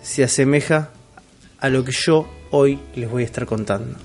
se 0.02 0.24
asemeja 0.24 0.92
a 1.60 1.70
lo 1.70 1.84
que 1.84 1.92
yo 1.92 2.28
hoy 2.52 2.80
les 2.96 3.10
voy 3.10 3.24
a 3.24 3.26
estar 3.26 3.46
contando. 3.46 3.98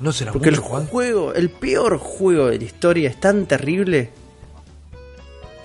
No 0.00 0.12
será 0.12 0.32
Porque 0.32 0.50
el 0.50 0.56
mucho, 0.56 0.68
Juan. 0.68 0.86
juego, 0.86 1.34
el 1.34 1.50
peor 1.50 1.98
juego 1.98 2.48
de 2.48 2.58
la 2.58 2.64
historia 2.64 3.08
es 3.08 3.18
tan 3.18 3.46
terrible 3.46 4.10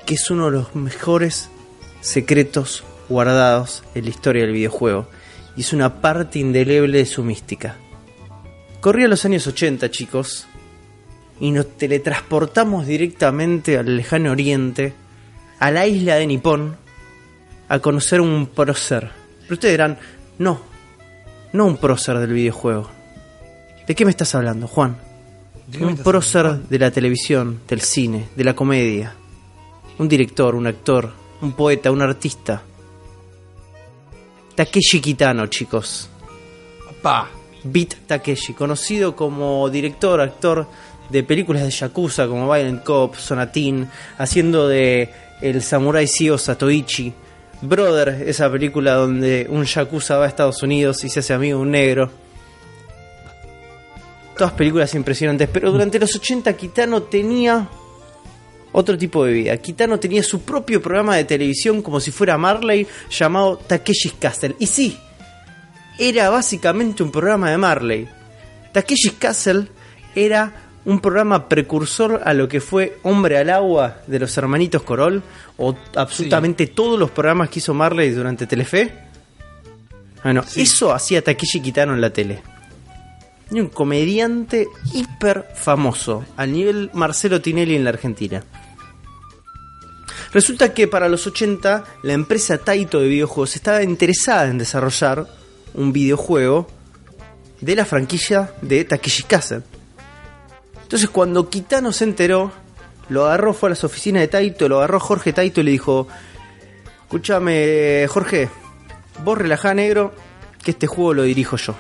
que 0.06 0.16
es 0.16 0.32
uno 0.32 0.46
de 0.46 0.52
los 0.52 0.76
mejores 0.76 1.50
secretos 2.00 2.84
guardados 3.10 3.84
en 3.94 4.06
la 4.06 4.10
historia 4.10 4.44
del 4.44 4.54
videojuego. 4.54 5.08
Y 5.58 5.62
es 5.62 5.74
una 5.74 6.02
parte 6.02 6.40
indeleble 6.40 7.00
de 7.00 7.06
su 7.06 7.24
mística. 7.24 7.76
Corría 8.80 9.08
los 9.08 9.26
años 9.26 9.46
80, 9.46 9.92
chicos, 9.92 10.48
y 11.40 11.52
nos 11.52 11.78
teletransportamos 11.78 12.88
directamente 12.88 13.78
al 13.78 13.98
lejano 13.98 14.32
oriente, 14.32 14.94
a 15.60 15.72
la 15.72 15.86
isla 15.88 16.16
de 16.16 16.28
Nippon, 16.28 16.78
a 17.72 17.80
conocer 17.80 18.20
un 18.20 18.48
prócer. 18.48 19.10
Pero 19.44 19.54
ustedes 19.54 19.74
dirán, 19.76 19.98
no, 20.40 20.60
no 21.54 21.66
un 21.66 21.78
prócer 21.78 22.18
del 22.18 22.34
videojuego. 22.34 22.90
¿De 23.88 23.96
qué 23.96 24.04
me 24.04 24.12
estás 24.12 24.36
hablando, 24.36 24.68
Juan? 24.68 24.98
¿De 25.68 25.78
qué 25.78 25.86
me 25.86 25.94
Un 25.94 25.98
prócer 25.98 26.46
hablando, 26.48 26.60
de 26.70 26.80
la 26.80 26.92
televisión, 26.92 27.62
del 27.70 27.80
cine, 27.80 28.28
de 28.36 28.44
la 28.44 28.54
comedia. 28.54 29.16
Un 30.00 30.10
director, 30.10 30.54
un 30.54 30.68
actor, 30.68 31.14
un 31.40 31.54
poeta, 31.54 31.92
un 31.92 32.02
artista. 32.02 32.62
Takeshi 34.54 35.00
Kitano, 35.00 35.48
chicos. 35.48 36.10
Juan? 36.88 36.96
Pa. 37.02 37.30
Beat 37.64 38.06
Takeshi, 38.06 38.54
conocido 38.54 39.16
como 39.16 39.70
director, 39.70 40.20
actor 40.20 40.68
de 41.10 41.24
películas 41.24 41.64
de 41.64 41.70
Yakuza 41.70 42.28
como 42.28 42.52
Violent 42.52 42.84
Cop, 42.84 43.16
Sonatin, 43.16 43.88
haciendo 44.18 44.68
de 44.68 45.10
el 45.42 45.62
samurái 45.62 46.08
Sio 46.08 46.38
Satoichi. 46.38 47.14
Brother, 47.62 48.24
esa 48.28 48.52
película 48.52 48.94
donde 48.94 49.46
un 49.50 49.66
Yakuza 49.66 50.18
va 50.18 50.26
a 50.26 50.28
Estados 50.28 50.64
Unidos 50.64 51.04
y 51.04 51.10
se 51.10 51.20
hace 51.20 51.34
amigo 51.34 51.60
de 51.60 51.64
un 51.64 51.72
negro. 51.72 52.12
Todas 54.36 54.54
películas 54.54 54.96
impresionantes, 54.96 55.48
pero 55.48 55.72
durante 55.72 56.00
los 56.00 56.16
80 56.16 56.52
Kitano 56.54 57.04
tenía 57.04 57.70
otro 58.72 58.98
tipo 58.98 59.26
de 59.26 59.34
vida. 59.34 59.58
Kitano 59.58 60.00
tenía 60.00 60.24
su 60.24 60.42
propio 60.42 60.82
programa 60.82 61.16
de 61.16 61.26
televisión 61.26 61.82
como 61.82 62.00
si 62.00 62.10
fuera 62.10 62.38
Marley 62.38 62.88
llamado 63.10 63.58
Takeshi's 63.58 64.14
Castle. 64.20 64.56
Y 64.58 64.66
sí, 64.66 64.98
era 66.00 66.30
básicamente 66.30 67.04
un 67.04 67.12
programa 67.12 67.52
de 67.52 67.58
Marley. 67.58 68.10
Takeshi's 68.72 69.14
Castle 69.20 69.68
era 70.16 70.71
un 70.86 71.00
programa 71.00 71.48
precursor 71.48 72.22
a 72.26 72.34
lo 72.34 72.48
que 72.48 72.60
fue 72.60 72.98
Hombre 73.04 73.38
al 73.38 73.50
Agua 73.50 73.98
de 74.08 74.20
los 74.20 74.36
hermanitos 74.38 74.82
Corol 74.84 75.22
o 75.58 75.76
absolutamente 75.96 76.68
todos 76.68 77.00
los 77.00 77.12
programas 77.12 77.50
que 77.50 77.60
hizo 77.60 77.74
Marley 77.74 78.10
durante 78.12 78.48
Telefe. 78.48 78.92
Bueno, 80.24 80.44
eso 80.56 80.94
hacía 80.94 81.24
Takeshi 81.24 81.62
Kitano 81.62 81.94
en 81.94 82.02
la 82.02 82.12
tele. 82.12 82.42
Y 83.52 83.60
un 83.60 83.68
comediante 83.68 84.68
hiper 84.94 85.48
famoso, 85.56 86.26
al 86.38 86.54
nivel 86.54 86.90
Marcelo 86.94 87.42
Tinelli 87.42 87.76
en 87.76 87.84
la 87.84 87.90
Argentina. 87.90 88.44
Resulta 90.32 90.74
que 90.74 90.88
para 90.88 91.10
los 91.10 91.28
80 91.28 91.84
la 92.04 92.14
empresa 92.14 92.58
Taito 92.58 93.02
de 93.02 93.10
videojuegos 93.10 93.56
estaba 93.56 93.84
interesada 93.84 94.46
en 94.46 94.58
desarrollar 94.58 95.28
un 95.74 95.92
videojuego 95.92 96.68
de 97.60 97.76
la 97.76 97.86
franquicia 97.86 98.54
de 98.62 98.86
Takeshi 98.86 99.24
Castle. 99.24 99.64
Entonces 100.92 101.10
cuando 101.10 101.50
Kitano 101.50 101.94
se 101.94 102.04
enteró, 102.04 102.52
lo 103.08 103.26
agarró, 103.26 103.54
fue 103.54 103.68
a 103.68 103.70
las 103.70 103.86
oficinas 103.86 104.20
de 104.20 104.28
Taito, 104.28 104.68
lo 104.68 104.80
agarró 104.80 105.00
Jorge 105.00 105.32
Taito 105.32 105.62
y 105.62 105.64
le 105.64 105.72
dijo, 105.72 106.10
escúchame 107.04 108.06
Jorge, 108.10 108.50
vos 109.24 109.38
relajá 109.38 109.74
negro, 109.74 110.14
que 110.62 110.72
este 110.72 110.88
juego 110.88 111.14
lo 111.14 111.24
dirijo 111.24 111.56
yo. 111.56 111.76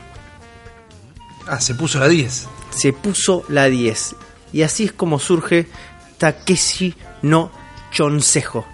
Ah, 1.46 1.60
se 1.60 1.76
puso 1.76 2.00
la 2.00 2.08
10. 2.08 2.48
Se 2.70 2.94
puso 2.94 3.44
la 3.50 3.66
10. 3.66 4.16
Y 4.54 4.62
así 4.62 4.86
es 4.86 4.94
como 4.94 5.20
surge 5.20 5.68
Takeshi 6.18 6.96
no 7.22 7.52
Chonsejo. 7.92 8.66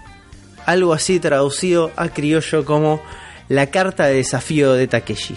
Algo 0.66 0.92
así 0.92 1.18
traducido 1.18 1.90
a 1.96 2.10
criollo 2.10 2.64
como 2.64 3.02
la 3.48 3.72
carta 3.72 4.06
de 4.06 4.14
desafío 4.14 4.74
de 4.74 4.86
Takeshi. 4.86 5.36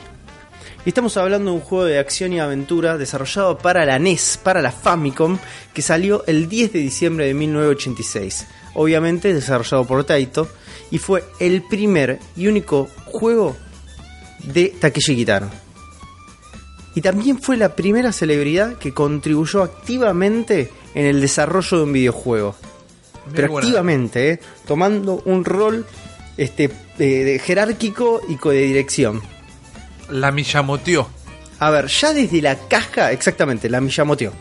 Y 0.83 0.89
estamos 0.89 1.15
hablando 1.15 1.51
de 1.51 1.57
un 1.57 1.61
juego 1.61 1.85
de 1.85 1.99
acción 1.99 2.33
y 2.33 2.39
aventura 2.39 2.97
desarrollado 2.97 3.59
para 3.59 3.85
la 3.85 3.99
NES, 3.99 4.39
para 4.43 4.63
la 4.63 4.71
Famicom, 4.71 5.37
que 5.75 5.83
salió 5.83 6.23
el 6.25 6.49
10 6.49 6.73
de 6.73 6.79
diciembre 6.79 7.27
de 7.27 7.35
1986. 7.35 8.47
Obviamente 8.73 9.31
desarrollado 9.31 9.85
por 9.85 10.03
Taito, 10.05 10.47
y 10.89 10.97
fue 10.97 11.23
el 11.39 11.61
primer 11.61 12.19
y 12.35 12.47
único 12.47 12.89
juego 13.05 13.55
de 14.43 14.73
Takeshi 14.79 15.15
Kitano. 15.15 15.51
Y 16.95 17.01
también 17.01 17.39
fue 17.39 17.57
la 17.57 17.75
primera 17.75 18.11
celebridad 18.11 18.77
que 18.79 18.91
contribuyó 18.91 19.61
activamente 19.61 20.71
en 20.95 21.05
el 21.05 21.21
desarrollo 21.21 21.77
de 21.77 21.83
un 21.83 21.93
videojuego. 21.93 22.55
Pero 23.35 23.49
buena. 23.49 23.67
activamente, 23.67 24.31
¿eh? 24.31 24.39
tomando 24.65 25.21
un 25.25 25.45
rol 25.45 25.85
este, 26.37 26.71
de 26.97 27.39
jerárquico 27.39 28.19
y 28.27 28.35
de 28.35 28.61
dirección. 28.63 29.21
La 30.11 30.31
Miyamoteó. 30.31 31.07
A 31.59 31.69
ver, 31.69 31.87
ya 31.87 32.13
desde 32.13 32.41
la 32.41 32.55
caja, 32.55 33.11
exactamente, 33.11 33.69
la 33.69 33.81
Miyamoto. 33.81 34.31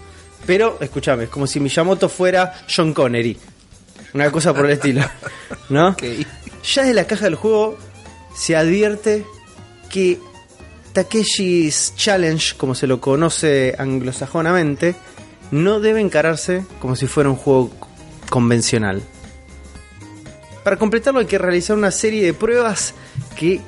Pero, 0.46 0.78
escúchame, 0.80 1.24
es 1.24 1.30
como 1.30 1.46
si 1.46 1.60
Miyamoto 1.60 2.08
fuera 2.08 2.62
John 2.74 2.94
Connery. 2.94 3.36
Una 4.14 4.30
cosa 4.30 4.54
por 4.54 4.66
el 4.66 4.72
estilo. 4.72 5.02
¿No? 5.68 5.96
Ya 5.98 6.82
desde 6.82 6.94
la 6.94 7.06
caja 7.06 7.24
del 7.24 7.34
juego 7.34 7.78
se 8.34 8.56
advierte 8.56 9.24
que 9.90 10.18
Takeshi's 10.92 11.94
Challenge, 11.96 12.56
como 12.56 12.74
se 12.74 12.86
lo 12.86 13.00
conoce 13.00 13.74
anglosajonamente, 13.78 14.94
no 15.50 15.80
debe 15.80 16.00
encararse 16.00 16.64
como 16.80 16.96
si 16.96 17.06
fuera 17.06 17.28
un 17.28 17.36
juego 17.36 17.70
convencional. 18.28 19.02
Para 20.64 20.76
completarlo 20.76 21.20
hay 21.20 21.26
que 21.26 21.38
realizar 21.38 21.76
una 21.76 21.90
serie 21.90 22.24
de 22.24 22.34
pruebas 22.34 22.94
que 23.36 23.60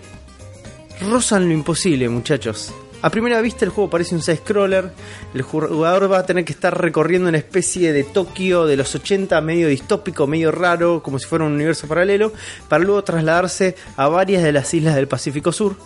rozan 1.01 1.49
lo 1.49 1.55
imposible, 1.55 2.09
muchachos. 2.09 2.73
A 3.03 3.11
primera 3.11 3.41
vista 3.41 3.65
el 3.65 3.73
juego 3.73 3.91
parece 3.91 4.15
un 4.15 4.23
side-scroller, 4.23 4.93
el 5.35 5.43
jugador 5.43 6.11
va 6.11 6.19
a 6.19 6.27
tener 6.27 6.45
que 6.45 6.53
estar 6.53 6.81
recorriendo 6.81 7.29
una 7.29 7.39
especie 7.39 7.93
de 7.93 8.05
Tokio 8.05 8.65
de 8.65 8.77
los 8.77 8.95
80, 8.95 9.41
medio 9.41 9.67
distópico, 9.67 10.29
medio 10.29 10.53
raro, 10.53 11.03
como 11.03 11.19
si 11.19 11.27
fuera 11.27 11.45
un 11.45 11.53
universo 11.53 11.89
paralelo, 11.89 12.33
para 12.69 12.85
luego 12.85 13.03
trasladarse 13.03 13.75
a 13.97 14.07
varias 14.07 14.45
de 14.45 14.53
las 14.53 14.73
islas 14.73 14.95
del 14.95 15.09
Pacífico 15.09 15.51
Sur. 15.51 15.77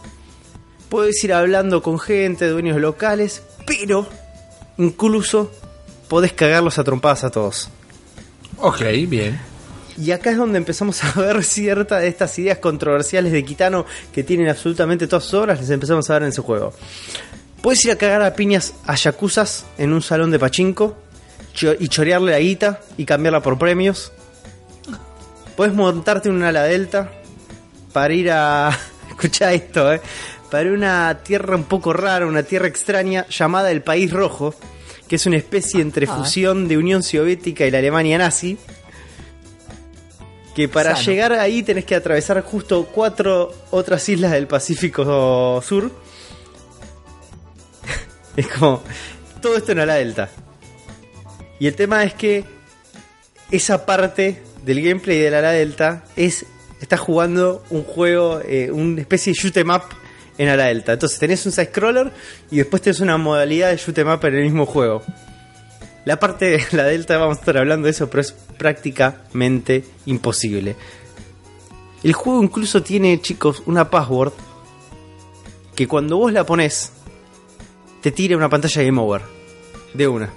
Puedes 0.90 1.24
ir 1.24 1.32
hablando 1.32 1.82
con 1.82 1.98
gente, 1.98 2.48
dueños 2.48 2.78
locales, 2.78 3.42
pero 3.66 4.06
incluso 4.76 5.50
podés 6.08 6.34
cagarlos 6.34 6.78
a 6.78 6.84
trompadas 6.84 7.24
a 7.24 7.30
todos. 7.30 7.70
Ok, 8.58 8.82
bien. 9.08 9.40
Y 9.98 10.10
acá 10.10 10.30
es 10.30 10.36
donde 10.36 10.58
empezamos 10.58 11.02
a 11.04 11.20
ver 11.20 11.42
ciertas 11.42 12.02
de 12.02 12.08
estas 12.08 12.38
ideas 12.38 12.58
controversiales 12.58 13.32
de 13.32 13.44
Kitano 13.44 13.86
que 14.12 14.22
tienen 14.22 14.48
absolutamente 14.48 15.06
todas 15.06 15.24
sus 15.24 15.34
obras, 15.34 15.60
les 15.60 15.70
empezamos 15.70 16.08
a 16.10 16.14
ver 16.14 16.22
en 16.24 16.28
ese 16.28 16.42
juego. 16.42 16.72
Puedes 17.62 17.84
ir 17.84 17.90
a 17.90 17.96
cagar 17.96 18.22
a 18.22 18.34
piñas 18.34 18.74
a 18.86 18.94
yakuzas 18.94 19.64
en 19.78 19.92
un 19.92 20.02
salón 20.02 20.30
de 20.30 20.38
pachinko 20.38 20.96
y 21.80 21.88
chorearle 21.88 22.32
la 22.32 22.38
guita 22.38 22.80
y 22.96 23.04
cambiarla 23.06 23.42
por 23.42 23.58
premios. 23.58 24.12
Puedes 25.56 25.74
montarte 25.74 26.28
en 26.28 26.34
una 26.34 26.48
ala 26.48 26.64
delta 26.64 27.10
para 27.92 28.12
ir 28.12 28.30
a. 28.30 28.78
Escucha 29.08 29.52
esto, 29.52 29.92
eh. 29.92 30.00
Para 30.50 30.70
una 30.70 31.18
tierra 31.24 31.56
un 31.56 31.64
poco 31.64 31.92
rara, 31.92 32.26
una 32.26 32.42
tierra 32.42 32.68
extraña 32.68 33.26
llamada 33.28 33.70
el 33.70 33.82
País 33.82 34.12
Rojo, 34.12 34.54
que 35.08 35.16
es 35.16 35.26
una 35.26 35.38
especie 35.38 35.80
entre 35.80 36.06
fusión 36.06 36.68
de 36.68 36.76
Unión 36.76 37.02
Soviética 37.02 37.66
y 37.66 37.70
la 37.70 37.78
Alemania 37.78 38.18
nazi. 38.18 38.58
Que 40.56 40.68
para 40.68 40.96
Sano. 40.96 41.06
llegar 41.06 41.32
ahí 41.34 41.62
tenés 41.62 41.84
que 41.84 41.94
atravesar 41.94 42.40
justo 42.42 42.88
cuatro 42.90 43.52
otras 43.70 44.08
islas 44.08 44.32
del 44.32 44.46
Pacífico 44.46 45.62
Sur. 45.62 45.92
es 48.36 48.46
como. 48.48 48.82
Todo 49.42 49.58
esto 49.58 49.72
en 49.72 49.80
ala 49.80 49.94
delta. 49.96 50.30
Y 51.60 51.66
el 51.66 51.74
tema 51.74 52.02
es 52.04 52.14
que 52.14 52.44
esa 53.50 53.84
parte 53.84 54.42
del 54.64 54.82
gameplay 54.82 55.18
de 55.18 55.30
la 55.30 55.40
ala 55.40 55.50
delta 55.52 56.04
es. 56.16 56.46
Estás 56.80 57.00
jugando 57.00 57.62
un 57.70 57.84
juego, 57.84 58.40
eh, 58.40 58.70
una 58.70 59.00
especie 59.00 59.32
de 59.34 59.38
shoot 59.38 59.56
'em 59.58 59.70
up 59.70 59.82
en 60.38 60.48
ala 60.48 60.64
delta. 60.66 60.94
Entonces 60.94 61.18
tenés 61.18 61.44
un 61.44 61.52
side 61.52 61.66
scroller 61.66 62.12
y 62.50 62.56
después 62.56 62.82
tenés 62.82 63.00
una 63.00 63.18
modalidad 63.18 63.70
de 63.70 63.76
shoot 63.76 63.96
'em 63.98 64.08
up 64.08 64.24
en 64.24 64.34
el 64.34 64.44
mismo 64.44 64.64
juego. 64.66 65.02
La 66.06 66.18
parte 66.18 66.46
de 66.46 66.66
la 66.72 66.84
delta, 66.84 67.18
vamos 67.18 67.36
a 67.36 67.40
estar 67.40 67.58
hablando 67.58 67.84
de 67.84 67.90
eso, 67.90 68.08
pero 68.08 68.22
es 68.22 68.32
prácticamente 68.32 69.84
imposible. 70.06 70.74
El 72.02 72.14
juego 72.14 72.42
incluso 72.42 72.82
tiene, 72.82 73.20
chicos, 73.20 73.62
una 73.66 73.90
password 73.90 74.32
que 75.74 75.86
cuando 75.86 76.16
vos 76.16 76.32
la 76.32 76.46
pones, 76.46 76.92
te 78.00 78.12
tira 78.12 78.36
una 78.36 78.48
pantalla 78.48 78.82
Game 78.82 79.00
Over. 79.00 79.22
De 79.92 80.08
una. 80.08 80.30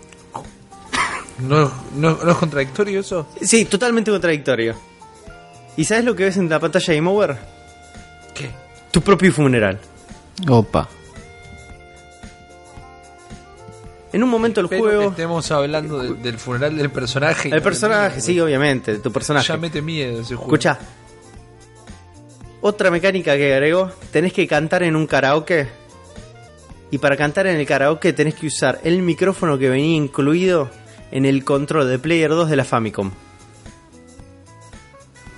¿No, 1.40 1.72
no, 1.96 2.18
no 2.18 2.32
es 2.32 2.38
contradictorio 2.38 3.00
eso? 3.00 3.28
Sí, 3.42 3.66
totalmente 3.66 4.12
contradictorio. 4.12 4.76
¿Y 5.78 5.86
sabes 5.86 6.04
lo 6.04 6.16
que 6.16 6.26
ves 6.26 6.38
en 6.38 6.50
la 6.50 6.60
pantalla 6.60 6.94
Game 6.94 7.10
Over? 7.10 7.38
¿Qué? 8.34 8.50
Tu 8.92 9.02
propio 9.02 9.32
funeral. 9.32 9.80
Opa. 10.50 10.90
En 14.12 14.24
un 14.24 14.30
momento 14.30 14.60
el 14.60 14.66
Espero 14.66 14.84
juego. 14.84 15.02
que 15.02 15.08
estemos 15.10 15.52
hablando 15.52 16.00
de- 16.00 16.14
del 16.16 16.38
funeral 16.40 16.76
del 16.76 16.90
personaje. 16.90 17.50
El 17.54 17.62
personaje, 17.62 18.22
sí, 18.22 18.40
obviamente, 18.40 18.94
de 18.94 19.00
tu 19.00 19.12
personaje. 19.12 19.48
Ya 19.48 19.58
mete 19.58 19.82
miedo 19.82 20.22
ese 20.22 20.36
juego. 20.36 20.44
Escucha. 20.46 20.80
Otra 22.62 22.90
mecánica 22.92 23.38
que 23.38 23.54
agregó, 23.54 23.92
tenés 24.12 24.34
que 24.34 24.48
cantar 24.48 24.84
en 24.84 24.96
un 24.96 25.06
karaoke. 25.08 25.68
Y 26.92 26.98
para 26.98 27.16
cantar 27.16 27.46
en 27.48 27.58
el 27.58 27.66
karaoke 27.68 28.12
tenés 28.14 28.34
que 28.34 28.48
usar 28.48 28.80
el 28.84 29.02
micrófono 29.04 29.58
que 29.60 29.70
venía 29.70 29.96
incluido 29.96 30.70
en 31.12 31.26
el 31.26 31.44
control 31.46 31.88
de 31.88 32.00
Player 32.00 32.32
2 32.32 32.50
de 32.50 32.56
la 32.56 32.66
Famicom. 32.66 33.12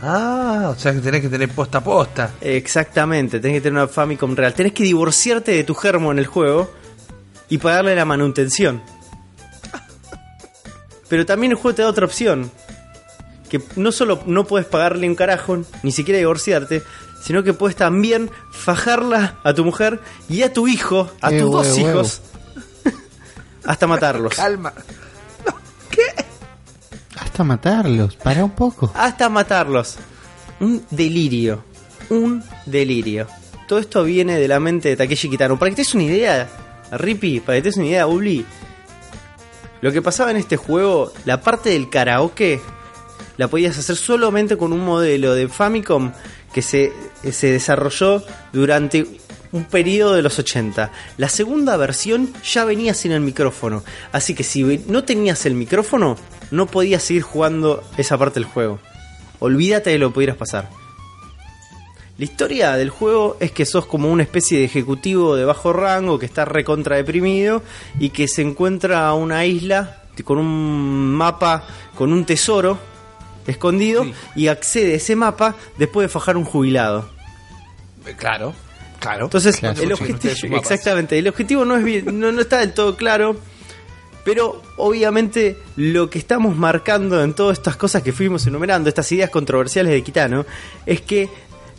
Ah, 0.02 0.72
o 0.76 0.80
sea 0.80 0.94
que 0.94 1.00
tenés 1.00 1.22
que 1.22 1.30
tener 1.30 1.50
posta 1.50 1.78
a 1.80 1.84
posta. 1.84 2.32
Exactamente, 2.42 3.40
tenés 3.40 3.58
que 3.58 3.62
tener 3.62 3.78
una 3.84 3.88
Famicom 3.88 4.36
real. 4.36 4.54
Tenés 4.54 4.74
que 4.74 4.84
divorciarte 4.84 5.52
de 5.52 5.64
tu 5.64 5.76
germo 5.76 6.12
en 6.12 6.18
el 6.20 6.26
juego 6.26 6.72
y 7.52 7.60
pagarle 7.60 7.96
la 7.96 8.06
manutención. 8.06 8.82
Pero 11.08 11.26
también 11.26 11.52
el 11.52 11.58
juego 11.58 11.76
te 11.76 11.82
da 11.84 11.90
otra 11.90 12.06
opción. 12.06 12.50
Que 13.50 13.62
no 13.76 13.92
solo 13.92 14.24
no 14.26 14.46
puedes 14.48 14.66
pagarle 14.66 15.08
un 15.10 15.16
carajo, 15.16 15.60
ni 15.84 15.92
siquiera 15.92 16.18
divorciarte, 16.18 16.82
sino 17.22 17.44
que 17.44 17.54
puedes 17.54 17.76
también 17.76 18.32
fajarla 18.52 19.36
a 19.44 19.54
tu 19.54 19.66
mujer 19.66 20.00
y 20.30 20.44
a 20.44 20.54
tu 20.54 20.68
hijo, 20.70 21.12
a 21.22 21.32
Eh, 21.34 21.42
tus 21.42 21.52
dos 21.52 21.68
huevo, 21.78 21.90
hijos, 21.90 22.22
hasta 23.66 23.88
matarlos. 23.88 24.34
Calma. 24.36 24.74
Hasta 27.20 27.44
matarlos. 27.44 28.16
Para 28.16 28.44
un 28.46 28.52
poco. 28.52 28.92
hasta 28.96 29.28
matarlos. 29.30 29.98
Un 30.62 30.86
delirio. 30.90 31.64
Un 32.10 32.44
delirio. 32.66 33.28
Todo 33.68 33.80
esto 33.80 34.04
viene 34.04 34.38
de 34.40 34.48
la 34.48 34.60
mente 34.60 34.90
de 34.90 34.96
Takeshi 34.96 35.30
Kitano. 35.30 35.58
Para 35.60 35.70
que 35.72 35.76
te 35.78 35.82
des 35.82 35.94
una 35.94 36.04
idea, 36.04 36.50
Rippy, 36.92 37.40
para 37.40 37.58
que 37.58 37.62
te 37.64 37.70
des 37.70 37.78
una 37.78 37.88
idea, 37.88 38.08
Uli. 38.08 38.46
Lo 39.82 39.92
que 39.92 40.02
pasaba 40.02 40.32
en 40.32 40.38
este 40.38 40.58
juego, 40.58 41.12
la 41.26 41.42
parte 41.42 41.72
del 41.72 41.90
karaoke 41.90 42.62
la 43.38 43.48
podías 43.48 43.78
hacer 43.78 43.96
solamente 43.96 44.58
con 44.58 44.74
un 44.74 44.86
modelo 44.86 45.34
de 45.34 45.48
Famicom 45.48 46.12
que 46.54 46.62
se, 46.62 46.94
se 47.32 47.52
desarrolló 47.52 48.24
durante 48.54 49.08
un 49.52 49.66
periodo 49.66 50.14
de 50.14 50.22
los 50.22 50.38
80. 50.38 50.92
La 51.18 51.30
segunda 51.30 51.78
versión 51.78 52.32
ya 52.44 52.66
venía 52.66 52.94
sin 52.94 53.12
el 53.12 53.22
micrófono. 53.22 53.84
Así 54.12 54.36
que 54.36 54.44
si 54.44 54.84
no 54.88 55.04
tenías 55.04 55.46
el 55.46 55.56
micrófono, 55.56 56.18
no 56.52 56.68
podías 56.68 57.04
seguir 57.04 57.24
jugando 57.24 57.84
esa 57.98 58.18
parte 58.18 58.40
del 58.40 58.50
juego. 58.50 58.80
Olvídate 59.40 59.90
de 59.90 59.98
lo 59.98 60.14
pudieras 60.14 60.38
pasar. 60.38 60.70
La 62.18 62.26
historia 62.26 62.74
del 62.76 62.90
juego 62.90 63.38
es 63.40 63.52
que 63.52 63.66
sos 63.66 63.86
como 63.86 64.12
una 64.12 64.24
especie 64.24 64.60
de 64.60 64.66
ejecutivo 64.66 65.36
de 65.36 65.46
bajo 65.46 65.74
rango 65.74 66.20
que 66.20 66.26
está 66.28 66.46
recontra 66.46 66.98
deprimido 66.98 67.64
y 68.00 68.10
que 68.10 68.28
se 68.28 68.42
encuentra 68.44 69.08
a 69.08 69.14
una 69.14 69.46
isla 69.46 69.98
con 70.24 70.38
un 70.38 71.16
mapa, 71.16 71.64
con 71.96 72.14
un 72.14 72.26
tesoro 72.26 72.78
escondido 73.48 74.04
Sí. 74.04 74.14
y 74.36 74.48
accede 74.50 74.94
a 74.94 74.96
ese 74.98 75.16
mapa 75.16 75.56
después 75.80 76.06
de 76.06 76.10
fajar 76.10 76.38
un 76.38 76.44
jubilado. 76.46 77.10
Eh, 78.06 78.14
Claro, 78.16 78.54
claro. 79.00 79.24
Entonces, 79.26 79.58
Claro. 79.58 79.82
el 79.82 79.94
objetivo, 79.94 80.58
exactamente, 80.58 81.18
el 81.18 81.28
objetivo 81.28 81.66
no 81.66 81.76
es 81.76 82.06
no, 82.06 82.32
no 82.32 82.42
está 82.42 82.60
del 82.60 82.74
todo 82.74 82.96
claro, 82.96 83.36
pero 84.24 84.62
obviamente 84.78 85.58
lo 85.76 86.12
que 86.12 86.20
estamos 86.20 86.56
marcando 86.56 87.24
en 87.24 87.34
todas 87.34 87.58
estas 87.58 87.78
cosas 87.78 88.04
que 88.04 88.12
fuimos 88.12 88.46
enumerando, 88.46 88.90
estas 88.90 89.12
ideas 89.12 89.32
controversiales 89.32 89.92
de 89.92 90.04
Kitano, 90.04 90.46
es 90.86 91.02
que 91.02 91.30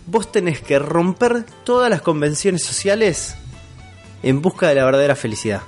vos 0.06 0.30
tenés 0.32 0.60
que 0.60 0.78
romper 0.78 1.44
todas 1.64 1.90
las 1.90 2.02
convenciones 2.02 2.62
sociales 2.62 3.36
en 4.22 4.42
busca 4.42 4.68
de 4.68 4.76
la 4.76 4.84
verdadera 4.84 5.16
felicidad. 5.16 5.62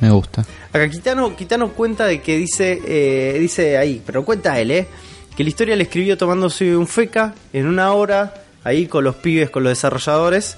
Me 0.00 0.10
gusta. 0.10 0.44
Acá 0.72 0.88
Kitano, 0.88 1.36
Kitano 1.36 1.72
cuenta 1.72 2.06
de 2.06 2.20
que 2.20 2.36
dice, 2.36 2.80
eh, 2.84 3.38
dice 3.38 3.76
ahí, 3.78 4.02
pero 4.04 4.24
cuenta 4.24 4.58
él, 4.58 4.70
¿eh? 4.70 4.88
Que 5.36 5.44
la 5.44 5.50
historia 5.50 5.76
le 5.76 5.84
escribió 5.84 6.18
tomándose 6.18 6.76
un 6.76 6.86
feca 6.86 7.34
en 7.52 7.66
una 7.66 7.92
hora, 7.92 8.34
ahí 8.64 8.86
con 8.86 9.04
los 9.04 9.16
pibes, 9.16 9.50
con 9.50 9.62
los 9.62 9.70
desarrolladores. 9.70 10.56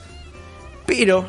Pero 0.86 1.28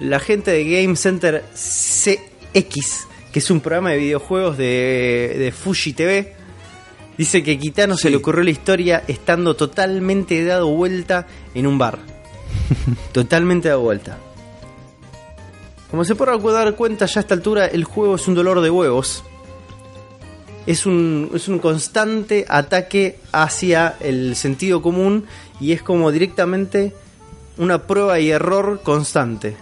la 0.00 0.20
gente 0.20 0.50
de 0.50 0.64
Game 0.64 0.96
Center 0.96 1.44
CX, 1.52 3.06
que 3.32 3.38
es 3.38 3.50
un 3.50 3.60
programa 3.60 3.90
de 3.90 3.98
videojuegos 3.98 4.56
de, 4.56 5.36
de 5.38 5.52
Fuji 5.52 5.92
TV, 5.92 6.34
dice 7.16 7.42
que 7.42 7.58
Kitano 7.58 7.96
se 7.96 8.10
le 8.10 8.16
ocurrió 8.16 8.44
la 8.44 8.50
historia 8.50 9.04
estando 9.08 9.54
totalmente 9.54 10.44
dado 10.44 10.68
vuelta 10.68 11.26
en 11.54 11.66
un 11.66 11.78
bar. 11.78 11.98
totalmente 13.12 13.68
dado 13.68 13.80
vuelta. 13.80 14.18
Como 15.90 16.04
se 16.04 16.16
podrá 16.16 16.36
dar 16.36 16.74
cuenta 16.74 17.06
ya 17.06 17.20
a 17.20 17.22
esta 17.22 17.34
altura, 17.34 17.66
el 17.66 17.84
juego 17.84 18.16
es 18.16 18.26
un 18.26 18.34
dolor 18.34 18.60
de 18.60 18.70
huevos. 18.70 19.22
Es 20.66 20.86
un, 20.86 21.30
es 21.34 21.46
un 21.46 21.58
constante 21.58 22.46
ataque 22.48 23.18
hacia 23.32 23.96
el 24.00 24.34
sentido 24.34 24.82
común 24.82 25.26
y 25.60 25.72
es 25.72 25.82
como 25.82 26.10
directamente 26.10 26.94
una 27.58 27.86
prueba 27.86 28.18
y 28.18 28.30
error 28.30 28.80
constante. 28.82 29.56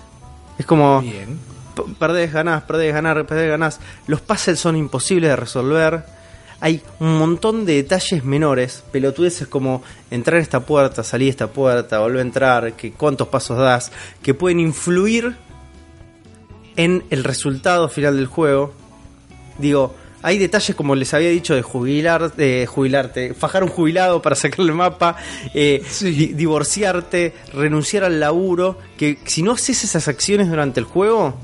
Es 0.59 0.65
como 0.65 1.03
Bien. 1.03 1.39
perdés, 1.99 2.33
ganás, 2.33 2.63
perdés, 2.63 2.95
ganás, 2.95 3.27
perdés, 3.27 3.51
ganás. 3.51 3.81
Los 4.07 4.21
puzzles 4.21 4.59
son 4.59 4.77
imposibles 4.77 5.31
de 5.31 5.37
resolver. 5.37 6.05
Hay 6.65 6.81
un 7.01 7.19
montón 7.19 7.67
de 7.67 7.75
detalles 7.75 8.23
menores, 8.25 8.85
pelotudeces 8.93 9.49
como 9.49 9.83
entrar 10.13 10.39
a 10.39 10.43
esta 10.43 10.61
puerta, 10.61 11.03
salir 11.03 11.27
de 11.27 11.31
esta 11.31 11.49
puerta, 11.49 11.99
volver 11.99 12.21
a 12.21 12.23
entrar, 12.23 12.73
que 12.75 12.93
cuántos 12.93 13.27
pasos 13.27 13.59
das, 13.59 13.91
que 14.23 14.33
pueden 14.33 14.61
influir 14.61 15.35
en 16.77 17.03
el 17.11 17.25
resultado 17.25 17.89
final 17.89 18.17
del 18.17 18.27
juego. 18.27 18.73
Digo, 19.59 19.95
hay 20.23 20.39
detalles 20.39 20.77
como 20.77 20.95
les 20.95 21.13
había 21.15 21.31
dicho 21.31 21.53
de 21.55 21.63
jubilar, 21.63 22.33
de 22.37 22.65
jubilarte, 22.67 23.35
fajar 23.35 23.65
un 23.65 23.69
jubilado 23.69 24.23
para 24.23 24.37
sacarle 24.37 24.67
el 24.71 24.77
mapa, 24.77 25.17
eh, 25.55 25.83
Sí. 25.91 26.11
di- 26.13 26.27
divorciarte, 26.33 27.35
renunciar 27.53 28.05
al 28.05 28.21
laburo, 28.21 28.79
que 28.97 29.19
si 29.25 29.43
no 29.43 29.51
haces 29.53 29.83
esas 29.83 30.07
acciones 30.07 30.49
durante 30.49 30.79
el 30.79 30.87
juego, 30.87 31.35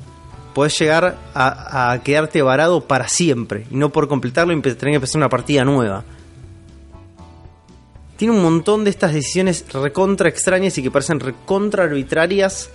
podés 0.59 0.77
llegar 0.77 1.17
a, 1.35 1.93
a 1.93 2.03
quedarte 2.03 2.43
varado 2.43 2.81
para 2.81 3.07
siempre 3.07 3.65
y 3.71 3.77
no 3.77 3.91
por 3.91 4.09
completarlo 4.09 4.53
y 4.53 4.61
tener 4.61 4.77
que 4.77 4.95
empezar 4.97 5.19
una 5.19 5.29
partida 5.29 5.65
nueva. 5.65 6.03
Tiene 8.17 8.35
un 8.35 8.43
montón 8.43 8.83
de 8.83 8.91
estas 8.91 9.15
decisiones 9.15 9.65
recontra 9.73 10.29
extrañas 10.29 10.77
y 10.77 10.83
que 10.83 10.91
parecen 10.91 11.21
recontra 11.21 11.85
arbitrarias 11.85 12.71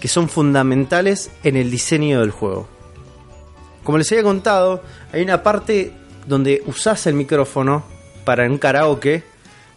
que 0.00 0.08
son 0.08 0.30
fundamentales 0.30 1.30
en 1.44 1.58
el 1.58 1.70
diseño 1.70 2.20
del 2.20 2.30
juego. 2.30 2.66
Como 3.84 3.98
les 3.98 4.10
había 4.12 4.24
contado, 4.24 4.82
hay 5.12 5.20
una 5.20 5.42
parte 5.42 5.92
donde 6.26 6.62
usás 6.64 7.06
el 7.06 7.12
micrófono 7.12 7.84
para 8.24 8.48
un 8.48 8.56
karaoke, 8.56 9.22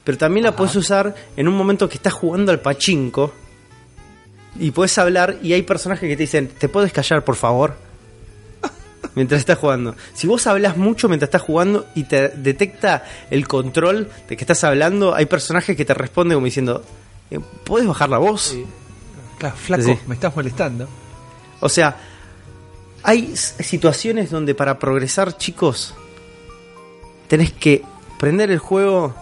pero 0.06 0.18
también 0.18 0.46
la 0.46 0.56
puedes 0.56 0.78
usar 0.78 1.14
en 1.36 1.50
un 1.50 1.58
momento 1.58 1.90
que 1.90 1.98
estás 1.98 2.14
jugando 2.14 2.54
al 2.54 2.62
pachinko 2.62 3.43
y 4.60 4.72
puedes 4.72 4.98
hablar 4.98 5.38
y 5.42 5.54
hay 5.54 5.62
personajes 5.64 6.08
que 6.08 6.16
te 6.16 6.24
dicen, 6.24 6.48
¿te 6.48 6.70
puedes 6.70 6.92
callar 6.94 7.24
por 7.24 7.36
favor? 7.36 7.76
Mientras 9.16 9.40
estás 9.40 9.58
jugando. 9.58 9.96
Si 10.14 10.28
vos 10.28 10.46
hablas 10.48 10.78
mucho 10.78 11.08
mientras 11.10 11.28
estás 11.28 11.42
jugando 11.42 11.86
y 11.96 12.04
te 12.06 12.30
detecta 12.30 13.04
el 13.30 13.48
control 13.48 14.10
de 14.30 14.38
que 14.38 14.44
estás 14.44 14.64
hablando, 14.64 15.14
hay 15.14 15.26
personajes 15.26 15.76
que 15.76 15.86
te 15.86 15.94
responden 15.94 16.36
como 16.38 16.46
diciendo, 16.46 16.84
eh, 17.32 17.40
¿puedes 17.64 17.88
bajar 17.88 18.10
la 18.10 18.18
voz? 18.20 18.42
Sí. 18.42 18.66
Claro, 19.40 19.56
flaco, 19.56 19.84
Sí. 19.84 19.98
me 20.08 20.16
estás 20.16 20.36
molestando. 20.36 20.88
O 21.60 21.70
sea, 21.70 21.98
hay 23.04 23.36
situaciones 23.36 24.30
donde 24.32 24.56
para 24.56 24.80
progresar, 24.80 25.38
chicos, 25.38 25.94
tenés 27.28 27.52
que 27.52 27.84
prender 28.20 28.52
el 28.52 28.60
juego, 28.60 29.14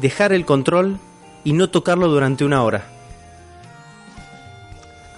dejar 0.00 0.32
el 0.32 0.46
control 0.46 0.98
y 1.44 1.52
no 1.52 1.68
tocarlo 1.70 2.08
durante 2.08 2.44
una 2.44 2.62
hora. 2.62 2.86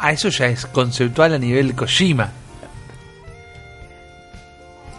Ah, 0.04 0.10
eso 0.10 0.30
ya 0.30 0.46
es 0.46 0.66
conceptual 0.66 1.32
a 1.32 1.38
nivel 1.38 1.76
Kojima. 1.76 2.32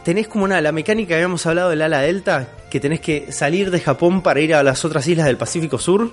Tenés 0.06 0.30
como 0.30 0.46
una, 0.46 0.62
la 0.62 0.72
mecánica 0.72 1.10
que 1.10 1.16
habíamos 1.16 1.46
hablado 1.46 1.72
del 1.72 1.82
ala 1.82 2.00
delta, 2.00 2.48
que 2.72 2.80
tenés 2.80 3.02
que 3.02 3.30
salir 3.34 3.70
de 3.70 3.82
Japón 3.82 4.22
para 4.22 4.40
ir 4.40 4.56
a 4.56 4.64
las 4.64 4.86
otras 4.86 5.06
islas 5.06 5.26
del 5.26 5.36
Pacífico 5.36 5.78
Sur. 5.78 6.10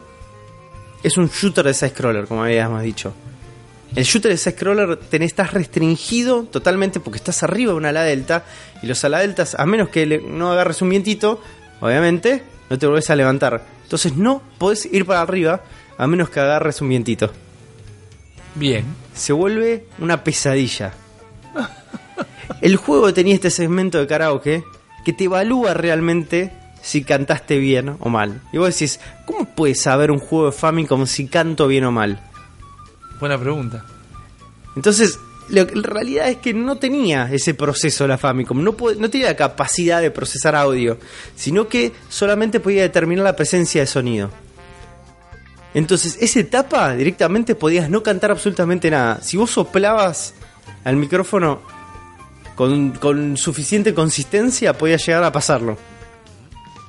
Es 1.04 1.16
un 1.16 1.28
shooter 1.28 1.66
de 1.66 1.72
side-scroller, 1.72 2.26
como 2.26 2.42
habíamos 2.42 2.82
dicho. 2.82 3.14
El 3.94 4.02
shooter 4.02 4.32
de 4.32 4.36
side-scroller 4.36 4.96
tenés, 4.96 5.28
estás 5.28 5.52
restringido 5.52 6.42
totalmente 6.42 6.98
porque 6.98 7.18
estás 7.18 7.44
arriba 7.44 7.70
de 7.70 7.78
una 7.78 7.90
ala 7.90 8.02
delta. 8.02 8.44
Y 8.82 8.88
los 8.88 9.04
ala 9.04 9.20
deltas, 9.20 9.54
a 9.56 9.66
menos 9.66 9.90
que 9.90 10.18
no 10.18 10.50
agarres 10.50 10.82
un 10.82 10.88
vientito, 10.88 11.40
obviamente, 11.80 12.42
no 12.68 12.76
te 12.76 12.88
volvés 12.88 13.08
a 13.08 13.14
levantar. 13.14 13.64
Entonces 13.84 14.16
no 14.16 14.42
podés 14.58 14.84
ir 14.86 15.06
para 15.06 15.20
arriba 15.20 15.62
a 15.96 16.08
menos 16.08 16.28
que 16.28 16.40
agarres 16.40 16.80
un 16.80 16.88
vientito. 16.88 17.30
Bien. 18.55 18.85
se 19.14 19.32
vuelve 19.32 19.86
una 19.98 20.22
pesadilla. 20.24 20.93
El 22.60 22.77
juego 22.77 23.12
tenía 23.14 23.35
este 23.35 23.51
segmento 23.51 23.98
de 23.98 24.06
karaoke 24.06 24.64
que 25.05 25.12
te 25.12 25.24
evalúa 25.24 25.72
realmente 25.74 26.52
si 26.82 27.02
cantaste 27.05 27.59
bien 27.59 27.97
o 28.01 28.09
mal. 28.09 28.40
Y 28.52 28.59
vos 28.59 28.68
decís, 28.74 29.01
¿cómo 29.27 29.44
puedes 29.55 29.81
saber 29.81 30.10
un 30.10 30.18
juego 30.18 30.47
de 30.47 30.52
Famicom 30.52 31.06
si 31.06 31.27
canto 31.27 31.66
bien 31.68 31.85
o 31.85 31.93
mal? 31.93 32.20
Buena 33.18 33.39
pregunta. 33.39 33.85
Entonces, 34.77 35.18
lo- 35.48 35.64
la 35.64 35.89
realidad 35.89 36.28
es 36.28 36.36
que 36.39 36.52
no 36.55 36.77
tenía 36.77 37.31
ese 37.32 37.55
proceso 37.55 38.06
la 38.06 38.18
Famicom, 38.18 38.62
no, 38.62 38.74
no 38.98 39.10
tenía 39.10 39.28
la 39.28 39.36
capacidad 39.36 40.01
de 40.01 40.10
procesar 40.10 40.55
audio, 40.55 40.98
sino 41.36 41.66
que 41.68 41.93
solamente 42.09 42.60
podía 42.60 42.82
determinar 42.82 43.24
la 43.24 43.36
presencia 43.36 43.81
de 43.82 43.86
sonido. 43.86 44.31
Entonces, 45.74 46.18
esa 46.20 46.40
etapa 46.40 46.94
directamente 46.94 47.55
podías 47.55 47.88
no 47.90 48.02
cantar 48.02 48.30
absolutamente 48.30 48.90
nada. 48.90 49.20
Si 49.22 49.36
vos 49.36 49.51
soplabas 49.51 50.34
al 50.84 50.97
micrófono 50.97 51.60
con, 52.56 52.90
con 52.92 53.36
suficiente 53.36 53.94
consistencia, 53.94 54.76
podías 54.76 55.06
llegar 55.06 55.22
a 55.24 55.32
pasarlo. 55.32 55.78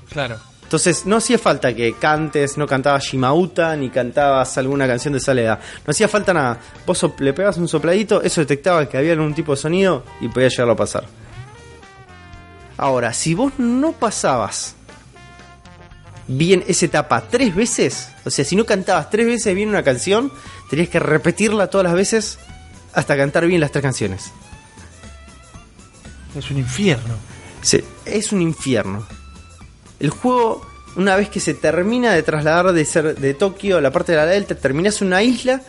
Claro. 0.09 0.37
Entonces 0.71 1.05
no 1.05 1.17
hacía 1.17 1.37
falta 1.37 1.75
que 1.75 1.95
cantes, 1.95 2.57
no 2.57 2.65
cantabas 2.65 3.03
Shimauta, 3.03 3.75
ni 3.75 3.89
cantabas 3.89 4.57
alguna 4.57 4.87
canción 4.87 5.13
de 5.13 5.19
Soledad. 5.19 5.59
No 5.85 5.91
hacía 5.91 6.07
falta 6.07 6.33
nada. 6.33 6.59
Vos 6.85 7.05
le 7.19 7.33
pegabas 7.33 7.57
un 7.57 7.67
sopladito, 7.67 8.21
eso 8.21 8.39
detectaba 8.39 8.87
que 8.87 8.97
había 8.97 9.11
algún 9.11 9.33
tipo 9.33 9.51
de 9.51 9.57
sonido 9.57 10.05
y 10.21 10.29
podía 10.29 10.47
llegarlo 10.47 10.71
a 10.71 10.77
pasar. 10.77 11.03
Ahora, 12.77 13.11
si 13.11 13.33
vos 13.33 13.51
no 13.57 13.91
pasabas 13.91 14.75
bien 16.37 16.63
esa 16.67 16.85
etapa 16.85 17.25
tres 17.29 17.55
veces, 17.55 18.09
o 18.25 18.29
sea, 18.29 18.45
si 18.45 18.55
no 18.55 18.65
cantabas 18.65 19.09
tres 19.09 19.25
veces 19.25 19.53
bien 19.55 19.69
una 19.69 19.83
canción, 19.83 20.31
tenías 20.69 20.89
que 20.89 20.99
repetirla 20.99 21.67
todas 21.67 21.85
las 21.85 21.93
veces 21.93 22.39
hasta 22.93 23.17
cantar 23.17 23.45
bien 23.45 23.61
las 23.61 23.71
tres 23.71 23.81
canciones. 23.81 24.31
Es 26.35 26.49
un 26.49 26.57
infierno. 26.57 27.15
Sí, 27.61 27.83
es 28.05 28.31
un 28.31 28.41
infierno. 28.41 29.05
El 29.99 30.09
juego, 30.09 30.65
una 30.95 31.15
vez 31.15 31.29
que 31.29 31.39
se 31.39 31.53
termina 31.53 32.13
de 32.13 32.23
trasladar 32.23 32.71
de 32.73 32.85
ser 32.85 33.15
de 33.15 33.33
Tokio 33.33 33.77
a 33.77 33.81
la 33.81 33.91
parte 33.91 34.13
de 34.13 34.17
la 34.17 34.25
delta, 34.25 34.55
terminas 34.55 35.01
en 35.01 35.07
una 35.07 35.21
isla, 35.21 35.61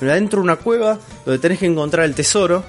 adentro 0.00 0.40
de 0.40 0.44
una 0.44 0.56
cueva, 0.56 0.98
donde 1.24 1.38
tenés 1.38 1.58
que 1.58 1.66
encontrar 1.66 2.04
el 2.04 2.14
tesoro. 2.14 2.64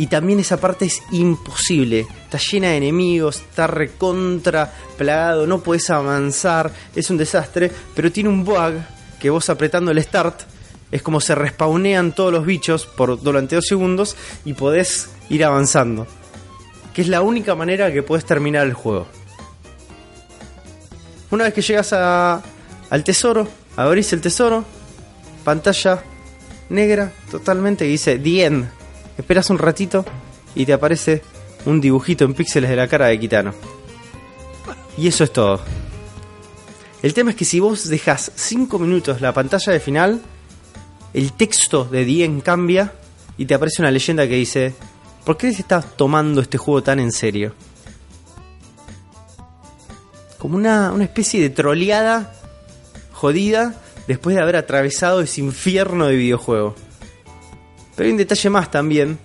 Y 0.00 0.06
también 0.06 0.40
esa 0.40 0.56
parte 0.56 0.86
es 0.86 1.02
imposible. 1.10 2.06
Está 2.24 2.38
llena 2.38 2.68
de 2.68 2.78
enemigos, 2.78 3.36
está 3.36 3.66
recontra 3.66 4.72
plagado, 4.96 5.46
no 5.46 5.60
puedes 5.60 5.90
avanzar, 5.90 6.72
es 6.96 7.10
un 7.10 7.18
desastre. 7.18 7.70
Pero 7.94 8.10
tiene 8.10 8.30
un 8.30 8.42
bug 8.42 8.76
que 9.20 9.28
vos 9.28 9.50
apretando 9.50 9.90
el 9.90 10.02
start 10.02 10.40
es 10.90 11.02
como 11.02 11.20
se 11.20 11.34
respawnean 11.34 12.14
todos 12.14 12.32
los 12.32 12.46
bichos 12.46 12.86
por 12.86 13.20
durante 13.20 13.56
dos 13.56 13.66
segundos 13.66 14.16
y 14.46 14.54
podés 14.54 15.10
ir 15.28 15.44
avanzando 15.44 16.06
que 16.94 17.02
es 17.02 17.08
la 17.08 17.20
única 17.20 17.54
manera 17.54 17.92
que 17.92 18.02
puedes 18.02 18.24
terminar 18.24 18.66
el 18.66 18.74
juego. 18.74 19.06
Una 21.30 21.44
vez 21.44 21.54
que 21.54 21.62
llegas 21.62 21.92
a, 21.92 22.42
al 22.88 23.04
tesoro, 23.04 23.46
abrís 23.76 24.12
el 24.14 24.22
tesoro, 24.22 24.64
pantalla 25.44 26.02
negra 26.70 27.12
totalmente 27.30 27.84
que 27.84 27.90
dice 27.90 28.18
The 28.18 28.44
End. 28.44 28.79
Esperas 29.20 29.50
un 29.50 29.58
ratito 29.58 30.06
y 30.54 30.64
te 30.64 30.72
aparece 30.72 31.22
un 31.66 31.78
dibujito 31.78 32.24
en 32.24 32.32
píxeles 32.32 32.70
de 32.70 32.76
la 32.76 32.88
cara 32.88 33.08
de 33.08 33.20
Kitano. 33.20 33.52
Y 34.96 35.08
eso 35.08 35.24
es 35.24 35.32
todo. 35.32 35.60
El 37.02 37.12
tema 37.12 37.30
es 37.30 37.36
que 37.36 37.44
si 37.44 37.60
vos 37.60 37.86
dejas 37.90 38.32
5 38.34 38.78
minutos 38.78 39.20
la 39.20 39.34
pantalla 39.34 39.74
de 39.74 39.80
final, 39.80 40.22
el 41.12 41.34
texto 41.34 41.84
de 41.84 42.24
End 42.24 42.42
cambia 42.42 42.94
y 43.36 43.44
te 43.44 43.52
aparece 43.52 43.82
una 43.82 43.90
leyenda 43.90 44.26
que 44.26 44.36
dice 44.36 44.74
¿Por 45.26 45.36
qué 45.36 45.52
se 45.52 45.60
está 45.60 45.82
tomando 45.82 46.40
este 46.40 46.56
juego 46.56 46.82
tan 46.82 46.98
en 46.98 47.12
serio? 47.12 47.52
Como 50.38 50.56
una, 50.56 50.92
una 50.92 51.04
especie 51.04 51.42
de 51.42 51.50
troleada 51.50 52.32
jodida 53.12 53.74
después 54.08 54.34
de 54.34 54.40
haber 54.40 54.56
atravesado 54.56 55.20
ese 55.20 55.42
infierno 55.42 56.06
de 56.06 56.16
videojuego. 56.16 56.74
Pero 58.00 58.06
hay 58.08 58.12
un 58.12 58.16
detalle 58.16 58.48
más 58.48 58.70
también. 58.70 59.18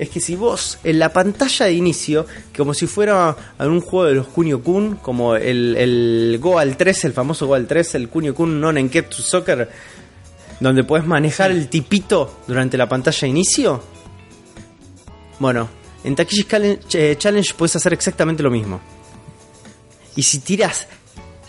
Es 0.00 0.10
que 0.10 0.18
si 0.18 0.34
vos 0.34 0.80
en 0.82 0.98
la 0.98 1.12
pantalla 1.12 1.66
de 1.66 1.74
inicio, 1.74 2.26
como 2.56 2.74
si 2.74 2.88
fuera 2.88 3.36
algún 3.56 3.80
juego 3.80 4.04
de 4.06 4.14
los 4.14 4.26
Kunio 4.26 4.64
Kun, 4.64 4.96
como 4.96 5.36
el, 5.36 5.76
el 5.76 6.36
Goal 6.40 6.76
3, 6.76 7.04
el 7.04 7.12
famoso 7.12 7.46
Goal 7.46 7.68
3, 7.68 7.94
el 7.94 8.08
Kunio 8.08 8.34
Kun 8.34 8.60
no 8.60 8.72
Nenketsu 8.72 9.22
Soccer, 9.22 9.70
donde 10.58 10.82
podés 10.82 11.06
manejar 11.06 11.52
el 11.52 11.68
tipito 11.68 12.38
durante 12.48 12.76
la 12.76 12.88
pantalla 12.88 13.20
de 13.20 13.28
inicio, 13.28 13.80
bueno, 15.38 15.68
en 16.02 16.16
Takeshi's 16.16 16.48
Challenge, 16.48 16.82
eh, 16.94 17.14
Challenge 17.16 17.54
puedes 17.56 17.76
hacer 17.76 17.92
exactamente 17.92 18.42
lo 18.42 18.50
mismo. 18.50 18.80
Y 20.16 20.24
si 20.24 20.40
tiras 20.40 20.88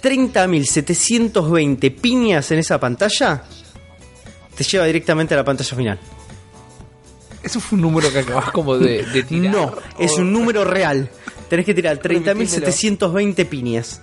30.720 0.04 1.96
piñas 2.00 2.52
en 2.52 2.60
esa 2.60 2.80
pantalla, 2.80 3.42
te 4.56 4.64
lleva 4.64 4.86
directamente 4.86 5.34
a 5.34 5.38
la 5.38 5.44
pantalla 5.44 5.76
final. 5.76 6.00
Eso 7.48 7.60
fue 7.60 7.78
un 7.78 7.82
número 7.82 8.12
que 8.12 8.20
acabas 8.20 8.52
como 8.52 8.78
de, 8.78 9.04
de 9.06 9.24
tirar. 9.24 9.54
No, 9.54 9.74
es 9.98 10.14
un 10.18 10.32
número 10.32 10.64
real. 10.64 11.10
Tenés 11.50 11.66
que 11.66 11.74
tirar 11.74 11.98
Repetímelo. 12.02 12.42
30.720 12.46 13.46
piñas. 13.48 14.02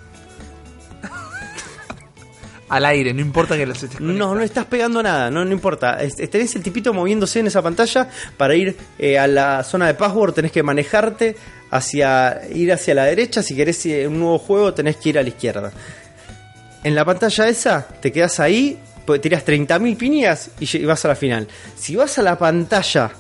Al 2.70 2.86
aire, 2.86 3.12
no 3.12 3.20
importa 3.20 3.56
que 3.56 3.66
los 3.66 3.76
estés 3.82 4.00
No, 4.00 4.06
conectando. 4.06 4.34
no 4.36 4.40
estás 4.42 4.64
pegando 4.64 5.02
nada, 5.02 5.30
no, 5.30 5.44
no 5.44 5.52
importa. 5.52 5.98
Tenés 6.30 6.56
el 6.56 6.62
tipito 6.62 6.92
moviéndose 6.94 7.40
en 7.40 7.46
esa 7.46 7.62
pantalla 7.62 8.08
para 8.36 8.56
ir 8.56 8.74
eh, 8.98 9.18
a 9.18 9.26
la 9.26 9.62
zona 9.62 9.86
de 9.86 9.94
password, 9.94 10.32
tenés 10.32 10.50
que 10.50 10.62
manejarte 10.62 11.36
hacia 11.70 12.40
ir 12.52 12.72
hacia 12.72 12.94
la 12.94 13.04
derecha, 13.04 13.42
si 13.42 13.54
querés 13.54 13.84
eh, 13.86 14.08
un 14.08 14.18
nuevo 14.18 14.38
juego 14.38 14.72
tenés 14.72 14.96
que 14.96 15.10
ir 15.10 15.18
a 15.18 15.22
la 15.22 15.28
izquierda. 15.28 15.72
En 16.82 16.94
la 16.94 17.04
pantalla 17.04 17.48
esa 17.48 17.86
te 18.00 18.10
quedas 18.10 18.40
ahí, 18.40 18.78
pues, 19.04 19.20
tirás 19.20 19.44
30.000 19.46 19.96
piñas 19.96 20.50
y 20.58 20.84
vas 20.84 21.04
a 21.04 21.08
la 21.08 21.16
final. 21.16 21.46
Si 21.76 21.94
vas 21.94 22.18
a 22.18 22.22
la 22.22 22.38
pantalla 22.38 23.10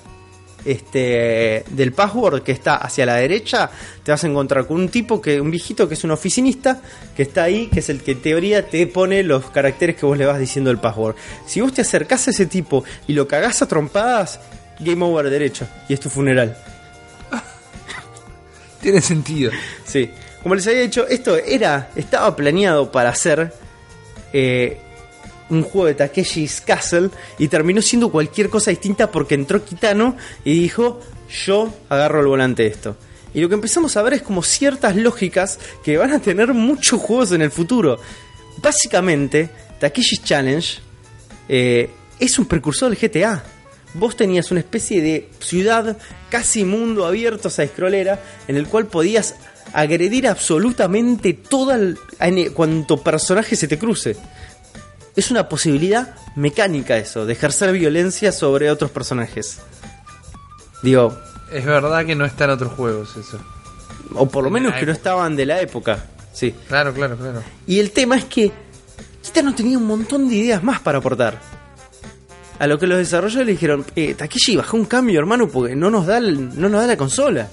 este 0.64 1.64
del 1.70 1.92
password 1.92 2.42
que 2.42 2.52
está 2.52 2.76
hacia 2.76 3.06
la 3.06 3.16
derecha, 3.16 3.70
te 4.02 4.10
vas 4.10 4.24
a 4.24 4.26
encontrar 4.26 4.66
con 4.66 4.78
un 4.78 4.88
tipo 4.88 5.20
que 5.20 5.40
un 5.40 5.50
viejito 5.50 5.88
que 5.88 5.94
es 5.94 6.04
un 6.04 6.10
oficinista 6.10 6.80
que 7.16 7.22
está 7.22 7.44
ahí, 7.44 7.66
que 7.66 7.80
es 7.80 7.88
el 7.88 8.02
que 8.02 8.12
en 8.12 8.22
teoría 8.22 8.68
te 8.68 8.86
pone 8.86 9.22
los 9.22 9.50
caracteres 9.50 9.96
que 9.96 10.06
vos 10.06 10.16
le 10.16 10.26
vas 10.26 10.38
diciendo 10.38 10.70
el 10.70 10.78
password. 10.78 11.16
Si 11.46 11.60
vos 11.60 11.72
te 11.72 11.82
acercás 11.82 12.28
a 12.28 12.30
ese 12.30 12.46
tipo 12.46 12.84
y 13.06 13.12
lo 13.12 13.28
cagás 13.28 13.62
a 13.62 13.68
trompadas, 13.68 14.40
game 14.80 15.04
over 15.04 15.30
derecho 15.30 15.66
y 15.88 15.94
es 15.94 16.00
tu 16.00 16.08
funeral. 16.08 16.56
Tiene 18.80 19.00
sentido. 19.00 19.52
Sí. 19.84 20.10
Como 20.42 20.54
les 20.54 20.66
había 20.66 20.82
dicho, 20.82 21.06
esto 21.08 21.36
era 21.36 21.88
estaba 21.96 22.36
planeado 22.36 22.92
para 22.92 23.14
ser 23.14 23.54
eh, 24.32 24.78
un 25.54 25.62
juego 25.62 25.86
de 25.86 25.94
Takeshi's 25.94 26.60
Castle 26.60 27.10
y 27.38 27.48
terminó 27.48 27.82
siendo 27.82 28.10
cualquier 28.10 28.50
cosa 28.50 28.70
distinta 28.70 29.10
porque 29.10 29.34
entró 29.34 29.64
Kitano 29.64 30.16
y 30.44 30.58
dijo, 30.60 31.00
yo 31.46 31.72
agarro 31.88 32.20
el 32.20 32.26
volante 32.26 32.64
de 32.64 32.68
esto. 32.68 32.96
Y 33.32 33.40
lo 33.40 33.48
que 33.48 33.54
empezamos 33.54 33.96
a 33.96 34.02
ver 34.02 34.14
es 34.14 34.22
como 34.22 34.42
ciertas 34.42 34.94
lógicas 34.94 35.58
que 35.82 35.96
van 35.96 36.12
a 36.12 36.20
tener 36.20 36.54
muchos 36.54 37.00
juegos 37.00 37.32
en 37.32 37.42
el 37.42 37.50
futuro. 37.50 37.98
Básicamente, 38.58 39.50
Takeshi's 39.80 40.22
Challenge 40.22 40.78
eh, 41.48 41.90
es 42.20 42.38
un 42.38 42.46
precursor 42.46 42.90
del 42.90 42.98
GTA. 42.98 43.42
Vos 43.94 44.16
tenías 44.16 44.50
una 44.50 44.60
especie 44.60 45.00
de 45.00 45.28
ciudad 45.40 45.96
casi 46.30 46.64
mundo 46.64 47.06
abierto, 47.06 47.48
esa 47.48 47.66
scrollera, 47.66 48.20
en 48.46 48.56
el 48.56 48.66
cual 48.68 48.86
podías 48.86 49.34
agredir 49.72 50.28
absolutamente 50.28 51.34
todo 51.34 51.72
el, 51.72 51.98
cuanto 52.54 53.02
personaje 53.02 53.56
se 53.56 53.68
te 53.68 53.78
cruce. 53.78 54.16
Es 55.16 55.30
una 55.30 55.48
posibilidad 55.48 56.14
mecánica 56.36 56.96
eso, 56.96 57.24
de 57.26 57.32
ejercer 57.34 57.72
violencia 57.72 58.32
sobre 58.32 58.70
otros 58.70 58.90
personajes. 58.90 59.58
Digo, 60.82 61.16
Es 61.52 61.64
verdad 61.64 62.04
que 62.04 62.14
no 62.16 62.24
está 62.24 62.44
en 62.44 62.50
otros 62.50 62.72
juegos 62.72 63.16
eso. 63.16 63.38
o 64.14 64.28
por 64.28 64.44
lo 64.44 64.50
menos 64.50 64.74
que 64.74 64.86
no 64.86 64.92
estaban 64.92 65.36
de 65.36 65.46
la 65.46 65.60
época. 65.60 66.04
Sí. 66.32 66.52
Claro, 66.68 66.92
claro, 66.92 67.16
claro. 67.16 67.42
Y 67.66 67.78
el 67.78 67.92
tema 67.92 68.16
es 68.16 68.24
que 68.24 68.50
Kitano 69.22 69.54
tenía 69.54 69.78
un 69.78 69.86
montón 69.86 70.28
de 70.28 70.34
ideas 70.34 70.62
más 70.64 70.80
para 70.80 70.98
aportar. 70.98 71.38
A 72.58 72.66
lo 72.66 72.78
que 72.78 72.86
los 72.86 72.98
desarrolladores 72.98 73.46
le 73.46 73.52
dijeron, 73.52 73.84
eh, 73.96 74.14
Takeshi, 74.14 74.56
baja 74.56 74.76
un 74.76 74.84
cambio, 74.84 75.18
hermano, 75.20 75.48
porque 75.48 75.74
no 75.76 75.90
nos 75.90 76.06
da, 76.06 76.18
el- 76.18 76.60
no 76.60 76.68
nos 76.68 76.80
da 76.82 76.86
la 76.88 76.96
consola. 76.96 77.48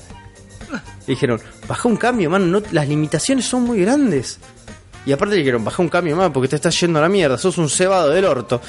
Le 0.71 1.13
dijeron, 1.13 1.39
baja 1.67 1.87
un 1.87 1.97
cambio, 1.97 2.25
hermano, 2.25 2.45
no, 2.45 2.61
las 2.71 2.87
limitaciones 2.87 3.45
son 3.45 3.63
muy 3.63 3.81
grandes. 3.81 4.39
Y 5.05 5.11
aparte 5.11 5.33
le 5.35 5.39
dijeron, 5.41 5.63
baja 5.65 5.81
un 5.81 5.89
cambio 5.89 6.15
más 6.15 6.29
porque 6.31 6.47
te 6.47 6.55
estás 6.57 6.79
yendo 6.79 6.99
a 6.99 7.01
la 7.01 7.09
mierda, 7.09 7.37
sos 7.37 7.57
un 7.57 7.69
cebado 7.69 8.09
del 8.09 8.25
orto. 8.25 8.61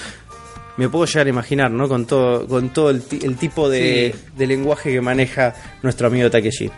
Me 0.79 0.89
puedo 0.89 1.05
llegar 1.05 1.27
a 1.27 1.31
imaginar, 1.31 1.71
¿no? 1.71 1.87
Con 1.89 2.07
todo, 2.07 2.47
con 2.49 2.71
todo 2.71 2.89
el, 2.91 3.03
ti- 3.03 3.21
el 3.23 3.37
tipo 3.37 3.69
de, 3.69 4.15
Sí. 4.15 4.25
de 4.39 4.47
lenguaje 4.47 4.91
que 4.91 5.01
maneja 5.03 5.55
nuestro 5.83 6.07
amigo 6.07 6.31
Takeshi. 6.31 6.71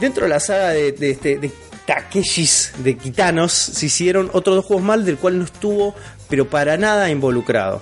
Dentro 0.00 0.24
de 0.24 0.28
la 0.30 0.40
saga 0.40 0.70
de, 0.70 0.92
de, 0.92 1.10
este- 1.10 1.38
de 1.38 1.50
Takeshis, 1.86 2.72
de 2.78 2.96
Kitanos, 2.96 3.52
se 3.52 3.86
hicieron 3.86 4.30
otros 4.32 4.56
dos 4.56 4.64
juegos 4.64 4.84
mal 4.84 5.04
del 5.04 5.16
cual 5.18 5.38
no 5.38 5.44
estuvo, 5.44 5.94
pero 6.28 6.48
para 6.48 6.76
nada 6.76 7.10
involucrado. 7.10 7.80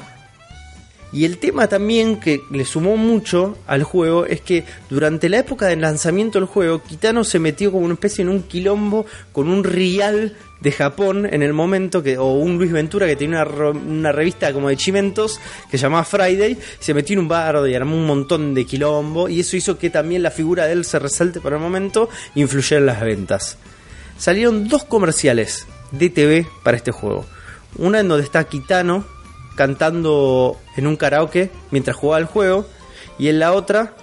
Y 1.12 1.24
el 1.24 1.38
tema 1.38 1.66
también 1.66 2.20
que 2.20 2.42
le 2.50 2.64
sumó 2.64 2.96
mucho 2.96 3.58
al 3.66 3.82
juego 3.82 4.26
es 4.26 4.40
que 4.40 4.64
durante 4.88 5.28
la 5.28 5.38
época 5.38 5.66
del 5.66 5.80
lanzamiento 5.80 6.38
del 6.38 6.46
juego, 6.46 6.82
Kitano 6.82 7.24
se 7.24 7.40
metió 7.40 7.72
como 7.72 7.84
una 7.84 7.94
especie 7.94 8.22
en 8.22 8.28
un 8.28 8.44
quilombo 8.44 9.06
con 9.32 9.48
un 9.48 9.64
rial 9.64 10.36
de 10.60 10.72
Japón 10.72 11.26
en 11.30 11.42
el 11.42 11.52
momento 11.52 12.02
que, 12.02 12.16
o 12.16 12.34
un 12.34 12.58
Luis 12.58 12.70
Ventura 12.70 13.06
que 13.06 13.16
tenía 13.16 13.42
una, 13.44 13.70
una 13.70 14.12
revista 14.12 14.52
como 14.52 14.68
de 14.68 14.76
chimentos 14.76 15.40
que 15.70 15.78
se 15.78 15.82
llamaba 15.82 16.04
Friday, 16.04 16.56
se 16.78 16.94
metió 16.94 17.14
en 17.14 17.20
un 17.20 17.28
bardo 17.28 17.66
y 17.66 17.74
armó 17.74 17.96
un 17.96 18.06
montón 18.06 18.54
de 18.54 18.64
quilombo 18.64 19.28
y 19.28 19.40
eso 19.40 19.56
hizo 19.56 19.78
que 19.78 19.90
también 19.90 20.22
la 20.22 20.30
figura 20.30 20.66
de 20.66 20.74
él 20.74 20.84
se 20.84 20.98
resalte 20.98 21.40
por 21.40 21.54
el 21.54 21.58
momento 21.58 22.08
e 22.36 22.40
influyera 22.40 22.78
en 22.78 22.86
las 22.86 23.00
ventas. 23.00 23.58
Salieron 24.16 24.68
dos 24.68 24.84
comerciales 24.84 25.66
de 25.90 26.10
TV 26.10 26.46
para 26.62 26.76
este 26.76 26.92
juego. 26.92 27.24
Una 27.78 28.00
en 28.00 28.08
donde 28.08 28.24
está 28.24 28.44
Kitano 28.44 29.04
cantando 29.56 30.58
en 30.76 30.86
un 30.86 30.96
karaoke 30.96 31.50
mientras 31.70 31.96
jugaba 31.96 32.18
el 32.18 32.26
juego. 32.26 32.66
Y 33.18 33.28
en 33.28 33.38
la 33.38 33.52
otra 33.52 33.94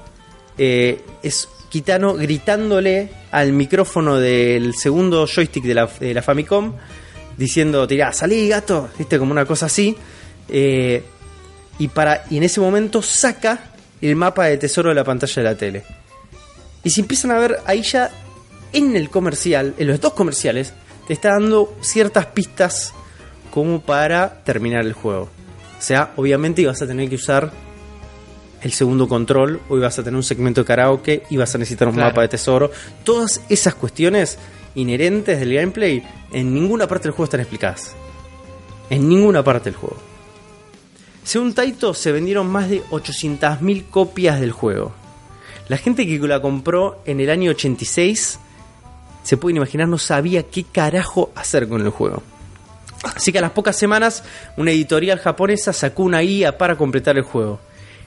eh, 0.57 1.01
es 1.23 1.49
Kitano 1.69 2.13
gritándole 2.13 3.09
al 3.31 3.51
micrófono 3.53 4.17
del 4.17 4.75
segundo 4.75 5.27
joystick 5.27 5.63
de 5.63 5.73
la, 5.73 5.87
de 5.87 6.13
la 6.13 6.21
Famicom. 6.21 6.73
Diciendo, 7.37 7.87
tirá, 7.87 8.13
salí 8.13 8.47
gato. 8.47 8.89
Viste, 8.97 9.19
como 9.19 9.31
una 9.31 9.45
cosa 9.45 9.67
así. 9.67 9.95
Eh, 10.49 11.03
y, 11.79 11.87
para, 11.89 12.23
y 12.29 12.37
en 12.37 12.43
ese 12.43 12.59
momento 12.59 13.01
saca 13.01 13.71
el 14.01 14.15
mapa 14.15 14.45
de 14.45 14.57
tesoro 14.57 14.89
de 14.89 14.95
la 14.95 15.03
pantalla 15.03 15.35
de 15.35 15.43
la 15.43 15.55
tele. 15.55 15.83
Y 16.83 16.89
si 16.89 17.01
empiezan 17.01 17.31
a 17.31 17.39
ver 17.39 17.59
ahí 17.65 17.81
ya 17.81 18.09
en 18.73 18.95
el 18.95 19.09
comercial, 19.09 19.75
en 19.77 19.87
los 19.87 19.99
dos 19.99 20.13
comerciales, 20.13 20.73
te 21.07 21.13
está 21.13 21.29
dando 21.29 21.75
ciertas 21.81 22.27
pistas 22.27 22.93
como 23.51 23.81
para 23.81 24.43
terminar 24.43 24.85
el 24.85 24.93
juego. 24.93 25.29
O 25.77 25.81
sea, 25.81 26.11
obviamente 26.15 26.61
ibas 26.61 26.81
a 26.81 26.87
tener 26.87 27.07
que 27.09 27.15
usar 27.15 27.51
el 28.61 28.71
segundo 28.71 29.07
control, 29.07 29.61
o 29.69 29.77
ibas 29.77 29.97
a 29.99 30.03
tener 30.03 30.15
un 30.17 30.23
segmento 30.23 30.61
de 30.61 30.65
karaoke, 30.65 31.23
ibas 31.29 31.53
a 31.53 31.57
necesitar 31.59 31.87
un 31.87 31.93
Claro. 31.93 32.09
mapa 32.09 32.21
de 32.23 32.29
tesoro. 32.29 32.71
Todas 33.03 33.41
esas 33.49 33.75
cuestiones 33.75 34.37
inherentes 34.75 35.39
del 35.39 35.53
gameplay 35.53 36.03
en 36.31 36.53
ninguna 36.53 36.87
parte 36.87 37.03
del 37.03 37.11
juego 37.11 37.25
están 37.25 37.39
explicadas. 37.41 37.95
En 38.89 39.07
ninguna 39.07 39.43
parte 39.43 39.69
del 39.69 39.75
juego. 39.79 39.97
Según 41.23 41.53
Taito, 41.53 41.93
se 41.93 42.11
vendieron 42.11 42.47
más 42.47 42.69
de 42.69 42.81
800.000 42.89 43.83
copias 43.89 44.39
del 44.39 44.51
juego. 44.51 44.93
La 45.67 45.77
gente 45.77 46.07
que 46.07 46.17
la 46.19 46.41
compró 46.41 47.01
en 47.05 47.19
el 47.19 47.29
año 47.29 47.51
86, 47.51 48.39
se 49.23 49.37
pueden 49.37 49.57
imaginar, 49.57 49.89
no 49.89 49.97
sabía 49.97 50.43
qué 50.43 50.63
carajo 50.63 51.31
hacer 51.35 51.67
con 51.67 51.81
el 51.81 51.89
juego. 51.89 52.23
Así 53.03 53.31
que 53.31 53.39
a 53.39 53.41
las 53.41 53.51
pocas 53.51 53.77
semanas, 53.77 54.23
una 54.55 54.71
editorial 54.71 55.19
japonesa 55.19 55.73
sacó 55.73 56.03
una 56.03 56.19
guía 56.19 56.57
para 56.57 56.77
completar 56.77 57.17
el 57.17 57.23
juego. 57.23 57.59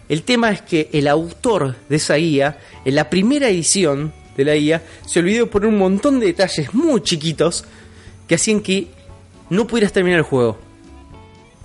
El 0.08 0.24
tema 0.24 0.50
es 0.50 0.62
que 0.62 0.88
el 0.92 1.06
autor 1.06 1.76
de 1.88 1.96
esa 1.96 2.16
guía, 2.16 2.58
en 2.84 2.96
la 2.96 3.08
primera 3.08 3.48
edición 3.48 4.12
de 4.36 4.44
la 4.44 4.54
guía, 4.54 4.82
se 5.06 5.20
olvidó 5.20 5.48
poner 5.48 5.68
un 5.68 5.78
montón 5.78 6.18
de 6.18 6.26
detalles 6.26 6.74
muy 6.74 7.00
chiquitos 7.02 7.64
que 8.26 8.34
hacían 8.34 8.60
que 8.60 8.88
no 9.50 9.66
pudieras 9.66 9.92
terminar 9.92 10.18
el 10.18 10.24
juego. 10.24 10.58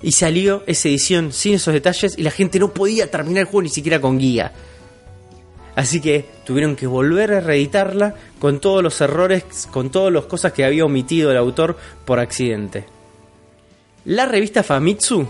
Y 0.02 0.12
salió 0.12 0.64
esa 0.68 0.90
edición 0.90 1.32
sin 1.34 1.56
esos 1.56 1.74
detalles 1.74 2.18
y 2.18 2.22
la 2.22 2.30
gente 2.30 2.60
no 2.60 2.74
podía 2.74 3.10
terminar 3.10 3.42
el 3.42 3.46
juego 3.46 3.64
ni 3.64 3.70
siquiera 3.70 4.00
con 4.00 4.20
guía. 4.20 4.52
Así 5.76 6.00
que 6.00 6.26
tuvieron 6.46 6.76
que 6.76 6.88
volver 6.88 7.34
a 7.34 7.42
reeditarla 7.42 8.14
con 8.40 8.60
todos 8.60 8.84
los 8.84 9.02
errores, 9.02 9.44
con 9.72 9.90
todas 9.90 10.14
las 10.14 10.26
cosas 10.26 10.54
que 10.54 10.64
había 10.64 10.86
omitido 10.86 11.32
el 11.32 11.38
autor 11.38 11.78
por 12.06 12.20
accidente. 12.20 12.86
La 14.06 14.26
revista 14.27 14.61
Famitsu 14.61 15.27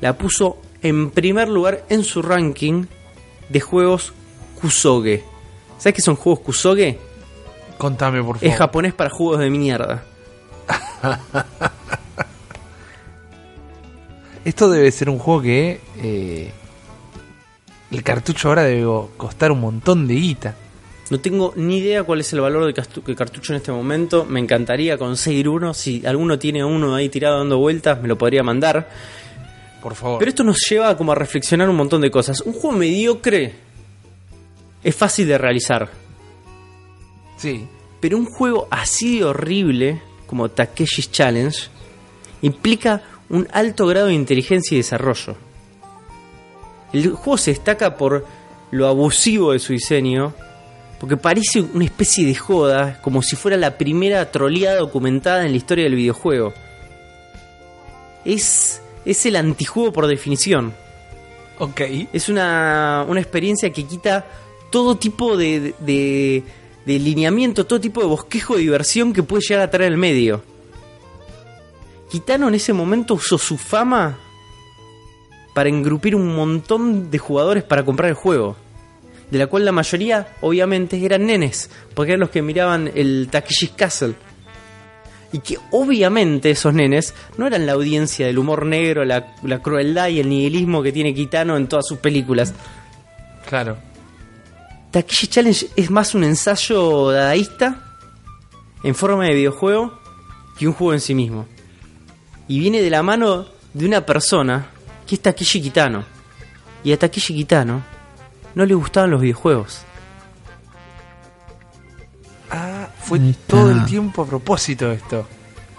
la 0.00 0.16
puso 0.16 0.58
en 0.82 1.10
primer 1.10 1.48
lugar 1.48 1.84
en 1.90 2.02
su 2.02 2.22
ranking 2.22 2.86
de 3.48 3.60
juegos 3.60 4.14
Kusoge. 4.60 5.22
¿Sabes 5.78 5.94
qué 5.94 6.02
son 6.02 6.16
juegos 6.16 6.40
Kusoge? 6.40 6.98
Contame, 7.76 8.22
por 8.22 8.38
favor. 8.38 8.50
Es 8.50 8.56
japonés 8.56 8.94
para 8.94 9.10
juegos 9.10 9.38
de 9.38 9.50
mierda. 9.50 10.02
Esto 14.46 14.70
debe 14.70 14.90
ser 14.92 15.10
un 15.10 15.18
juego 15.18 15.42
que 15.42 15.80
eh, 15.98 16.52
el 17.90 18.02
cartucho 18.02 18.48
ahora 18.48 18.62
debe 18.62 18.88
costar 19.18 19.52
un 19.52 19.60
montón 19.60 20.06
de 20.06 20.14
guita. 20.14 20.54
No 21.08 21.20
tengo 21.20 21.52
ni 21.56 21.78
idea 21.78 22.02
cuál 22.02 22.20
es 22.20 22.32
el 22.32 22.40
valor 22.40 22.64
del 22.64 22.74
cartucho 23.16 23.52
en 23.52 23.58
este 23.58 23.70
momento. 23.70 24.24
Me 24.24 24.40
encantaría 24.40 24.98
conseguir 24.98 25.48
uno. 25.48 25.72
Si 25.72 26.04
alguno 26.04 26.38
tiene 26.38 26.64
uno 26.64 26.94
ahí 26.94 27.08
tirado 27.08 27.38
dando 27.38 27.58
vueltas, 27.58 28.00
me 28.02 28.08
lo 28.08 28.18
podría 28.18 28.42
mandar. 28.42 28.88
Por 29.80 29.94
favor. 29.94 30.18
Pero 30.18 30.28
esto 30.28 30.42
nos 30.42 30.58
lleva 30.68 30.96
como 30.96 31.12
a 31.12 31.14
reflexionar 31.14 31.70
un 31.70 31.76
montón 31.76 32.00
de 32.00 32.10
cosas. 32.10 32.40
Un 32.40 32.54
juego 32.54 32.72
mediocre 32.76 33.54
es 34.82 34.96
fácil 34.96 35.28
de 35.28 35.38
realizar. 35.38 35.90
Sí. 37.36 37.68
Pero 38.00 38.18
un 38.18 38.26
juego 38.26 38.66
así 38.70 39.18
de 39.18 39.24
horrible 39.26 40.02
como 40.26 40.48
Takeshi's 40.48 41.12
Challenge 41.12 41.68
implica 42.42 43.02
un 43.28 43.46
alto 43.52 43.86
grado 43.86 44.08
de 44.08 44.14
inteligencia 44.14 44.74
y 44.74 44.78
desarrollo. 44.78 45.36
El 46.92 47.10
juego 47.12 47.38
se 47.38 47.52
destaca 47.52 47.96
por 47.96 48.26
lo 48.70 48.88
abusivo 48.88 49.52
de 49.52 49.58
su 49.58 49.72
diseño, 49.72 50.34
porque 50.98 51.16
parece 51.16 51.60
una 51.60 51.84
especie 51.84 52.26
de 52.26 52.34
joda, 52.34 53.00
como 53.02 53.22
si 53.22 53.36
fuera 53.36 53.56
la 53.56 53.76
primera 53.76 54.30
troleada 54.30 54.78
documentada 54.78 55.44
en 55.44 55.50
la 55.50 55.56
historia 55.56 55.84
del 55.84 55.94
videojuego. 55.94 56.54
Es, 58.24 58.80
es 59.04 59.26
el 59.26 59.36
antijuego 59.36 59.92
por 59.92 60.06
definición. 60.06 60.74
Ok. 61.58 61.80
Es 62.12 62.28
una, 62.28 63.04
una 63.08 63.20
experiencia 63.20 63.70
que 63.72 63.84
quita 63.84 64.26
todo 64.70 64.96
tipo 64.96 65.36
de, 65.36 65.74
de, 65.80 66.42
de 66.84 66.98
lineamiento, 66.98 67.66
todo 67.66 67.80
tipo 67.80 68.00
de 68.00 68.06
bosquejo 68.06 68.54
de 68.54 68.60
diversión 68.60 69.12
que 69.12 69.22
puede 69.22 69.42
llegar 69.46 69.64
a 69.64 69.70
traer 69.70 69.92
el 69.92 69.98
medio. 69.98 70.42
Kitano 72.10 72.48
en 72.48 72.54
ese 72.54 72.72
momento 72.72 73.14
usó 73.14 73.36
su 73.36 73.58
fama 73.58 74.18
para 75.54 75.68
engrupir 75.68 76.14
un 76.14 76.34
montón 76.34 77.10
de 77.10 77.18
jugadores 77.18 77.64
para 77.64 77.84
comprar 77.84 78.10
el 78.10 78.14
juego. 78.14 78.56
De 79.30 79.38
la 79.38 79.48
cual 79.48 79.64
la 79.64 79.72
mayoría, 79.72 80.28
obviamente, 80.40 81.04
eran 81.04 81.26
nenes, 81.26 81.68
porque 81.94 82.12
eran 82.12 82.20
los 82.20 82.30
que 82.30 82.42
miraban 82.42 82.90
el 82.94 83.28
Takeshi's 83.30 83.72
Castle. 83.76 84.14
Y 85.32 85.40
que 85.40 85.58
obviamente 85.72 86.50
esos 86.50 86.72
nenes 86.72 87.12
no 87.36 87.46
eran 87.46 87.66
la 87.66 87.72
audiencia 87.72 88.26
del 88.26 88.38
humor 88.38 88.64
negro, 88.64 89.04
la, 89.04 89.34
la 89.42 89.60
crueldad 89.60 90.08
y 90.08 90.20
el 90.20 90.28
nihilismo 90.28 90.82
que 90.82 90.92
tiene 90.92 91.14
Kitano 91.14 91.56
en 91.56 91.66
todas 91.66 91.86
sus 91.86 91.98
películas. 91.98 92.54
Claro. 93.48 93.76
Takeshi 94.92 95.26
Challenge 95.26 95.66
es 95.74 95.90
más 95.90 96.14
un 96.14 96.24
ensayo 96.24 97.10
dadaísta 97.10 97.82
en 98.82 98.94
forma 98.94 99.24
de 99.24 99.34
videojuego 99.34 99.98
que 100.56 100.68
un 100.68 100.72
juego 100.72 100.94
en 100.94 101.00
sí 101.00 101.14
mismo. 101.14 101.46
Y 102.48 102.60
viene 102.60 102.80
de 102.80 102.90
la 102.90 103.02
mano 103.02 103.46
de 103.74 103.84
una 103.84 104.06
persona 104.06 104.68
que 105.06 105.16
es 105.16 105.20
Takeshi 105.20 105.60
Kitano. 105.60 106.04
Y 106.84 106.92
a 106.92 106.98
Takeshi 106.98 107.34
Kitano 107.34 107.95
no 108.56 108.64
le 108.64 108.74
gustaban 108.74 109.10
los 109.10 109.20
videojuegos. 109.20 109.82
Fue 113.00 113.20
Ahí 113.20 113.30
está. 113.30 113.46
todo 113.48 113.70
el 113.70 113.84
tiempo 113.84 114.22
a 114.22 114.26
propósito 114.26 114.90
esto. 114.90 115.28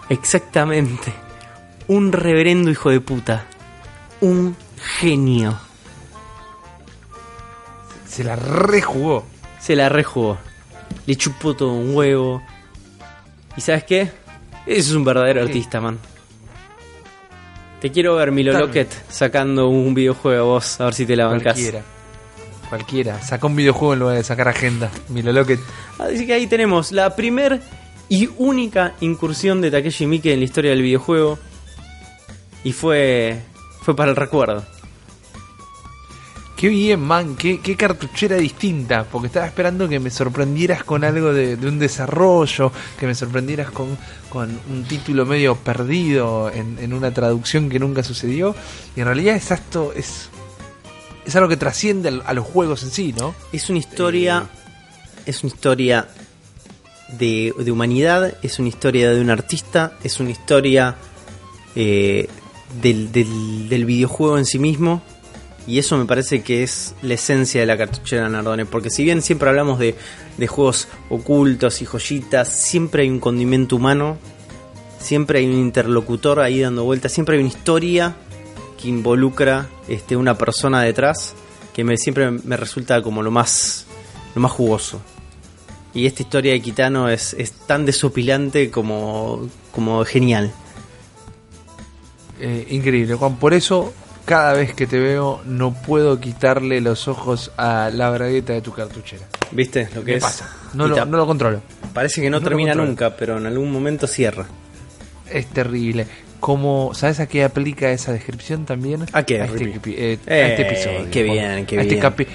Exactamente. 0.08 1.12
Un 1.88 2.14
reverendo 2.14 2.70
hijo 2.72 2.90
de 2.90 3.02
puta. 3.02 3.46
Un 4.22 4.56
genio. 5.00 5.60
Se 8.08 8.24
la 8.24 8.36
rejugó. 8.38 9.26
Se 9.60 9.76
la 9.76 9.90
rejugó. 9.90 10.38
Le 11.06 11.16
chupó 11.18 11.54
todo 11.56 11.74
un 11.74 11.94
huevo. 11.96 12.42
¿Y 13.58 13.62
sabes 13.62 13.84
qué? 13.84 14.02
Eso 14.66 14.92
es 14.92 14.94
un 14.94 15.04
verdadero 15.04 15.42
¿Qué? 15.42 15.48
artista, 15.48 15.82
man. 15.82 15.98
Te 17.82 17.92
quiero 17.92 18.16
ver, 18.16 18.32
Milo. 18.32 18.54
Lockett, 18.54 18.90
sacando 19.10 19.68
un 19.68 19.94
videojuego 19.94 20.46
vos, 20.46 20.80
a 20.80 20.86
ver 20.86 20.94
si 20.94 21.06
te 21.06 21.16
la 21.16 21.26
bancás. 21.26 21.54
Cualquiera. 21.56 21.97
Cualquiera. 22.70 23.22
Saca 23.22 23.48
un 23.48 23.56
videojuego 23.56 23.94
en 23.94 24.00
lugar 24.00 24.16
de 24.18 24.24
sacar 24.24 24.48
agenda. 24.48 24.92
Mira 25.10 25.32
lo 25.32 25.46
que. 25.46 25.58
Así 26.00 26.26
que 26.26 26.34
ahí 26.34 26.48
tenemos 26.48 26.92
la 26.92 27.16
primer 27.16 27.62
y 28.10 28.30
única 28.38 28.96
incursión 29.00 29.62
de 29.62 29.72
Takeshi 29.72 30.06
Miike 30.06 30.34
en 30.34 30.40
la 30.40 30.46
historia 30.46 30.72
del 30.72 30.82
videojuego. 30.82 31.40
Y 32.64 32.74
fue. 32.74 33.42
fue 33.82 33.96
para 33.96 34.12
el 34.12 34.18
recuerdo. 34.18 34.66
Qué 36.58 36.70
bien, 36.70 37.00
man. 37.00 37.36
Qué, 37.36 37.62
qué 37.62 37.76
cartuchera 37.78 38.36
distinta. 38.36 39.06
Porque 39.06 39.28
estaba 39.28 39.46
esperando 39.46 39.88
que 39.88 40.00
me 40.00 40.10
sorprendieras 40.10 40.84
con 40.84 41.04
algo 41.04 41.32
de, 41.32 41.56
de 41.56 41.68
un 41.68 41.80
desarrollo. 41.80 42.72
Que 43.00 43.06
me 43.06 43.16
sorprendieras 43.16 43.72
con, 43.72 43.98
con 44.28 44.60
un 44.70 44.84
título 44.84 45.26
medio 45.26 45.56
perdido 45.56 46.52
en, 46.52 46.80
en 46.80 46.94
una 46.94 47.14
traducción 47.14 47.70
que 47.70 47.80
nunca 47.80 48.04
sucedió. 48.04 48.56
Y 48.96 49.02
en 49.02 49.06
realidad 49.06 49.36
es 49.36 49.52
esto. 49.52 49.94
Es, 49.96 50.30
es 51.28 51.36
algo 51.36 51.50
que 51.50 51.58
trasciende 51.58 52.22
a 52.26 52.34
los 52.34 52.46
juegos 52.46 52.82
en 52.84 52.90
sí, 52.92 53.14
¿no? 53.18 53.36
Es 53.52 53.70
una 53.70 53.80
historia. 53.80 54.48
Es 55.26 55.44
una 55.44 55.54
historia 55.54 56.08
de, 57.20 57.54
de 57.60 57.72
humanidad, 57.72 58.36
es 58.42 58.60
una 58.60 58.70
historia 58.70 59.12
de 59.12 59.20
un 59.20 59.30
artista, 59.30 59.94
es 60.04 60.20
una 60.22 60.30
historia 60.32 60.96
eh, 61.76 62.30
del, 62.82 63.12
del- 63.12 63.68
del 63.70 63.86
videojuego 63.86 64.38
en 64.38 64.46
sí 64.46 64.58
mismo. 64.58 65.02
Y 65.68 65.80
eso 65.80 65.98
me 65.98 66.06
parece 66.06 66.44
que 66.44 66.64
es 66.64 66.96
la 67.02 67.16
esencia 67.16 67.60
de 67.60 67.68
la 67.68 67.78
cartuchera 67.78 68.30
Nardone. 68.30 68.66
Porque 68.66 68.90
si 68.90 69.04
bien 69.04 69.22
siempre 69.22 69.50
hablamos 69.50 69.80
de, 69.80 69.96
de 70.38 70.48
juegos 70.48 70.88
ocultos 71.10 71.82
y 71.82 71.86
joyitas, 71.86 72.48
siempre 72.48 73.04
hay 73.04 73.10
un 73.10 73.20
condimento 73.20 73.76
humano, 73.76 74.18
siempre 74.98 75.40
hay 75.40 75.46
un 75.46 75.60
interlocutor 75.60 76.40
ahí 76.40 76.62
dando 76.62 76.86
vueltas, 76.86 77.12
siempre 77.12 77.36
hay 77.36 77.42
una 77.44 77.50
historia 77.54 78.16
que 78.88 78.90
involucra 78.90 79.68
este, 79.90 80.16
una 80.16 80.38
persona 80.38 80.82
detrás 80.82 81.36
que 81.74 81.84
me, 81.84 81.98
siempre 81.98 82.32
me 82.32 82.56
resulta 82.56 83.02
como 83.02 83.22
lo 83.22 83.32
más, 83.32 83.86
lo 84.34 84.42
más 84.42 84.52
jugoso. 84.52 85.02
Y 85.94 86.06
esta 86.06 86.22
historia 86.22 86.54
de 86.54 86.62
Kitano 86.62 87.10
es, 87.10 87.34
es 87.34 87.52
tan 87.52 87.86
desopilante 87.86 88.72
como, 88.72 89.50
como 89.72 90.06
genial. 90.06 90.54
Eh, 92.40 92.68
increíble, 92.70 93.16
Juan. 93.16 93.36
Por 93.38 93.54
eso, 93.54 93.94
cada 94.26 94.54
vez 94.54 94.74
que 94.74 94.88
te 94.88 95.00
veo, 95.00 95.42
no 95.46 95.74
puedo 95.74 96.20
quitarle 96.20 96.82
los 96.82 97.08
ojos 97.08 97.52
a 97.58 97.90
la 97.94 98.10
bragueta 98.10 98.54
de 98.54 98.62
tu 98.62 98.72
cartuchera. 98.74 99.28
¿Viste 99.52 99.90
lo 99.96 100.02
que 100.02 100.12
¿Qué 100.12 100.18
es? 100.18 100.24
pasa? 100.24 100.56
No 100.74 100.88
lo, 100.88 101.06
no 101.06 101.18
lo 101.18 101.26
controlo. 101.26 101.62
Parece 101.94 102.22
que 102.22 102.30
no, 102.30 102.42
termina 102.42 102.74
nunca, 102.74 103.16
pero 103.16 103.38
en 103.38 103.48
algún 103.48 103.72
momento 103.72 104.08
cierra. 104.08 104.46
Es 105.30 105.48
terrible. 105.48 106.08
Como, 106.40 106.92
¿Sabes 106.94 107.20
a 107.20 107.28
qué 107.28 107.44
aplica 107.44 107.92
esa 107.92 108.12
descripción 108.14 108.66
también? 108.66 109.06
¿A 109.12 109.24
qué, 109.24 109.42
este, 109.44 109.58
Rippy? 109.58 109.80
capi- 109.80 109.96
eh, 109.98 110.20
a 110.28 110.32
Eh, 110.34 110.48
este 110.52 110.62
episodio. 110.68 111.08
qué 111.12 111.24
bien, 111.24 111.66
qué 111.66 111.78
A 111.80 111.82
este 111.82 111.96
bien. 111.96 112.06
capi- 112.06 112.28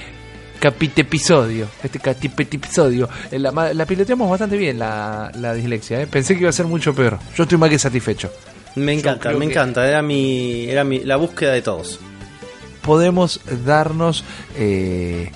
capitepisodio. 0.59 1.69
Este 1.83 1.99
catipetipisodio. 1.99 3.09
Eh, 3.31 3.39
La, 3.39 3.51
la 3.73 3.87
piloteamos 3.87 4.29
bastante 4.31 4.57
bien 4.57 4.79
la, 4.79 5.31
la 5.37 5.55
dislexia. 5.55 6.01
¿eh? 6.03 6.07
Pensé 6.07 6.35
que 6.35 6.41
iba 6.41 6.51
a 6.51 6.53
ser 6.53 6.67
mucho 6.67 6.95
peor. 6.95 7.19
Yo 7.37 7.45
estoy 7.45 7.59
más 7.59 7.71
que 7.71 7.79
satisfecho. 7.79 8.31
Me 8.77 8.93
encanta, 8.93 9.31
me 9.33 9.39
que- 9.41 9.45
encanta. 9.53 9.87
Era 9.89 10.03
mi, 10.03 10.67
era 10.69 10.83
mi, 10.85 11.01
la 11.01 11.17
búsqueda 11.17 11.53
de 11.53 11.63
todos. 11.63 12.01
podemos 12.83 13.41
darnos 13.65 14.25
eh, 14.57 15.31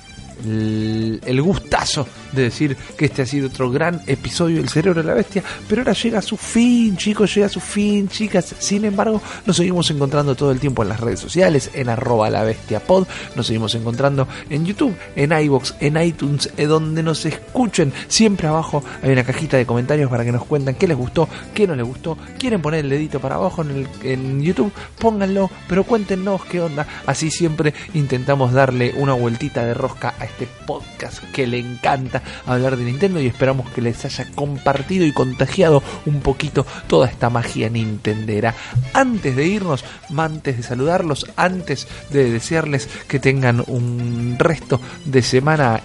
el 0.44 1.40
gustazo 1.42 2.08
de 2.36 2.42
decir 2.44 2.76
que 2.96 3.06
este 3.06 3.22
ha 3.22 3.26
sido 3.26 3.48
otro 3.48 3.70
gran 3.70 4.02
episodio 4.06 4.58
del 4.58 4.68
Cerebro 4.68 5.02
de 5.02 5.08
la 5.08 5.14
Bestia, 5.14 5.42
pero 5.68 5.80
ahora 5.82 5.92
llega 5.94 6.18
a 6.18 6.22
su 6.22 6.36
fin, 6.36 6.96
chicos, 6.96 7.34
llega 7.34 7.46
a 7.46 7.50
su 7.50 7.60
fin, 7.60 8.08
chicas. 8.08 8.54
Sin 8.58 8.84
embargo, 8.84 9.20
nos 9.44 9.56
seguimos 9.56 9.90
encontrando 9.90 10.34
todo 10.34 10.52
el 10.52 10.60
tiempo 10.60 10.82
en 10.82 10.90
las 10.90 11.00
redes 11.00 11.20
sociales, 11.20 11.70
en 11.74 11.88
arroba 11.88 12.30
la 12.30 12.42
bestia 12.42 12.80
pod, 12.80 13.06
nos 13.34 13.46
seguimos 13.46 13.74
encontrando 13.74 14.28
en 14.50 14.64
YouTube, 14.64 14.94
en 15.16 15.32
iBox, 15.32 15.74
en 15.80 16.00
iTunes, 16.00 16.50
en 16.56 16.68
donde 16.68 17.02
nos 17.02 17.24
escuchen. 17.26 17.92
Siempre 18.08 18.48
abajo 18.48 18.84
hay 19.02 19.10
una 19.10 19.24
cajita 19.24 19.56
de 19.56 19.66
comentarios 19.66 20.10
para 20.10 20.24
que 20.24 20.32
nos 20.32 20.44
cuenten 20.44 20.74
qué 20.74 20.86
les 20.86 20.96
gustó, 20.96 21.28
qué 21.54 21.66
no 21.66 21.74
les 21.74 21.86
gustó. 21.86 22.16
Quieren 22.38 22.62
poner 22.62 22.84
el 22.84 22.90
dedito 22.90 23.20
para 23.20 23.36
abajo 23.36 23.62
en, 23.62 23.70
el, 23.70 23.88
en 24.02 24.42
YouTube, 24.42 24.72
pónganlo, 24.98 25.50
pero 25.68 25.84
cuéntenos 25.84 26.44
qué 26.44 26.60
onda. 26.60 26.86
Así 27.06 27.30
siempre 27.30 27.74
intentamos 27.94 28.52
darle 28.52 28.94
una 28.96 29.14
vueltita 29.14 29.64
de 29.64 29.74
rosca 29.74 30.14
a 30.18 30.24
este 30.24 30.46
podcast 30.66 31.22
que 31.32 31.46
le 31.46 31.58
encanta 31.58 32.22
hablar 32.46 32.76
de 32.76 32.84
Nintendo 32.84 33.20
y 33.20 33.26
esperamos 33.26 33.70
que 33.70 33.82
les 33.82 34.04
haya 34.04 34.26
compartido 34.34 35.04
y 35.04 35.12
contagiado 35.12 35.82
un 36.04 36.20
poquito 36.20 36.66
toda 36.86 37.08
esta 37.08 37.30
magia 37.30 37.68
nintendera. 37.68 38.54
Antes 38.92 39.36
de 39.36 39.46
irnos, 39.46 39.84
antes 40.16 40.56
de 40.56 40.62
saludarlos, 40.62 41.26
antes 41.36 41.86
de 42.10 42.30
desearles 42.30 42.88
que 43.08 43.18
tengan 43.18 43.62
un 43.66 44.36
resto 44.38 44.80
de 45.04 45.22
semana 45.22 45.80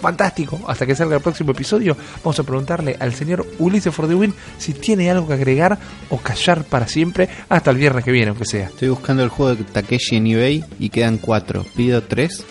fantástico 0.00 0.58
hasta 0.68 0.86
que 0.86 0.94
salga 0.94 1.16
el 1.16 1.22
próximo 1.22 1.52
episodio 1.52 1.96
vamos 2.24 2.38
a 2.38 2.44
preguntarle 2.44 2.96
al 2.98 3.12
señor 3.12 3.46
Ulises 3.58 3.94
for 3.94 4.08
the 4.08 4.14
Win 4.14 4.32
si 4.58 4.72
tiene 4.72 5.10
algo 5.10 5.28
que 5.28 5.34
agregar 5.34 5.78
o 6.08 6.18
callar 6.18 6.64
para 6.64 6.88
siempre 6.88 7.28
hasta 7.48 7.72
el 7.72 7.76
viernes 7.76 8.04
que 8.04 8.12
viene 8.12 8.30
aunque 8.30 8.46
sea 8.46 8.68
Estoy 8.68 8.88
buscando 8.88 9.22
el 9.22 9.28
juego 9.28 9.54
de 9.54 9.64
Takeshi 9.64 10.16
en 10.16 10.26
eBay 10.26 10.64
y 10.78 10.90
quedan 10.90 11.18
4. 11.18 11.64
Pido 11.74 12.02
3. 12.02 12.44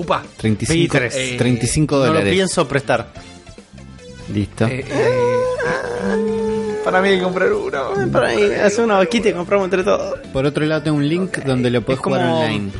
Upa 0.00 0.22
35, 0.36 0.72
Pedí 0.72 0.88
tres. 0.88 1.14
Eh, 1.16 1.34
35 1.38 1.94
No 1.96 2.00
lo 2.00 2.06
dólares. 2.08 2.32
pienso 2.32 2.66
prestar. 2.68 3.12
Listo. 4.32 4.66
Eh, 4.66 4.84
eh, 4.88 6.80
para 6.84 7.00
mí 7.02 7.08
hay 7.08 7.16
que 7.18 7.22
comprar 7.22 7.52
uno 7.52 8.10
Para 8.12 8.28
ahí, 8.28 8.52
hace 8.52 8.82
una 8.82 8.96
vaquita 8.96 9.28
y 9.28 9.32
compramos 9.32 9.66
entre 9.66 9.82
todos. 9.84 10.18
Por 10.32 10.44
otro 10.46 10.64
lado 10.64 10.82
tengo 10.82 10.96
un 10.96 11.08
link 11.08 11.38
donde 11.38 11.70
lo 11.70 11.82
puedes 11.82 12.00
como- 12.00 12.16
jugar 12.16 12.30
online. 12.30 12.70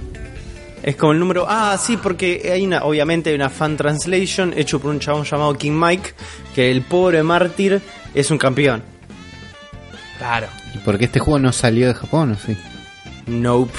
Es 0.82 0.96
como 0.96 1.12
el 1.12 1.18
número. 1.18 1.44
Ah, 1.48 1.76
sí, 1.78 1.96
porque 1.96 2.50
hay 2.52 2.64
una, 2.64 2.84
obviamente 2.84 3.30
hay 3.30 3.36
una 3.36 3.50
fan 3.50 3.76
translation 3.76 4.54
hecho 4.56 4.78
por 4.80 4.90
un 4.90 5.00
chabón 5.00 5.24
llamado 5.24 5.54
King 5.54 5.72
Mike, 5.72 6.10
que 6.54 6.70
el 6.70 6.82
pobre 6.82 7.22
mártir 7.22 7.80
es 8.14 8.30
un 8.30 8.38
campeón. 8.38 8.82
claro 10.18 10.46
¿Y 10.74 10.78
por 10.78 10.98
qué 10.98 11.04
este 11.06 11.18
juego 11.18 11.38
no 11.38 11.52
salió 11.52 11.88
de 11.88 11.94
Japón 11.94 12.32
o 12.32 12.36
sí? 12.36 12.56
Nope. 13.26 13.72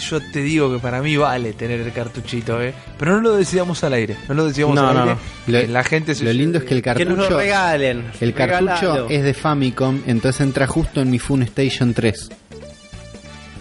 Yo 0.00 0.20
te 0.32 0.40
digo 0.42 0.72
que 0.72 0.78
para 0.78 1.00
mí 1.02 1.16
vale 1.16 1.52
tener 1.52 1.80
el 1.80 1.92
cartuchito 1.92 2.60
eh 2.62 2.72
pero 2.98 3.12
no 3.16 3.20
lo 3.20 3.36
decidamos 3.36 3.82
al 3.84 3.92
aire 3.94 4.16
no 4.28 4.34
lo 4.34 4.46
decidamos 4.46 4.74
No, 4.76 4.88
al 4.88 4.94
no, 4.94 5.02
aire 5.02 5.14
no. 5.46 5.52
Lo- 5.60 5.66
la 5.68 5.84
gente 5.84 6.14
se 6.14 6.24
Lo 6.24 6.32
lindo 6.32 6.58
es 6.58 6.64
que 6.64 6.74
el 6.74 6.82
Que 6.82 7.04
nos 7.04 7.16
lo 7.16 7.16
cartucho, 7.16 7.38
regalen. 7.38 8.04
el 8.20 8.34
cartucho 8.34 9.08
es 9.08 9.22
de 9.24 9.34
Famicom, 9.34 10.00
entonces 10.06 10.40
entra 10.42 10.66
justo 10.66 11.00
en 11.00 11.10
mi 11.10 11.18
Fun 11.18 11.42
Station 11.42 11.92
3. 11.94 12.28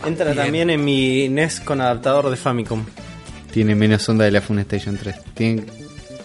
Entra 0.05 0.25
Bien. 0.25 0.37
también 0.37 0.69
en 0.69 0.83
mi 0.83 1.27
NES 1.29 1.59
con 1.59 1.81
adaptador 1.81 2.29
de 2.29 2.35
Famicom. 2.37 2.85
Tiene 3.51 3.75
menos 3.75 4.07
onda 4.07 4.25
de 4.25 4.31
la 4.31 4.41
Fun 4.41 4.59
Station 4.59 4.97
3. 4.97 5.15
Tiene 5.33 5.63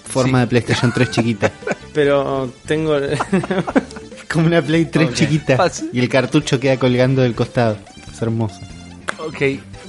forma 0.06 0.38
Sí. 0.38 0.40
de 0.42 0.46
PlayStation 0.48 0.92
3 0.92 1.10
chiquita. 1.10 1.50
Pero 1.94 2.52
tengo. 2.66 2.96
Como 4.32 4.46
una 4.46 4.60
Play 4.62 4.86
3 4.86 5.08
Ok. 5.08 5.14
chiquita. 5.14 5.70
Y 5.92 6.00
el 6.00 6.08
cartucho 6.08 6.58
queda 6.60 6.76
colgando 6.76 7.22
del 7.22 7.34
costado. 7.34 7.78
Es 8.12 8.20
hermoso. 8.20 8.60
Ok, 9.18 9.42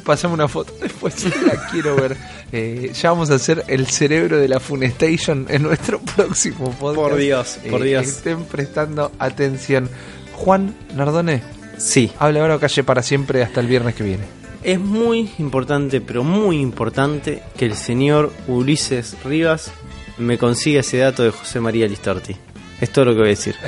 pasame 0.05 0.33
una 0.35 0.47
foto 0.47 0.73
después, 0.81 1.25
la 1.45 1.67
quiero 1.71 1.95
ver. 1.95 2.15
Eh, 2.51 2.91
ya 2.93 3.09
vamos 3.09 3.29
a 3.31 3.35
hacer 3.35 3.63
el 3.67 3.87
cerebro 3.87 4.37
de 4.37 4.47
la 4.47 4.59
Funestation 4.59 5.47
en 5.49 5.63
nuestro 5.63 5.99
próximo 6.15 6.71
podcast. 6.71 6.95
Por 7.09 7.15
Dios, 7.17 7.59
por 7.69 7.81
Eh, 7.81 7.89
Dios. 7.89 8.07
Estén 8.07 8.43
prestando 8.45 9.11
atención. 9.19 9.89
Juan 10.33 10.75
Nardone, 10.95 11.41
sí. 11.77 12.11
hable 12.19 12.39
ahora 12.39 12.55
o 12.55 12.59
calle 12.59 12.83
para 12.83 13.01
siempre 13.01 13.41
hasta 13.43 13.59
el 13.61 13.67
viernes 13.67 13.95
que 13.95 14.03
viene. 14.03 14.23
Es 14.63 14.79
muy 14.79 15.29
importante, 15.37 16.01
pero 16.01 16.23
muy 16.23 16.59
importante, 16.59 17.43
que 17.57 17.65
el 17.65 17.75
señor 17.75 18.31
Ulises 18.47 19.15
Rivas 19.23 19.71
me 20.17 20.37
consiga 20.37 20.79
ese 20.79 20.97
dato 20.97 21.23
de 21.23 21.29
José 21.31 21.59
María 21.59 21.87
Listorti. 21.87 22.35
Es 22.81 22.89
todo 22.91 23.05
lo 23.05 23.11
que 23.13 23.19
voy 23.19 23.27
a 23.27 23.29
decir. 23.31 23.55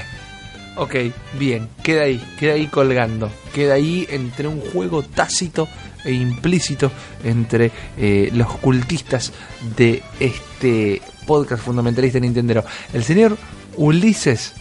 Ok, 0.79 0.93
bien, 1.39 1.69
queda 1.81 2.03
ahí, 2.03 2.23
queda 2.39 2.53
ahí 2.53 2.67
colgando, 2.67 3.31
queda 3.51 3.73
ahí 3.73 4.05
entre 4.11 4.47
un 4.47 4.59
juego 4.61 5.01
tácito 5.01 5.67
e 6.07 6.13
implícito 6.13 6.91
entre 7.23 7.71
eh, 7.97 8.29
los 8.33 8.47
cultistas 8.57 9.33
de 9.75 10.01
este 10.19 11.01
podcast 11.27 11.61
fundamentalista 11.61 12.19
Nintendero. 12.19 12.63
El 12.93 13.03
señor 13.03 13.37
Ulises, 13.75 14.53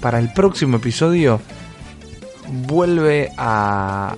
para 0.00 0.18
el 0.18 0.32
próximo 0.32 0.78
episodio, 0.78 1.40
vuelve 2.48 3.30
a 3.36 4.16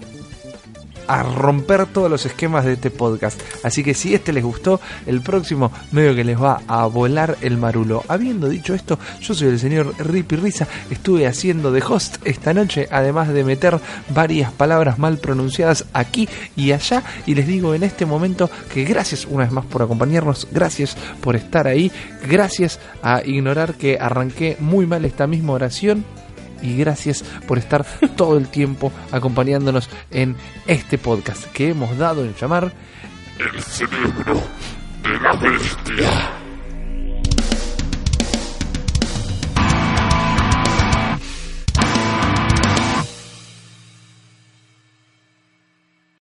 a 1.06 1.22
romper 1.22 1.86
todos 1.86 2.10
los 2.10 2.26
esquemas 2.26 2.64
de 2.64 2.74
este 2.74 2.90
podcast. 2.90 3.40
Así 3.62 3.82
que 3.82 3.94
si 3.94 4.14
este 4.14 4.32
les 4.32 4.44
gustó, 4.44 4.81
el 5.06 5.20
próximo 5.20 5.72
medio 5.93 6.14
que 6.14 6.24
les 6.24 6.40
va 6.40 6.62
a 6.66 6.86
volar 6.86 7.36
el 7.40 7.59
marulo. 7.59 8.02
Habiendo 8.09 8.48
dicho 8.48 8.74
esto, 8.74 8.98
yo 9.20 9.35
soy 9.35 9.48
el 9.48 9.59
señor 9.59 9.94
Rippy 9.98 10.36
Risa, 10.36 10.66
estuve 10.90 11.26
haciendo 11.26 11.72
de 11.72 11.82
host 11.82 12.16
esta 12.24 12.55
noche, 12.55 12.89
además 12.90 13.28
de 13.28 13.44
meter 13.44 13.78
varias 14.10 14.52
palabras 14.52 14.98
mal 14.98 15.18
pronunciadas 15.18 15.86
aquí 15.93 16.28
y 16.56 16.72
allá, 16.72 17.02
y 17.26 17.35
les 17.35 17.47
digo 17.47 17.74
en 17.74 17.82
este 17.82 18.06
momento 18.06 18.51
que 18.72 18.85
gracias 18.85 19.26
una 19.26 19.44
vez 19.44 19.52
más 19.52 19.64
por 19.64 19.82
acompañarnos, 19.82 20.48
gracias 20.51 20.97
por 21.20 21.36
estar 21.36 21.66
ahí, 21.66 21.90
gracias 22.28 22.81
a 23.02 23.22
ignorar 23.24 23.74
que 23.74 23.98
arranqué 24.01 24.56
muy 24.60 24.86
mal 24.86 25.05
esta 25.05 25.26
misma 25.26 25.55
oración 25.55 26.05
y 26.64 26.76
gracias 26.76 27.22
por 27.46 27.58
estar 27.58 27.84
todo 28.16 28.36
el 28.36 28.48
tiempo 28.48 28.90
acompañándonos 29.12 29.88
en 30.10 30.34
este 30.66 30.98
podcast 30.98 31.44
que 31.52 31.68
hemos 31.70 31.96
dado 31.96 32.24
en 32.24 32.34
llamar 32.34 32.72
El 33.38 33.62
cerebro 33.62 34.42
de 35.02 35.20
la 35.20 35.32
bestia. 35.36 36.43